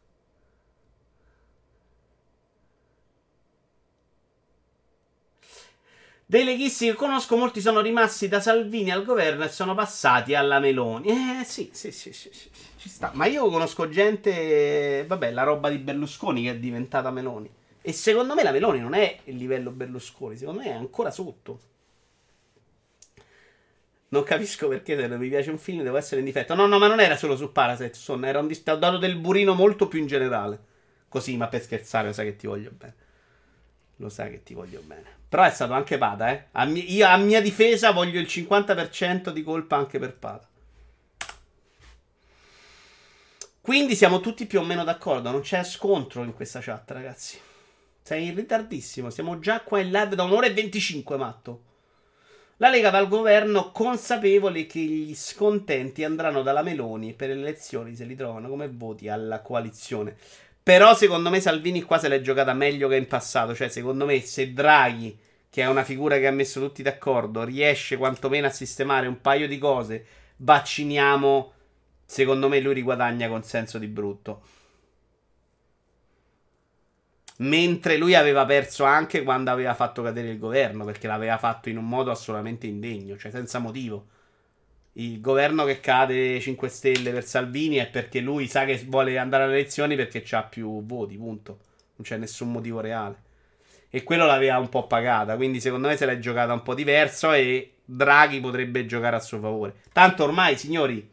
Dei 6.30 6.44
leghisti 6.44 6.84
che 6.84 6.92
conosco, 6.92 7.38
molti 7.38 7.62
sono 7.62 7.80
rimasti 7.80 8.28
da 8.28 8.38
Salvini 8.38 8.90
al 8.90 9.02
governo 9.02 9.44
e 9.44 9.48
sono 9.48 9.74
passati 9.74 10.34
alla 10.34 10.58
Meloni. 10.58 11.08
Eh, 11.08 11.44
sì, 11.44 11.70
sì, 11.72 11.90
sì, 11.90 12.12
sì, 12.12 12.28
sì, 12.30 12.50
ci 12.76 12.88
sta. 12.90 13.12
Ma 13.14 13.24
io 13.24 13.48
conosco 13.48 13.88
gente, 13.88 15.04
vabbè, 15.06 15.30
la 15.30 15.42
roba 15.44 15.70
di 15.70 15.78
Berlusconi 15.78 16.42
che 16.42 16.50
è 16.50 16.58
diventata 16.58 17.10
Meloni. 17.10 17.50
E 17.80 17.92
secondo 17.92 18.34
me 18.34 18.42
la 18.42 18.50
Meloni 18.52 18.78
non 18.78 18.92
è 18.92 19.20
il 19.24 19.36
livello 19.36 19.70
Berlusconi, 19.70 20.36
secondo 20.36 20.60
me 20.60 20.66
è 20.66 20.72
ancora 20.72 21.10
sotto. 21.10 21.60
Non 24.10 24.22
capisco 24.22 24.68
perché 24.68 24.96
se 24.96 25.06
non 25.06 25.18
mi 25.18 25.28
piace 25.28 25.50
un 25.50 25.58
film 25.58 25.82
devo 25.82 25.96
essere 25.96 26.20
in 26.20 26.26
difetto. 26.26 26.54
No, 26.54 26.66
no, 26.66 26.78
ma 26.78 26.88
non 26.88 27.00
era 27.00 27.16
solo 27.16 27.36
su 27.36 27.52
Parasite, 27.52 27.94
Son, 27.94 28.24
era 28.24 28.38
un 28.40 28.46
dis- 28.46 28.62
ti 28.62 28.70
ho 28.70 28.76
dato 28.76 28.98
del 28.98 29.16
burino 29.16 29.54
molto 29.54 29.88
più 29.88 29.98
in 29.98 30.06
generale. 30.06 30.58
Così, 31.08 31.36
ma 31.38 31.48
per 31.48 31.62
scherzare, 31.62 32.08
lo 32.08 32.12
sai 32.12 32.26
che 32.26 32.36
ti 32.36 32.46
voglio 32.46 32.70
bene. 32.70 32.94
Lo 33.96 34.08
sai 34.08 34.30
che 34.30 34.42
ti 34.42 34.54
voglio 34.54 34.80
bene. 34.84 35.17
Però 35.28 35.42
è 35.42 35.50
stato 35.50 35.74
anche 35.74 35.98
Pada, 35.98 36.30
eh. 36.30 36.46
A 36.52 36.64
mi- 36.64 36.92
io 36.92 37.06
a 37.06 37.16
mia 37.16 37.42
difesa 37.42 37.90
voglio 37.90 38.18
il 38.18 38.26
50% 38.26 39.30
di 39.30 39.42
colpa 39.42 39.76
anche 39.76 39.98
per 39.98 40.16
Pada. 40.16 40.46
Quindi 43.60 43.94
siamo 43.94 44.20
tutti 44.20 44.46
più 44.46 44.60
o 44.60 44.64
meno 44.64 44.82
d'accordo. 44.82 45.30
Non 45.30 45.42
c'è 45.42 45.62
scontro 45.62 46.22
in 46.22 46.32
questa 46.32 46.60
chat, 46.60 46.90
ragazzi. 46.90 47.38
Sei 48.00 48.28
in 48.28 48.34
ritardissimo. 48.34 49.10
Siamo 49.10 49.38
già 49.38 49.60
qua 49.60 49.80
in 49.80 49.90
live 49.90 50.14
da 50.14 50.22
un'ora 50.22 50.46
e 50.46 50.54
25, 50.54 51.16
matto. 51.18 51.62
La 52.56 52.70
Lega 52.70 52.88
va 52.88 52.96
al 52.96 53.08
governo 53.08 53.70
consapevole 53.70 54.66
che 54.66 54.80
gli 54.80 55.14
scontenti 55.14 56.02
andranno 56.02 56.42
dalla 56.42 56.62
Meloni 56.62 57.12
per 57.12 57.28
le 57.28 57.34
elezioni 57.34 57.94
se 57.94 58.04
li 58.04 58.16
trovano 58.16 58.48
come 58.48 58.68
voti 58.68 59.08
alla 59.08 59.42
coalizione. 59.42 60.16
Però 60.68 60.94
secondo 60.94 61.30
me 61.30 61.40
Salvini 61.40 61.80
qua 61.80 61.96
se 61.96 62.08
l'è 62.08 62.20
giocata 62.20 62.52
meglio 62.52 62.88
che 62.88 62.96
in 62.96 63.06
passato. 63.06 63.54
Cioè, 63.54 63.70
secondo 63.70 64.04
me, 64.04 64.20
se 64.20 64.52
Draghi, 64.52 65.18
che 65.48 65.62
è 65.62 65.66
una 65.66 65.82
figura 65.82 66.18
che 66.18 66.26
ha 66.26 66.30
messo 66.30 66.60
tutti 66.60 66.82
d'accordo, 66.82 67.42
riesce 67.42 67.96
quantomeno 67.96 68.48
a 68.48 68.50
sistemare 68.50 69.06
un 69.06 69.22
paio 69.22 69.48
di 69.48 69.56
cose, 69.56 70.04
vacciniamo. 70.36 71.52
Secondo 72.04 72.50
me 72.50 72.60
lui 72.60 72.74
riguadagna 72.74 73.28
consenso 73.28 73.78
di 73.78 73.86
brutto. 73.86 74.42
Mentre 77.38 77.96
lui 77.96 78.14
aveva 78.14 78.44
perso 78.44 78.84
anche 78.84 79.22
quando 79.22 79.50
aveva 79.50 79.72
fatto 79.72 80.02
cadere 80.02 80.28
il 80.28 80.38
governo, 80.38 80.84
perché 80.84 81.06
l'aveva 81.06 81.38
fatto 81.38 81.70
in 81.70 81.78
un 81.78 81.88
modo 81.88 82.10
assolutamente 82.10 82.66
indegno, 82.66 83.16
cioè 83.16 83.30
senza 83.30 83.58
motivo. 83.58 84.08
Il 84.98 85.20
governo 85.20 85.64
che 85.64 85.78
cade 85.78 86.40
5 86.40 86.68
Stelle 86.68 87.12
per 87.12 87.24
Salvini 87.24 87.76
è 87.76 87.88
perché 87.88 88.18
lui 88.18 88.48
sa 88.48 88.64
che 88.64 88.82
vuole 88.88 89.16
andare 89.16 89.44
alle 89.44 89.52
elezioni 89.54 89.94
perché 89.94 90.24
ha 90.34 90.42
più 90.42 90.84
voti, 90.84 91.16
punto. 91.16 91.58
Non 91.96 92.04
c'è 92.04 92.16
nessun 92.16 92.50
motivo 92.50 92.80
reale. 92.80 93.26
E 93.90 94.02
quello 94.02 94.26
l'aveva 94.26 94.58
un 94.58 94.68
po' 94.68 94.88
pagata, 94.88 95.36
quindi 95.36 95.60
secondo 95.60 95.86
me 95.86 95.96
se 95.96 96.04
l'è 96.04 96.18
giocata 96.18 96.52
un 96.52 96.62
po' 96.62 96.74
diverso 96.74 97.32
e 97.32 97.74
Draghi 97.84 98.40
potrebbe 98.40 98.86
giocare 98.86 99.14
a 99.14 99.20
suo 99.20 99.38
favore. 99.38 99.76
Tanto 99.92 100.24
ormai, 100.24 100.58
signori, 100.58 101.08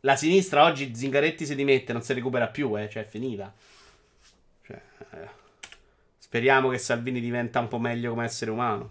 la 0.00 0.16
sinistra 0.16 0.64
oggi 0.64 0.92
Zingaretti 0.92 1.46
si 1.46 1.54
dimette, 1.54 1.92
non 1.92 2.02
si 2.02 2.12
recupera 2.12 2.48
più, 2.48 2.76
eh, 2.76 2.88
cioè 2.90 3.04
è 3.04 3.06
finita. 3.06 3.54
Cioè, 4.66 4.82
eh, 5.12 5.28
speriamo 6.18 6.70
che 6.70 6.78
Salvini 6.78 7.20
diventa 7.20 7.60
un 7.60 7.68
po' 7.68 7.78
meglio 7.78 8.10
come 8.10 8.24
essere 8.24 8.50
umano. 8.50 8.90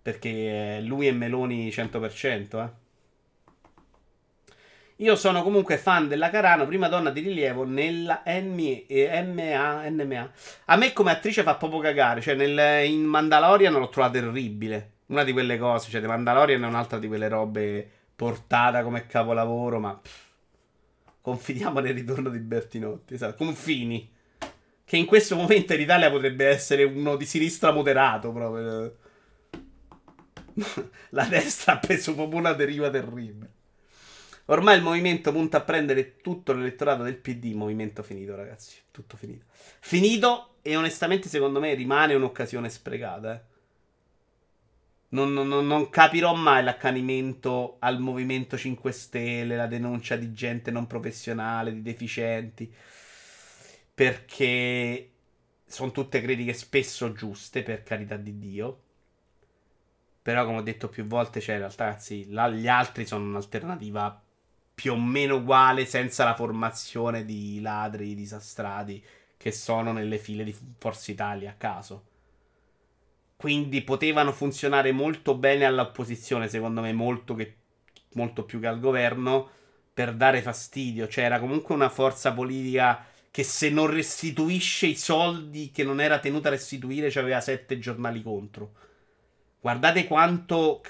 Perché 0.00 0.76
eh, 0.76 0.80
lui 0.80 1.06
e 1.06 1.12
Meloni 1.12 1.68
100%, 1.68 2.64
eh. 2.64 2.84
Io 5.00 5.14
sono 5.14 5.42
comunque 5.42 5.76
fan 5.76 6.08
della 6.08 6.30
Carano, 6.30 6.66
prima 6.66 6.88
donna 6.88 7.10
di 7.10 7.20
rilievo 7.20 7.64
nella 7.64 8.22
NMA, 8.24 8.86
eh, 8.86 9.22
MA, 9.22 9.88
NMA. 9.90 10.32
A 10.66 10.76
me 10.76 10.94
come 10.94 11.10
attrice 11.10 11.42
fa 11.42 11.56
proprio 11.56 11.80
cagare, 11.80 12.22
cioè 12.22 12.34
nel, 12.34 12.86
in 12.86 13.04
Mandalorian 13.04 13.74
l'ho 13.74 13.90
trovata 13.90 14.18
terribile. 14.18 14.92
Una 15.06 15.22
di 15.22 15.32
quelle 15.32 15.58
cose, 15.58 15.90
cioè 15.90 16.00
The 16.00 16.06
Mandalorian 16.06 16.62
è 16.62 16.66
un'altra 16.66 16.98
di 16.98 17.08
quelle 17.08 17.28
robe 17.28 17.90
portata 18.16 18.82
come 18.82 19.06
capolavoro, 19.06 19.78
ma 19.78 19.94
pff, 19.94 20.20
confidiamo 21.20 21.80
nel 21.80 21.92
ritorno 21.92 22.30
di 22.30 22.38
Bertinotti, 22.38 23.14
esatto, 23.14 23.44
confini. 23.44 24.10
Che 24.82 24.96
in 24.96 25.04
questo 25.04 25.36
momento 25.36 25.74
in 25.74 25.80
Italia 25.80 26.10
potrebbe 26.10 26.46
essere 26.46 26.84
uno 26.84 27.16
di 27.16 27.26
sinistra 27.26 27.70
moderato 27.70 28.32
proprio. 28.32 28.96
La 31.10 31.24
destra 31.24 31.74
ha 31.74 31.78
preso 31.78 32.14
proprio 32.14 32.38
una 32.38 32.54
deriva 32.54 32.88
terribile. 32.88 33.50
Ormai 34.46 34.76
il 34.76 34.82
movimento 34.82 35.32
punta 35.32 35.58
a 35.58 35.62
prendere 35.62 36.16
tutto 36.18 36.52
l'elettorato 36.52 37.02
del 37.02 37.16
PD. 37.16 37.52
Movimento 37.54 38.02
finito, 38.02 38.36
ragazzi. 38.36 38.76
Tutto 38.90 39.16
finito. 39.16 39.44
Finito 39.80 40.56
e 40.62 40.76
onestamente, 40.76 41.28
secondo 41.28 41.58
me, 41.60 41.74
rimane 41.74 42.14
un'occasione 42.14 42.68
sprecata. 42.70 43.34
Eh. 43.34 43.40
Non, 45.08 45.32
non- 45.32 45.48
non- 45.48 45.88
capirò 45.90 46.34
mai 46.34 46.62
l'accanimento 46.62 47.76
al 47.80 47.98
Movimento 48.00 48.56
5 48.56 48.92
Stelle, 48.92 49.56
la 49.56 49.66
denuncia 49.66 50.16
di 50.16 50.32
gente 50.32 50.70
non 50.70 50.86
professionale, 50.86 51.72
di 51.72 51.82
deficienti. 51.82 52.72
Perché 53.94 55.10
sono 55.66 55.90
tutte 55.90 56.20
critiche 56.20 56.52
spesso 56.52 57.12
giuste, 57.12 57.62
per 57.62 57.82
carità 57.82 58.16
di 58.16 58.38
Dio. 58.38 58.80
Però, 60.22 60.44
come 60.44 60.58
ho 60.58 60.62
detto 60.62 60.88
più 60.88 61.06
volte, 61.06 61.40
cioè, 61.40 61.54
in 61.54 61.60
realtà, 61.62 61.84
ragazzi, 61.86 62.30
là- 62.30 62.48
gli 62.48 62.68
altri 62.68 63.06
sono 63.06 63.24
un'alternativa 63.24 64.20
più 64.76 64.92
o 64.92 65.00
meno 65.00 65.36
uguale, 65.36 65.86
senza 65.86 66.22
la 66.24 66.34
formazione 66.34 67.24
di 67.24 67.62
ladri 67.62 68.14
disastrati 68.14 69.02
che 69.38 69.50
sono 69.50 69.90
nelle 69.90 70.18
file 70.18 70.44
di 70.44 70.54
Forza 70.76 71.10
Italia 71.10 71.52
a 71.52 71.54
caso. 71.54 72.04
Quindi 73.36 73.80
potevano 73.80 74.32
funzionare 74.32 74.92
molto 74.92 75.34
bene 75.34 75.64
all'opposizione, 75.64 76.46
secondo 76.48 76.82
me, 76.82 76.92
molto, 76.92 77.34
che- 77.34 77.56
molto 78.12 78.44
più 78.44 78.60
che 78.60 78.66
al 78.66 78.78
governo, 78.78 79.48
per 79.94 80.12
dare 80.14 80.42
fastidio. 80.42 81.08
Cioè, 81.08 81.24
era 81.24 81.40
comunque 81.40 81.74
una 81.74 81.88
forza 81.88 82.34
politica 82.34 83.02
che 83.30 83.44
se 83.44 83.70
non 83.70 83.86
restituisce 83.86 84.88
i 84.88 84.96
soldi 84.96 85.70
che 85.70 85.84
non 85.84 86.02
era 86.02 86.18
tenuta 86.18 86.48
a 86.48 86.50
restituire, 86.50 87.08
c'aveva 87.08 87.40
sette 87.40 87.78
giornali 87.78 88.22
contro. 88.22 88.72
Guardate 89.58 90.06
quanto 90.06 90.82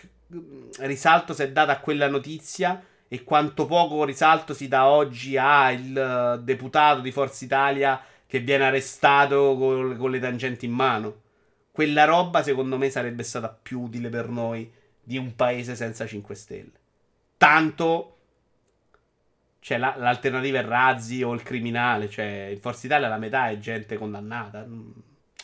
risalto 0.81 1.35
si 1.35 1.43
è 1.43 1.53
dato 1.53 1.71
a 1.71 1.79
quella 1.79 2.09
notizia 2.09 2.85
e 3.09 3.23
quanto 3.25 3.67
poco 3.67 4.05
risalto 4.05 4.53
si 4.55 4.69
dà 4.69 4.89
oggi 4.89 5.37
al 5.37 6.39
eh, 6.41 6.43
deputato 6.43 7.01
di 7.01 7.13
Forza 7.13 7.45
Italia 7.45 8.01
che 8.27 8.41
viene 8.41 8.65
arrestato 8.65 9.57
con, 9.57 9.97
con 9.97 10.11
le 10.11 10.19
tangenti 10.21 10.67
in 10.67 10.73
mano. 10.73 11.23
Quella 11.71 12.05
roba, 12.05 12.43
secondo 12.43 12.79
me, 12.79 12.91
sarebbe 12.91 13.23
stata 13.23 13.49
più 13.49 13.83
utile 13.83 14.09
per 14.09 14.29
noi 14.29 14.71
di 15.03 15.19
un 15.19 15.35
paese 15.37 15.77
senza 15.77 16.07
5 16.07 16.35
Stelle. 16.35 16.73
Tanto 17.37 18.13
cioè, 19.61 19.79
la- 19.79 19.97
l'alternativa 19.97 20.59
è 20.61 20.65
Razzi 20.65 21.23
o 21.23 21.33
il 21.35 21.43
criminale. 21.43 22.09
Cioè, 22.09 22.51
in 22.53 22.61
Forza 22.61 22.87
Italia 22.87 23.09
la 23.09 23.19
metà 23.19 23.49
è 23.51 23.59
gente 23.59 23.97
condannata. 23.97 24.65
Mm, 24.65 24.91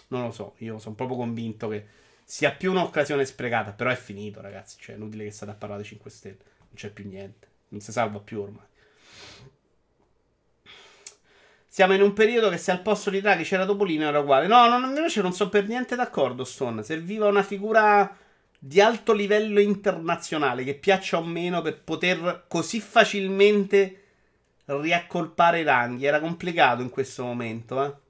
Non 0.08 0.22
lo 0.24 0.30
so, 0.30 0.54
io 0.58 0.78
sono 0.78 0.94
proprio 0.94 1.16
convinto 1.16 1.68
che 1.68 1.86
sia 2.24 2.52
più 2.52 2.70
un'occasione 2.70 3.24
sprecata. 3.24 3.72
Però 3.72 3.90
è 3.90 3.96
finito, 3.96 4.40
ragazzi. 4.40 4.76
Cioè, 4.78 4.94
è 4.94 4.98
inutile 4.98 5.24
che 5.24 5.30
state 5.32 5.50
a 5.52 5.54
parlare 5.54 5.80
dei 5.82 5.90
5 5.90 6.10
Stelle. 6.10 6.36
Non 6.58 6.74
c'è 6.74 6.90
più 6.90 7.06
niente. 7.08 7.48
Non 7.72 7.80
si 7.80 7.92
salva 7.92 8.18
più 8.20 8.40
ormai. 8.40 8.64
Siamo 11.66 11.94
in 11.94 12.02
un 12.02 12.12
periodo 12.12 12.50
che 12.50 12.58
se 12.58 12.70
al 12.70 12.82
posto 12.82 13.08
di 13.08 13.20
Draghi 13.22 13.44
c'era 13.44 13.64
Topolino 13.64 14.06
era 14.06 14.18
uguale. 14.18 14.46
No, 14.46 14.68
non, 14.68 14.84
invece 14.94 15.22
non 15.22 15.32
sono 15.32 15.48
per 15.48 15.66
niente 15.66 15.96
d'accordo, 15.96 16.44
Stone. 16.44 16.82
Serviva 16.82 17.28
una 17.28 17.42
figura 17.42 18.14
di 18.58 18.80
alto 18.80 19.14
livello 19.14 19.58
internazionale 19.58 20.64
che 20.64 20.74
piaccia 20.74 21.16
o 21.16 21.24
meno 21.24 21.62
per 21.62 21.80
poter 21.82 22.44
così 22.46 22.78
facilmente 22.80 24.00
riaccolpare 24.66 25.60
i 25.60 25.64
ranghi. 25.64 26.04
Era 26.04 26.20
complicato 26.20 26.82
in 26.82 26.90
questo 26.90 27.24
momento, 27.24 27.82
eh. 27.84 28.00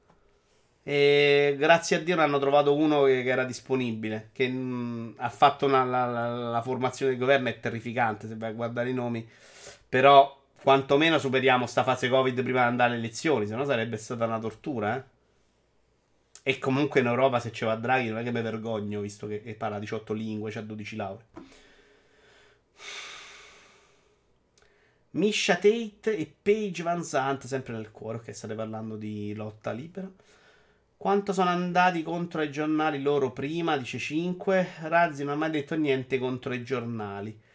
E 0.84 1.54
grazie 1.56 1.96
a 1.96 2.00
Dio 2.00 2.16
ne 2.16 2.22
hanno 2.22 2.40
trovato 2.40 2.74
uno 2.74 3.04
che, 3.04 3.22
che 3.22 3.28
era 3.28 3.44
disponibile. 3.44 4.30
Che 4.32 4.48
mh, 4.48 5.14
ha 5.18 5.28
fatto 5.28 5.66
una- 5.66 5.84
la, 5.84 6.06
la- 6.06 6.50
la 6.50 6.62
formazione 6.62 7.12
del 7.12 7.20
governo. 7.20 7.48
È 7.48 7.60
terrificante 7.60 8.26
se 8.26 8.36
vai 8.36 8.50
a 8.50 8.54
guardare 8.54 8.90
i 8.90 8.94
nomi. 8.94 9.28
Però, 9.92 10.42
quantomeno 10.62 11.18
superiamo 11.18 11.66
sta 11.66 11.82
fase 11.84 12.08
Covid 12.08 12.42
prima 12.42 12.60
di 12.60 12.66
andare 12.66 12.94
alle 12.94 13.00
elezioni. 13.00 13.46
Se 13.46 13.54
no, 13.54 13.66
sarebbe 13.66 13.98
stata 13.98 14.24
una 14.24 14.38
tortura, 14.38 14.96
eh. 14.96 15.02
E 16.44 16.58
comunque 16.58 17.00
in 17.00 17.08
Europa, 17.08 17.38
se 17.40 17.52
ci 17.52 17.66
va 17.66 17.74
Draghi, 17.74 18.08
non 18.08 18.20
è 18.20 18.22
che 18.22 18.32
mi 18.32 18.40
vergogno, 18.40 19.02
visto 19.02 19.26
che, 19.26 19.54
parla 19.58 19.78
18 19.78 20.14
lingue, 20.14 20.50
c'ha 20.50 20.62
12 20.62 20.96
lauree. 20.96 21.26
Misha 25.10 25.56
Tate 25.56 26.16
e 26.16 26.36
Paige 26.40 26.82
Van 26.82 27.04
Zandt, 27.04 27.44
sempre 27.44 27.74
nel 27.74 27.90
cuore, 27.90 28.22
che 28.22 28.32
state 28.32 28.54
parlando 28.54 28.96
di 28.96 29.34
lotta 29.34 29.72
libera. 29.72 30.10
Quanto 30.96 31.34
sono 31.34 31.50
andati 31.50 32.02
contro 32.02 32.40
i 32.40 32.50
giornali 32.50 33.02
loro 33.02 33.30
prima? 33.30 33.76
Dice 33.76 33.98
5. 33.98 34.68
Razzi 34.84 35.22
non 35.22 35.34
ha 35.34 35.36
mai 35.36 35.50
detto 35.50 35.74
niente 35.76 36.18
contro 36.18 36.54
i 36.54 36.64
giornali. 36.64 37.50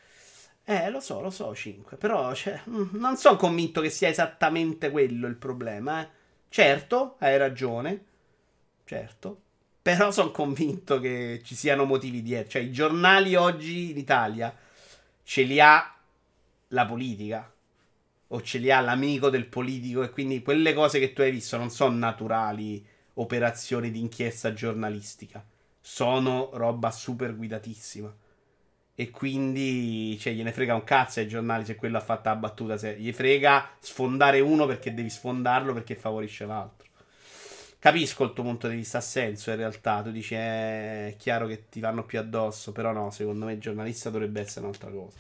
Eh, 0.69 0.89
lo 0.89 0.99
so, 0.99 1.21
lo 1.21 1.29
so, 1.29 1.55
5. 1.55 1.95
Però 1.95 2.33
cioè, 2.33 2.59
mm, 2.69 2.89
non 2.97 3.15
sono 3.15 3.37
convinto 3.37 3.79
che 3.79 3.89
sia 3.89 4.09
esattamente 4.09 4.91
quello 4.91 5.25
il 5.27 5.37
problema. 5.37 6.01
Eh. 6.01 6.09
Certo, 6.49 7.15
hai 7.19 7.37
ragione. 7.37 8.03
Certo. 8.83 9.41
Però 9.81 10.11
sono 10.11 10.31
convinto 10.31 10.99
che 10.99 11.39
ci 11.41 11.55
siano 11.55 11.85
motivi 11.85 12.21
dietro. 12.21 12.49
Cioè, 12.49 12.63
i 12.63 12.71
giornali 12.73 13.35
oggi 13.35 13.91
in 13.91 13.97
Italia 13.97 14.53
ce 15.23 15.43
li 15.43 15.61
ha 15.61 15.95
la 16.67 16.85
politica. 16.85 17.49
O 18.29 18.41
ce 18.41 18.57
li 18.57 18.69
ha 18.69 18.81
l'amico 18.81 19.29
del 19.29 19.45
politico. 19.45 20.03
E 20.03 20.09
quindi 20.09 20.41
quelle 20.41 20.73
cose 20.73 20.99
che 20.99 21.13
tu 21.13 21.21
hai 21.21 21.31
visto 21.31 21.55
non 21.55 21.69
sono 21.69 21.95
naturali 21.95 22.85
operazioni 23.13 23.89
di 23.89 24.01
inchiesta 24.01 24.51
giornalistica. 24.51 25.41
Sono 25.79 26.49
roba 26.51 26.91
super 26.91 27.33
guidatissima. 27.37 28.13
E 28.99 29.11
quindi, 29.11 30.17
cioè, 30.19 30.33
gliene 30.33 30.51
frega 30.51 30.73
un 30.73 30.83
cazzo 30.83 31.19
ai 31.19 31.27
giornali 31.27 31.63
se 31.63 31.75
quello 31.75 31.97
ha 31.97 32.01
fatto 32.01 32.29
la 32.29 32.35
battuta. 32.35 32.77
Se 32.77 32.97
gli 32.97 33.13
frega 33.13 33.69
sfondare 33.79 34.39
uno 34.39 34.65
perché 34.65 34.91
devi 34.91 35.11
sfondarlo 35.11 35.71
perché 35.71 35.93
favorisce 35.95 36.47
l'altro. 36.47 36.87
Capisco 37.77 38.23
il 38.23 38.33
tuo 38.33 38.43
punto 38.43 38.67
di 38.67 38.77
vista, 38.77 38.97
ha 38.97 39.01
senso 39.01 39.51
in 39.51 39.57
realtà. 39.57 40.01
Tu 40.01 40.09
dici, 40.09 40.33
eh, 40.33 41.09
è 41.09 41.15
chiaro 41.15 41.45
che 41.45 41.69
ti 41.69 41.79
vanno 41.79 42.05
più 42.05 42.17
addosso. 42.17 42.71
Però 42.71 42.91
no, 42.91 43.11
secondo 43.11 43.45
me 43.45 43.53
il 43.53 43.59
giornalista 43.59 44.09
dovrebbe 44.09 44.41
essere 44.41 44.65
un'altra 44.65 44.89
cosa. 44.89 45.17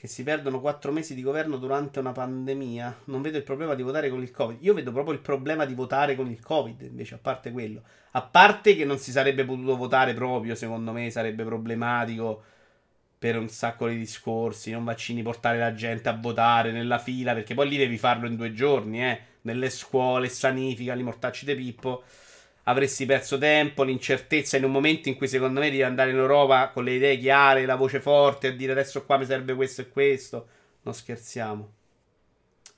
Che 0.00 0.06
si 0.06 0.22
perdono 0.22 0.62
quattro 0.62 0.92
mesi 0.92 1.14
di 1.14 1.20
governo 1.20 1.58
durante 1.58 1.98
una 1.98 2.12
pandemia. 2.12 3.00
Non 3.04 3.20
vedo 3.20 3.36
il 3.36 3.42
problema 3.42 3.74
di 3.74 3.82
votare 3.82 4.08
con 4.08 4.22
il 4.22 4.30
Covid. 4.30 4.56
Io 4.62 4.72
vedo 4.72 4.92
proprio 4.92 5.12
il 5.12 5.20
problema 5.20 5.66
di 5.66 5.74
votare 5.74 6.16
con 6.16 6.30
il 6.30 6.40
Covid, 6.40 6.80
invece, 6.80 7.16
a 7.16 7.18
parte 7.18 7.50
quello. 7.50 7.82
A 8.12 8.22
parte 8.22 8.74
che 8.74 8.86
non 8.86 8.96
si 8.96 9.10
sarebbe 9.10 9.44
potuto 9.44 9.76
votare 9.76 10.14
proprio, 10.14 10.54
secondo 10.54 10.92
me, 10.92 11.10
sarebbe 11.10 11.44
problematico 11.44 12.42
per 13.18 13.36
un 13.36 13.50
sacco 13.50 13.88
di 13.88 13.98
discorsi. 13.98 14.70
Non 14.70 14.84
vaccini, 14.84 15.20
portare 15.20 15.58
la 15.58 15.74
gente 15.74 16.08
a 16.08 16.16
votare 16.18 16.72
nella 16.72 16.98
fila, 16.98 17.34
perché 17.34 17.52
poi 17.52 17.68
lì 17.68 17.76
devi 17.76 17.98
farlo 17.98 18.26
in 18.26 18.36
due 18.36 18.54
giorni, 18.54 19.04
eh. 19.04 19.20
Nelle 19.42 19.68
scuole, 19.68 20.30
sanifica, 20.30 20.94
li 20.94 21.02
mortacci 21.02 21.44
de 21.44 21.54
Pippo. 21.54 22.04
Avresti 22.64 23.06
perso 23.06 23.38
tempo, 23.38 23.82
l'incertezza 23.82 24.56
in 24.56 24.64
un 24.64 24.70
momento 24.70 25.08
in 25.08 25.16
cui 25.16 25.28
secondo 25.28 25.60
me 25.60 25.70
devi 25.70 25.82
andare 25.82 26.10
in 26.10 26.16
Europa 26.16 26.68
con 26.68 26.84
le 26.84 26.92
idee 26.92 27.18
chiare, 27.18 27.64
la 27.64 27.76
voce 27.76 28.00
forte, 28.00 28.48
a 28.48 28.52
dire 28.52 28.72
adesso 28.72 29.04
qua 29.04 29.16
mi 29.16 29.24
serve 29.24 29.54
questo 29.54 29.80
e 29.80 29.88
questo. 29.88 30.48
Non 30.82 30.94
scherziamo. 30.94 31.72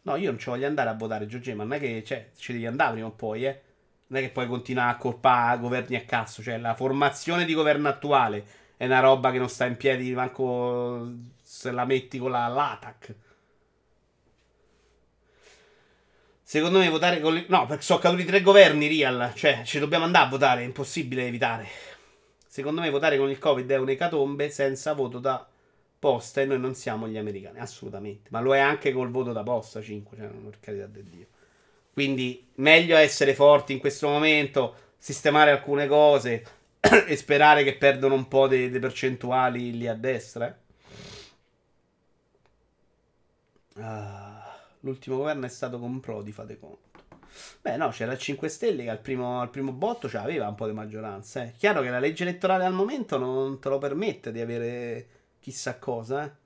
No, 0.03 0.17
io 0.17 0.31
non 0.31 0.39
ci 0.39 0.51
voglio 0.51 0.67
andare 0.67 0.91
a 0.91 0.95
votare, 0.95 1.27
Giorgio, 1.27 1.55
ma 1.55 1.63
non 1.65 1.75
è 1.75 1.81
che 1.81 2.03
cioè, 2.05 2.31
ci 2.37 2.53
devi 2.53 2.67
andare 2.67 2.93
prima 2.93 3.07
o 3.07 3.13
poi, 3.13 3.45
eh. 3.47 3.61
Non 4.09 4.21
è 4.21 4.25
che 4.25 4.33
puoi 4.33 4.47
continuare 4.47 4.93
a 4.93 4.97
colpare 4.97 5.61
governi 5.61 5.97
a 5.97 6.05
cazzo. 6.05 6.43
Cioè, 6.43 6.59
la 6.59 6.75
formazione 6.75 7.45
di 7.45 7.55
governo 7.55 7.89
attuale 7.89 8.45
è 8.77 8.85
una 8.87 9.01
roba 9.01 9.31
che 9.31 9.39
non 9.39 9.49
sta 9.49 9.65
in 9.65 9.77
piedi 9.77 10.13
manco 10.13 11.11
se 11.41 11.71
la 11.71 11.85
metti 11.85 12.19
con 12.19 12.31
la 12.31 12.47
l'ATAC. 12.49 13.15
Secondo 16.53 16.81
me 16.81 16.91
votare 16.91 17.23
con 17.23 17.35
il... 17.35 17.47
No, 17.49 17.65
perché 17.65 17.83
sono 17.83 17.99
caduti 17.99 18.27
tre 18.27 18.43
governi, 18.43 18.87
Real. 18.87 19.33
Cioè, 19.35 19.63
ci 19.65 19.79
dobbiamo 19.79 20.05
andare 20.05 20.27
a 20.27 20.29
votare, 20.29 20.61
è 20.61 20.65
impossibile 20.65 21.27
evitare. 21.27 21.67
Secondo 22.47 22.83
me 22.83 22.91
votare 22.91 23.17
con 23.17 23.31
il 23.31 23.39
Covid 23.39 23.71
è 23.71 23.79
un'ecatombe 23.79 24.51
senza 24.51 24.93
voto 24.93 25.19
da 25.19 25.49
posta 25.99 26.43
e 26.43 26.45
noi 26.45 26.61
non 26.61 26.75
siamo 26.75 27.09
gli 27.09 27.17
americani, 27.17 27.59
assolutamente. 27.59 28.29
Ma 28.33 28.43
lo 28.43 28.55
è 28.55 28.59
anche 28.59 28.93
col 28.93 29.11
voto 29.11 29.33
da 29.33 29.43
posta, 29.43 29.81
5, 29.81 30.15
cioè, 30.15 30.27
per 30.27 30.61
carità 30.61 30.85
del 30.85 31.05
Dio. 31.05 31.27
Quindi 31.91 32.47
meglio 32.57 32.99
essere 32.99 33.35
forti 33.35 33.73
in 33.73 33.79
questo 33.79 34.09
momento, 34.09 34.75
sistemare 34.99 35.53
alcune 35.53 35.87
cose 35.87 36.45
e 37.07 37.17
sperare 37.17 37.65
che 37.65 37.77
perdano 37.77 38.13
un 38.13 38.29
po' 38.29 38.47
dei 38.47 38.69
percentuali 38.69 39.75
lì 39.75 39.89
a 39.89 39.95
destra. 39.95 40.49
eh. 40.49 40.61
Ah, 43.83 44.22
l'ultimo 44.83 45.17
governo 45.17 45.47
è 45.47 45.49
stato 45.49 45.79
con 45.79 46.01
Prodi, 46.01 46.33
fate 46.33 46.59
conto. 46.59 46.91
Beh, 47.61 47.77
no, 47.77 47.89
c'era 47.89 48.13
il 48.13 48.19
5 48.19 48.49
Stelle 48.49 48.85
che 48.85 48.91
al 48.91 49.01
primo, 49.01 49.41
al 49.41 49.51
primo 49.51 49.73
botto 49.73 50.09
ce 50.09 50.19
l'aveva 50.19 50.49
un 50.49 50.55
po' 50.55 50.67
di 50.67 50.73
maggioranza. 50.73 51.43
Eh. 51.43 51.53
Chiaro 51.57 51.81
che 51.81 51.91
la 51.91 51.99
legge 51.99 52.25
elettorale 52.25 52.65
al 52.65 52.75
momento 52.75 53.19
non 53.19 53.59
te 53.59 53.69
lo 53.69 53.79
permette 53.79 54.33
di 54.33 54.41
avere 54.41 55.07
chissà 55.41 55.79
cosa. 55.79 56.25
Eh. 56.25 56.41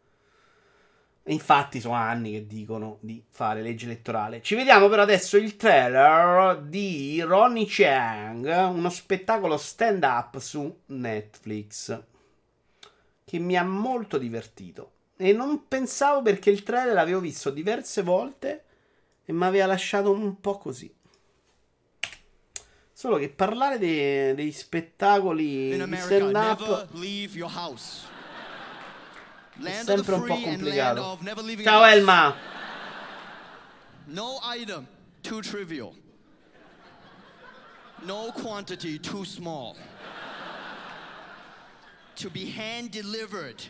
Infatti, 1.33 1.81
sono 1.81 1.95
anni 1.95 2.33
che 2.33 2.47
dicono 2.47 2.99
di 3.01 3.23
fare 3.29 3.63
legge 3.63 3.87
elettorale. 3.87 4.43
Ci 4.43 4.55
vediamo 4.55 4.89
però 4.89 5.03
adesso 5.03 5.37
il 5.37 5.57
trailer 5.57 6.61
di 6.61 7.21
Ronnie 7.23 7.67
Chang, 7.69 8.47
uno 8.71 8.91
spettacolo 8.91 9.57
stand-up 9.57 10.39
su 10.39 10.83
Netflix. 10.87 12.01
Che 13.25 13.39
mi 13.41 13.57
ha 13.57 13.65
molto 13.65 14.19
divertito. 14.19 14.93
E 15.19 15.33
non 15.33 15.67
pensavo 15.67 16.21
perché 16.23 16.51
il 16.51 16.63
trailer 16.63 16.95
l'avevo 16.95 17.21
visto 17.21 17.51
diverse 17.51 18.03
volte 18.03 18.65
e 19.25 19.33
mi 19.33 19.45
aveva 19.45 19.67
lasciato 19.67 20.11
un 20.11 20.41
po' 20.41 20.59
così. 20.59 20.93
Solo 22.93 23.17
che 23.17 23.29
parlare 23.29 23.79
dei, 23.79 24.35
dei 24.35 24.53
spettacoli 24.53 25.77
di 25.77 25.97
stand-up 25.97 26.89
è 29.63 29.83
sempre 29.83 30.15
un 30.15 30.25
po' 30.25 30.41
complicato. 30.41 31.19
Ciao. 31.63 31.85
Elma! 31.85 32.35
No 34.07 34.39
item 34.55 34.87
too 35.23 35.41
trivial. 35.41 35.93
No 38.03 38.33
quantity 38.33 39.01
too 39.01 39.25
small. 39.25 39.75
To 42.17 42.31
be 42.31 42.53
hand 42.57 42.91
delivered 42.91 43.61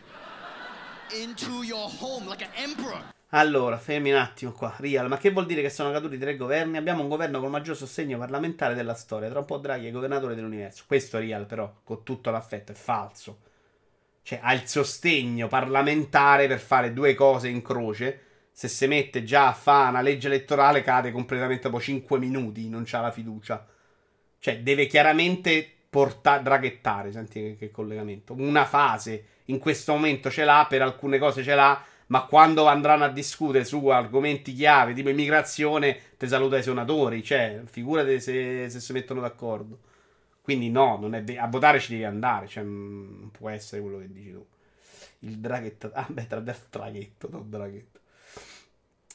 Allora, 3.29 3.77
fermi 3.77 4.11
un 4.11 4.17
attimo 4.17 4.51
qua. 4.51 4.73
Real, 4.77 5.07
ma 5.07 5.17
che 5.17 5.31
vuol 5.31 5.45
dire 5.45 5.61
che 5.61 5.69
sono 5.69 5.91
caduti 5.91 6.17
tre 6.17 6.35
governi? 6.35 6.77
Abbiamo 6.77 7.01
un 7.03 7.09
governo 7.09 7.39
col 7.39 7.49
maggior 7.49 7.75
sostegno 7.75 8.17
parlamentare 8.17 8.73
della 8.73 8.93
storia. 8.93 9.29
Tra 9.29 9.39
un 9.39 9.45
po' 9.45 9.57
Draghi 9.57 9.87
è 9.87 9.91
governatore 9.91 10.35
dell'universo. 10.35 10.83
Questo 10.87 11.17
Real, 11.19 11.45
però, 11.45 11.73
con 11.83 12.03
tutto 12.03 12.29
l'affetto, 12.29 12.71
è 12.71 12.75
falso. 12.75 13.39
Cioè, 14.21 14.39
ha 14.41 14.53
il 14.53 14.67
sostegno 14.67 15.47
parlamentare 15.47 16.47
per 16.47 16.59
fare 16.59 16.93
due 16.93 17.15
cose 17.15 17.47
in 17.47 17.61
croce. 17.61 18.21
Se 18.51 18.67
si 18.67 18.87
mette 18.87 19.23
già 19.23 19.47
a 19.47 19.53
fare 19.53 19.89
una 19.89 20.01
legge 20.01 20.27
elettorale, 20.27 20.81
cade 20.81 21.11
completamente 21.11 21.69
dopo 21.69 21.79
5 21.79 22.19
minuti. 22.19 22.69
Non 22.69 22.83
c'ha 22.85 23.01
la 23.01 23.11
fiducia. 23.11 23.65
Cioè, 24.39 24.59
deve 24.61 24.87
chiaramente 24.87 25.76
portare, 25.97 26.43
draghettare. 26.43 27.11
Senti 27.11 27.41
che, 27.41 27.55
che 27.57 27.71
collegamento. 27.71 28.35
Una 28.37 28.65
fase 28.65 29.25
in 29.45 29.57
questo 29.57 29.93
momento 29.93 30.29
ce 30.29 30.43
l'ha, 30.43 30.67
per 30.69 30.83
alcune 30.83 31.17
cose 31.17 31.41
ce 31.41 31.55
l'ha. 31.55 31.83
Ma 32.07 32.25
quando 32.25 32.67
andranno 32.67 33.03
a 33.03 33.09
discutere 33.09 33.65
su 33.65 33.87
argomenti 33.87 34.53
chiave, 34.53 34.93
tipo 34.93 35.09
immigrazione, 35.09 35.97
te 36.17 36.27
saluta 36.27 36.57
i 36.57 36.63
senatori. 36.63 37.23
Cioè, 37.23 37.61
figurati 37.65 38.21
se, 38.21 38.69
se 38.69 38.79
si 38.79 38.93
mettono 38.93 39.21
d'accordo. 39.21 39.79
Quindi 40.41 40.69
no, 40.69 40.97
non 41.01 41.15
è 41.15 41.23
ve- 41.23 41.39
a 41.39 41.47
votare 41.47 41.79
ci 41.79 41.91
devi 41.91 42.05
andare, 42.05 42.47
cioè 42.47 42.63
mm, 42.63 43.19
non 43.19 43.31
può 43.31 43.49
essere 43.49 43.81
quello 43.81 43.97
che 43.97 44.11
dici 44.11 44.31
tu. 44.31 44.45
Il 45.21 45.39
draghetto, 45.39 45.89
ah 45.95 46.05
beh, 46.07 46.27
tra 46.27 46.39
draghetto, 46.39 47.27
non 47.31 47.49
draghetto. 47.49 47.99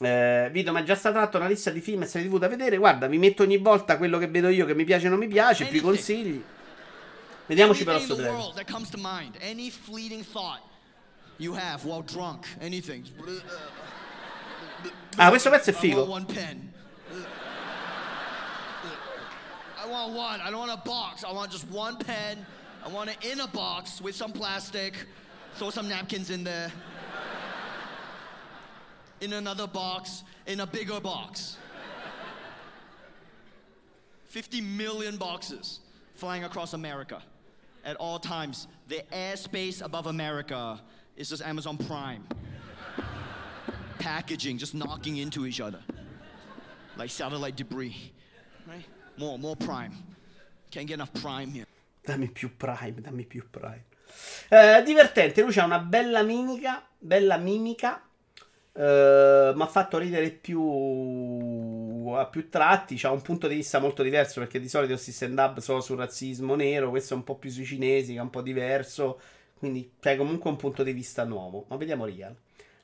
Eh, 0.00 0.48
Vito, 0.50 0.72
ma 0.72 0.80
è 0.80 0.82
già 0.82 0.96
stata 0.96 1.20
fatta 1.20 1.38
una 1.38 1.46
lista 1.46 1.70
di 1.70 1.80
film 1.80 2.02
e 2.02 2.06
serie 2.06 2.28
tv 2.28 2.38
da 2.38 2.48
vedere. 2.48 2.76
Guarda, 2.76 3.06
vi 3.06 3.18
metto 3.18 3.44
ogni 3.44 3.58
volta 3.58 3.96
quello 3.96 4.18
che 4.18 4.26
vedo 4.26 4.48
io 4.48 4.66
che 4.66 4.74
mi 4.74 4.84
piace 4.84 5.06
o 5.06 5.10
non 5.10 5.20
mi 5.20 5.28
piace, 5.28 5.66
più 5.66 5.80
consigli. 5.80 6.42
Vediamoci 7.46 7.84
però 7.84 7.96
Anything 7.96 8.18
sto 8.18 8.28
in 8.28 8.34
world 8.34 8.54
that 8.54 8.66
comes 8.66 8.90
to 8.90 8.98
mind, 8.98 9.36
any 9.40 9.70
fleeting 9.70 10.22
thought 10.24 10.60
you 11.38 11.54
have 11.54 11.84
while 11.84 12.02
drunk, 12.02 12.46
anything. 12.60 13.04
Ah, 15.16 15.28
questo 15.28 15.50
pezzo 15.50 15.70
è 15.70 15.74
I 15.74 15.76
figo. 15.76 16.06
want 16.06 16.08
one 16.08 16.24
pen. 16.26 16.72
I 19.82 19.86
want 19.86 20.14
one. 20.14 20.40
I 20.40 20.50
don't 20.50 20.60
want 20.60 20.70
a 20.70 20.88
box. 20.88 21.24
I 21.24 21.32
want 21.32 21.50
just 21.50 21.68
one 21.68 21.96
pen. 21.96 22.46
I 22.84 22.88
want 22.88 23.10
it 23.10 23.18
in 23.24 23.40
a 23.40 23.48
box 23.48 24.00
with 24.00 24.14
some 24.14 24.32
plastic. 24.32 24.94
Throw 25.54 25.70
some 25.70 25.88
napkins 25.88 26.30
in 26.30 26.44
there. 26.44 26.70
In 29.20 29.32
another 29.32 29.66
box. 29.66 30.22
In 30.46 30.60
a 30.60 30.66
bigger 30.66 31.00
box. 31.00 31.56
50 34.26 34.60
million 34.60 35.16
boxes 35.16 35.80
flying 36.14 36.44
across 36.44 36.72
America 36.72 37.22
at 37.84 37.96
all 37.96 38.18
times. 38.18 38.68
The 38.88 39.02
airspace 39.12 39.82
above 39.82 40.06
America 40.06 40.80
is 41.16 41.28
just 41.28 41.42
Amazon 41.42 41.76
Prime. 41.76 42.26
Packaging 43.98 44.58
just 44.58 44.74
knocking 44.74 45.16
into 45.18 45.46
each 45.46 45.60
other 45.60 45.80
like 46.96 47.10
satellite 47.10 47.56
debris. 47.56 48.12
Right? 48.66 48.84
More, 49.16 49.38
more 49.38 49.56
Prime. 49.56 49.92
Can't 50.70 50.86
get 50.86 50.94
enough 50.94 51.12
Prime 51.12 51.50
here. 51.50 51.66
Dammi 52.04 52.28
più 52.28 52.56
Prime, 52.56 53.00
dammi 53.00 53.24
più 53.24 53.48
Prime. 53.50 53.84
Eh, 54.48 54.82
divertente, 54.84 55.42
lui 55.42 55.52
c'ha 55.52 55.64
una 55.64 55.78
bella 55.78 56.22
mimica, 56.22 56.86
bella 56.98 57.36
mimica. 57.36 58.02
Eh, 58.72 59.52
mi 59.54 59.62
ha 59.62 59.66
fatto 59.66 59.98
ridere 59.98 60.30
più 60.30 60.60
a 62.18 62.26
più 62.26 62.48
tratti. 62.48 62.96
C'ha 62.96 63.10
un 63.10 63.22
punto 63.22 63.48
di 63.48 63.54
vista 63.54 63.78
molto 63.78 64.02
diverso 64.02 64.40
perché 64.40 64.60
di 64.60 64.68
solito 64.68 64.96
si 64.96 65.12
stand 65.12 65.38
up 65.38 65.58
solo 65.60 65.80
sul 65.80 65.96
razzismo 65.98 66.54
nero. 66.54 66.90
Questo 66.90 67.14
è 67.14 67.16
un 67.16 67.24
po' 67.24 67.36
più 67.36 67.50
sui 67.50 67.64
cinesi, 67.64 68.12
che 68.12 68.18
è 68.18 68.22
un 68.22 68.30
po' 68.30 68.42
diverso. 68.42 69.20
Quindi 69.58 69.92
c'è 70.00 70.16
comunque 70.16 70.50
un 70.50 70.56
punto 70.56 70.82
di 70.82 70.92
vista 70.92 71.24
nuovo. 71.24 71.66
Ma 71.68 71.76
vediamo 71.76 72.04
Real. 72.04 72.34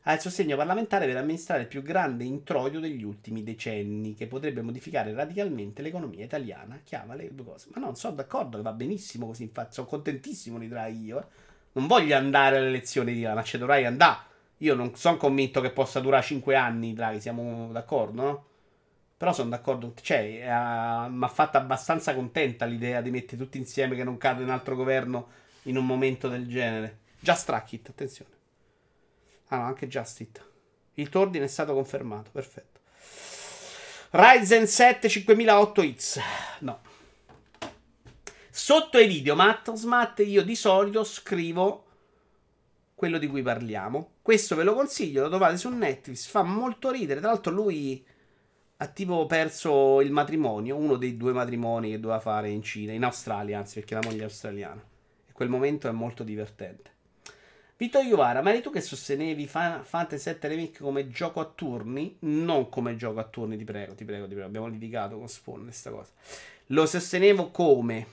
Ha 0.03 0.15
il 0.15 0.21
sostegno 0.21 0.57
parlamentare 0.57 1.07
per 1.07 1.17
amministrare 1.17 1.63
il 1.63 1.67
più 1.69 1.83
grande 1.83 2.25
introito 2.25 2.81
degli 2.81 3.03
ultimi 3.03 3.43
decenni, 3.43 4.15
che 4.15 4.27
potrebbe 4.27 4.63
modificare 4.63 5.13
radicalmente 5.13 5.83
l'economia 5.83 6.25
italiana. 6.25 6.81
Chiama 6.83 7.15
le 7.15 7.35
due 7.35 7.45
cose. 7.45 7.69
Ma 7.75 7.81
no, 7.81 7.87
non 7.87 7.97
sono 7.97 8.15
d'accordo, 8.15 8.63
va 8.63 8.73
benissimo 8.73 9.27
così. 9.27 9.43
Infatti, 9.43 9.75
sono 9.75 9.87
contentissimo 9.87 10.59
di 10.59 10.69
Draghi 10.69 11.05
io. 11.05 11.21
eh. 11.21 11.25
Non 11.73 11.87
voglio 11.87 12.17
andare 12.17 12.57
alle 12.57 12.69
elezioni 12.69 13.13
di 13.13 13.23
là, 13.23 13.35
ma 13.35 13.43
ci 13.43 13.59
dovrai 13.59 13.85
andare. 13.85 14.21
Io 14.59 14.75
non 14.75 14.95
sono 14.97 15.17
convinto 15.17 15.61
che 15.61 15.71
possa 15.71 16.01
durare 16.01 16.25
5 16.25 16.57
anni, 16.57 16.95
Draghi, 16.95 17.21
siamo 17.21 17.71
d'accordo, 17.71 18.23
no? 18.23 18.45
Però 19.19 19.33
sono 19.33 19.51
d'accordo, 19.51 19.95
cioè, 20.01 20.19
eh, 20.19 21.09
mi 21.11 21.25
ha 21.25 21.29
fatto 21.29 21.57
abbastanza 21.57 22.15
contenta 22.15 22.65
l'idea 22.67 23.01
di 23.01 23.11
mettere 23.11 23.37
tutti 23.37 23.59
insieme 23.59 23.97
che 23.97 24.05
non 24.05 24.17
cade 24.17 24.45
un 24.45 24.51
altro 24.51 24.77
governo 24.77 25.29
in 25.63 25.77
un 25.77 25.85
momento 25.85 26.29
del 26.29 26.47
genere. 26.47 27.01
Just 27.19 27.47
track 27.47 27.73
it, 27.73 27.89
attenzione. 27.89 28.31
Ah 29.49 29.57
no, 29.57 29.65
anche 29.65 29.89
Just 29.89 30.21
it. 30.21 30.45
Il 30.95 31.09
tuo 31.09 31.23
ordine 31.23 31.47
è 31.47 31.49
stato 31.49 31.75
confermato, 31.75 32.31
perfetto. 32.31 32.79
Ryzen 34.11 34.69
7 34.69 35.09
5008X. 35.09 36.21
No. 36.61 36.81
Sotto 38.51 38.99
ai 38.99 39.09
video, 39.09 39.35
Matt 39.35 39.73
Smat, 39.73 40.21
io 40.21 40.45
di 40.45 40.55
solito 40.55 41.03
scrivo 41.03 41.87
quello 42.95 43.19
di 43.19 43.27
cui 43.27 43.43
parliamo. 43.43 44.13
Questo 44.23 44.55
ve 44.55 44.63
lo 44.63 44.75
consiglio, 44.75 45.23
lo 45.23 45.29
trovate 45.29 45.57
su 45.57 45.69
Netflix, 45.71 46.27
fa 46.27 46.43
molto 46.43 46.91
ridere. 46.91 47.19
Tra 47.19 47.31
l'altro 47.31 47.53
lui 47.53 48.05
ha 48.81 48.87
tipo 48.87 49.27
perso 49.27 50.01
il 50.01 50.13
matrimonio, 50.13 50.77
uno 50.77 50.97
dei 50.97 51.17
due 51.17 51.33
matrimoni 51.33 51.91
che 51.91 52.01
doveva 52.01 52.21
fare 52.21 52.49
in 52.49 52.63
Cina, 52.63 52.93
in 52.93 53.03
Australia, 53.03 53.59
anzi, 53.59 53.75
perché 53.81 53.95
la 53.95 54.03
moglie 54.05 54.21
è 54.21 54.25
australiana. 54.25 54.81
E 55.27 55.33
quel 55.33 55.49
momento 55.49 55.89
è 55.89 55.91
molto 55.91 56.23
divertente. 56.23 56.97
Vito 57.77 58.01
Iovara, 58.01 58.41
ma 58.41 58.51
eri 58.51 58.61
tu 58.61 58.71
che 58.71 58.81
sostenevi 58.81 59.47
Fa- 59.47 59.83
Fantasy 59.85 60.23
7 60.23 60.49
Remake 60.49 60.79
come 60.81 61.11
gioco 61.11 61.41
a 61.41 61.45
turni? 61.45 62.17
Non 62.21 62.69
come 62.69 62.97
gioco 62.97 63.21
a 63.21 63.25
turni, 63.25 63.57
ti 63.57 63.65
prego, 63.65 63.95
ti 63.95 64.05
prego, 64.05 64.27
ti 64.27 64.33
prego. 64.33 64.49
Abbiamo 64.49 64.67
litigato 64.67 65.17
con 65.17 65.29
Spawn 65.29 65.65
questa 65.65 65.91
cosa. 65.91 66.11
Lo 66.67 66.87
sostenevo 66.87 67.51
come 67.51 68.07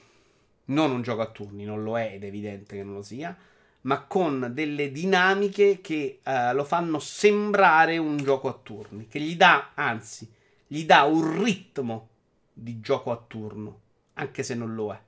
non 0.66 0.92
un 0.92 1.02
gioco 1.02 1.22
a 1.22 1.28
turni, 1.28 1.64
non 1.64 1.84
lo 1.84 1.98
è 1.98 2.14
ed 2.14 2.24
è 2.24 2.28
evidente 2.28 2.76
che 2.76 2.84
non 2.84 2.96
lo 2.96 3.02
sia, 3.02 3.36
ma 3.82 4.02
con 4.02 4.50
delle 4.52 4.92
dinamiche 4.92 5.80
che 5.82 6.20
eh, 6.24 6.54
lo 6.54 6.64
fanno 6.64 7.00
sembrare 7.00 7.98
un 7.98 8.18
gioco 8.18 8.48
a 8.48 8.60
turni, 8.62 9.08
che 9.08 9.20
gli 9.20 9.36
dà, 9.36 9.72
anzi, 9.74 10.28
gli 10.68 10.86
dà 10.86 11.04
un 11.04 11.44
ritmo 11.44 12.10
di 12.52 12.80
gioco 12.80 13.12
a 13.12 13.24
turno, 13.28 13.80
anche 14.14 14.44
se 14.44 14.56
non 14.56 14.74
lo 14.74 14.94
è. 14.94 15.00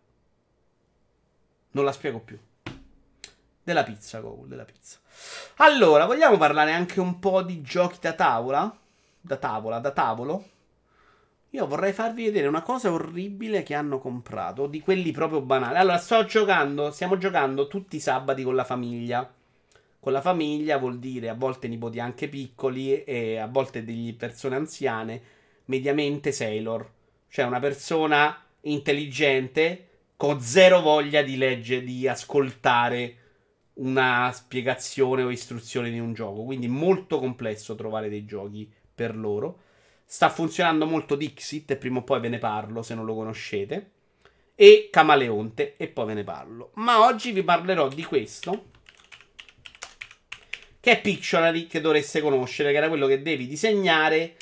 Non 1.71 1.85
la 1.85 1.91
spiego 1.91 2.19
più. 2.19 2.37
Della 3.63 3.83
pizza, 3.83 4.19
Gogol, 4.19 4.47
della 4.47 4.65
pizza. 4.65 4.99
Allora, 5.57 6.05
vogliamo 6.05 6.37
parlare 6.37 6.71
anche 6.71 6.99
un 6.99 7.19
po' 7.19 7.41
di 7.41 7.61
giochi 7.61 7.97
da 7.99 8.13
tavola? 8.13 8.77
Da 9.19 9.35
tavola, 9.37 9.79
da 9.79 9.91
tavolo? 9.91 10.45
Io 11.51 11.65
vorrei 11.65 11.93
farvi 11.93 12.25
vedere 12.25 12.47
una 12.47 12.61
cosa 12.61 12.91
orribile 12.91 13.63
che 13.63 13.73
hanno 13.73 13.99
comprato, 13.99 14.67
di 14.67 14.79
quelli 14.79 15.11
proprio 15.11 15.41
banali. 15.41 15.77
Allora, 15.77 15.97
sto 15.97 16.25
giocando, 16.25 16.91
stiamo 16.91 17.17
giocando 17.17 17.67
tutti 17.67 17.95
i 17.95 18.01
sabati 18.01 18.43
con 18.43 18.55
la 18.55 18.63
famiglia. 18.63 19.29
Con 19.99 20.11
la 20.13 20.21
famiglia 20.21 20.77
vuol 20.77 20.99
dire 20.99 21.29
a 21.29 21.33
volte 21.33 21.67
nipoti 21.67 21.99
anche 21.99 22.29
piccoli 22.29 23.03
e 23.03 23.37
a 23.37 23.47
volte 23.47 23.83
degli 23.83 24.15
persone 24.15 24.55
anziane, 24.55 25.21
mediamente 25.67 26.31
Sailor. 26.31 26.91
Cioè 27.29 27.45
una 27.45 27.59
persona 27.59 28.43
intelligente 28.61 29.87
con 30.17 30.41
zero 30.41 30.81
voglia 30.81 31.21
di 31.21 31.37
leggere, 31.37 31.83
di 31.83 32.07
ascoltare 32.07 33.15
una 33.77 34.31
spiegazione 34.33 35.23
o 35.23 35.29
istruzione 35.29 35.91
di 35.91 35.99
un 35.99 36.13
gioco. 36.13 36.43
Quindi 36.43 36.67
molto 36.67 37.19
complesso 37.19 37.75
trovare 37.75 38.09
dei 38.09 38.25
giochi 38.25 38.71
per 38.93 39.15
loro. 39.15 39.61
Sta 40.05 40.29
funzionando 40.29 40.85
molto 40.85 41.15
Dixit 41.15 41.71
e 41.71 41.75
prima 41.75 41.99
o 41.99 42.03
poi 42.03 42.19
ve 42.19 42.29
ne 42.29 42.39
parlo 42.39 42.81
se 42.81 42.95
non 42.95 43.05
lo 43.05 43.13
conoscete. 43.13 43.91
E 44.55 44.89
Camaleonte 44.91 45.75
e 45.77 45.87
poi 45.87 46.07
ve 46.07 46.13
ne 46.15 46.23
parlo. 46.23 46.71
Ma 46.75 47.05
oggi 47.05 47.31
vi 47.31 47.43
parlerò 47.43 47.87
di 47.89 48.03
questo. 48.03 48.69
Che 50.79 50.91
è 50.91 51.01
Pictionary 51.01 51.67
che 51.67 51.81
dovreste 51.81 52.21
conoscere, 52.21 52.71
che 52.71 52.77
era 52.77 52.87
quello 52.87 53.05
che 53.05 53.21
devi 53.21 53.45
disegnare. 53.45 54.35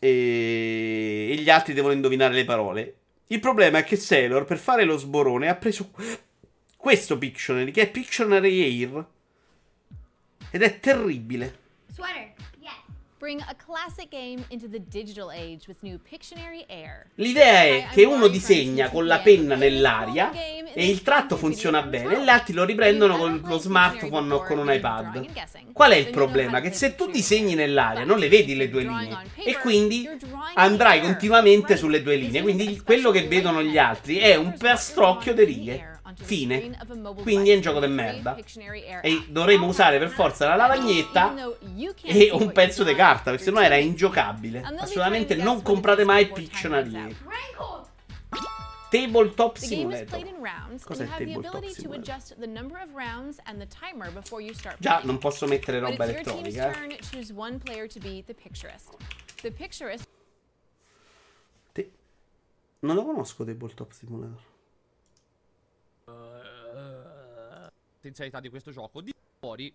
E, 0.00 1.28
e 1.30 1.34
gli 1.36 1.50
altri 1.50 1.74
devono 1.74 1.92
indovinare 1.92 2.34
le 2.34 2.44
parole. 2.44 2.94
Il 3.28 3.38
problema 3.38 3.78
è 3.78 3.84
che 3.84 3.96
Sailor 3.96 4.44
per 4.44 4.58
fare 4.58 4.82
lo 4.82 4.96
sborone 4.96 5.48
ha 5.48 5.54
preso 5.54 5.92
questo 6.76 7.16
Pictionary, 7.16 7.70
che 7.70 7.82
è 7.82 7.90
Pictionary 7.90 8.82
Air. 8.82 9.06
Ed 10.50 10.62
è 10.62 10.80
terribile. 10.80 11.58
Sweater. 11.92 12.39
Bring 13.20 13.42
a 13.42 13.54
classic 13.54 14.08
game 14.08 14.42
into 14.48 14.66
the 14.66 14.80
digital 14.88 15.30
age 15.30 15.68
with 15.68 15.82
new 15.82 15.98
Pictionary 15.98 16.64
Air. 16.70 17.10
L'idea 17.16 17.64
è 17.64 17.88
che 17.92 18.04
uno 18.04 18.28
disegna 18.28 18.88
con 18.88 19.06
la 19.06 19.18
penna 19.18 19.56
nell'aria 19.56 20.32
e 20.32 20.88
il 20.88 21.02
tratto 21.02 21.36
funziona 21.36 21.82
bene 21.82 22.16
e 22.16 22.24
gli 22.24 22.28
altri 22.30 22.54
lo 22.54 22.64
riprendono 22.64 23.18
con 23.18 23.42
lo 23.44 23.58
smartphone 23.58 24.32
o 24.32 24.42
con 24.42 24.56
un 24.56 24.72
iPad. 24.72 25.26
Qual 25.74 25.90
è 25.90 25.96
il 25.96 26.08
problema? 26.08 26.60
Che 26.60 26.72
se 26.72 26.94
tu 26.94 27.10
disegni 27.10 27.54
nell'aria 27.54 28.04
non 28.04 28.18
le 28.18 28.30
vedi 28.30 28.56
le 28.56 28.70
due 28.70 28.84
linee 28.84 29.18
e 29.36 29.58
quindi 29.58 30.08
andrai 30.54 31.02
continuamente 31.02 31.76
sulle 31.76 32.02
due 32.02 32.16
linee. 32.16 32.40
Quindi 32.40 32.80
quello 32.82 33.10
che 33.10 33.28
vedono 33.28 33.62
gli 33.62 33.76
altri 33.76 34.16
è 34.16 34.34
un 34.34 34.54
perstrocchio 34.56 35.34
di 35.34 35.44
righe. 35.44 35.89
Fine. 36.16 36.76
Quindi 37.22 37.50
è 37.50 37.54
un 37.54 37.60
gioco 37.60 37.80
di 37.80 37.86
merda. 37.86 38.36
E 39.02 39.24
dovremo 39.28 39.66
usare 39.66 39.98
per 39.98 40.08
forza 40.08 40.48
la 40.48 40.56
lavagnetta 40.56 41.34
e 42.04 42.30
un 42.32 42.52
pezzo 42.52 42.84
di 42.84 42.94
carta, 42.94 43.30
perché 43.30 43.44
sennò 43.44 43.60
era 43.60 43.76
ingiocabile. 43.76 44.62
Assolutamente 44.78 45.34
non 45.36 45.62
comprate 45.62 46.04
mai 46.04 46.28
Pictionary. 46.28 47.16
Tabletop 48.90 49.56
Simulator. 49.56 50.18
Cos'è 50.84 51.04
the 51.04 51.10
tabletop 51.32 51.64
simulator? 51.74 52.02
Già, 54.80 55.00
non 55.04 55.18
posso 55.18 55.46
mettere 55.46 55.78
roba 55.78 56.04
elettronica. 56.04 56.72
eh. 59.44 59.52
picturist 59.52 60.08
Non 62.80 62.96
lo 62.96 63.04
conosco 63.04 63.44
Tabletop 63.44 63.92
Simulator. 63.92 64.42
Potenzialità 68.00 68.40
di 68.40 68.48
questo 68.48 68.70
gioco. 68.70 69.02
Di 69.02 69.12
fuori. 69.38 69.70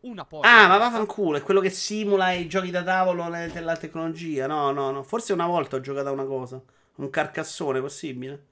Una 0.00 0.24
porta. 0.24 0.48
Ah, 0.48 0.66
ma 0.66 0.78
vaffanculo, 0.78 1.36
è 1.36 1.42
quello 1.42 1.60
che 1.60 1.68
simula 1.68 2.32
i 2.32 2.48
giochi 2.48 2.70
da 2.70 2.82
tavolo 2.82 3.28
della 3.28 3.76
tecnologia. 3.76 4.46
No, 4.46 4.70
no, 4.70 4.90
no. 4.90 5.02
Forse 5.02 5.34
una 5.34 5.46
volta 5.46 5.76
ho 5.76 5.80
giocato 5.82 6.08
a 6.08 6.12
una 6.12 6.24
cosa. 6.24 6.58
Un 6.94 7.10
carcassone, 7.10 7.82
possibile? 7.82 8.46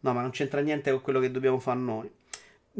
No, 0.00 0.12
ma 0.12 0.20
non 0.20 0.30
c'entra 0.30 0.62
niente 0.62 0.90
con 0.90 1.00
quello 1.00 1.20
che 1.20 1.30
dobbiamo 1.30 1.60
fare 1.60 1.78
noi. 1.78 2.10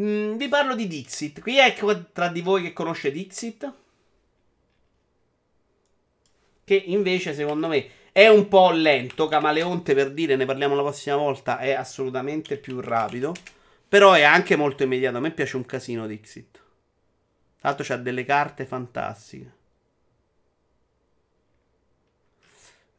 Mm, 0.00 0.34
vi 0.34 0.48
parlo 0.48 0.74
di 0.74 0.88
Dixit. 0.88 1.40
Qui 1.40 1.56
è 1.56 1.76
tra 2.12 2.26
di 2.26 2.40
voi 2.40 2.62
che 2.62 2.72
conosce 2.72 3.12
Dixit? 3.12 3.72
Che 6.64 6.74
invece, 6.74 7.32
secondo 7.32 7.68
me, 7.68 7.88
è 8.12 8.28
un 8.28 8.48
po' 8.48 8.70
lento. 8.70 9.28
Camaleonte, 9.28 9.94
per 9.94 10.12
dire, 10.12 10.36
ne 10.36 10.44
parliamo 10.44 10.74
la 10.74 10.82
prossima 10.82 11.16
volta, 11.16 11.58
è 11.58 11.72
assolutamente 11.72 12.56
più 12.56 12.80
rapido. 12.80 13.34
Però 13.88 14.12
è 14.12 14.22
anche 14.22 14.56
molto 14.56 14.82
immediato. 14.82 15.16
A 15.16 15.20
me 15.20 15.32
piace 15.32 15.56
un 15.56 15.66
casino 15.66 16.06
Dixit. 16.06 16.52
Tra 16.52 17.68
l'altro 17.68 17.84
c'ha 17.84 17.96
delle 17.96 18.24
carte 18.24 18.64
fantastiche. 18.64 19.52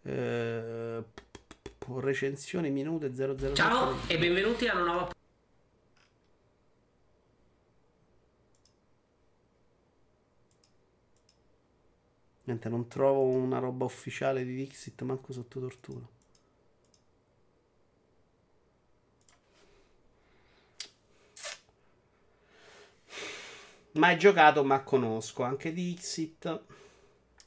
Eh, 0.03 1.03
recensioni 1.99 2.69
minute 2.69 3.13
00. 3.13 3.53
Ciao 3.53 3.95
e 4.07 4.17
benvenuti 4.17 4.67
a 4.67 4.73
una 4.75 4.83
nuova 4.83 5.20
Niente, 12.43 12.69
non 12.69 12.87
trovo 12.87 13.21
una 13.21 13.59
roba 13.59 13.85
ufficiale 13.85 14.43
di 14.43 14.55
Dixit 14.55 15.03
manco 15.03 15.31
sotto 15.31 15.59
tortura. 15.59 16.05
Mai 23.93 24.17
giocato, 24.17 24.63
ma 24.63 24.81
conosco 24.83 25.43
anche 25.43 25.71
Dixit. 25.73 26.61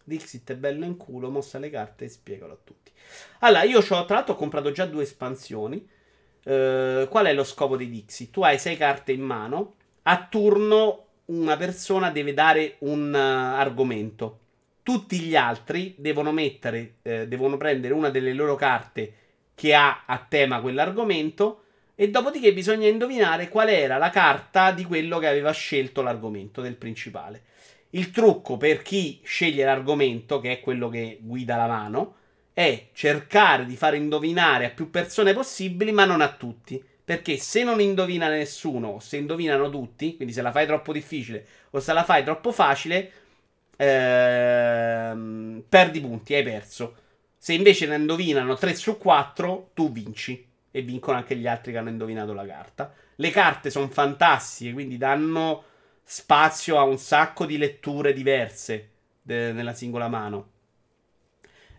Dixit 0.05 0.53
è 0.53 0.57
bello 0.57 0.85
in 0.85 0.97
culo, 0.97 1.31
mossa 1.31 1.59
le 1.59 1.71
carte 1.71 2.05
e 2.05 2.09
spiegalo 2.09 2.53
a 2.53 2.59
tutti. 2.63 2.93
Allora, 3.41 3.63
io 3.65 3.81
c'ho, 3.81 4.05
tra 4.05 4.17
l'altro 4.17 4.35
ho 4.35 4.37
comprato 4.37 4.71
già 4.71 4.87
due 4.87 5.03
espansioni. 5.03 5.89
Eh, 6.45 7.09
qual 7.11 7.27
è 7.27 7.33
lo 7.33 7.45
scopo 7.45 7.77
di 7.77 7.89
Dixit? 7.89 8.31
Tu 8.31 8.43
hai 8.43 8.59
sei 8.59 8.77
carte 8.77 9.13
in 9.13 9.23
mano, 9.23 9.75
a 10.03 10.27
turno 10.27 11.07
una 11.27 11.57
persona 11.57 12.11
deve 12.11 12.35
dare 12.35 12.77
un 12.81 13.15
eh, 13.15 13.19
argomento. 13.19 14.41
Tutti 14.85 15.19
gli 15.19 15.35
altri 15.35 15.95
devono 15.97 16.31
mettere, 16.31 16.97
eh, 17.01 17.27
devono 17.27 17.57
prendere 17.57 17.95
una 17.95 18.11
delle 18.11 18.35
loro 18.35 18.55
carte 18.55 19.15
che 19.55 19.75
ha 19.75 20.03
a 20.05 20.23
tema 20.29 20.61
quell'argomento 20.61 21.63
e 21.95 22.11
dopodiché 22.11 22.53
bisogna 22.53 22.87
indovinare 22.87 23.49
qual 23.49 23.71
era 23.71 23.97
la 23.97 24.11
carta 24.11 24.73
di 24.73 24.85
quello 24.85 25.19
che 25.19 25.27
aveva 25.27 25.53
scelto 25.53 26.03
l'argomento 26.03 26.61
del 26.61 26.75
principale. 26.75 27.45
Il 27.91 28.11
trucco 28.11 28.59
per 28.59 28.83
chi 28.83 29.21
sceglie 29.25 29.65
l'argomento, 29.65 30.39
che 30.39 30.53
è 30.53 30.61
quello 30.61 30.91
che 30.91 31.17
guida 31.23 31.57
la 31.57 31.67
mano, 31.67 32.17
è 32.53 32.89
cercare 32.93 33.65
di 33.65 33.77
fare 33.77 33.97
indovinare 33.97 34.67
a 34.67 34.71
più 34.71 34.91
persone 34.91 35.33
possibili, 35.33 35.93
ma 35.93 36.05
non 36.05 36.21
a 36.21 36.31
tutti. 36.31 36.85
Perché 37.03 37.39
se 37.39 37.65
non 37.65 37.81
indovina 37.81 38.29
nessuno, 38.29 38.99
se 39.01 39.17
indovinano 39.17 39.71
tutti, 39.71 40.17
quindi 40.17 40.35
se 40.35 40.43
la 40.43 40.53
fai 40.53 40.67
troppo 40.67 40.93
difficile 40.93 41.47
o 41.71 41.81
se 41.81 41.93
la 41.95 42.05
fai 42.05 42.23
troppo 42.23 42.53
facile, 42.53 43.13
ehm, 43.77 45.65
perdi 45.69 46.01
punti, 46.01 46.35
hai 46.35 46.43
perso. 46.43 46.97
Se 47.37 47.53
invece 47.53 47.87
ne 47.87 47.97
indovinano 47.97 48.55
3 48.55 48.75
su 48.75 48.97
4, 48.97 49.71
tu 49.75 49.93
vinci. 49.93 50.47
E 50.71 50.83
vincono 50.83 51.17
anche 51.17 51.37
gli 51.37 51.47
altri 51.47 51.73
che 51.73 51.79
hanno 51.79 51.91
indovinato 51.91 52.33
la 52.33 52.47
carta. 52.47 52.93
Le 53.17 53.31
carte 53.31 53.71
sono 53.71 53.89
fantastiche, 53.89 54.73
quindi 54.73 54.97
danno 54.97 55.63
spazio 56.03 56.79
a 56.79 56.83
un 56.83 56.99
sacco 56.99 57.47
di 57.47 57.57
letture 57.57 58.13
diverse 58.13 58.91
de- 59.23 59.53
nella 59.53 59.73
singola 59.73 60.09
mano. 60.09 60.51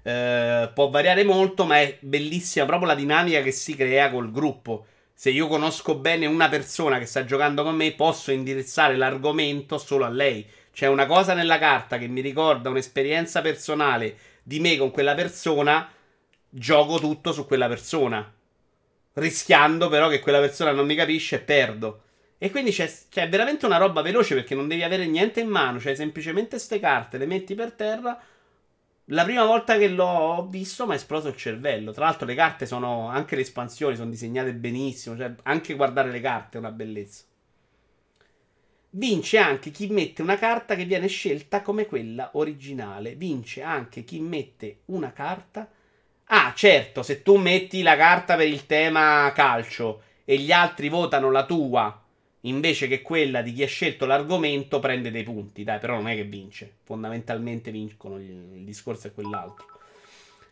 Eh, 0.02 0.70
può 0.74 0.90
variare 0.90 1.24
molto, 1.24 1.66
ma 1.66 1.82
è 1.82 1.98
bellissima 2.00 2.66
proprio 2.66 2.88
la 2.88 2.96
dinamica 2.96 3.42
che 3.42 3.52
si 3.52 3.76
crea 3.76 4.12
col 4.12 4.32
gruppo. 4.32 4.86
Se 5.14 5.30
io 5.30 5.48
conosco 5.48 5.96
bene 5.96 6.26
una 6.26 6.50
persona 6.50 7.00
che 7.00 7.06
sta 7.06 7.26
giocando 7.26 7.64
con 7.64 7.76
me, 7.76 7.94
posso 7.94 8.32
indirizzare 8.32 8.98
l'argomento 8.98 9.78
solo 9.78 10.06
a 10.06 10.10
lei. 10.10 10.46
C'è 10.76 10.88
una 10.88 11.06
cosa 11.06 11.34
nella 11.34 11.58
carta 11.58 11.98
che 11.98 12.10
mi 12.10 12.20
ricorda 12.20 12.68
un'esperienza 12.70 13.40
personale 13.40 14.18
di 14.44 14.60
me 14.60 14.76
con 14.76 14.92
quella 14.92 15.16
persona, 15.16 15.90
gioco 16.50 17.00
tutto 17.00 17.32
su 17.32 17.46
quella 17.46 17.70
persona. 17.70 18.30
Rischiando 19.14 19.88
però 19.88 20.10
che 20.10 20.20
quella 20.20 20.42
persona 20.42 20.74
non 20.74 20.86
mi 20.86 20.96
capisce 20.96 21.38
e 21.38 21.40
perdo. 21.40 22.02
E 22.38 22.52
quindi 22.52 22.72
c'è, 22.72 22.92
c'è 23.10 23.30
veramente 23.30 23.66
una 23.66 23.78
roba 23.78 24.02
veloce 24.02 24.36
perché 24.36 24.54
non 24.54 24.68
devi 24.68 24.84
avere 24.84 25.06
niente 25.06 25.40
in 25.40 25.48
mano, 25.48 25.80
cioè 25.80 25.96
semplicemente 25.96 26.60
ste 26.60 26.78
carte 26.78 27.18
le 27.18 27.26
metti 27.26 27.56
per 27.56 27.72
terra. 27.72 28.22
La 29.06 29.24
prima 29.24 29.46
volta 29.46 29.78
che 29.78 29.88
l'ho 29.88 30.46
visto 30.50 30.86
mi 30.86 30.92
ha 30.92 30.96
esploso 30.96 31.30
il 31.30 31.38
cervello. 31.38 31.94
Tra 31.94 32.04
l'altro 32.04 32.28
le 32.28 32.36
carte 32.36 32.66
sono, 32.66 33.08
anche 33.08 33.38
le 33.38 33.44
espansioni 33.44 33.96
sono 33.96 34.10
disegnate 34.10 34.54
benissimo, 34.54 35.16
cioè 35.16 35.36
anche 35.44 35.74
guardare 35.74 36.12
le 36.12 36.20
carte 36.20 36.58
è 36.58 36.60
una 36.60 36.72
bellezza. 36.72 37.24
Vince 38.98 39.38
anche 39.38 39.72
chi 39.72 39.88
mette 39.88 40.22
una 40.22 40.38
carta 40.38 40.74
che 40.74 40.86
viene 40.86 41.08
scelta 41.08 41.62
come 41.62 41.86
quella 41.86 42.30
originale. 42.34 43.16
Vince 43.16 43.62
anche 43.62 44.06
chi 44.06 44.20
mette 44.20 44.80
una 44.86 45.12
carta. 45.12 45.70
Ah, 46.28 46.54
certo, 46.56 47.04
se 47.04 47.22
tu 47.22 47.36
metti 47.36 47.82
la 47.82 47.98
carta 47.98 48.38
per 48.38 48.48
il 48.48 48.66
tema 48.66 49.30
calcio 49.36 50.02
e 50.24 50.38
gli 50.38 50.52
altri 50.52 50.88
votano 50.88 51.30
la 51.30 51.46
tua 51.46 52.02
invece 52.42 52.88
che 52.88 53.02
quella 53.02 53.42
di 53.42 53.52
chi 53.52 53.64
ha 53.64 53.68
scelto 53.68 54.06
l'argomento, 54.06 54.80
prende 54.80 55.12
dei 55.12 55.24
punti. 55.24 55.66
Dai, 55.66 55.80
però 55.80 55.96
non 55.96 56.08
è 56.08 56.16
che 56.16 56.24
vince. 56.24 56.78
Fondamentalmente 56.84 57.72
vincono. 57.72 58.18
Il, 58.18 58.64
discorso 58.64 59.08
è 59.08 59.14
quell'altro. 59.14 59.66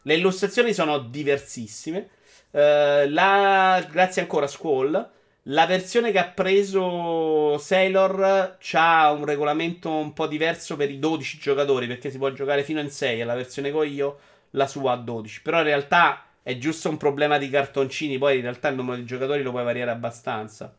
Le 0.01 0.15
illustrazioni 0.15 0.73
sono 0.73 0.99
diversissime. 0.99 2.09
Eh, 2.51 3.09
la, 3.09 3.87
grazie 3.89 4.21
ancora 4.21 4.47
Squall. 4.47 5.11
La 5.47 5.65
versione 5.65 6.13
che 6.13 6.19
ha 6.19 6.29
preso 6.29 7.57
Sailor 7.57 8.57
ha 8.71 9.11
un 9.11 9.25
regolamento 9.25 9.89
un 9.89 10.13
po' 10.13 10.25
diverso 10.25 10.77
per 10.77 10.89
i 10.89 10.99
12 10.99 11.37
giocatori 11.37 11.85
perché 11.85 12.09
si 12.09 12.17
può 12.17 12.31
giocare 12.31 12.63
fino 12.63 12.79
in 12.79 12.89
6 12.89 13.19
e 13.19 13.23
la 13.25 13.35
versione 13.35 13.69
che 13.69 13.75
ho 13.75 13.83
io 13.83 14.19
la 14.51 14.67
sua 14.67 14.93
a 14.93 14.95
12. 14.95 15.41
Però 15.41 15.57
in 15.57 15.65
realtà 15.65 16.27
è 16.41 16.57
giusto 16.57 16.87
un 16.87 16.95
problema 16.95 17.37
di 17.37 17.49
cartoncini, 17.49 18.17
poi 18.17 18.37
in 18.37 18.43
realtà 18.43 18.69
il 18.69 18.75
numero 18.75 18.95
di 18.95 19.03
giocatori 19.03 19.43
lo 19.43 19.51
puoi 19.51 19.65
variare 19.65 19.91
abbastanza. 19.91 20.73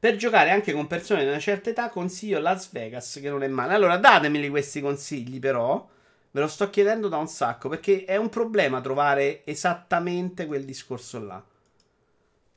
Per 0.00 0.16
giocare 0.16 0.50
anche 0.50 0.72
con 0.74 0.86
persone 0.86 1.22
di 1.22 1.28
una 1.28 1.38
certa 1.38 1.70
età 1.70 1.88
consiglio 1.88 2.38
Las 2.38 2.70
Vegas 2.70 3.18
che 3.20 3.30
non 3.30 3.42
è 3.42 3.48
male. 3.48 3.72
Allora 3.72 3.96
datemeli 3.96 4.50
questi 4.50 4.82
consigli 4.82 5.38
però. 5.38 5.88
Ve 6.30 6.40
lo 6.40 6.46
sto 6.46 6.68
chiedendo 6.68 7.08
da 7.08 7.16
un 7.16 7.28
sacco 7.28 7.70
perché 7.70 8.04
è 8.04 8.16
un 8.16 8.28
problema 8.28 8.82
trovare 8.82 9.40
esattamente 9.46 10.44
quel 10.44 10.66
discorso 10.66 11.18
là. 11.18 11.42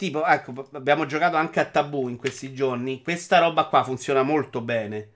Tipo, 0.01 0.25
ecco, 0.25 0.67
abbiamo 0.71 1.05
giocato 1.05 1.35
anche 1.35 1.59
a 1.59 1.65
Tabù 1.65 2.07
in 2.07 2.17
questi 2.17 2.55
giorni. 2.55 3.03
Questa 3.03 3.37
roba 3.37 3.65
qua 3.65 3.83
funziona 3.83 4.23
molto 4.23 4.59
bene. 4.59 5.07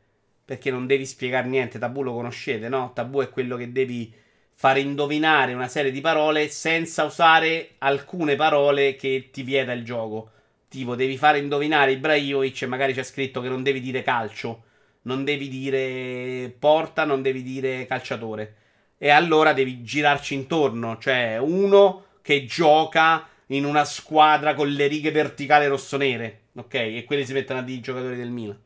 Perché 0.45 0.69
non 0.69 0.85
devi 0.85 1.07
spiegare 1.07 1.47
niente. 1.47 1.79
Tabù 1.79 2.03
lo 2.03 2.13
conoscete, 2.13 2.69
no? 2.69 2.91
Tabù 2.93 3.21
è 3.21 3.31
quello 3.31 3.57
che 3.57 3.71
devi 3.71 4.13
fare 4.53 4.81
indovinare 4.81 5.55
una 5.55 5.67
serie 5.67 5.89
di 5.89 6.01
parole 6.01 6.49
senza 6.49 7.03
usare 7.03 7.69
alcune 7.79 8.35
parole 8.35 8.95
che 8.95 9.29
ti 9.31 9.41
vieta 9.41 9.71
il 9.71 9.83
gioco. 9.83 10.29
Tipo, 10.67 10.93
devi 10.93 11.17
fare 11.17 11.39
indovinare 11.39 11.93
Ibrahimovic 11.93 12.61
e 12.61 12.67
magari 12.67 12.93
c'è 12.93 13.01
scritto 13.01 13.41
che 13.41 13.49
non 13.49 13.63
devi 13.63 13.81
dire 13.81 14.03
calcio. 14.03 14.65
Non 15.01 15.23
devi 15.23 15.47
dire 15.47 16.55
porta, 16.59 17.05
non 17.05 17.23
devi 17.23 17.41
dire 17.41 17.87
calciatore. 17.87 18.55
E 18.99 19.09
allora 19.09 19.51
devi 19.51 19.81
girarci 19.81 20.35
intorno. 20.35 20.99
Cioè, 20.99 21.39
uno 21.39 22.03
che 22.21 22.45
gioca 22.45 23.27
in 23.47 23.65
una 23.65 23.85
squadra 23.85 24.53
con 24.53 24.69
le 24.69 24.87
righe 24.87 25.11
verticali 25.11 25.67
rossonere. 25.67 26.41
Ok? 26.55 26.73
E 26.73 27.03
quelli 27.05 27.25
si 27.25 27.33
mettono 27.33 27.59
a 27.59 27.61
dire 27.63 27.77
i 27.77 27.81
giocatori 27.81 28.15
del 28.15 28.29
Milan. 28.29 28.59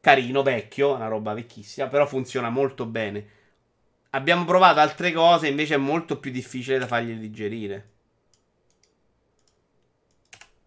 Carino, 0.00 0.42
vecchio, 0.42 0.94
una 0.94 1.08
roba 1.08 1.34
vecchissima, 1.34 1.88
però 1.88 2.06
funziona 2.06 2.48
molto 2.48 2.86
bene. 2.86 3.34
Abbiamo 4.10 4.44
provato 4.44 4.80
altre 4.80 5.12
cose, 5.12 5.48
invece 5.48 5.74
è 5.74 5.78
molto 5.78 6.18
più 6.18 6.30
difficile 6.30 6.78
da 6.78 6.86
fargli 6.86 7.14
digerire. 7.14 7.90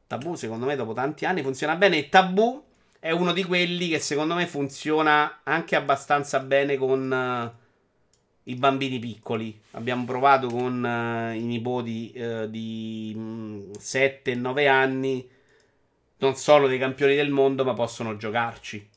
Tabù, 0.07 0.35
secondo 0.35 0.65
me, 0.65 0.75
dopo 0.75 0.93
tanti 0.93 1.25
anni 1.25 1.41
funziona 1.41 1.75
bene. 1.75 1.97
E 1.97 2.09
Tabù 2.09 2.63
è 2.99 3.11
uno 3.11 3.31
di 3.31 3.43
quelli 3.43 3.87
che 3.87 3.99
secondo 3.99 4.33
me 4.33 4.45
funziona 4.45 5.39
anche 5.43 5.75
abbastanza 5.75 6.39
bene 6.39 6.77
con 6.77 7.09
uh, 7.09 7.59
i 8.49 8.55
bambini 8.55 8.99
piccoli. 8.99 9.59
Abbiamo 9.71 10.05
provato 10.05 10.47
con 10.47 10.85
eh, 10.85 11.35
i 11.35 11.43
nipoti 11.43 12.11
eh, 12.11 12.49
di 12.49 13.71
7 13.77 14.31
e 14.31 14.35
9 14.35 14.67
anni. 14.67 15.29
Non 16.17 16.35
sono 16.35 16.67
dei 16.67 16.79
campioni 16.79 17.15
del 17.15 17.29
mondo, 17.29 17.63
ma 17.63 17.73
possono 17.73 18.17
giocarci. 18.17 18.89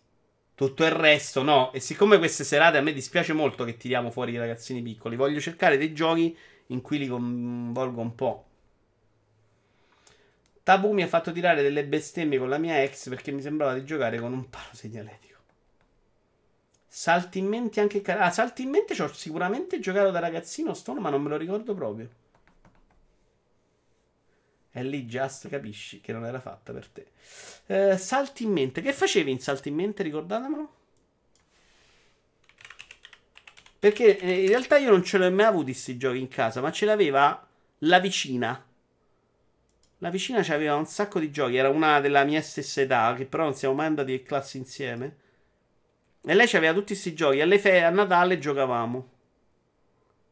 Tutto 0.55 0.85
il 0.85 0.91
resto 0.91 1.43
no. 1.43 1.73
E 1.73 1.81
siccome 1.81 2.19
queste 2.19 2.45
serate 2.45 2.79
a 2.79 2.83
me 2.83 2.93
dispiace 2.93 3.33
molto 3.33 3.65
che 3.65 3.77
tiriamo 3.77 4.11
fuori 4.11 4.33
i 4.33 4.39
ragazzini 4.39 4.83
piccoli, 4.83 5.17
voglio 5.17 5.41
cercare 5.41 5.77
dei 5.77 5.93
giochi 5.93 6.37
in 6.69 6.81
cui 6.81 6.99
li 6.99 7.07
coinvolgo 7.07 8.01
un 8.01 8.15
po'. 8.15 8.47
Tabu 10.63 10.93
mi 10.93 11.03
ha 11.03 11.09
fatto 11.09 11.33
tirare 11.33 11.63
delle 11.63 11.85
bestemmie 11.85 12.39
con 12.39 12.49
la 12.49 12.59
mia 12.59 12.83
ex 12.83 13.09
perché 13.09 13.33
mi 13.33 13.43
sembrava 13.43 13.75
di 13.75 13.85
giocare 13.85 14.19
con 14.19 14.33
un 14.33 14.49
palo 14.49 14.71
segnaletico. 14.73 15.32
Salti 16.95 17.39
in 17.39 17.47
mente 17.47 17.81
anche. 17.81 18.03
Car- 18.03 18.21
ah, 18.21 18.31
salti 18.31 18.65
in 18.65 18.69
mente 18.69 18.95
ci 18.95 19.01
ho 19.01 19.11
sicuramente 19.11 19.81
giocato 19.81 20.11
da 20.11 20.19
ragazzino 20.19 20.75
Stone, 20.75 21.01
ma 21.01 21.09
non 21.09 21.23
me 21.23 21.31
lo 21.31 21.39
ricordo 21.39 21.73
proprio. 21.73 22.07
E 24.71 24.85
lì 24.85 25.07
just 25.07 25.49
capisci 25.49 26.03
che 26.03 26.13
non 26.13 26.27
era 26.27 26.39
fatta 26.39 26.71
per 26.75 26.89
te. 26.89 27.07
Eh, 27.65 27.97
salti 27.97 28.45
in 28.45 28.53
mente. 28.53 28.83
Che 28.83 28.93
facevi 28.93 29.31
in 29.31 29.41
salti 29.41 29.71
in 29.71 29.75
mente? 29.77 30.03
Ricordatemelo. 30.03 30.75
Perché 33.79 34.19
eh, 34.19 34.43
in 34.43 34.49
realtà 34.49 34.77
io 34.77 34.91
non 34.91 35.03
ce 35.03 35.17
l'ho 35.17 35.31
mai 35.31 35.47
avuti 35.47 35.73
questi 35.73 35.97
giochi 35.97 36.19
in 36.19 36.29
casa, 36.29 36.61
ma 36.61 36.71
ce 36.71 36.85
l'aveva 36.85 37.49
la 37.79 37.99
vicina. 38.01 38.67
La 39.97 40.11
vicina 40.11 40.41
aveva 40.41 40.77
un 40.77 40.87
sacco 40.87 41.19
di 41.19 41.31
giochi, 41.31 41.57
era 41.57 41.71
una 41.71 42.01
della 42.01 42.25
mia 42.25 42.43
stessa 42.43 42.83
età, 42.83 43.15
che 43.17 43.25
però 43.25 43.45
non 43.45 43.55
siamo 43.55 43.77
mai 43.77 43.87
andati 43.87 44.13
in 44.13 44.23
classe 44.25 44.59
insieme. 44.59 45.21
E 46.25 46.35
lei 46.35 46.49
aveva 46.55 46.73
tutti 46.73 46.93
questi 46.93 47.15
giochi. 47.15 47.41
Alle 47.41 47.59
fe- 47.59 47.83
a 47.83 47.91
Natale 47.91 48.39
giocavamo. 48.39 49.09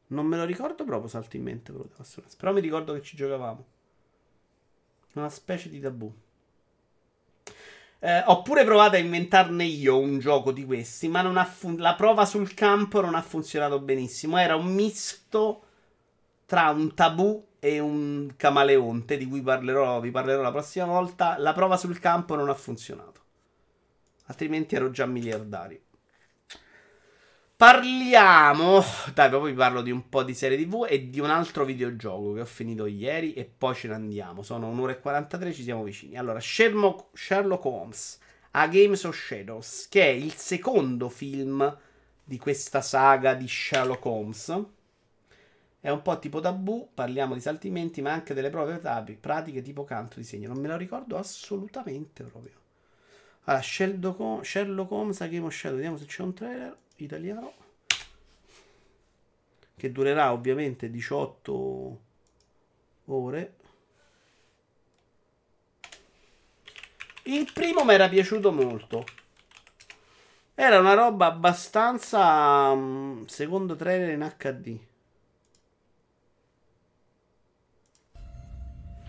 Non 0.08 0.26
me 0.26 0.36
lo 0.36 0.44
ricordo 0.44 0.84
proprio 0.84 1.08
salto 1.08 1.36
in 1.36 1.42
mente, 1.42 1.72
però, 1.72 1.84
però 2.36 2.52
mi 2.52 2.60
ricordo 2.60 2.92
che 2.94 3.02
ci 3.02 3.16
giocavamo. 3.16 3.64
Una 5.14 5.28
specie 5.28 5.68
di 5.68 5.80
tabù. 5.80 6.12
Eh, 8.02 8.24
pure 8.42 8.64
provato 8.64 8.96
a 8.96 8.98
inventarne 8.98 9.64
io 9.64 9.98
un 9.98 10.18
gioco 10.18 10.52
di 10.52 10.64
questi, 10.64 11.08
ma 11.08 11.44
fun- 11.44 11.76
la 11.76 11.94
prova 11.94 12.24
sul 12.24 12.54
campo 12.54 13.00
non 13.00 13.14
ha 13.14 13.22
funzionato 13.22 13.78
benissimo. 13.80 14.38
Era 14.38 14.56
un 14.56 14.72
misto 14.72 15.62
tra 16.46 16.70
un 16.70 16.94
tabù 16.94 17.46
e 17.60 17.78
un 17.78 18.32
camaleonte, 18.36 19.16
di 19.16 19.26
cui 19.26 19.42
parlerò, 19.42 20.00
vi 20.00 20.10
parlerò 20.10 20.42
la 20.42 20.50
prossima 20.50 20.86
volta. 20.86 21.36
La 21.38 21.52
prova 21.52 21.76
sul 21.76 21.98
campo 21.98 22.34
non 22.36 22.48
ha 22.48 22.54
funzionato. 22.54 23.20
Altrimenti 24.30 24.76
ero 24.76 24.92
già 24.92 25.06
miliardario. 25.06 25.80
Parliamo. 27.56 28.80
Dai, 29.12 29.28
poi 29.28 29.50
vi 29.50 29.56
parlo 29.56 29.82
di 29.82 29.90
un 29.90 30.08
po' 30.08 30.22
di 30.22 30.34
serie 30.34 30.56
TV 30.56 30.86
e 30.88 31.10
di 31.10 31.18
un 31.18 31.30
altro 31.30 31.64
videogioco 31.64 32.34
che 32.34 32.40
ho 32.40 32.46
finito 32.46 32.86
ieri. 32.86 33.34
E 33.34 33.44
poi 33.44 33.74
ce 33.74 33.88
ne 33.88 33.94
andiamo. 33.94 34.44
Sono 34.44 34.68
un'ora 34.68 34.92
e 34.92 35.00
43, 35.00 35.52
ci 35.52 35.64
siamo 35.64 35.82
vicini. 35.82 36.16
Allora, 36.16 36.38
Sherlock, 36.38 37.64
Holmes 37.64 38.20
A 38.52 38.68
Games 38.68 39.02
of 39.02 39.16
Shadows, 39.16 39.88
che 39.90 40.02
è 40.04 40.10
il 40.10 40.32
secondo 40.32 41.08
film 41.08 41.76
di 42.22 42.38
questa 42.38 42.80
saga 42.82 43.34
di 43.34 43.48
Sherlock 43.48 44.04
Holmes. 44.04 44.64
È 45.80 45.90
un 45.90 46.02
po' 46.02 46.18
tipo 46.20 46.38
tabù, 46.38 46.90
parliamo 46.94 47.34
di 47.34 47.40
saltimenti, 47.40 48.00
ma 48.00 48.12
anche 48.12 48.32
delle 48.32 48.50
prove 48.50 48.78
pratiche 49.20 49.60
tipo 49.60 49.82
canto 49.82 50.20
di 50.20 50.24
segno. 50.24 50.52
Non 50.52 50.62
me 50.62 50.68
lo 50.68 50.76
ricordo 50.76 51.18
assolutamente 51.18 52.22
proprio. 52.22 52.58
Allora, 53.44 53.62
Sherlock, 53.62 54.90
Holmes 54.90 55.18
Game 55.18 55.46
of 55.46 55.54
Shadows, 55.54 55.76
vediamo 55.76 55.96
se 55.96 56.04
c'è 56.04 56.22
un 56.22 56.34
trailer 56.34 56.76
italiano 56.96 57.52
che 59.80 59.90
durerà 59.90 60.32
ovviamente 60.32 60.90
18 60.90 62.00
ore. 63.06 63.54
Il 67.22 67.50
primo 67.52 67.84
mi 67.84 67.94
era 67.94 68.08
piaciuto 68.08 68.52
molto. 68.52 69.04
Era 70.54 70.78
una 70.78 70.92
roba 70.92 71.26
abbastanza 71.26 72.74
mm, 72.74 73.24
secondo 73.24 73.74
trailer 73.74 74.10
in 74.10 74.34
HD. 74.36 74.78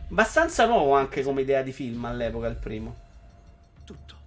Abbastanza 0.10 0.66
nuovo 0.66 0.94
anche 0.94 1.22
come 1.22 1.42
idea 1.42 1.62
di 1.62 1.74
film 1.74 2.06
all'epoca 2.06 2.48
il 2.48 2.56
primo. 2.56 2.96
Tutto. 3.84 4.21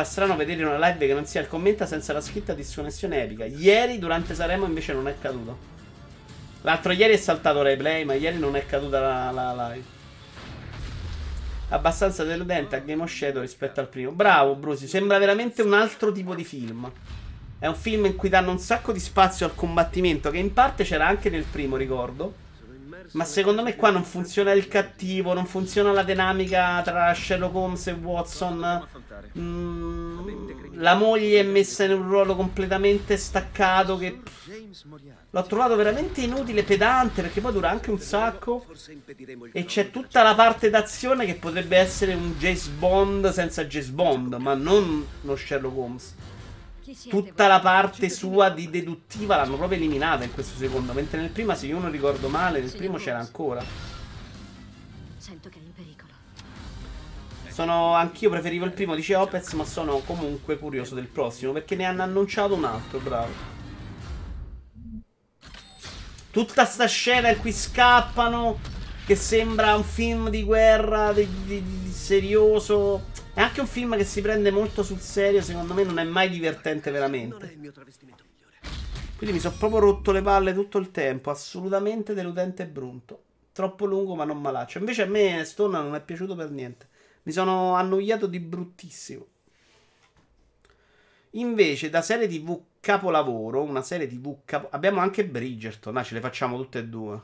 Fa 0.00 0.06
strano 0.06 0.34
vedere 0.34 0.64
una 0.64 0.78
live 0.78 1.06
che 1.06 1.12
non 1.12 1.26
sia 1.26 1.42
il 1.42 1.46
commenta 1.46 1.84
senza 1.84 2.14
la 2.14 2.22
scritta 2.22 2.54
dissonessione 2.54 3.22
epica. 3.22 3.44
Ieri 3.44 3.98
durante 3.98 4.34
Saremo 4.34 4.64
invece 4.64 4.94
non 4.94 5.06
è 5.08 5.14
caduto. 5.20 5.58
L'altro 6.62 6.92
ieri 6.92 7.12
è 7.12 7.16
saltato 7.18 7.60
replay, 7.60 8.04
ma 8.04 8.14
ieri 8.14 8.38
non 8.38 8.56
è 8.56 8.64
caduta 8.64 8.98
la, 8.98 9.30
la 9.30 9.68
live. 9.68 9.84
Abbastanza 11.68 12.24
deludente 12.24 12.76
a 12.76 12.78
Game 12.78 13.02
of 13.02 13.12
Shadow 13.12 13.42
rispetto 13.42 13.80
al 13.80 13.88
primo. 13.88 14.12
Bravo, 14.12 14.54
Brusi. 14.54 14.88
Sembra 14.88 15.18
veramente 15.18 15.60
un 15.60 15.74
altro 15.74 16.12
tipo 16.12 16.34
di 16.34 16.44
film. 16.44 16.90
È 17.58 17.66
un 17.66 17.76
film 17.76 18.06
in 18.06 18.16
cui 18.16 18.30
danno 18.30 18.52
un 18.52 18.58
sacco 18.58 18.92
di 18.92 19.00
spazio 19.00 19.44
al 19.44 19.54
combattimento, 19.54 20.30
che 20.30 20.38
in 20.38 20.54
parte 20.54 20.82
c'era 20.82 21.06
anche 21.06 21.28
nel 21.28 21.44
primo, 21.44 21.76
ricordo. 21.76 22.32
Ma 23.12 23.24
secondo 23.24 23.62
me 23.62 23.74
qua 23.74 23.90
non 23.90 24.04
funziona 24.04 24.52
il 24.52 24.68
cattivo, 24.68 25.32
non 25.32 25.46
funziona 25.46 25.90
la 25.92 26.04
dinamica 26.04 26.80
tra 26.82 27.12
Sherlock 27.12 27.54
Holmes 27.54 27.86
e 27.88 27.92
Watson. 27.92 28.86
Mm, 29.36 30.74
la 30.74 30.94
moglie 30.94 31.40
è 31.40 31.42
messa 31.42 31.84
in 31.84 31.92
un 31.92 32.08
ruolo 32.08 32.36
completamente 32.36 33.16
staccato 33.16 33.96
che 33.96 34.20
l'ho 35.28 35.42
trovato 35.42 35.74
veramente 35.74 36.20
inutile, 36.20 36.62
pedante, 36.62 37.22
perché 37.22 37.40
poi 37.40 37.52
dura 37.52 37.70
anche 37.70 37.90
un 37.90 37.98
sacco. 37.98 38.64
E 39.52 39.64
c'è 39.64 39.90
tutta 39.90 40.22
la 40.22 40.34
parte 40.36 40.70
d'azione 40.70 41.26
che 41.26 41.34
potrebbe 41.34 41.78
essere 41.78 42.14
un 42.14 42.34
James 42.38 42.68
Bond 42.68 43.30
senza 43.32 43.64
James 43.64 43.88
Bond, 43.88 44.34
ma 44.34 44.54
non 44.54 45.04
lo 45.22 45.36
Sherlock 45.36 45.76
Holmes 45.76 46.14
tutta 47.08 47.46
la 47.46 47.60
parte 47.60 48.08
sua 48.08 48.50
di 48.50 48.70
deduttiva 48.70 49.36
l'hanno 49.36 49.56
proprio 49.56 49.78
eliminata 49.78 50.24
in 50.24 50.32
questo 50.32 50.56
secondo. 50.56 50.92
Mentre 50.92 51.20
nel 51.20 51.30
primo, 51.30 51.54
se 51.54 51.66
io 51.66 51.78
non 51.78 51.90
ricordo 51.90 52.28
male, 52.28 52.60
nel 52.60 52.72
primo 52.72 52.96
c'era 52.96 53.18
ancora. 53.18 53.62
Sento 55.18 55.48
che 55.48 55.58
è 55.58 55.62
in 55.62 55.72
pericolo. 55.74 56.12
Sono 57.48 57.94
anch'io 57.94 58.30
preferivo 58.30 58.64
il 58.64 58.72
primo, 58.72 58.94
dice 58.94 59.14
Opez, 59.14 59.52
ma 59.52 59.64
sono 59.64 59.98
comunque 59.98 60.58
curioso 60.58 60.94
del 60.94 61.08
prossimo 61.08 61.52
perché 61.52 61.76
ne 61.76 61.84
hanno 61.84 62.02
annunciato 62.02 62.54
un 62.54 62.64
altro, 62.64 62.98
bravo. 63.00 63.58
Tutta 66.30 66.64
sta 66.64 66.86
scena 66.86 67.30
in 67.30 67.38
cui 67.40 67.52
scappano, 67.52 68.58
che 69.04 69.16
sembra 69.16 69.74
un 69.74 69.82
film 69.82 70.30
di 70.30 70.44
guerra, 70.44 71.12
di, 71.12 71.28
di, 71.44 71.62
di 71.82 71.90
serioso. 71.90 73.08
È 73.32 73.40
anche 73.40 73.60
un 73.60 73.66
film 73.66 73.96
che 73.96 74.04
si 74.04 74.20
prende 74.20 74.50
molto 74.50 74.82
sul 74.82 74.98
serio, 74.98 75.40
secondo 75.40 75.72
me 75.72 75.84
non 75.84 75.98
è 75.98 76.04
mai 76.04 76.28
divertente 76.28 76.90
veramente. 76.90 77.58
Quindi 79.16 79.36
mi 79.36 79.40
sono 79.40 79.56
proprio 79.56 79.80
rotto 79.80 80.12
le 80.12 80.22
palle 80.22 80.52
tutto 80.52 80.78
il 80.78 80.90
tempo, 80.90 81.30
assolutamente 81.30 82.12
deludente 82.14 82.64
e 82.64 82.66
brutto. 82.66 83.24
Troppo 83.52 83.84
lungo 83.86 84.14
ma 84.14 84.24
non 84.24 84.40
malaccio. 84.40 84.78
Invece 84.78 85.02
a 85.02 85.06
me 85.06 85.44
Stone 85.44 85.78
non 85.78 85.94
è 85.94 86.02
piaciuto 86.02 86.34
per 86.34 86.50
niente. 86.50 86.88
Mi 87.22 87.32
sono 87.32 87.74
annoiato 87.74 88.26
di 88.26 88.40
bruttissimo. 88.40 89.26
Invece 91.34 91.90
da 91.90 92.02
serie 92.02 92.26
TV 92.26 92.60
capolavoro, 92.80 93.62
una 93.62 93.82
serie 93.82 94.08
TV 94.08 94.38
capo... 94.44 94.68
Abbiamo 94.70 95.00
anche 95.00 95.24
Bridgerton, 95.24 95.96
ah, 95.96 96.02
ce 96.02 96.14
le 96.14 96.20
facciamo 96.20 96.56
tutte 96.56 96.80
e 96.80 96.86
due. 96.86 97.20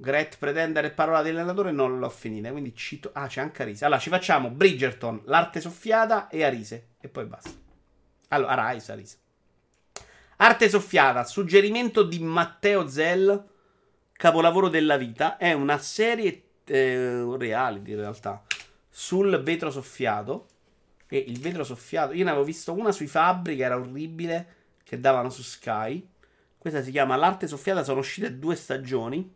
Gret 0.00 0.38
Pretender 0.38 0.84
e 0.84 0.90
Parola 0.92 1.22
dell'allenatore 1.22 1.72
non 1.72 1.98
l'ho 1.98 2.08
finita, 2.08 2.52
quindi 2.52 2.72
cito... 2.72 3.10
Ah, 3.14 3.26
c'è 3.26 3.40
anche 3.40 3.62
Arise. 3.62 3.84
Allora, 3.84 4.00
ci 4.00 4.10
facciamo 4.10 4.48
Bridgerton, 4.48 5.22
L'arte 5.24 5.60
soffiata 5.60 6.28
e 6.28 6.44
Arise. 6.44 6.90
E 7.00 7.08
poi 7.08 7.24
basta. 7.24 7.50
Allora, 8.28 8.66
Arise, 8.66 8.92
Arise. 8.92 9.16
Arte 10.36 10.68
soffiata, 10.68 11.24
suggerimento 11.24 12.04
di 12.04 12.20
Matteo 12.20 12.86
Zell, 12.86 13.44
capolavoro 14.12 14.68
della 14.68 14.96
vita. 14.96 15.36
È 15.36 15.52
una 15.52 15.78
serie 15.78 16.42
eh, 16.64 17.34
reality, 17.36 17.90
in 17.90 17.96
realtà, 17.96 18.44
sul 18.88 19.42
vetro 19.42 19.72
soffiato. 19.72 20.46
E 21.08 21.24
il 21.26 21.40
vetro 21.40 21.64
soffiato... 21.64 22.12
Io 22.12 22.22
ne 22.22 22.30
avevo 22.30 22.44
visto 22.44 22.72
una 22.72 22.92
sui 22.92 23.08
fabbri 23.08 23.56
che 23.56 23.64
era 23.64 23.76
orribile, 23.76 24.54
che 24.84 25.00
davano 25.00 25.28
su 25.28 25.42
Sky. 25.42 26.08
Questa 26.56 26.84
si 26.84 26.92
chiama 26.92 27.16
L'arte 27.16 27.48
soffiata, 27.48 27.82
sono 27.82 27.98
uscite 27.98 28.38
due 28.38 28.54
stagioni 28.54 29.34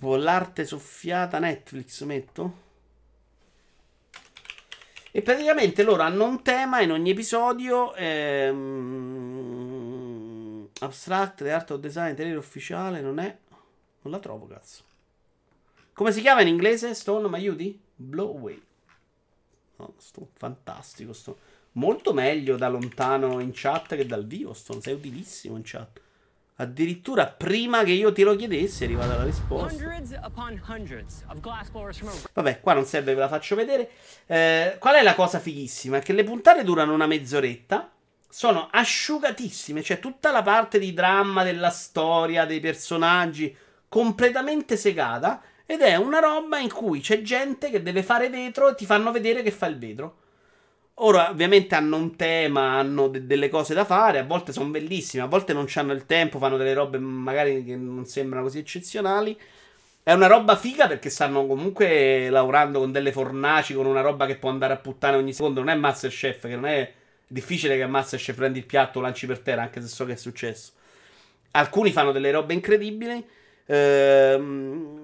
l'arte 0.00 0.64
soffiata 0.64 1.38
Netflix 1.38 2.02
metto 2.02 2.60
e 5.10 5.22
praticamente 5.22 5.82
loro 5.82 6.02
hanno 6.02 6.24
un 6.24 6.42
tema 6.42 6.80
in 6.80 6.90
ogni 6.90 7.10
episodio 7.10 7.94
ehm, 7.94 8.58
abstract, 10.80 11.42
art 11.42 11.70
of 11.72 11.80
design, 11.80 12.14
trailer 12.14 12.38
ufficiale 12.38 13.00
non 13.00 13.18
è 13.18 13.36
non 14.02 14.12
la 14.12 14.18
trovo 14.18 14.46
cazzo 14.46 14.82
come 15.92 16.12
si 16.12 16.20
chiama 16.20 16.40
in 16.40 16.48
inglese? 16.48 16.94
Stone 16.94 17.28
mi 17.28 17.34
aiuti? 17.34 17.78
Blow 17.94 18.36
away 18.36 18.62
no, 19.82 19.94
sto, 19.98 20.28
fantastico 20.36 21.12
sto. 21.12 21.38
Molto 21.72 22.12
meglio 22.12 22.56
da 22.56 22.68
lontano 22.68 23.40
in 23.40 23.50
chat 23.52 23.96
che 23.96 24.06
dal 24.06 24.26
vivo. 24.26 24.52
Stone, 24.52 24.80
sei 24.80 24.94
utilissimo 24.94 25.56
in 25.56 25.62
chat. 25.64 26.00
Addirittura 26.56 27.26
prima 27.26 27.82
che 27.82 27.92
io 27.92 28.12
te 28.12 28.24
lo 28.24 28.36
chiedessi 28.36 28.82
è 28.82 28.86
arrivata 28.86 29.16
la 29.16 29.24
risposta. 29.24 29.74
Vabbè, 32.34 32.60
qua 32.60 32.74
non 32.74 32.84
serve, 32.84 33.14
ve 33.14 33.20
la 33.20 33.28
faccio 33.28 33.56
vedere. 33.56 33.90
Eh, 34.26 34.76
qual 34.78 34.96
è 34.96 35.02
la 35.02 35.14
cosa 35.14 35.38
fighissima? 35.38 35.96
È 35.96 36.02
che 36.02 36.12
le 36.12 36.24
puntate 36.24 36.62
durano 36.62 36.92
una 36.92 37.06
mezz'oretta. 37.06 37.90
Sono 38.28 38.68
asciugatissime. 38.70 39.82
Cioè, 39.82 39.98
tutta 39.98 40.30
la 40.30 40.42
parte 40.42 40.78
di 40.78 40.92
dramma 40.92 41.42
della 41.42 41.70
storia, 41.70 42.44
dei 42.44 42.60
personaggi, 42.60 43.54
completamente 43.88 44.76
segata. 44.76 45.42
Ed 45.64 45.80
è 45.80 45.96
una 45.96 46.18
roba 46.18 46.58
in 46.58 46.70
cui 46.70 47.00
c'è 47.00 47.22
gente 47.22 47.70
che 47.70 47.82
deve 47.82 48.02
fare 48.02 48.28
vetro 48.28 48.68
e 48.68 48.74
ti 48.74 48.84
fanno 48.84 49.10
vedere 49.10 49.42
che 49.42 49.50
fa 49.50 49.66
il 49.66 49.78
vetro. 49.78 50.18
Ora, 50.96 51.30
ovviamente 51.30 51.74
hanno 51.74 51.96
un 51.96 52.16
tema, 52.16 52.78
hanno 52.78 53.08
de- 53.08 53.26
delle 53.26 53.48
cose 53.48 53.74
da 53.74 53.84
fare, 53.84 54.18
a 54.18 54.24
volte 54.24 54.52
sono 54.52 54.68
bellissime, 54.70 55.22
a 55.22 55.26
volte 55.26 55.52
non 55.52 55.66
hanno 55.74 55.92
il 55.92 56.06
tempo, 56.06 56.38
fanno 56.38 56.56
delle 56.56 56.74
robe 56.74 56.98
magari 56.98 57.64
che 57.64 57.76
non 57.76 58.04
sembrano 58.06 58.44
così 58.44 58.58
eccezionali. 58.58 59.36
È 60.02 60.12
una 60.12 60.26
roba 60.26 60.56
figa 60.56 60.86
perché 60.88 61.10
stanno 61.10 61.46
comunque 61.46 62.28
lavorando 62.30 62.80
con 62.80 62.92
delle 62.92 63.12
fornaci, 63.12 63.74
con 63.74 63.86
una 63.86 64.00
roba 64.00 64.26
che 64.26 64.36
può 64.36 64.50
andare 64.50 64.74
a 64.74 64.76
puttane 64.76 65.16
ogni 65.16 65.32
secondo. 65.32 65.60
Non 65.60 65.70
è 65.70 65.74
Masterchef, 65.76 66.42
che 66.42 66.54
non 66.54 66.66
è 66.66 66.92
difficile 67.26 67.76
che 67.76 67.86
Masterchef 67.86 68.36
prendi 68.36 68.58
il 68.58 68.66
piatto, 68.66 69.00
lo 69.00 69.06
lanci 69.06 69.26
per 69.26 69.40
terra, 69.40 69.62
anche 69.62 69.80
se 69.80 69.88
so 69.88 70.04
che 70.04 70.12
è 70.12 70.16
successo. 70.16 70.72
Alcuni 71.52 71.92
fanno 71.92 72.12
delle 72.12 72.30
robe 72.30 72.54
incredibili. 72.54 73.24
Ehm... 73.66 75.01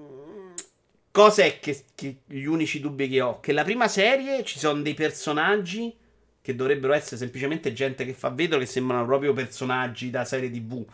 Cos'è 1.11 1.59
che, 1.59 1.85
che 1.95 2.17
gli 2.25 2.45
unici 2.45 2.79
dubbi 2.79 3.09
che 3.09 3.21
ho? 3.21 3.39
Che 3.39 3.51
la 3.51 3.63
prima 3.63 3.87
serie 3.87 4.43
ci 4.43 4.59
sono 4.59 4.81
dei 4.81 4.93
personaggi 4.93 5.95
che 6.41 6.55
dovrebbero 6.55 6.93
essere 6.93 7.17
semplicemente 7.17 7.73
gente 7.73 8.05
che 8.05 8.13
fa 8.13 8.29
vetro 8.29 8.59
che 8.59 8.65
sembrano 8.65 9.05
proprio 9.05 9.33
personaggi 9.33 10.09
da 10.09 10.23
serie 10.23 10.49
TV. 10.49 10.85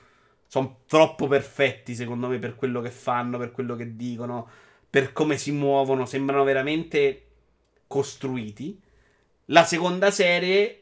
Sono 0.48 0.80
troppo 0.88 1.28
perfetti, 1.28 1.96
secondo 1.96 2.28
me, 2.28 2.40
per 2.40 2.56
quello 2.56 2.82
che 2.82 2.92
fanno, 2.92 3.38
per 3.38 3.52
quello 3.52 3.76
che 3.76 3.96
dicono, 3.96 4.48
per 4.90 5.12
come 5.12 5.38
si 5.38 5.52
muovono. 5.52 6.06
Sembrano 6.06 6.44
veramente 6.44 7.24
costruiti. 7.88 8.80
La 9.46 9.64
seconda 9.64 10.12
serie, 10.12 10.82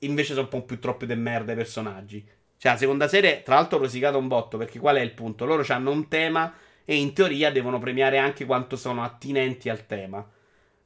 invece, 0.00 0.34
sono 0.34 0.42
un 0.42 0.48
po' 0.48 0.62
più 0.62 0.78
troppi 0.78 1.06
de 1.06 1.16
merda 1.16 1.52
i 1.52 1.56
personaggi. 1.56 2.24
Cioè, 2.56 2.72
la 2.72 2.78
seconda 2.78 3.08
serie, 3.08 3.42
tra 3.42 3.56
l'altro, 3.56 3.78
ho 3.78 3.82
rosicato 3.82 4.18
un 4.18 4.28
botto. 4.28 4.56
Perché 4.56 4.78
qual 4.78 4.96
è 4.96 5.00
il 5.00 5.12
punto? 5.12 5.44
Loro 5.44 5.64
hanno 5.68 5.90
un 5.90 6.08
tema 6.08 6.52
e 6.90 6.96
in 6.96 7.12
teoria 7.12 7.52
devono 7.52 7.78
premiare 7.78 8.16
anche 8.16 8.46
quanto 8.46 8.74
sono 8.74 9.04
attinenti 9.04 9.68
al 9.68 9.84
tema. 9.84 10.26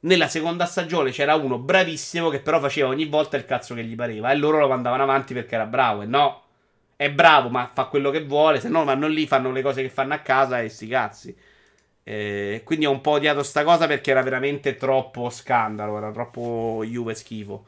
Nella 0.01 0.27
seconda 0.27 0.65
stagione 0.65 1.11
c'era 1.11 1.35
uno 1.35 1.57
bravissimo 1.57 2.27
che 2.27 2.41
però 2.41 2.59
faceva 2.59 2.89
ogni 2.89 3.05
volta 3.05 3.37
il 3.37 3.45
cazzo 3.45 3.73
che 3.73 3.85
gli 3.85 3.95
pareva 3.95 4.29
e 4.29 4.35
loro 4.35 4.59
lo 4.59 4.67
mandavano 4.67 5.03
avanti 5.03 5.33
perché 5.33 5.55
era 5.55 5.65
bravo. 5.65 6.01
E 6.01 6.05
no, 6.05 6.43
è 6.97 7.09
bravo, 7.09 7.47
ma 7.47 7.67
fa 7.67 7.85
quello 7.85 8.09
che 8.11 8.21
vuole. 8.25 8.59
Se 8.59 8.67
no, 8.67 8.83
vanno 8.83 9.07
lì, 9.07 9.25
fanno 9.27 9.49
le 9.53 9.61
cose 9.61 9.81
che 9.81 9.87
fanno 9.87 10.13
a 10.13 10.17
casa 10.19 10.59
e 10.61 10.67
sti 10.67 10.87
cazzi. 10.87 11.37
Eh, 12.03 12.61
quindi 12.65 12.85
ho 12.85 12.91
un 12.91 12.99
po' 12.99 13.11
odiato 13.11 13.41
sta 13.41 13.63
cosa 13.63 13.87
perché 13.87 14.11
era 14.11 14.21
veramente 14.23 14.75
troppo 14.75 15.29
scandalo. 15.29 15.95
Era 15.95 16.11
troppo 16.11 16.83
Juve 16.85 17.15
schifo. 17.15 17.65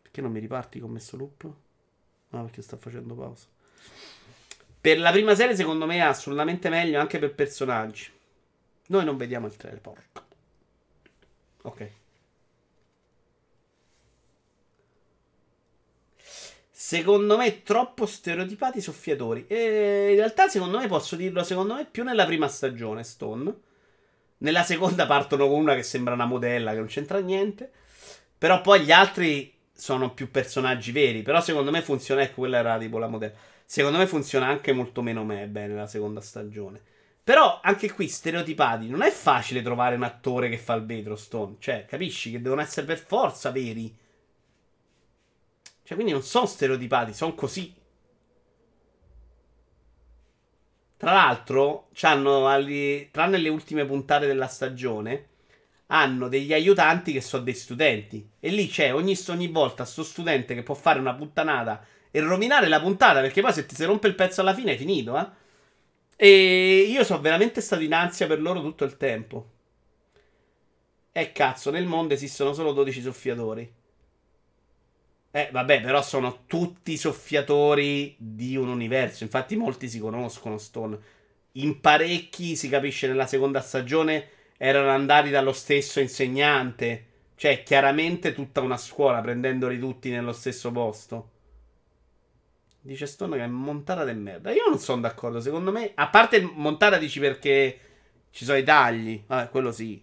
Perché 0.00 0.22
non 0.22 0.32
mi 0.32 0.40
riparti 0.40 0.80
con 0.80 0.92
messo 0.92 1.14
loop? 1.18 1.42
No, 2.30 2.42
perché 2.44 2.62
sta 2.62 2.78
facendo 2.78 3.14
pausa. 3.14 3.44
Per 4.80 4.98
la 4.98 5.10
prima 5.10 5.34
serie, 5.34 5.56
secondo 5.56 5.86
me, 5.86 5.96
è 5.96 6.00
assolutamente 6.00 6.68
meglio 6.68 7.00
anche 7.00 7.18
per 7.18 7.34
personaggi. 7.34 8.10
Noi 8.88 9.04
non 9.04 9.16
vediamo 9.16 9.46
il 9.46 9.56
trailer, 9.56 9.80
porco. 9.80 10.22
Ok. 11.62 11.90
Secondo 16.70 17.36
me, 17.36 17.62
troppo 17.64 18.06
stereotipati 18.06 18.78
i 18.78 18.80
soffiatori. 18.80 19.46
E 19.46 20.10
in 20.10 20.16
realtà, 20.16 20.48
secondo 20.48 20.78
me, 20.78 20.86
posso 20.86 21.16
dirlo, 21.16 21.42
secondo 21.42 21.74
me, 21.74 21.84
più 21.84 22.02
nella 22.02 22.24
prima 22.24 22.48
stagione, 22.48 23.04
Stone. 23.04 23.54
Nella 24.38 24.62
seconda 24.62 25.04
partono 25.04 25.48
con 25.48 25.58
una 25.60 25.74
che 25.74 25.82
sembra 25.82 26.14
una 26.14 26.24
modella, 26.24 26.70
che 26.70 26.78
non 26.78 26.86
c'entra 26.86 27.18
niente. 27.18 27.70
Però 28.38 28.60
poi 28.62 28.82
gli 28.82 28.92
altri 28.92 29.52
sono 29.74 30.14
più 30.14 30.30
personaggi 30.30 30.92
veri. 30.92 31.22
Però 31.22 31.42
secondo 31.42 31.70
me 31.70 31.82
funziona, 31.82 32.22
ecco, 32.22 32.36
quella 32.36 32.58
era 32.58 32.78
tipo 32.78 32.98
la 32.98 33.08
modella. 33.08 33.34
Secondo 33.70 33.98
me 33.98 34.06
funziona 34.06 34.46
anche 34.46 34.72
molto 34.72 35.02
meno 35.02 35.24
me 35.24 35.46
bene 35.46 35.74
la 35.74 35.86
seconda 35.86 36.22
stagione. 36.22 36.80
Però 37.22 37.60
anche 37.62 37.92
qui, 37.92 38.08
stereotipati, 38.08 38.88
non 38.88 39.02
è 39.02 39.10
facile 39.10 39.60
trovare 39.60 39.94
un 39.94 40.04
attore 40.04 40.48
che 40.48 40.56
fa 40.56 40.72
il 40.72 40.86
vetro, 40.86 41.16
Stone. 41.16 41.56
Cioè, 41.58 41.84
capisci 41.84 42.30
che 42.30 42.40
devono 42.40 42.62
essere 42.62 42.86
per 42.86 42.98
forza 42.98 43.50
veri. 43.50 43.94
Cioè, 45.82 45.94
quindi 45.96 46.14
non 46.14 46.22
sono 46.22 46.46
stereotipati, 46.46 47.12
sono 47.12 47.34
così. 47.34 47.74
Tra 50.96 51.12
l'altro, 51.12 51.90
tranne 51.92 53.36
le 53.36 53.48
ultime 53.50 53.84
puntate 53.84 54.26
della 54.26 54.48
stagione, 54.48 55.28
hanno 55.88 56.28
degli 56.28 56.54
aiutanti 56.54 57.12
che 57.12 57.20
sono 57.20 57.42
dei 57.42 57.52
studenti. 57.52 58.30
E 58.40 58.48
lì 58.48 58.66
c'è 58.66 58.94
ogni, 58.94 59.14
ogni 59.28 59.48
volta 59.48 59.84
sto 59.84 60.04
studente 60.04 60.54
che 60.54 60.62
può 60.62 60.74
fare 60.74 60.98
una 60.98 61.12
puttanata 61.12 61.84
e 62.10 62.20
rovinare 62.20 62.68
la 62.68 62.80
puntata, 62.80 63.20
perché 63.20 63.40
poi 63.40 63.52
se 63.52 63.66
ti 63.66 63.74
si 63.74 63.84
rompe 63.84 64.08
il 64.08 64.14
pezzo 64.14 64.40
alla 64.40 64.54
fine 64.54 64.72
è 64.72 64.76
finito, 64.76 65.18
eh. 65.18 65.26
E 66.20 66.86
io 66.88 67.04
sono 67.04 67.20
veramente 67.20 67.60
stato 67.60 67.82
in 67.82 67.94
ansia 67.94 68.26
per 68.26 68.40
loro 68.40 68.60
tutto 68.60 68.84
il 68.84 68.96
tempo. 68.96 69.50
E 71.12 71.32
cazzo, 71.32 71.70
nel 71.70 71.86
mondo 71.86 72.14
esistono 72.14 72.52
solo 72.52 72.72
12 72.72 73.00
soffiatori. 73.02 73.72
Eh, 75.30 75.48
vabbè, 75.52 75.80
però 75.82 76.02
sono 76.02 76.44
tutti 76.46 76.96
soffiatori 76.96 78.16
di 78.18 78.56
un 78.56 78.68
universo. 78.68 79.24
Infatti, 79.24 79.56
molti 79.56 79.88
si 79.88 79.98
conoscono. 80.00 80.58
Stone. 80.58 80.98
In 81.52 81.80
parecchi, 81.80 82.56
si 82.56 82.68
capisce 82.68 83.06
nella 83.06 83.26
seconda 83.26 83.60
stagione, 83.60 84.28
erano 84.56 84.90
andati 84.90 85.30
dallo 85.30 85.52
stesso 85.52 86.00
insegnante. 86.00 87.06
Cioè, 87.36 87.62
chiaramente 87.62 88.32
tutta 88.32 88.60
una 88.60 88.76
scuola, 88.76 89.20
prendendoli 89.20 89.78
tutti 89.78 90.10
nello 90.10 90.32
stesso 90.32 90.72
posto. 90.72 91.30
Dice 92.88 93.04
Stone 93.04 93.36
che 93.36 93.44
è 93.44 93.46
montata 93.46 94.02
del 94.02 94.16
merda. 94.16 94.50
Io 94.50 94.66
non 94.66 94.78
sono 94.78 95.02
d'accordo. 95.02 95.40
Secondo 95.40 95.70
me, 95.70 95.92
a 95.94 96.08
parte 96.08 96.40
montata, 96.40 96.96
dici 96.96 97.20
perché 97.20 97.78
ci 98.30 98.46
sono 98.46 98.56
i 98.56 98.64
tagli. 98.64 99.22
Vabbè, 99.26 99.50
quello 99.50 99.72
sì. 99.72 100.02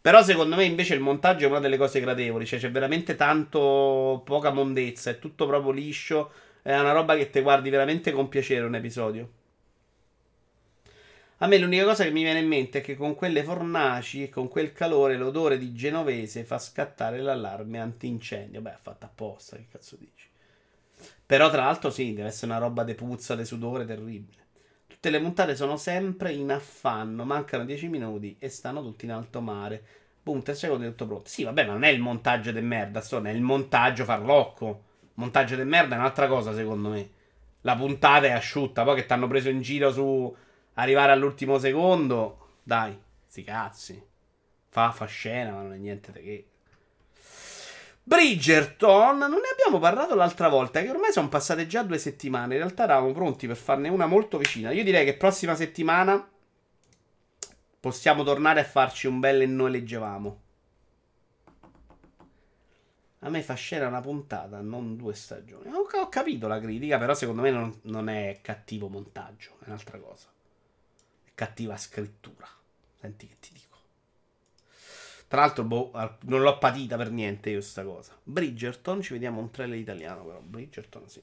Però 0.00 0.22
secondo 0.22 0.54
me 0.54 0.62
invece 0.62 0.94
il 0.94 1.00
montaggio 1.00 1.46
è 1.46 1.48
una 1.48 1.58
delle 1.58 1.76
cose 1.76 1.98
gradevoli. 1.98 2.46
Cioè 2.46 2.60
c'è 2.60 2.70
veramente 2.70 3.16
tanto 3.16 4.22
poca 4.24 4.52
mondezza. 4.52 5.10
È 5.10 5.18
tutto 5.18 5.48
proprio 5.48 5.72
liscio. 5.72 6.30
È 6.62 6.78
una 6.78 6.92
roba 6.92 7.16
che 7.16 7.28
te 7.28 7.42
guardi 7.42 7.70
veramente 7.70 8.12
con 8.12 8.28
piacere 8.28 8.66
un 8.66 8.76
episodio. 8.76 9.30
A 11.38 11.48
me 11.48 11.58
l'unica 11.58 11.82
cosa 11.82 12.04
che 12.04 12.12
mi 12.12 12.22
viene 12.22 12.38
in 12.38 12.46
mente 12.46 12.78
è 12.78 12.82
che 12.82 12.94
con 12.94 13.16
quelle 13.16 13.42
fornaci 13.42 14.22
e 14.22 14.28
con 14.28 14.46
quel 14.46 14.70
calore 14.70 15.16
l'odore 15.16 15.58
di 15.58 15.74
genovese 15.74 16.44
fa 16.44 16.60
scattare 16.60 17.18
l'allarme 17.18 17.80
antincendio. 17.80 18.60
Beh, 18.60 18.74
è 18.74 18.78
fatta 18.80 19.06
apposta, 19.06 19.56
che 19.56 19.66
cazzo 19.68 19.96
dici? 19.96 20.30
Però 21.26 21.50
tra 21.50 21.64
l'altro 21.64 21.90
sì, 21.90 22.12
deve 22.14 22.28
essere 22.28 22.52
una 22.52 22.60
roba 22.60 22.84
de 22.84 22.94
puzza, 22.94 23.34
de 23.34 23.44
sudore 23.44 23.84
terribile. 23.84 24.40
Tutte 24.86 25.10
le 25.10 25.20
puntate 25.20 25.56
sono 25.56 25.76
sempre 25.76 26.32
in 26.32 26.50
affanno, 26.52 27.24
mancano 27.24 27.64
10 27.64 27.88
minuti 27.88 28.36
e 28.38 28.48
stanno 28.48 28.82
tutti 28.82 29.04
in 29.04 29.12
alto 29.12 29.40
mare. 29.40 29.82
Boom, 30.22 30.42
3 30.42 30.54
secondi 30.54 30.86
tutto 30.86 31.06
pronto. 31.06 31.28
Sì, 31.28 31.42
vabbè, 31.44 31.66
ma 31.66 31.72
non 31.72 31.82
è 31.82 31.88
il 31.88 32.00
montaggio 32.00 32.52
del 32.52 32.64
merda, 32.64 33.00
Stone, 33.00 33.30
è 33.30 33.34
il 33.34 33.40
montaggio 33.40 34.04
farlocco. 34.04 34.84
Montaggio 35.14 35.56
del 35.56 35.66
merda 35.66 35.94
è 35.96 35.98
un'altra 35.98 36.28
cosa, 36.28 36.54
secondo 36.54 36.90
me. 36.90 37.10
La 37.62 37.76
puntata 37.76 38.26
è 38.26 38.30
asciutta, 38.30 38.84
poi 38.84 38.96
che 38.96 39.06
ti 39.06 39.12
hanno 39.12 39.26
preso 39.28 39.48
in 39.48 39.62
giro 39.62 39.90
su 39.92 40.34
arrivare 40.74 41.12
all'ultimo 41.12 41.58
secondo. 41.58 42.58
Dai, 42.62 42.96
sti 43.26 43.42
cazzi. 43.42 44.06
Fa, 44.68 44.92
fa 44.92 45.06
scena, 45.06 45.52
ma 45.52 45.62
non 45.62 45.74
è 45.74 45.78
niente 45.78 46.12
di 46.12 46.22
che. 46.22 46.46
Bridgerton, 48.04 49.18
non 49.18 49.30
ne 49.30 49.50
abbiamo 49.52 49.78
parlato 49.78 50.14
l'altra 50.14 50.48
volta, 50.48 50.82
che 50.82 50.90
ormai 50.90 51.12
sono 51.12 51.28
passate 51.28 51.66
già 51.66 51.82
due 51.82 51.98
settimane. 51.98 52.54
In 52.54 52.60
realtà 52.60 52.82
eravamo 52.84 53.12
pronti 53.12 53.46
per 53.46 53.56
farne 53.56 53.88
una 53.88 54.06
molto 54.06 54.38
vicina. 54.38 54.72
Io 54.72 54.82
direi 54.82 55.04
che 55.04 55.16
prossima 55.16 55.54
settimana 55.54 56.28
possiamo 57.78 58.24
tornare 58.24 58.60
a 58.60 58.64
farci 58.64 59.06
un 59.06 59.20
bel 59.20 59.42
e 59.42 59.46
noi 59.46 59.70
leggevamo. 59.70 60.40
A 63.24 63.28
me 63.28 63.42
fa 63.42 63.54
scena 63.54 63.86
una 63.86 64.00
puntata, 64.00 64.60
non 64.60 64.96
due 64.96 65.14
stagioni. 65.14 65.72
Ho, 65.72 65.86
ho 65.88 66.08
capito 66.08 66.48
la 66.48 66.58
critica, 66.58 66.98
però 66.98 67.14
secondo 67.14 67.42
me 67.42 67.50
non, 67.52 67.80
non 67.82 68.08
è 68.08 68.40
cattivo 68.42 68.88
montaggio, 68.88 69.58
è 69.60 69.66
un'altra 69.66 69.98
cosa. 69.98 70.26
È 71.22 71.30
cattiva 71.34 71.76
scrittura. 71.76 72.48
Senti 73.00 73.28
che 73.28 73.36
ti 73.38 73.50
dico. 73.52 73.71
Tra 75.32 75.40
l'altro, 75.40 75.64
boh, 75.64 75.90
non 76.24 76.42
l'ho 76.42 76.58
patita 76.58 76.98
per 76.98 77.10
niente 77.10 77.48
io 77.48 77.62
sta 77.62 77.82
cosa. 77.84 78.14
Bridgerton, 78.22 79.00
ci 79.00 79.14
vediamo 79.14 79.40
un 79.40 79.50
trailer 79.50 79.78
italiano 79.78 80.24
però. 80.24 80.40
Bridgerton, 80.40 81.08
sì. 81.08 81.22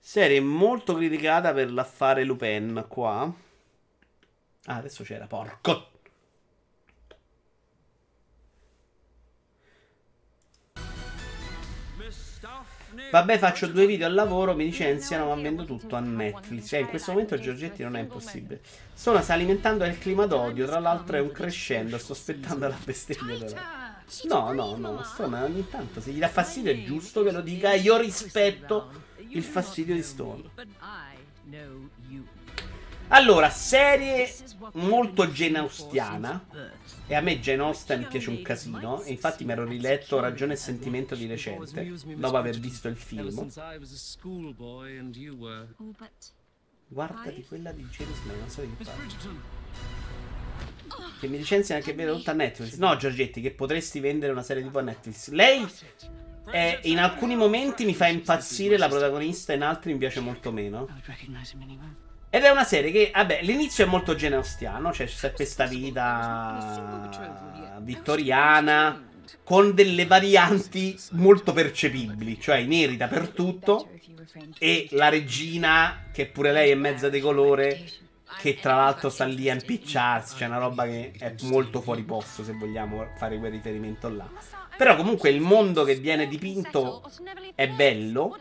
Serie 0.00 0.40
molto 0.40 0.96
criticata 0.96 1.52
per 1.52 1.70
l'affare 1.70 2.24
Lupin 2.24 2.86
qua. 2.88 3.32
Ah, 4.64 4.74
adesso 4.74 5.04
c'era, 5.04 5.28
porco. 5.28 5.97
Vabbè, 13.10 13.38
faccio 13.38 13.66
due 13.68 13.86
video 13.86 14.06
al 14.06 14.12
lavoro, 14.12 14.54
mi 14.54 14.64
licenziano, 14.64 15.28
ma 15.28 15.34
vendo 15.34 15.64
tutto 15.64 15.96
a 15.96 16.00
Netflix. 16.00 16.72
Eh, 16.72 16.80
in 16.80 16.88
questo 16.88 17.12
momento 17.12 17.38
Giorgetti 17.38 17.82
non 17.82 17.96
è 17.96 18.00
impossibile. 18.00 18.60
Stona 18.92 19.22
sta 19.22 19.32
alimentando 19.32 19.84
il 19.84 19.98
clima 19.98 20.26
d'odio, 20.26 20.66
tra 20.66 20.78
l'altro 20.78 21.16
è 21.16 21.20
un 21.20 21.32
crescendo, 21.32 21.96
sto 21.96 22.12
aspettando 22.12 22.68
la 22.68 22.76
bestemmia 22.84 23.38
della... 23.38 23.96
No, 24.24 24.52
no, 24.52 24.76
no, 24.76 25.02
Stone 25.02 25.42
ogni 25.42 25.68
tanto 25.68 26.00
se 26.00 26.12
gli 26.12 26.18
dà 26.18 26.28
fastidio 26.28 26.72
è 26.72 26.82
giusto 26.82 27.22
che 27.22 27.30
lo 27.30 27.42
dica 27.42 27.74
io 27.74 27.98
rispetto 27.98 28.90
il 29.28 29.42
fastidio 29.42 29.94
di 29.94 30.02
Stone. 30.02 30.42
Allora, 33.08 33.48
serie 33.50 34.30
molto 34.72 35.26
Jane 35.28 35.58
Austiana. 35.58 36.44
E 37.10 37.14
a 37.14 37.22
me 37.22 37.40
Jane 37.40 37.62
Austen 37.62 38.06
piace 38.06 38.28
un 38.28 38.42
casino. 38.42 39.02
E 39.02 39.10
infatti 39.10 39.44
mi 39.44 39.52
ero 39.52 39.64
riletto 39.64 40.20
Ragione 40.20 40.52
e 40.52 40.56
Sentimento 40.56 41.14
di 41.14 41.26
recente, 41.26 41.94
dopo 42.16 42.36
aver 42.36 42.58
visto 42.58 42.86
il 42.88 42.96
film. 42.96 43.50
Guardati 46.90 47.44
quella 47.46 47.72
di 47.72 47.82
James 47.84 48.20
May, 48.24 48.38
non 48.38 48.48
so 48.48 48.60
di 48.60 48.74
che 48.76 48.84
parli. 48.84 49.06
Che 51.20 51.28
mi 51.28 51.38
licenziano 51.38 51.80
anche 51.80 51.94
bene 51.94 52.12
tutta 52.12 52.30
a 52.30 52.34
Netflix. 52.34 52.76
No, 52.76 52.96
Giorgetti, 52.96 53.40
che 53.40 53.52
potresti 53.52 54.00
vendere 54.00 54.32
una 54.32 54.42
serie 54.42 54.62
tipo 54.62 54.78
a 54.78 54.82
Netflix. 54.82 55.30
Lei 55.30 55.66
è, 56.50 56.80
in 56.84 56.98
alcuni 56.98 57.36
momenti 57.36 57.84
mi 57.84 57.94
fa 57.94 58.06
impazzire 58.06 58.78
la 58.78 58.88
protagonista, 58.88 59.52
in 59.52 59.62
altri 59.62 59.92
mi 59.92 59.98
piace 59.98 60.20
molto 60.20 60.52
meno. 60.52 60.88
Ed 62.30 62.42
è 62.42 62.50
una 62.50 62.64
serie 62.64 62.90
che, 62.90 63.10
vabbè, 63.14 63.40
l'inizio 63.42 63.84
è 63.84 63.88
molto 63.88 64.14
genaustiano, 64.14 64.92
cioè 64.92 65.06
c'è 65.06 65.32
questa 65.32 65.64
vita 65.64 67.08
vittoriana 67.80 69.02
con 69.44 69.74
delle 69.74 70.04
varianti 70.04 70.98
molto 71.12 71.52
percepibili, 71.52 72.38
cioè 72.38 72.56
i 72.56 72.66
neri 72.66 72.98
dappertutto 72.98 73.88
e 74.58 74.88
la 74.90 75.08
regina, 75.08 76.04
che 76.12 76.26
pure 76.26 76.52
lei 76.52 76.70
è 76.70 76.74
mezza 76.74 77.08
di 77.08 77.18
colore, 77.20 77.82
che 78.38 78.58
tra 78.60 78.76
l'altro 78.76 79.08
sta 79.08 79.24
lì 79.24 79.48
a 79.48 79.54
impicciarsi, 79.54 80.36
c'è 80.36 80.46
una 80.46 80.58
roba 80.58 80.84
che 80.84 81.12
è 81.18 81.34
molto 81.44 81.80
fuori 81.80 82.02
posto 82.02 82.44
se 82.44 82.52
vogliamo 82.52 83.06
fare 83.16 83.38
quel 83.38 83.52
riferimento 83.52 84.10
là. 84.10 84.28
Però 84.76 84.96
comunque 84.96 85.30
il 85.30 85.40
mondo 85.40 85.82
che 85.84 85.94
viene 85.94 86.28
dipinto 86.28 87.10
è 87.54 87.68
bello 87.68 88.36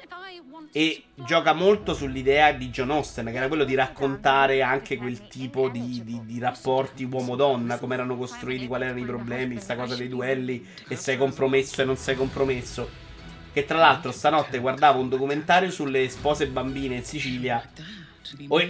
e 0.71 1.03
gioca 1.13 1.53
molto 1.53 1.93
sull'idea 1.93 2.51
di 2.51 2.69
John 2.69 2.91
Austen, 2.91 3.25
che 3.25 3.35
era 3.35 3.47
quello 3.47 3.63
di 3.63 3.75
raccontare 3.75 4.61
anche 4.61 4.97
quel 4.97 5.27
tipo 5.27 5.69
di, 5.69 6.01
di, 6.03 6.21
di 6.25 6.39
rapporti 6.39 7.03
uomo-donna, 7.03 7.77
come 7.77 7.95
erano 7.95 8.17
costruiti, 8.17 8.67
quali 8.67 8.83
erano 8.83 8.99
i 8.99 9.05
problemi, 9.05 9.53
questa 9.55 9.75
cosa 9.75 9.95
dei 9.95 10.07
duelli, 10.07 10.65
e 10.87 10.95
sei 10.95 11.17
compromesso 11.17 11.81
e 11.81 11.85
non 11.85 11.97
sei 11.97 12.15
compromesso. 12.15 13.05
Che 13.51 13.65
tra 13.65 13.77
l'altro 13.77 14.11
stanotte 14.11 14.59
guardavo 14.59 14.99
un 14.99 15.09
documentario 15.09 15.71
sulle 15.71 16.07
spose 16.09 16.47
bambine 16.47 16.95
in 16.97 17.03
Sicilia 17.03 17.67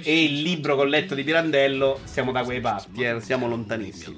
e 0.03 0.23
il 0.23 0.41
libro 0.41 0.75
con 0.75 0.87
letto 0.87 1.15
di 1.15 1.23
Pirandello, 1.23 1.99
siamo 2.03 2.31
da 2.31 2.43
quei 2.43 2.61
parti, 2.61 3.01
eh, 3.01 3.19
siamo 3.19 3.47
lontanissimi. 3.47 4.17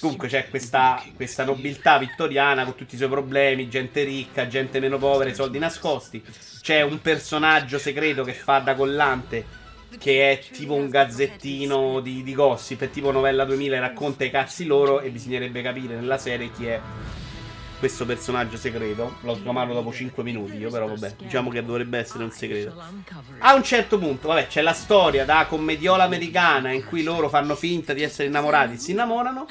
Comunque 0.00 0.28
c'è 0.28 0.48
questa, 0.48 1.02
questa, 1.14 1.44
nobiltà 1.44 1.98
vittoriana 1.98 2.64
con 2.64 2.74
tutti 2.74 2.94
i 2.94 2.98
suoi 2.98 3.10
problemi, 3.10 3.68
gente 3.68 4.02
ricca, 4.02 4.46
gente 4.46 4.80
meno 4.80 4.96
povera, 4.96 5.32
soldi 5.34 5.58
nascosti. 5.58 6.24
C'è 6.62 6.80
un 6.80 7.02
personaggio 7.02 7.78
segreto 7.78 8.24
che 8.24 8.32
fa 8.32 8.60
da 8.60 8.74
collante, 8.74 9.44
che 9.98 10.30
è 10.30 10.38
tipo 10.38 10.72
un 10.72 10.88
gazzettino 10.88 12.00
di, 12.00 12.22
di 12.22 12.34
gossip, 12.34 12.80
è 12.80 12.90
tipo 12.90 13.10
novella 13.10 13.44
2000, 13.44 13.78
racconta 13.78 14.24
i 14.24 14.30
cazzi 14.30 14.64
loro 14.64 15.00
e 15.00 15.10
bisognerebbe 15.10 15.60
capire 15.60 15.96
nella 15.96 16.16
serie 16.16 16.50
chi 16.50 16.66
è 16.66 16.80
questo 17.80 18.04
personaggio 18.04 18.58
segreto. 18.58 19.16
L'ho 19.22 19.36
trovato 19.38 19.72
dopo 19.72 19.90
5 19.90 20.22
minuti. 20.22 20.56
Io, 20.58 20.70
però, 20.70 20.86
vabbè, 20.86 21.16
diciamo 21.16 21.50
che 21.50 21.64
dovrebbe 21.64 21.98
essere 21.98 22.22
un 22.22 22.30
segreto. 22.30 22.80
A 23.38 23.54
un 23.54 23.64
certo 23.64 23.98
punto, 23.98 24.28
vabbè, 24.28 24.46
c'è 24.46 24.60
la 24.60 24.74
storia 24.74 25.24
da 25.24 25.46
commediola 25.48 26.04
americana 26.04 26.70
in 26.70 26.84
cui 26.84 27.02
loro 27.02 27.28
fanno 27.30 27.56
finta 27.56 27.94
di 27.94 28.02
essere 28.02 28.28
innamorati 28.28 28.74
e 28.74 28.78
si 28.78 28.90
innamorano. 28.92 29.46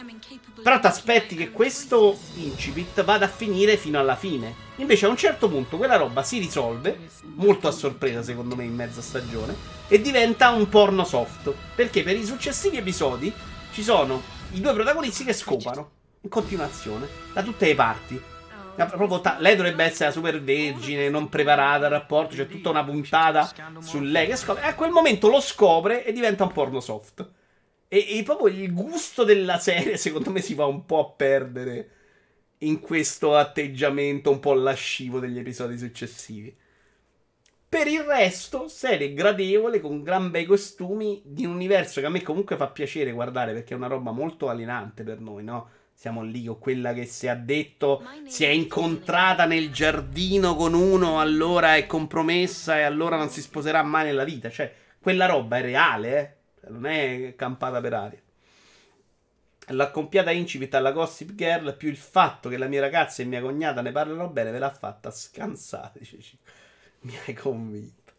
Però 0.62 0.80
ti 0.80 0.86
aspetti 0.86 1.36
che 1.36 1.50
questo 1.50 2.18
incipit 2.36 3.04
vada 3.04 3.26
a 3.26 3.30
finire 3.30 3.76
fino 3.76 4.00
alla 4.00 4.16
fine. 4.16 4.68
Invece, 4.76 5.08
a 5.08 5.10
un 5.10 5.18
certo 5.18 5.50
punto, 5.50 5.78
quella 5.78 5.98
roba 5.98 6.22
si 6.22 6.38
risolve, 6.38 7.10
molto 7.36 7.68
a 7.68 7.72
sorpresa, 7.72 8.22
secondo 8.22 8.56
me, 8.56 8.64
in 8.64 8.76
mezza 8.76 9.02
stagione, 9.02 9.56
e 9.88 10.00
diventa 10.00 10.52
un 10.52 10.70
porno 10.70 11.04
soft. 11.04 11.52
Perché 11.74 12.04
per 12.04 12.16
i 12.16 12.24
successivi 12.24 12.78
episodi 12.78 13.34
ci 13.74 13.82
sono 13.82 14.22
i 14.52 14.62
due 14.62 14.74
protagonisti 14.74 15.24
che 15.24 15.34
scopano 15.34 15.98
in 16.22 16.30
continuazione 16.30 17.08
da 17.34 17.44
tutte 17.44 17.66
le 17.68 17.76
parti. 17.76 18.22
Proprio 18.76 19.20
ta- 19.20 19.38
lei 19.40 19.58
dovrebbe 19.58 19.84
essere 19.84 20.06
la 20.06 20.12
super 20.12 20.41
vergine, 20.41 21.10
non 21.10 21.28
preparata 21.28 21.86
al 21.86 21.91
rapporto. 21.91 22.36
C'è 22.36 22.48
tutta 22.48 22.70
una 22.70 22.84
puntata 22.84 23.52
su 23.80 24.00
lei 24.00 24.28
che 24.28 24.38
scopre. 24.38 24.64
E 24.64 24.68
a 24.68 24.76
quel 24.76 24.91
momento 24.91 25.30
lo 25.30 25.41
scopre 25.41 26.06
e 26.06 26.14
diventa 26.14 26.46
un 26.46 26.54
porno 26.54 26.80
soft. 26.80 27.30
E, 27.90 28.18
e, 28.18 28.24
proprio 28.24 28.48
il 28.48 28.72
gusto 28.74 29.24
della 29.24 29.58
serie, 29.58 29.98
secondo 29.98 30.30
me, 30.30 30.40
si 30.41 30.54
va 30.54 30.66
un 30.66 30.86
po' 30.86 31.00
a 31.00 31.10
perdere 31.10 31.90
in 32.60 32.80
questo 32.80 33.36
atteggiamento 33.36 34.32
un 34.32 34.40
po' 34.40 34.54
lascivo 34.54 35.20
degli 35.20 35.40
episodi 35.40 35.78
successivi. 35.78 36.56
Per 37.68 37.88
il 37.88 38.02
resto, 38.02 38.68
serie 38.68 39.14
gradevole 39.14 39.80
con 39.80 40.02
gran 40.02 40.32
bei 40.32 40.46
costumi 40.46 41.22
di 41.24 41.46
un 41.46 41.54
universo 41.54 42.00
che 42.00 42.08
a 42.08 42.10
me 42.10 42.24
comunque 42.24 42.56
fa 42.56 42.68
piacere 42.68 43.12
guardare 43.12 43.54
perché 43.54 43.74
è 43.74 43.78
una 43.78 43.88
roba 43.88 44.12
molto 44.12 44.50
alienante 44.50 45.04
per 45.04 45.20
noi, 45.20 45.44
no? 45.44 45.70
Siamo 46.00 46.24
lì 46.24 46.46
con 46.46 46.60
quella 46.60 46.94
che 46.94 47.06
si 47.06 47.28
è 47.28 47.36
detto, 47.36 48.02
si 48.26 48.46
è 48.46 48.48
incontrata 48.48 49.44
nel 49.44 49.70
giardino 49.70 50.56
con 50.56 50.74
uno, 50.74 51.20
allora 51.20 51.76
è 51.76 51.86
compromessa 51.88 52.78
e 52.78 52.84
allora 52.84 53.18
non 53.18 53.28
si 53.28 53.42
sposerà 53.42 53.84
mai 53.84 54.06
nella 54.06 54.24
vita. 54.24 54.50
Cioè, 54.50 54.74
quella 54.98 55.26
roba 55.26 55.58
è 55.58 55.62
reale, 55.62 56.18
eh? 56.62 56.70
Non 56.70 56.86
è 56.86 57.34
campata 57.36 57.82
per 57.82 57.94
aria. 57.94 58.22
La 59.72 59.92
compiata 59.92 60.32
incipit 60.32 60.74
alla 60.74 60.94
Gossip 60.94 61.36
Girl, 61.36 61.76
più 61.76 61.90
il 61.90 61.98
fatto 61.98 62.48
che 62.48 62.56
la 62.56 62.68
mia 62.68 62.80
ragazza 62.80 63.22
e 63.22 63.26
mia 63.26 63.42
cognata 63.42 63.82
ne 63.82 63.92
parlano 63.92 64.30
bene, 64.30 64.52
ve 64.52 64.60
l'ha 64.60 64.74
fatta 64.74 65.12
scansare. 65.12 66.00
Mi 67.02 67.14
hai 67.26 67.34
convinto. 67.34 68.14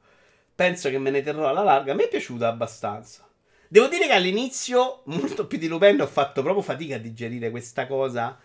Penso 0.55 0.91
che 0.91 0.99
me 0.99 1.09
ne 1.09 1.23
terrò 1.23 1.49
alla 1.49 1.63
larga. 1.63 1.95
Mi 1.95 2.03
è 2.03 2.09
piaciuta 2.09 2.47
abbastanza. 2.47 3.27
Devo 3.73 3.87
dire 3.87 4.09
che 4.09 4.15
all'inizio, 4.15 5.03
molto 5.05 5.47
più 5.47 5.57
di 5.57 5.69
Lupin, 5.69 6.01
ho 6.01 6.07
fatto 6.09 6.43
proprio 6.43 6.61
fatica 6.61 6.97
a 6.97 6.99
digerire 6.99 7.51
questa 7.51 7.87
cosa 7.87 8.37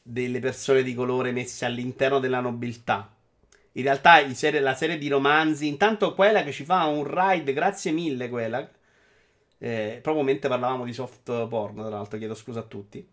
delle 0.00 0.38
persone 0.38 0.84
di 0.84 0.94
colore 0.94 1.32
messe 1.32 1.64
all'interno 1.64 2.20
della 2.20 2.38
nobiltà. 2.38 3.12
In 3.72 3.82
realtà 3.82 4.32
serie, 4.32 4.60
la 4.60 4.76
serie 4.76 4.96
di 4.96 5.08
romanzi, 5.08 5.66
intanto 5.66 6.14
quella 6.14 6.44
che 6.44 6.52
ci 6.52 6.64
fa 6.64 6.84
un 6.84 7.02
ride, 7.02 7.52
grazie 7.52 7.90
mille 7.90 8.28
quella. 8.28 8.70
Eh, 9.58 9.98
proprio 10.00 10.22
mentre 10.22 10.48
parlavamo 10.48 10.84
di 10.84 10.92
soft 10.92 11.48
porn, 11.48 11.74
tra 11.74 11.88
l'altro, 11.88 12.16
chiedo 12.18 12.36
scusa 12.36 12.60
a 12.60 12.62
tutti. 12.62 13.04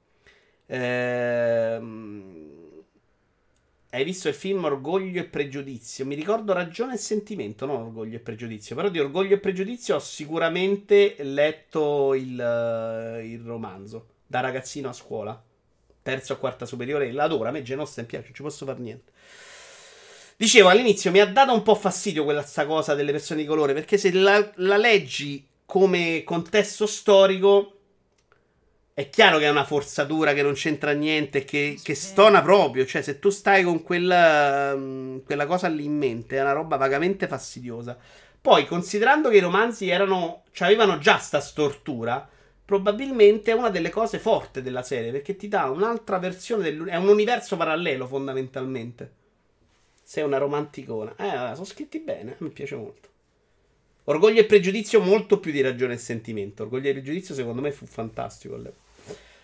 Ehm 0.68 2.61
hai 3.94 4.06
visto 4.06 4.30
il 4.30 4.34
film 4.34 4.64
Orgoglio 4.64 5.20
e 5.20 5.26
Pregiudizio? 5.26 6.06
Mi 6.06 6.16
ricordo 6.16 6.54
Ragione 6.54 6.94
e 6.94 6.98
Sentimento, 6.98 7.66
non 7.66 7.82
Orgoglio 7.82 8.16
e 8.16 8.20
Pregiudizio. 8.20 8.74
Però 8.74 8.88
di 8.88 9.00
Orgoglio 9.00 9.36
e 9.36 9.40
Pregiudizio 9.40 9.96
ho 9.96 10.00
sicuramente 10.00 11.16
letto 11.20 12.14
il, 12.14 12.40
uh, 12.40 13.22
il 13.22 13.42
romanzo 13.42 14.08
da 14.26 14.40
ragazzino 14.40 14.88
a 14.88 14.94
scuola. 14.94 15.44
Terza 16.02 16.34
o 16.34 16.38
quarta 16.38 16.66
superiore, 16.66 17.12
l'adoro. 17.12 17.50
A 17.50 17.52
me 17.52 17.64
Genosta 17.64 18.00
mi 18.00 18.08
piace, 18.08 18.28
non 18.28 18.34
ci 18.34 18.42
posso 18.42 18.66
fare 18.66 18.80
niente. 18.80 19.12
Dicevo 20.38 20.70
all'inizio 20.70 21.12
mi 21.12 21.20
ha 21.20 21.28
dato 21.28 21.54
un 21.54 21.62
po' 21.62 21.76
fastidio 21.76 22.24
quella 22.24 22.44
sta 22.44 22.66
cosa 22.66 22.96
delle 22.96 23.12
persone 23.12 23.42
di 23.42 23.48
colore. 23.48 23.74
Perché 23.74 23.98
se 23.98 24.14
la, 24.14 24.52
la 24.56 24.78
leggi 24.78 25.46
come 25.66 26.24
contesto 26.24 26.86
storico 26.86 27.81
è 29.02 29.10
chiaro 29.10 29.40
che 29.40 29.46
è 29.46 29.50
una 29.50 29.66
forzatura 29.66 30.34
che 30.34 30.44
non 30.44 30.54
c'entra 30.54 30.92
niente, 30.92 31.44
che, 31.44 31.80
che 31.82 31.96
stona 31.96 32.42
proprio. 32.42 32.86
Cioè, 32.86 33.02
se 33.02 33.20
tu 33.20 33.30
stai 33.30 33.64
con 33.64 33.82
quella, 33.82 34.78
quella 35.26 35.46
cosa 35.46 35.68
lì 35.68 35.86
in 35.86 35.98
mente, 35.98 36.38
è 36.38 36.42
una 36.42 36.52
roba 36.52 36.78
vagamente 36.78 37.28
fastidiosa. 37.28 37.98
Poi, 38.40 38.66
considerando 38.66 39.30
che 39.30 39.38
i 39.38 39.42
romanzi 39.42 39.90
erano, 39.90 40.44
cioè 40.52 40.68
avevano 40.68 41.00
già 41.00 41.18
sta 41.18 41.40
stortura, 41.40 42.28
probabilmente 42.64 43.52
è 43.52 43.56
una 43.56 43.70
delle 43.70 43.90
cose 43.90 44.20
forti 44.20 44.62
della 44.62 44.84
serie, 44.84 45.12
perché 45.12 45.36
ti 45.36 45.48
dà 45.48 45.70
un'altra 45.70 46.20
versione 46.20 46.64
del... 46.64 46.84
È 46.86 46.96
un 46.96 47.08
universo 47.08 47.58
parallelo, 47.58 48.06
fondamentalmente. 48.06 49.14
Sei 50.04 50.24
una 50.24 50.38
romanticona. 50.38 51.16
Eh, 51.18 51.54
sono 51.54 51.66
scritti 51.66 52.00
bene, 52.00 52.36
mi 52.40 52.50
piace 52.50 52.76
molto. 52.76 53.10
Orgoglio 54.06 54.42
e 54.42 54.46
pregiudizio 54.46 55.00
molto 55.00 55.40
più 55.40 55.52
di 55.52 55.62
ragione 55.62 55.94
e 55.94 55.98
sentimento. 55.98 56.64
Orgoglio 56.64 56.90
e 56.90 56.94
pregiudizio 56.94 57.34
secondo 57.34 57.62
me 57.62 57.72
fu 57.72 57.86
fantastico 57.86 58.58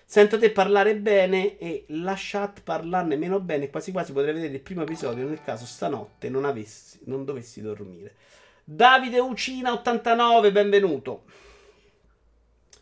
Sento 0.10 0.40
te 0.40 0.52
parlare 0.52 0.96
bene 0.96 1.58
e 1.58 1.84
la 1.88 2.16
chat 2.16 2.62
parlarne 2.62 3.18
meno 3.18 3.42
bene. 3.42 3.70
Quasi 3.70 3.92
quasi 3.92 4.14
potrei 4.14 4.34
vedere 4.34 4.54
il 4.54 4.62
primo 4.62 4.84
episodio 4.84 5.28
nel 5.28 5.44
caso 5.44 5.66
stanotte 5.66 6.30
non, 6.30 6.46
avessi, 6.46 7.00
non 7.08 7.26
dovessi 7.26 7.60
dormire. 7.60 8.16
Davide 8.64 9.20
Ucina 9.20 9.74
89, 9.74 10.54
benvenuto. 10.54 11.24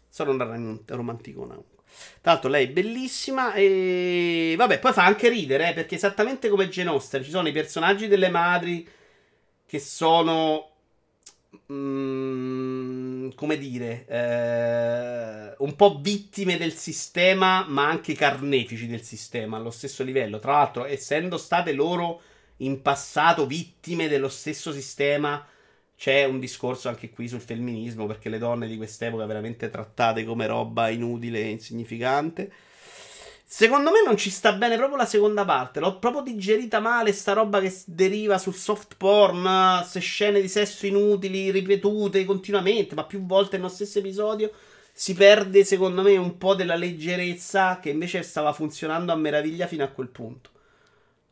Sono 0.07 0.33
una 0.33 0.77
romanticona. 0.85 1.55
Tra 2.21 2.33
l'altro 2.33 2.49
lei 2.51 2.67
è 2.67 2.69
bellissima 2.69 3.53
e 3.53 4.53
vabbè, 4.55 4.77
poi 4.77 4.93
fa 4.93 5.05
anche 5.05 5.27
ridere, 5.27 5.69
eh, 5.69 5.73
perché 5.73 5.95
esattamente 5.95 6.47
come 6.47 6.69
Austen 6.85 7.23
ci 7.23 7.31
sono 7.31 7.47
i 7.47 7.51
personaggi 7.51 8.07
delle 8.07 8.29
madri 8.29 8.87
che 9.65 9.79
sono 9.79 10.74
mm, 11.71 13.29
come 13.35 13.57
dire, 13.57 14.05
eh, 14.07 15.55
un 15.57 15.75
po' 15.75 15.99
vittime 16.01 16.57
del 16.57 16.73
sistema, 16.73 17.65
ma 17.67 17.87
anche 17.87 18.13
carnefici 18.13 18.87
del 18.87 19.01
sistema 19.01 19.57
allo 19.57 19.71
stesso 19.71 20.03
livello. 20.03 20.39
Tra 20.39 20.53
l'altro, 20.53 20.85
essendo 20.85 21.37
state 21.37 21.73
loro 21.73 22.21
in 22.57 22.81
passato 22.81 23.45
vittime 23.45 24.07
dello 24.07 24.29
stesso 24.29 24.71
sistema, 24.71 25.45
c'è 25.97 26.25
un 26.25 26.39
discorso 26.39 26.89
anche 26.89 27.09
qui 27.09 27.27
sul 27.27 27.41
femminismo, 27.41 28.05
perché 28.05 28.29
le 28.29 28.37
donne 28.37 28.67
di 28.67 28.77
quest'epoca 28.77 29.25
veramente 29.25 29.69
trattate 29.69 30.25
come 30.25 30.45
roba 30.45 30.89
inutile 30.89 31.39
e 31.39 31.49
insignificante. 31.49 32.51
Secondo 33.47 33.91
me 33.91 34.01
non 34.03 34.17
ci 34.17 34.31
sta 34.31 34.53
bene 34.53 34.75
proprio 34.75 34.97
la 34.97 35.05
seconda 35.05 35.45
parte. 35.45 35.79
L'ho 35.79 35.99
proprio 35.99 36.23
digerita 36.23 36.79
male 36.79 37.13
sta 37.13 37.33
roba 37.33 37.61
che 37.61 37.73
deriva 37.85 38.39
sul 38.39 38.55
soft 38.55 38.95
porn, 38.97 39.77
queste 39.81 39.99
scene 39.99 40.41
di 40.41 40.47
sesso 40.47 40.87
inutili, 40.87 41.51
ripetute 41.51 42.25
continuamente, 42.25 42.95
ma 42.95 43.05
più 43.05 43.23
volte 43.25 43.57
nello 43.57 43.69
stesso 43.69 43.99
episodio. 43.99 44.51
Si 44.91 45.13
perde, 45.13 45.63
secondo 45.63 46.01
me, 46.01 46.17
un 46.17 46.37
po' 46.37 46.55
della 46.55 46.75
leggerezza 46.75 47.79
che 47.79 47.91
invece 47.91 48.23
stava 48.23 48.51
funzionando 48.51 49.11
a 49.11 49.15
meraviglia 49.15 49.67
fino 49.67 49.83
a 49.83 49.89
quel 49.89 50.07
punto. 50.07 50.49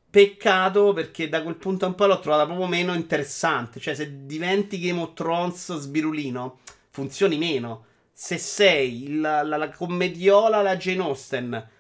Peccato 0.09 0.93
perché 0.93 1.27
da 1.27 1.41
quel 1.41 1.55
punto 1.55 1.87
in 1.87 1.95
poi 1.95 2.07
l'ho 2.07 2.19
trovata 2.19 2.45
proprio 2.45 2.67
meno 2.67 2.93
interessante. 2.93 3.79
Cioè, 3.79 3.95
se 3.95 4.25
diventi 4.25 4.79
Game 4.79 5.01
of 5.01 5.13
Thrones 5.13 5.75
sbirulino, 5.75 6.59
funzioni 6.91 7.37
meno. 7.37 7.85
Se 8.13 8.37
sei 8.37 9.17
la, 9.19 9.41
la, 9.41 9.57
la 9.57 9.69
commediola, 9.69 10.61
la 10.61 10.77
Jane 10.77 11.01
Austen 11.01 11.71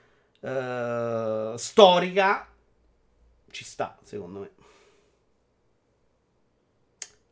eh, 0.43 1.53
storica, 1.57 2.47
ci 3.49 3.63
sta, 3.63 3.97
secondo 4.03 4.39
me. 4.39 4.51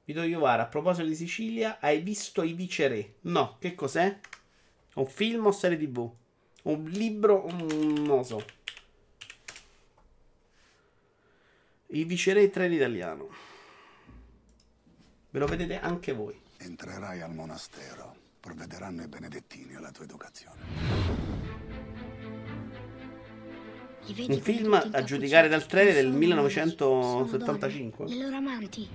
Vito 0.06 0.24
Iovara, 0.24 0.64
a 0.64 0.68
proposito 0.68 1.08
di 1.08 1.16
Sicilia, 1.16 1.80
hai 1.80 2.02
visto 2.02 2.42
I 2.42 2.54
Viceré? 2.54 3.16
No, 3.22 3.58
che 3.60 3.76
cos'è? 3.76 4.20
Un 4.96 5.06
film 5.06 5.46
o 5.46 5.52
serie 5.52 5.78
tv? 5.78 6.10
Un 6.64 6.84
libro? 6.90 7.50
Non 7.50 8.06
lo 8.06 8.24
so. 8.24 8.44
I 11.88 12.06
Viceré 12.06 12.50
3 12.50 12.66
in 12.68 12.74
italiano. 12.74 13.30
Ve 15.30 15.40
lo 15.40 15.46
vedete 15.46 15.80
anche 15.80 16.14
voi. 16.14 16.40
Entrerai 16.58 17.22
al 17.22 17.34
monastero. 17.34 18.16
Provvederanno 18.40 19.04
i 19.04 19.08
benedettini 19.08 19.76
alla 19.76 19.92
tua 19.92 20.06
educazione. 20.06 21.41
Un 24.18 24.40
film 24.42 24.74
a 24.74 25.04
giudicare 25.04 25.48
dal 25.48 25.66
trailer 25.66 25.94
del 25.94 26.12
1975. 26.12 28.08
Le 28.08 28.16
loro 28.16 28.36
amanti. 28.36 28.90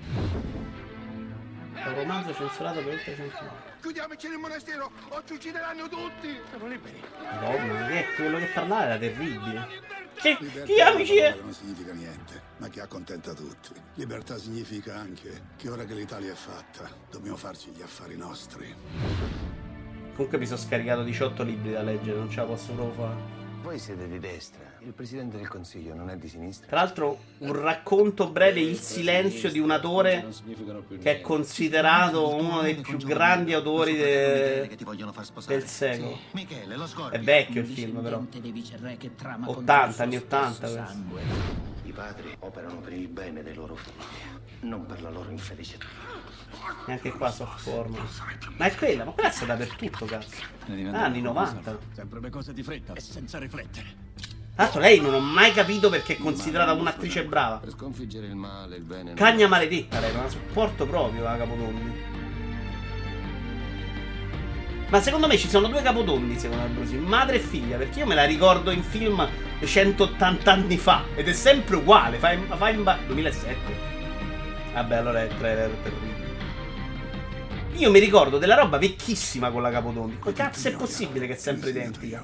Un 1.87 1.95
romanzo 1.95 2.35
censurato 2.35 2.83
per 2.83 2.93
oltre 2.95 3.15
100 3.15 3.39
anni. 3.39 3.49
Chiudiamoci 3.81 4.29
nel 4.29 4.39
monastero 4.39 4.91
o 5.09 5.23
ci 5.25 5.33
uccideranno 5.35 5.89
tutti! 5.89 6.37
Sono 6.51 6.67
liberi. 6.69 7.01
Madonna, 7.23 7.87
che 7.87 8.05
quello 8.17 8.39
che 8.39 8.47
parlava 8.53 8.85
era 8.85 8.99
terribile. 8.99 9.95
Che, 10.17 10.37
Libertà 10.41 10.65
che 10.73 10.83
amici 10.83 11.17
è? 11.19 11.37
non 11.41 11.53
significa 11.53 11.93
niente, 11.93 12.43
ma 12.59 12.69
che 12.69 12.81
accontenta 12.81 13.33
tutti. 13.33 13.71
Libertà 13.95 14.37
significa 14.39 14.97
anche 14.97 15.43
che 15.57 15.69
ora 15.69 15.85
che 15.85 15.95
l'Italia 15.95 16.33
è 16.33 16.35
fatta, 16.35 16.91
dobbiamo 17.11 17.37
farci 17.37 17.71
gli 17.71 17.83
affari 17.83 18.17
nostri. 18.17 18.75
Comunque 20.15 20.39
mi 20.39 20.47
sono 20.47 20.59
scaricato 20.59 21.03
18 21.05 21.43
libri 21.43 21.73
da 21.73 21.83
leggere, 21.83 22.17
non 22.19 22.31
ce 22.31 22.41
la 22.41 22.47
posso 22.47 22.73
proprio 22.73 22.95
fare. 22.95 23.36
Voi 23.67 23.81
siete 23.81 24.07
di 24.07 24.21
destra, 24.21 24.63
il 24.79 24.93
Presidente 24.93 25.39
del 25.39 25.49
Consiglio 25.49 25.93
non 25.93 26.09
è 26.09 26.17
di 26.17 26.29
sinistra. 26.29 26.69
Tra 26.69 26.77
l'altro, 26.77 27.19
un 27.39 27.53
racconto 27.53 28.31
breve, 28.31 28.61
Il 28.61 28.79
silenzio 28.79 29.51
di 29.51 29.59
un 29.59 29.73
autore 29.73 30.25
che 31.03 31.17
è 31.17 31.21
considerato 31.21 32.33
uno 32.33 32.63
dei 32.63 32.77
più 32.77 32.97
grandi 32.99 33.55
autori 33.55 33.97
de- 33.97 34.71
del 35.47 35.65
secolo. 35.67 36.17
È 37.11 37.19
vecchio 37.19 37.63
il 37.63 37.67
film, 37.67 38.03
però. 38.03 38.23
80, 39.51 40.03
anni 40.05 40.17
80. 40.17 40.69
questo. 41.11 41.35
I 41.83 41.91
padri 41.91 42.37
operano 42.39 42.79
per 42.79 42.93
il 42.93 43.09
bene 43.09 43.43
dei 43.43 43.55
loro 43.55 43.75
figli, 43.75 43.95
non 44.61 44.87
per 44.87 45.03
la 45.03 45.11
loro 45.11 45.29
infelicità. 45.31 45.87
Neanche 46.86 47.12
qua 47.12 47.31
soft 47.31 47.68
porn. 47.68 47.97
Ma 48.56 48.66
è 48.66 48.74
quella, 48.74 49.05
ma 49.05 49.10
quella 49.12 49.28
è 49.28 49.32
stata 49.32 49.55
dappertutto, 49.55 50.05
cazzo. 50.06 50.36
Anni 50.66 51.20
90. 51.20 51.78
Sempre 51.93 52.20
le 52.20 52.31
cose 52.31 52.52
di 52.52 52.62
fretta 52.62 52.93
e 52.94 53.01
senza 53.01 53.39
riflettere. 53.39 54.05
Tra 54.55 54.64
l'altro, 54.64 54.81
lei 54.81 55.01
non 55.01 55.12
ho 55.12 55.20
mai 55.20 55.52
capito 55.52 55.90
perché 55.90 56.14
è 56.14 56.18
considerata 56.18 56.73
un'attrice 56.73 57.24
brava. 57.24 57.56
Per 57.59 57.70
sconfiggere 57.70 58.27
il 58.27 58.36
male, 58.36 58.77
il 58.77 58.85
bene. 58.85 59.12
Cagna 59.12 59.48
maledetta, 59.48 60.01
lei 60.01 60.12
non 60.12 60.23
la 60.23 60.31
sopporto 60.31 60.86
proprio 60.86 61.23
la 61.23 61.36
Capotondi. 61.36 61.93
Ma 64.89 65.01
secondo 65.01 65.27
me 65.27 65.36
ci 65.36 65.48
sono 65.48 65.66
due 65.68 65.82
Capotondi, 65.82 66.39
secondo 66.39 66.62
me, 66.62 66.68
Brusi, 66.70 66.97
madre 66.97 67.36
e 67.36 67.40
figlia, 67.40 67.77
perché 67.77 67.98
io 67.98 68.06
me 68.06 68.14
la 68.14 68.24
ricordo 68.24 68.70
in 68.70 68.82
film 68.82 69.28
180 69.62 70.51
anni 70.52 70.77
fa 70.78 71.02
ed 71.14 71.28
è 71.28 71.32
sempre 71.32 71.77
uguale, 71.77 72.18
fa 72.18 72.32
in, 72.32 72.47
fa 72.56 72.68
in 72.70 72.82
ba- 72.82 72.98
2007. 73.06 73.94
Vabbè, 74.73 74.97
allora 74.97 75.20
è 75.20 75.24
il 75.24 75.36
trailer 75.36 75.70
terribile. 75.82 76.26
Io 77.77 77.90
mi 77.90 77.98
ricordo 77.98 78.39
della 78.39 78.55
roba 78.55 78.78
vecchissima 78.78 79.51
con 79.51 79.62
la 79.62 79.70
Capotondi. 79.70 80.19
Come 80.19 80.35
cazzo 80.35 80.69
è 80.69 80.77
possibile 80.77 81.27
che 81.27 81.35
è 81.35 81.36
sempre 81.36 81.70
identica? 81.70 82.23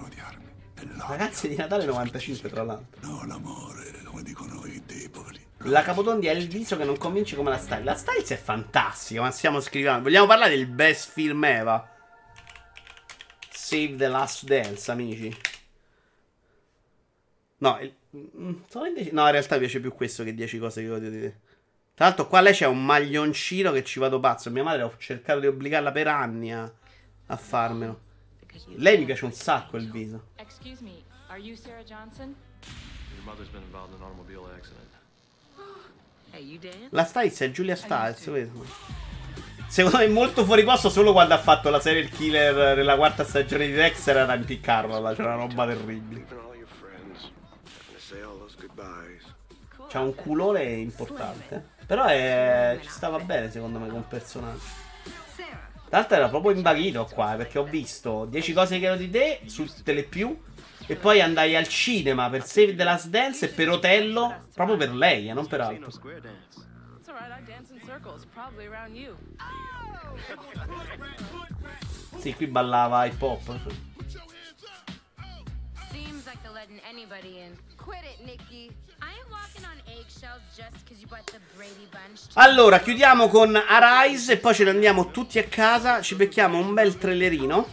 Ragazzi 1.06 1.48
di 1.48 1.56
Natale 1.56 1.84
95, 1.84 2.48
tra 2.48 2.62
l'altro. 2.62 3.00
No, 3.06 3.24
l'amore, 3.26 4.00
come 4.04 4.22
dicono 4.22 4.64
i 4.66 4.82
deboli. 4.86 5.40
La 5.64 5.82
Capotondi 5.82 6.28
ha 6.28 6.32
il 6.32 6.48
viso 6.48 6.76
che 6.76 6.84
non 6.84 6.96
convince 6.96 7.36
come 7.36 7.50
la 7.50 7.58
Styles. 7.58 7.84
La 7.84 7.94
Styles 7.94 8.30
è 8.30 8.36
fantastica, 8.36 9.20
ma 9.20 9.30
stiamo 9.30 9.60
scrivendo. 9.60 10.02
Vogliamo 10.02 10.26
parlare 10.26 10.56
del 10.56 10.66
best 10.66 11.10
film 11.12 11.44
Eva? 11.44 11.88
Save 13.50 13.96
the 13.96 14.08
Last 14.08 14.44
Dance, 14.44 14.90
amici. 14.90 15.36
No, 17.58 17.78
il- 17.80 17.94
mm, 18.16 18.52
indeciso. 18.86 19.14
no, 19.14 19.24
in 19.26 19.30
realtà 19.30 19.58
piace 19.58 19.80
più 19.80 19.92
questo 19.94 20.24
che 20.24 20.34
10 20.34 20.58
cose 20.58 20.82
che 20.82 20.90
odio 20.90 21.10
di 21.10 21.20
te. 21.20 21.34
Tra 21.94 22.06
l'altro, 22.06 22.26
qua 22.26 22.40
lei 22.40 22.54
c'è 22.54 22.66
un 22.66 22.84
maglioncino 22.84 23.70
che 23.70 23.84
ci 23.84 23.98
vado 23.98 24.18
pazzo. 24.18 24.50
Mia 24.50 24.62
madre 24.62 24.82
ho 24.82 24.94
cercato 24.98 25.40
di 25.40 25.46
obbligarla 25.46 25.92
per 25.92 26.08
anni 26.08 26.52
a, 26.52 26.70
a 27.26 27.36
farmelo. 27.36 28.00
Lei 28.76 28.98
mi 28.98 29.04
piace 29.04 29.24
un 29.24 29.32
sacco 29.32 29.76
il 29.76 29.90
viso. 29.90 30.28
Excuse 30.36 30.82
me, 30.82 31.02
are 31.28 31.38
you 31.38 31.54
Sarah 31.54 31.84
Johnson? 31.84 32.34
Your 33.14 33.24
mother's 33.24 33.48
been 33.48 33.62
involved 33.62 33.94
in 33.94 34.00
an 34.00 34.08
automobile 34.08 34.50
accident. 34.54 34.88
Hey, 36.30 36.42
you 36.44 36.58
Dan? 36.58 36.88
La 36.90 37.04
Styles 37.04 37.38
è 37.40 37.50
Giulia 37.50 37.76
Stiles, 37.76 38.24
vedi? 38.30 38.50
Secondo 39.68 39.98
me 39.98 40.04
è 40.04 40.08
molto 40.08 40.44
fuori 40.44 40.64
posto 40.64 40.88
solo 40.88 41.12
quando 41.12 41.34
ha 41.34 41.38
fatto 41.38 41.68
la 41.70 41.80
serial 41.80 42.08
killer 42.08 42.76
nella 42.76 42.96
quarta 42.96 43.24
stagione 43.24 43.66
di 43.66 43.72
Dexter 43.72 44.16
era 44.16 44.34
impiccarla, 44.34 45.14
c'era 45.14 45.34
una 45.34 45.44
roba 45.46 45.66
terribile. 45.66 46.26
C'ha 49.88 50.00
un 50.00 50.14
culore 50.14 50.64
importante. 50.72 51.71
Però 51.92 52.06
è... 52.06 52.78
ci 52.80 52.88
stava 52.88 53.18
bene 53.18 53.50
secondo 53.50 53.78
me 53.78 53.86
come 53.86 54.02
personaggio. 54.08 54.64
Tra 55.34 55.98
l'altro 55.98 56.16
era 56.16 56.30
proprio 56.30 56.52
imbaghito 56.52 57.04
qua, 57.12 57.34
eh, 57.34 57.36
perché 57.36 57.58
ho 57.58 57.64
visto 57.64 58.24
10 58.24 58.54
cose 58.54 58.78
che 58.78 58.86
ero 58.86 58.96
di 58.96 59.10
te 59.10 59.42
su 59.44 59.70
Telepiù 59.82 60.42
e 60.86 60.96
poi 60.96 61.20
andai 61.20 61.54
al 61.54 61.68
cinema 61.68 62.30
per 62.30 62.46
Save 62.46 62.76
the 62.76 62.84
Last 62.84 63.08
Dance 63.08 63.44
e 63.44 63.48
per 63.50 63.68
Otello, 63.68 64.46
proprio 64.54 64.78
per 64.78 64.94
lei, 64.94 65.28
eh, 65.28 65.34
non 65.34 65.46
per 65.46 65.60
altro. 65.60 65.90
Sì, 72.16 72.34
qui 72.34 72.46
ballava 72.46 73.04
hip 73.04 73.20
hop. 73.20 73.42
Seems 75.90 76.24
like 76.24 76.38
they're 76.40 76.54
letting 76.54 76.80
anybody 76.88 77.40
in. 77.40 77.54
Quit 77.76 78.02
it, 78.02 78.24
Nikki. 78.24 78.70
Allora, 82.34 82.80
chiudiamo 82.80 83.28
con 83.28 83.54
Arise 83.54 84.32
e 84.32 84.36
poi 84.38 84.54
ce 84.54 84.64
ne 84.64 84.70
andiamo 84.70 85.10
tutti 85.10 85.38
a 85.38 85.44
casa. 85.44 86.00
Ci 86.00 86.14
becchiamo 86.14 86.58
un 86.58 86.74
bel 86.74 86.96
trailerino. 86.96 87.68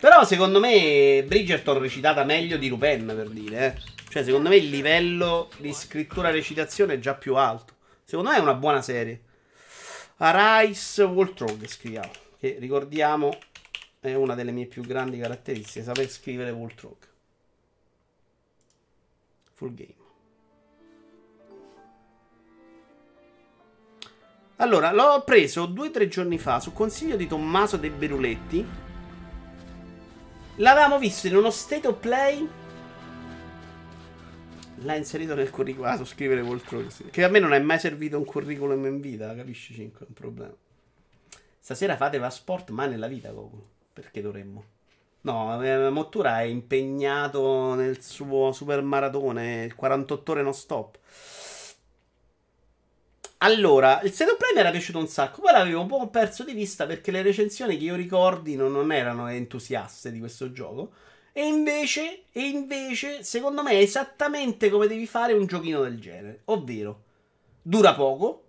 Però 0.00 0.24
secondo 0.24 0.60
me 0.60 1.24
Bridgerton 1.26 1.78
recitata 1.78 2.22
meglio 2.24 2.56
di 2.56 2.68
Lupin, 2.68 3.06
per 3.06 3.28
dire. 3.30 3.66
Eh. 3.66 3.80
Cioè, 4.10 4.22
secondo 4.22 4.48
me 4.48 4.56
il 4.56 4.68
livello 4.68 5.50
di 5.58 5.72
scrittura 5.72 6.28
e 6.28 6.32
recitazione 6.32 6.94
è 6.94 6.98
già 6.98 7.14
più 7.14 7.36
alto. 7.36 7.74
Secondo 8.04 8.30
me 8.30 8.36
è 8.36 8.40
una 8.40 8.54
buona 8.54 8.80
serie. 8.80 9.22
Arise 10.18 11.02
Waltrog 11.02 11.66
scriviamo. 11.66 12.10
Che 12.38 12.56
ricordiamo 12.60 13.36
è 14.00 14.14
una 14.14 14.34
delle 14.34 14.52
mie 14.52 14.66
più 14.66 14.82
grandi 14.82 15.18
caratteristiche, 15.18 15.84
saper 15.84 16.08
scrivere 16.08 16.50
Waltrog. 16.50 16.96
Full 19.58 19.74
game. 19.74 19.94
Allora, 24.58 24.92
l'ho 24.92 25.22
preso 25.24 25.66
due 25.66 25.88
o 25.88 25.90
tre 25.90 26.06
giorni 26.06 26.38
fa 26.38 26.60
su 26.60 26.72
consiglio 26.72 27.16
di 27.16 27.26
Tommaso 27.26 27.76
De 27.76 27.90
Beruletti. 27.90 28.64
L'avevamo 30.56 31.00
visto 31.00 31.26
in 31.26 31.34
uno 31.34 31.50
state 31.50 31.88
of 31.88 31.98
play. 31.98 32.48
L'ha 34.82 34.94
inserito 34.94 35.34
nel 35.34 35.50
curriculum. 35.50 35.90
Ah, 35.90 35.96
su 35.96 36.04
scrivere 36.04 36.40
Voltron. 36.42 36.88
Sì. 36.88 37.06
Che 37.10 37.24
a 37.24 37.28
me 37.28 37.40
non 37.40 37.52
è 37.52 37.58
mai 37.58 37.80
servito 37.80 38.16
un 38.16 38.24
curriculum 38.24 38.86
in 38.86 39.00
vita, 39.00 39.34
capisci? 39.34 39.74
5 39.74 39.98
è 39.98 40.08
un 40.08 40.14
problema. 40.14 40.54
Stasera 41.58 41.96
fate 41.96 42.18
va 42.18 42.30
sport, 42.30 42.70
mai 42.70 42.88
nella 42.88 43.08
vita, 43.08 43.32
Goku. 43.32 43.60
Perché 43.92 44.20
dovremmo? 44.20 44.76
No, 45.28 45.62
eh, 45.62 45.90
Mottura 45.90 46.40
è 46.40 46.44
impegnato 46.44 47.74
nel 47.74 48.02
suo 48.02 48.50
super 48.52 48.80
maratone, 48.80 49.70
48 49.76 50.32
ore 50.32 50.42
non 50.42 50.54
stop. 50.54 50.98
Allora, 53.40 54.00
il 54.02 54.10
Play 54.12 54.52
mi 54.54 54.60
era 54.60 54.70
piaciuto 54.70 54.98
un 54.98 55.06
sacco, 55.06 55.42
poi 55.42 55.52
l'avevo 55.52 55.82
un 55.82 55.86
po' 55.86 56.08
perso 56.08 56.44
di 56.44 56.54
vista 56.54 56.86
perché 56.86 57.10
le 57.10 57.20
recensioni 57.22 57.76
che 57.76 57.84
io 57.84 57.94
ricordi 57.94 58.56
non, 58.56 58.72
non 58.72 58.90
erano 58.90 59.28
entusiaste 59.28 60.10
di 60.10 60.18
questo 60.18 60.50
gioco. 60.50 60.92
E 61.32 61.46
invece, 61.46 62.22
e 62.32 62.48
invece, 62.48 63.22
secondo 63.22 63.62
me 63.62 63.72
è 63.72 63.76
esattamente 63.76 64.70
come 64.70 64.86
devi 64.88 65.06
fare 65.06 65.34
un 65.34 65.44
giochino 65.46 65.82
del 65.82 66.00
genere. 66.00 66.40
Ovvero, 66.46 67.02
dura 67.62 67.94
poco, 67.94 68.44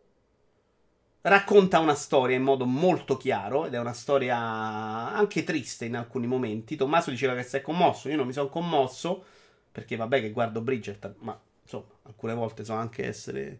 racconta 1.22 1.80
una 1.80 1.96
storia 1.96 2.36
in 2.36 2.44
modo 2.44 2.66
molto 2.66 3.18
chiaro 3.18 3.66
ed 3.66 3.74
è 3.74 3.80
una 3.80 3.94
storia 3.94 4.38
anche 4.38 5.44
triste 5.44 5.86
in 5.86 5.96
alcuni 5.96 6.28
momenti. 6.28 6.76
Tommaso 6.76 7.10
diceva 7.10 7.36
che 7.36 7.44
si 7.44 7.58
è 7.58 7.62
commosso, 7.62 8.10
io 8.10 8.16
non 8.16 8.28
mi 8.28 8.34
sono 8.34 8.50
commosso 8.50 9.24
perché 9.72 9.96
vabbè 9.96 10.22
che 10.22 10.32
guardo 10.32 10.62
Bridget, 10.62 11.16
ma 11.20 11.40
insomma, 11.62 11.86
alcune 12.04 12.34
volte 12.34 12.64
so 12.64 12.74
anche 12.74 13.06
essere 13.06 13.60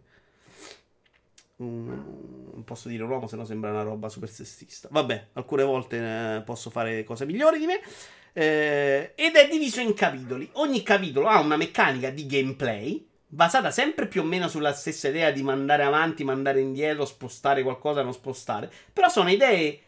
non 1.60 2.64
posso 2.64 2.88
dire 2.88 3.04
un 3.04 3.10
uomo, 3.10 3.28
se 3.28 3.36
no 3.36 3.44
sembra 3.44 3.70
una 3.72 3.82
roba 3.82 4.08
super 4.08 4.30
sessista. 4.30 4.88
Vabbè, 4.92 5.28
alcune 5.34 5.64
volte 5.64 5.98
eh, 6.38 6.42
posso 6.42 6.70
fare 6.70 7.04
cose 7.04 7.26
migliori 7.26 7.60
di 7.60 7.66
me. 7.66 7.82
Eh, 8.32 9.12
ed 9.16 9.36
è 9.36 9.48
diviso 9.50 9.82
in 9.82 9.94
capitoli. 9.94 10.50
Ogni 10.54 10.84
capitolo 10.84 11.28
ha 11.28 11.40
una 11.42 11.58
meccanica 11.58 12.12
di 12.12 12.26
gameplay 12.26 13.09
basata 13.32 13.70
sempre 13.70 14.08
più 14.08 14.22
o 14.22 14.26
meno 14.26 14.48
sulla 14.48 14.74
stessa 14.74 15.08
idea 15.08 15.30
di 15.30 15.44
mandare 15.44 15.84
avanti, 15.84 16.24
mandare 16.24 16.60
indietro, 16.60 17.06
spostare 17.06 17.62
qualcosa, 17.62 18.02
non 18.02 18.14
spostare. 18.14 18.70
Però 18.92 19.08
sono 19.08 19.30
idee 19.30 19.82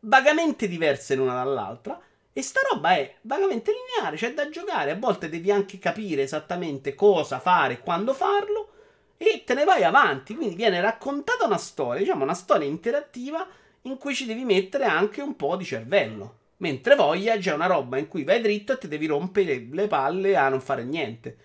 vagamente 0.00 0.68
diverse 0.68 1.16
l'una 1.16 1.34
dall'altra. 1.34 2.00
E 2.32 2.42
sta 2.42 2.60
roba 2.70 2.94
è 2.94 3.14
vagamente 3.22 3.72
lineare, 3.72 4.16
c'è 4.16 4.34
da 4.34 4.48
giocare. 4.50 4.92
A 4.92 4.96
volte 4.96 5.28
devi 5.28 5.50
anche 5.50 5.78
capire 5.78 6.22
esattamente 6.22 6.94
cosa 6.94 7.40
fare 7.40 7.74
e 7.74 7.80
quando 7.80 8.14
farlo. 8.14 8.70
E 9.16 9.42
te 9.44 9.54
ne 9.54 9.64
vai 9.64 9.82
avanti. 9.82 10.36
Quindi 10.36 10.54
viene 10.54 10.80
raccontata 10.80 11.46
una 11.46 11.56
storia, 11.56 12.00
diciamo 12.00 12.22
una 12.22 12.34
storia 12.34 12.68
interattiva 12.68 13.46
in 13.82 13.96
cui 13.98 14.14
ci 14.14 14.26
devi 14.26 14.44
mettere 14.44 14.84
anche 14.84 15.22
un 15.22 15.34
po' 15.34 15.56
di 15.56 15.64
cervello. 15.64 16.38
Mentre 16.58 16.94
Voyage 16.94 17.50
è 17.50 17.54
una 17.54 17.66
roba 17.66 17.98
in 17.98 18.08
cui 18.08 18.24
vai 18.24 18.40
dritto 18.40 18.72
e 18.72 18.78
ti 18.78 18.88
devi 18.88 19.06
rompere 19.06 19.66
le 19.70 19.86
palle 19.86 20.36
a 20.36 20.48
non 20.48 20.60
fare 20.60 20.84
niente. 20.84 21.36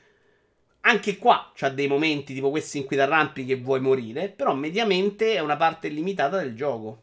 Anche 0.81 1.17
qua 1.17 1.51
c'ha 1.55 1.69
dei 1.69 1.87
momenti 1.87 2.33
tipo 2.33 2.49
questi 2.49 2.79
in 2.79 2.85
cui 2.85 2.95
ti 2.95 3.01
arrampichi 3.01 3.51
e 3.51 3.57
vuoi 3.57 3.79
morire, 3.79 4.29
però 4.29 4.53
mediamente 4.55 5.35
è 5.35 5.39
una 5.39 5.55
parte 5.55 5.89
limitata 5.89 6.37
del 6.37 6.55
gioco. 6.55 7.01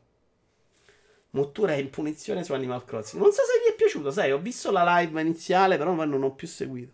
Mottura 1.30 1.74
in 1.74 1.90
punizione 1.90 2.42
su 2.42 2.52
Animal 2.54 2.84
Crossing. 2.84 3.22
Non 3.22 3.32
so 3.32 3.42
se 3.42 3.60
vi 3.64 3.72
è 3.72 3.76
piaciuto, 3.76 4.10
sai, 4.10 4.32
ho 4.32 4.38
visto 4.38 4.70
la 4.72 4.98
live 4.98 5.20
iniziale, 5.20 5.76
però 5.76 5.92
non 5.92 6.22
ho 6.22 6.34
più 6.34 6.48
seguito. 6.48 6.92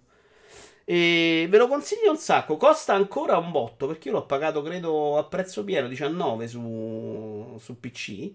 E 0.85 1.47
ve 1.49 1.57
lo 1.57 1.69
consiglio 1.69 2.11
un 2.11 2.19
sacco. 2.19 2.57
Costa 2.57 2.93
ancora 2.93 3.39
un 3.39 3.51
botto 3.51 3.87
perché 3.87 4.09
io 4.09 4.15
l'ho 4.15 4.27
pagato, 4.27 4.61
credo, 4.63 5.17
a 5.17 5.25
prezzo 5.25 5.65
pieno 5.65 5.89
19 5.89 6.47
su, 6.47 7.57
su 7.59 7.81
PC. 7.81 8.33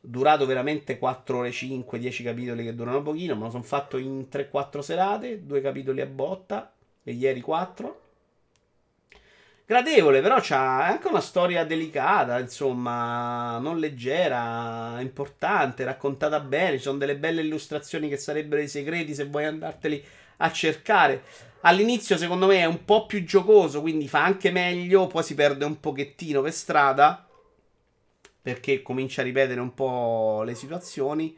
Durato 0.00 0.46
veramente 0.46 0.98
4 0.98 1.38
ore 1.38 1.50
5, 1.50 1.98
10 1.98 2.22
capitoli 2.22 2.64
che 2.64 2.74
durano 2.74 3.02
pochino. 3.02 3.34
Me 3.34 3.44
lo 3.44 3.50
sono 3.50 3.62
fatto 3.64 3.96
in 3.96 4.26
3-4 4.30 4.78
serate, 4.80 5.44
due 5.44 5.60
capitoli 5.60 6.00
a 6.00 6.06
botta. 6.06 6.72
E 7.04 7.12
ieri 7.12 7.40
4. 7.40 8.00
Gradevole, 9.64 10.20
però 10.20 10.38
c'ha 10.40 10.84
anche 10.84 11.08
una 11.08 11.20
storia 11.20 11.64
delicata, 11.64 12.38
insomma, 12.38 13.58
non 13.58 13.78
leggera, 13.78 15.00
importante, 15.00 15.84
raccontata 15.84 16.40
bene. 16.40 16.76
Ci 16.76 16.82
sono 16.82 16.98
delle 16.98 17.16
belle 17.16 17.40
illustrazioni 17.40 18.08
che 18.08 18.18
sarebbero 18.18 18.60
i 18.60 18.68
segreti 18.68 19.14
se 19.14 19.24
vuoi 19.24 19.46
andarteli 19.46 20.04
a 20.38 20.52
cercare. 20.52 21.22
All'inizio, 21.62 22.16
secondo 22.18 22.46
me, 22.46 22.58
è 22.58 22.64
un 22.64 22.84
po' 22.84 23.06
più 23.06 23.24
giocoso, 23.24 23.80
quindi 23.80 24.08
fa 24.08 24.24
anche 24.24 24.50
meglio. 24.50 25.06
Poi 25.06 25.22
si 25.22 25.34
perde 25.34 25.64
un 25.64 25.80
pochettino 25.80 26.42
per 26.42 26.52
strada. 26.52 27.26
Perché 28.42 28.82
comincia 28.82 29.22
a 29.22 29.24
ripetere 29.24 29.60
un 29.60 29.72
po' 29.72 30.42
le 30.44 30.54
situazioni. 30.54 31.36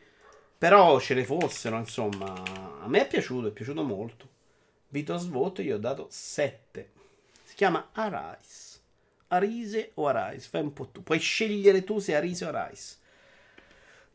Però 0.58 0.98
ce 0.98 1.14
ne 1.14 1.24
fossero, 1.24 1.76
insomma. 1.76 2.32
A 2.82 2.88
me 2.88 3.02
è 3.02 3.06
piaciuto, 3.06 3.48
è 3.48 3.50
piaciuto 3.50 3.82
molto. 3.82 4.28
Vito 4.94 5.16
Svoto, 5.16 5.60
io 5.60 5.74
ho 5.74 5.78
dato 5.78 6.06
7. 6.08 6.92
Si 7.42 7.56
chiama 7.56 7.88
Arise. 7.94 8.78
Arise 9.26 9.90
o 9.94 10.06
Arise? 10.06 10.46
Fai 10.48 10.60
un 10.60 10.72
po' 10.72 10.86
tu. 10.86 11.02
Puoi 11.02 11.18
scegliere 11.18 11.82
tu 11.82 11.98
se 11.98 12.14
Arise 12.14 12.44
o 12.44 12.50
Arise. 12.50 12.98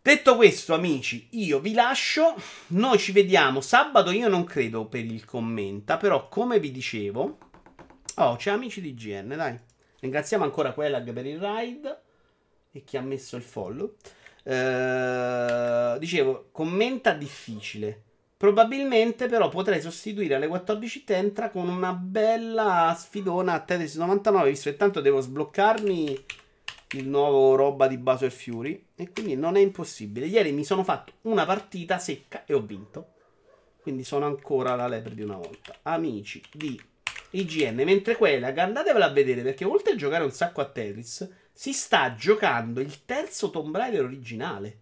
Detto 0.02 0.38
questo, 0.38 0.74
amici, 0.74 1.28
io 1.32 1.60
vi 1.60 1.74
lascio. 1.74 2.34
Noi 2.68 2.98
ci 2.98 3.12
vediamo 3.12 3.60
sabato. 3.60 4.12
Io 4.12 4.30
non 4.30 4.46
credo 4.46 4.86
per 4.86 5.04
il 5.04 5.26
commenta, 5.26 5.98
però, 5.98 6.30
come 6.30 6.62
vi 6.62 6.72
dicevo, 6.72 7.38
oh, 8.16 8.36
c'è 8.38 8.52
amici 8.52 8.80
di 8.80 8.94
GN, 8.94 9.36
dai. 9.36 9.60
Ringraziamo 10.00 10.46
ancora 10.46 10.72
Quellag 10.72 11.12
per 11.12 11.26
il 11.26 11.42
ride 11.42 12.02
e 12.72 12.86
chi 12.86 12.96
ha 12.96 13.02
messo 13.02 13.36
il 13.36 13.44
follow. 13.44 13.96
Eh, 14.44 15.98
dicevo, 16.00 16.48
commenta 16.54 17.12
difficile. 17.12 18.04
Probabilmente, 18.40 19.28
però, 19.28 19.50
potrei 19.50 19.82
sostituire 19.82 20.36
alle 20.36 20.48
14.30 20.48 21.52
con 21.52 21.68
una 21.68 21.92
bella 21.92 22.96
sfidona 22.98 23.52
a 23.52 23.60
Tetris 23.60 23.98
99, 23.98 24.50
visto 24.50 24.70
che 24.70 24.78
tanto 24.78 25.02
devo 25.02 25.20
sbloccarmi 25.20 26.26
il 26.92 27.08
nuovo 27.10 27.56
roba 27.56 27.88
di 27.88 27.98
Bowser 27.98 28.32
Fury 28.32 28.86
e 28.96 29.12
quindi 29.12 29.36
non 29.36 29.58
è 29.58 29.60
impossibile. 29.60 30.26
Ieri 30.26 30.54
mi 30.54 30.64
sono 30.64 30.86
fatto 30.86 31.16
una 31.24 31.46
partita 31.46 32.00
secca 32.00 32.46
e 32.46 32.54
ho 32.54 32.62
vinto. 32.62 33.08
Quindi 33.82 34.06
sono 34.06 34.26
ancora 34.26 34.74
la 34.74 34.88
lepre 34.88 35.16
di 35.16 35.22
una 35.22 35.36
volta. 35.36 35.76
Amici 35.82 36.42
di 36.54 36.82
IGN, 37.32 37.76
mentre 37.84 38.16
quella 38.16 38.54
andatevela 38.56 39.08
a 39.08 39.12
vedere 39.12 39.42
perché 39.42 39.66
oltre 39.66 39.92
a 39.92 39.98
giocare 39.98 40.24
un 40.24 40.32
sacco 40.32 40.62
a 40.62 40.66
Tetris, 40.66 41.30
si 41.52 41.74
sta 41.74 42.16
giocando 42.16 42.80
il 42.80 43.04
terzo 43.04 43.50
Tomb 43.50 43.76
Raider 43.76 44.06
originale. 44.06 44.80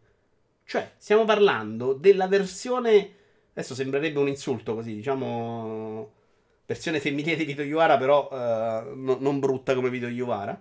Cioè, 0.63 0.91
stiamo 0.97 1.25
parlando 1.25 1.93
della 1.93 2.27
versione 2.27 3.16
adesso 3.57 3.73
sembrerebbe 3.73 4.19
un 4.19 4.27
insulto 4.27 4.75
così, 4.75 4.93
diciamo 4.93 6.11
versione 6.67 6.99
femminile 6.99 7.38
di 7.38 7.45
Vito 7.45 7.61
Iuvara, 7.61 7.97
però 7.97 8.29
eh, 8.31 8.93
no, 8.93 9.17
non 9.19 9.39
brutta 9.39 9.73
come 9.73 9.89
Vito 9.89 10.07
Iuvara. 10.07 10.59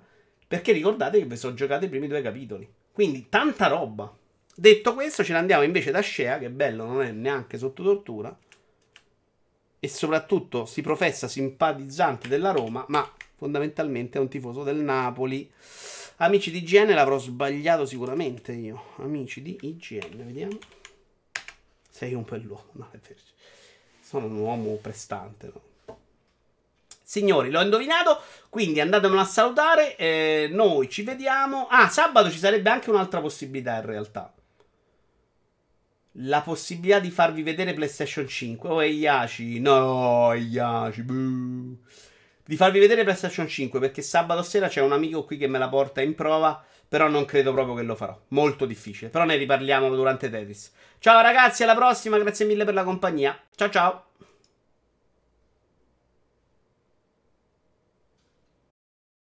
Perché 0.48 0.70
ricordate 0.70 1.18
che 1.18 1.24
vi 1.24 1.36
sono 1.36 1.55
giocati 1.55 1.86
i 1.86 1.89
primi 1.89 2.06
due 2.06 2.23
capitoli. 2.23 2.66
Quindi 2.93 3.27
tanta 3.28 3.66
roba. 3.66 4.10
Detto 4.55 4.94
questo, 4.94 5.24
ce 5.24 5.32
ne 5.32 5.39
andiamo 5.39 5.64
invece 5.64 5.90
da 5.90 6.01
Shea, 6.01 6.39
che 6.39 6.48
bello, 6.48 6.86
non 6.86 7.02
è 7.02 7.10
neanche 7.10 7.59
sotto 7.59 7.82
tortura. 7.82 8.35
E 9.81 9.89
soprattutto 9.89 10.64
si 10.64 10.81
professa 10.81 11.27
simpatizzante 11.27 12.28
della 12.28 12.52
Roma, 12.52 12.85
ma 12.89 13.06
fondamentalmente 13.35 14.18
è 14.18 14.20
un 14.20 14.28
tifoso 14.28 14.62
del 14.62 14.77
Napoli. 14.77 15.51
Amici 16.18 16.52
di 16.52 16.59
IGN 16.59 16.94
l'avrò 16.94 17.18
sbagliato 17.18 17.85
sicuramente 17.85 18.52
io. 18.52 18.94
Amici 18.98 19.43
di 19.43 19.59
IGN, 19.60 20.24
vediamo. 20.24 20.59
Sei 21.97 22.12
un 22.12 22.27
pelluomo. 22.27 22.73
No, 22.73 22.89
è 22.90 22.98
vero. 22.98 23.20
Sono 24.02 24.27
un 24.27 24.36
uomo 24.36 24.74
prestante, 24.74 25.47
no? 25.47 25.97
Signori, 27.02 27.48
l'ho 27.48 27.62
indovinato, 27.62 28.20
quindi 28.51 28.81
andatemelo 28.81 29.20
a 29.20 29.24
salutare. 29.24 29.97
Eh, 29.97 30.51
noi 30.52 30.90
ci 30.90 31.01
vediamo. 31.01 31.68
Ah, 31.70 31.89
sabato 31.89 32.31
ci 32.31 32.36
sarebbe 32.36 32.68
anche 32.68 32.90
un'altra 32.90 33.23
possibilità 33.23 33.77
in 33.77 33.86
realtà. 33.86 34.31
La 36.18 36.43
possibilità 36.43 36.98
di 36.98 37.10
farvi 37.10 37.43
vedere 37.43 37.73
PlayStation 37.73 38.28
5. 38.28 38.68
Oh, 38.68 38.82
Iaci. 38.82 39.59
No, 39.60 40.35
Iaci. 40.35 41.02
Di 41.02 42.56
farvi 42.56 42.78
vedere 42.78 43.05
PlayStation 43.05 43.48
5 43.48 43.81
perché 43.81 44.02
sabato 44.02 44.43
sera 44.43 44.68
c'è 44.68 44.82
un 44.82 44.93
amico 44.93 45.24
qui 45.24 45.39
che 45.39 45.47
me 45.47 45.56
la 45.56 45.70
porta 45.70 46.02
in 46.02 46.14
prova. 46.14 46.62
Però 46.89 47.09
non 47.09 47.24
credo 47.24 47.52
proprio 47.52 47.74
che 47.74 47.82
lo 47.82 47.97
farò. 47.97 48.16
Molto 48.28 48.64
difficile. 48.64 49.10
Però 49.10 49.24
ne 49.24 49.36
riparliamo 49.36 49.93
durante 49.94 50.31
Tetris. 50.31 50.73
Ciao 51.07 51.20
ragazzi, 51.20 51.62
alla 51.62 51.77
prossima. 51.77 52.19
Grazie 52.19 52.47
mille 52.47 52.65
per 52.65 52.74
la 52.74 52.83
compagnia. 52.83 53.39
Ciao 53.55 53.70
ciao. 53.70 54.07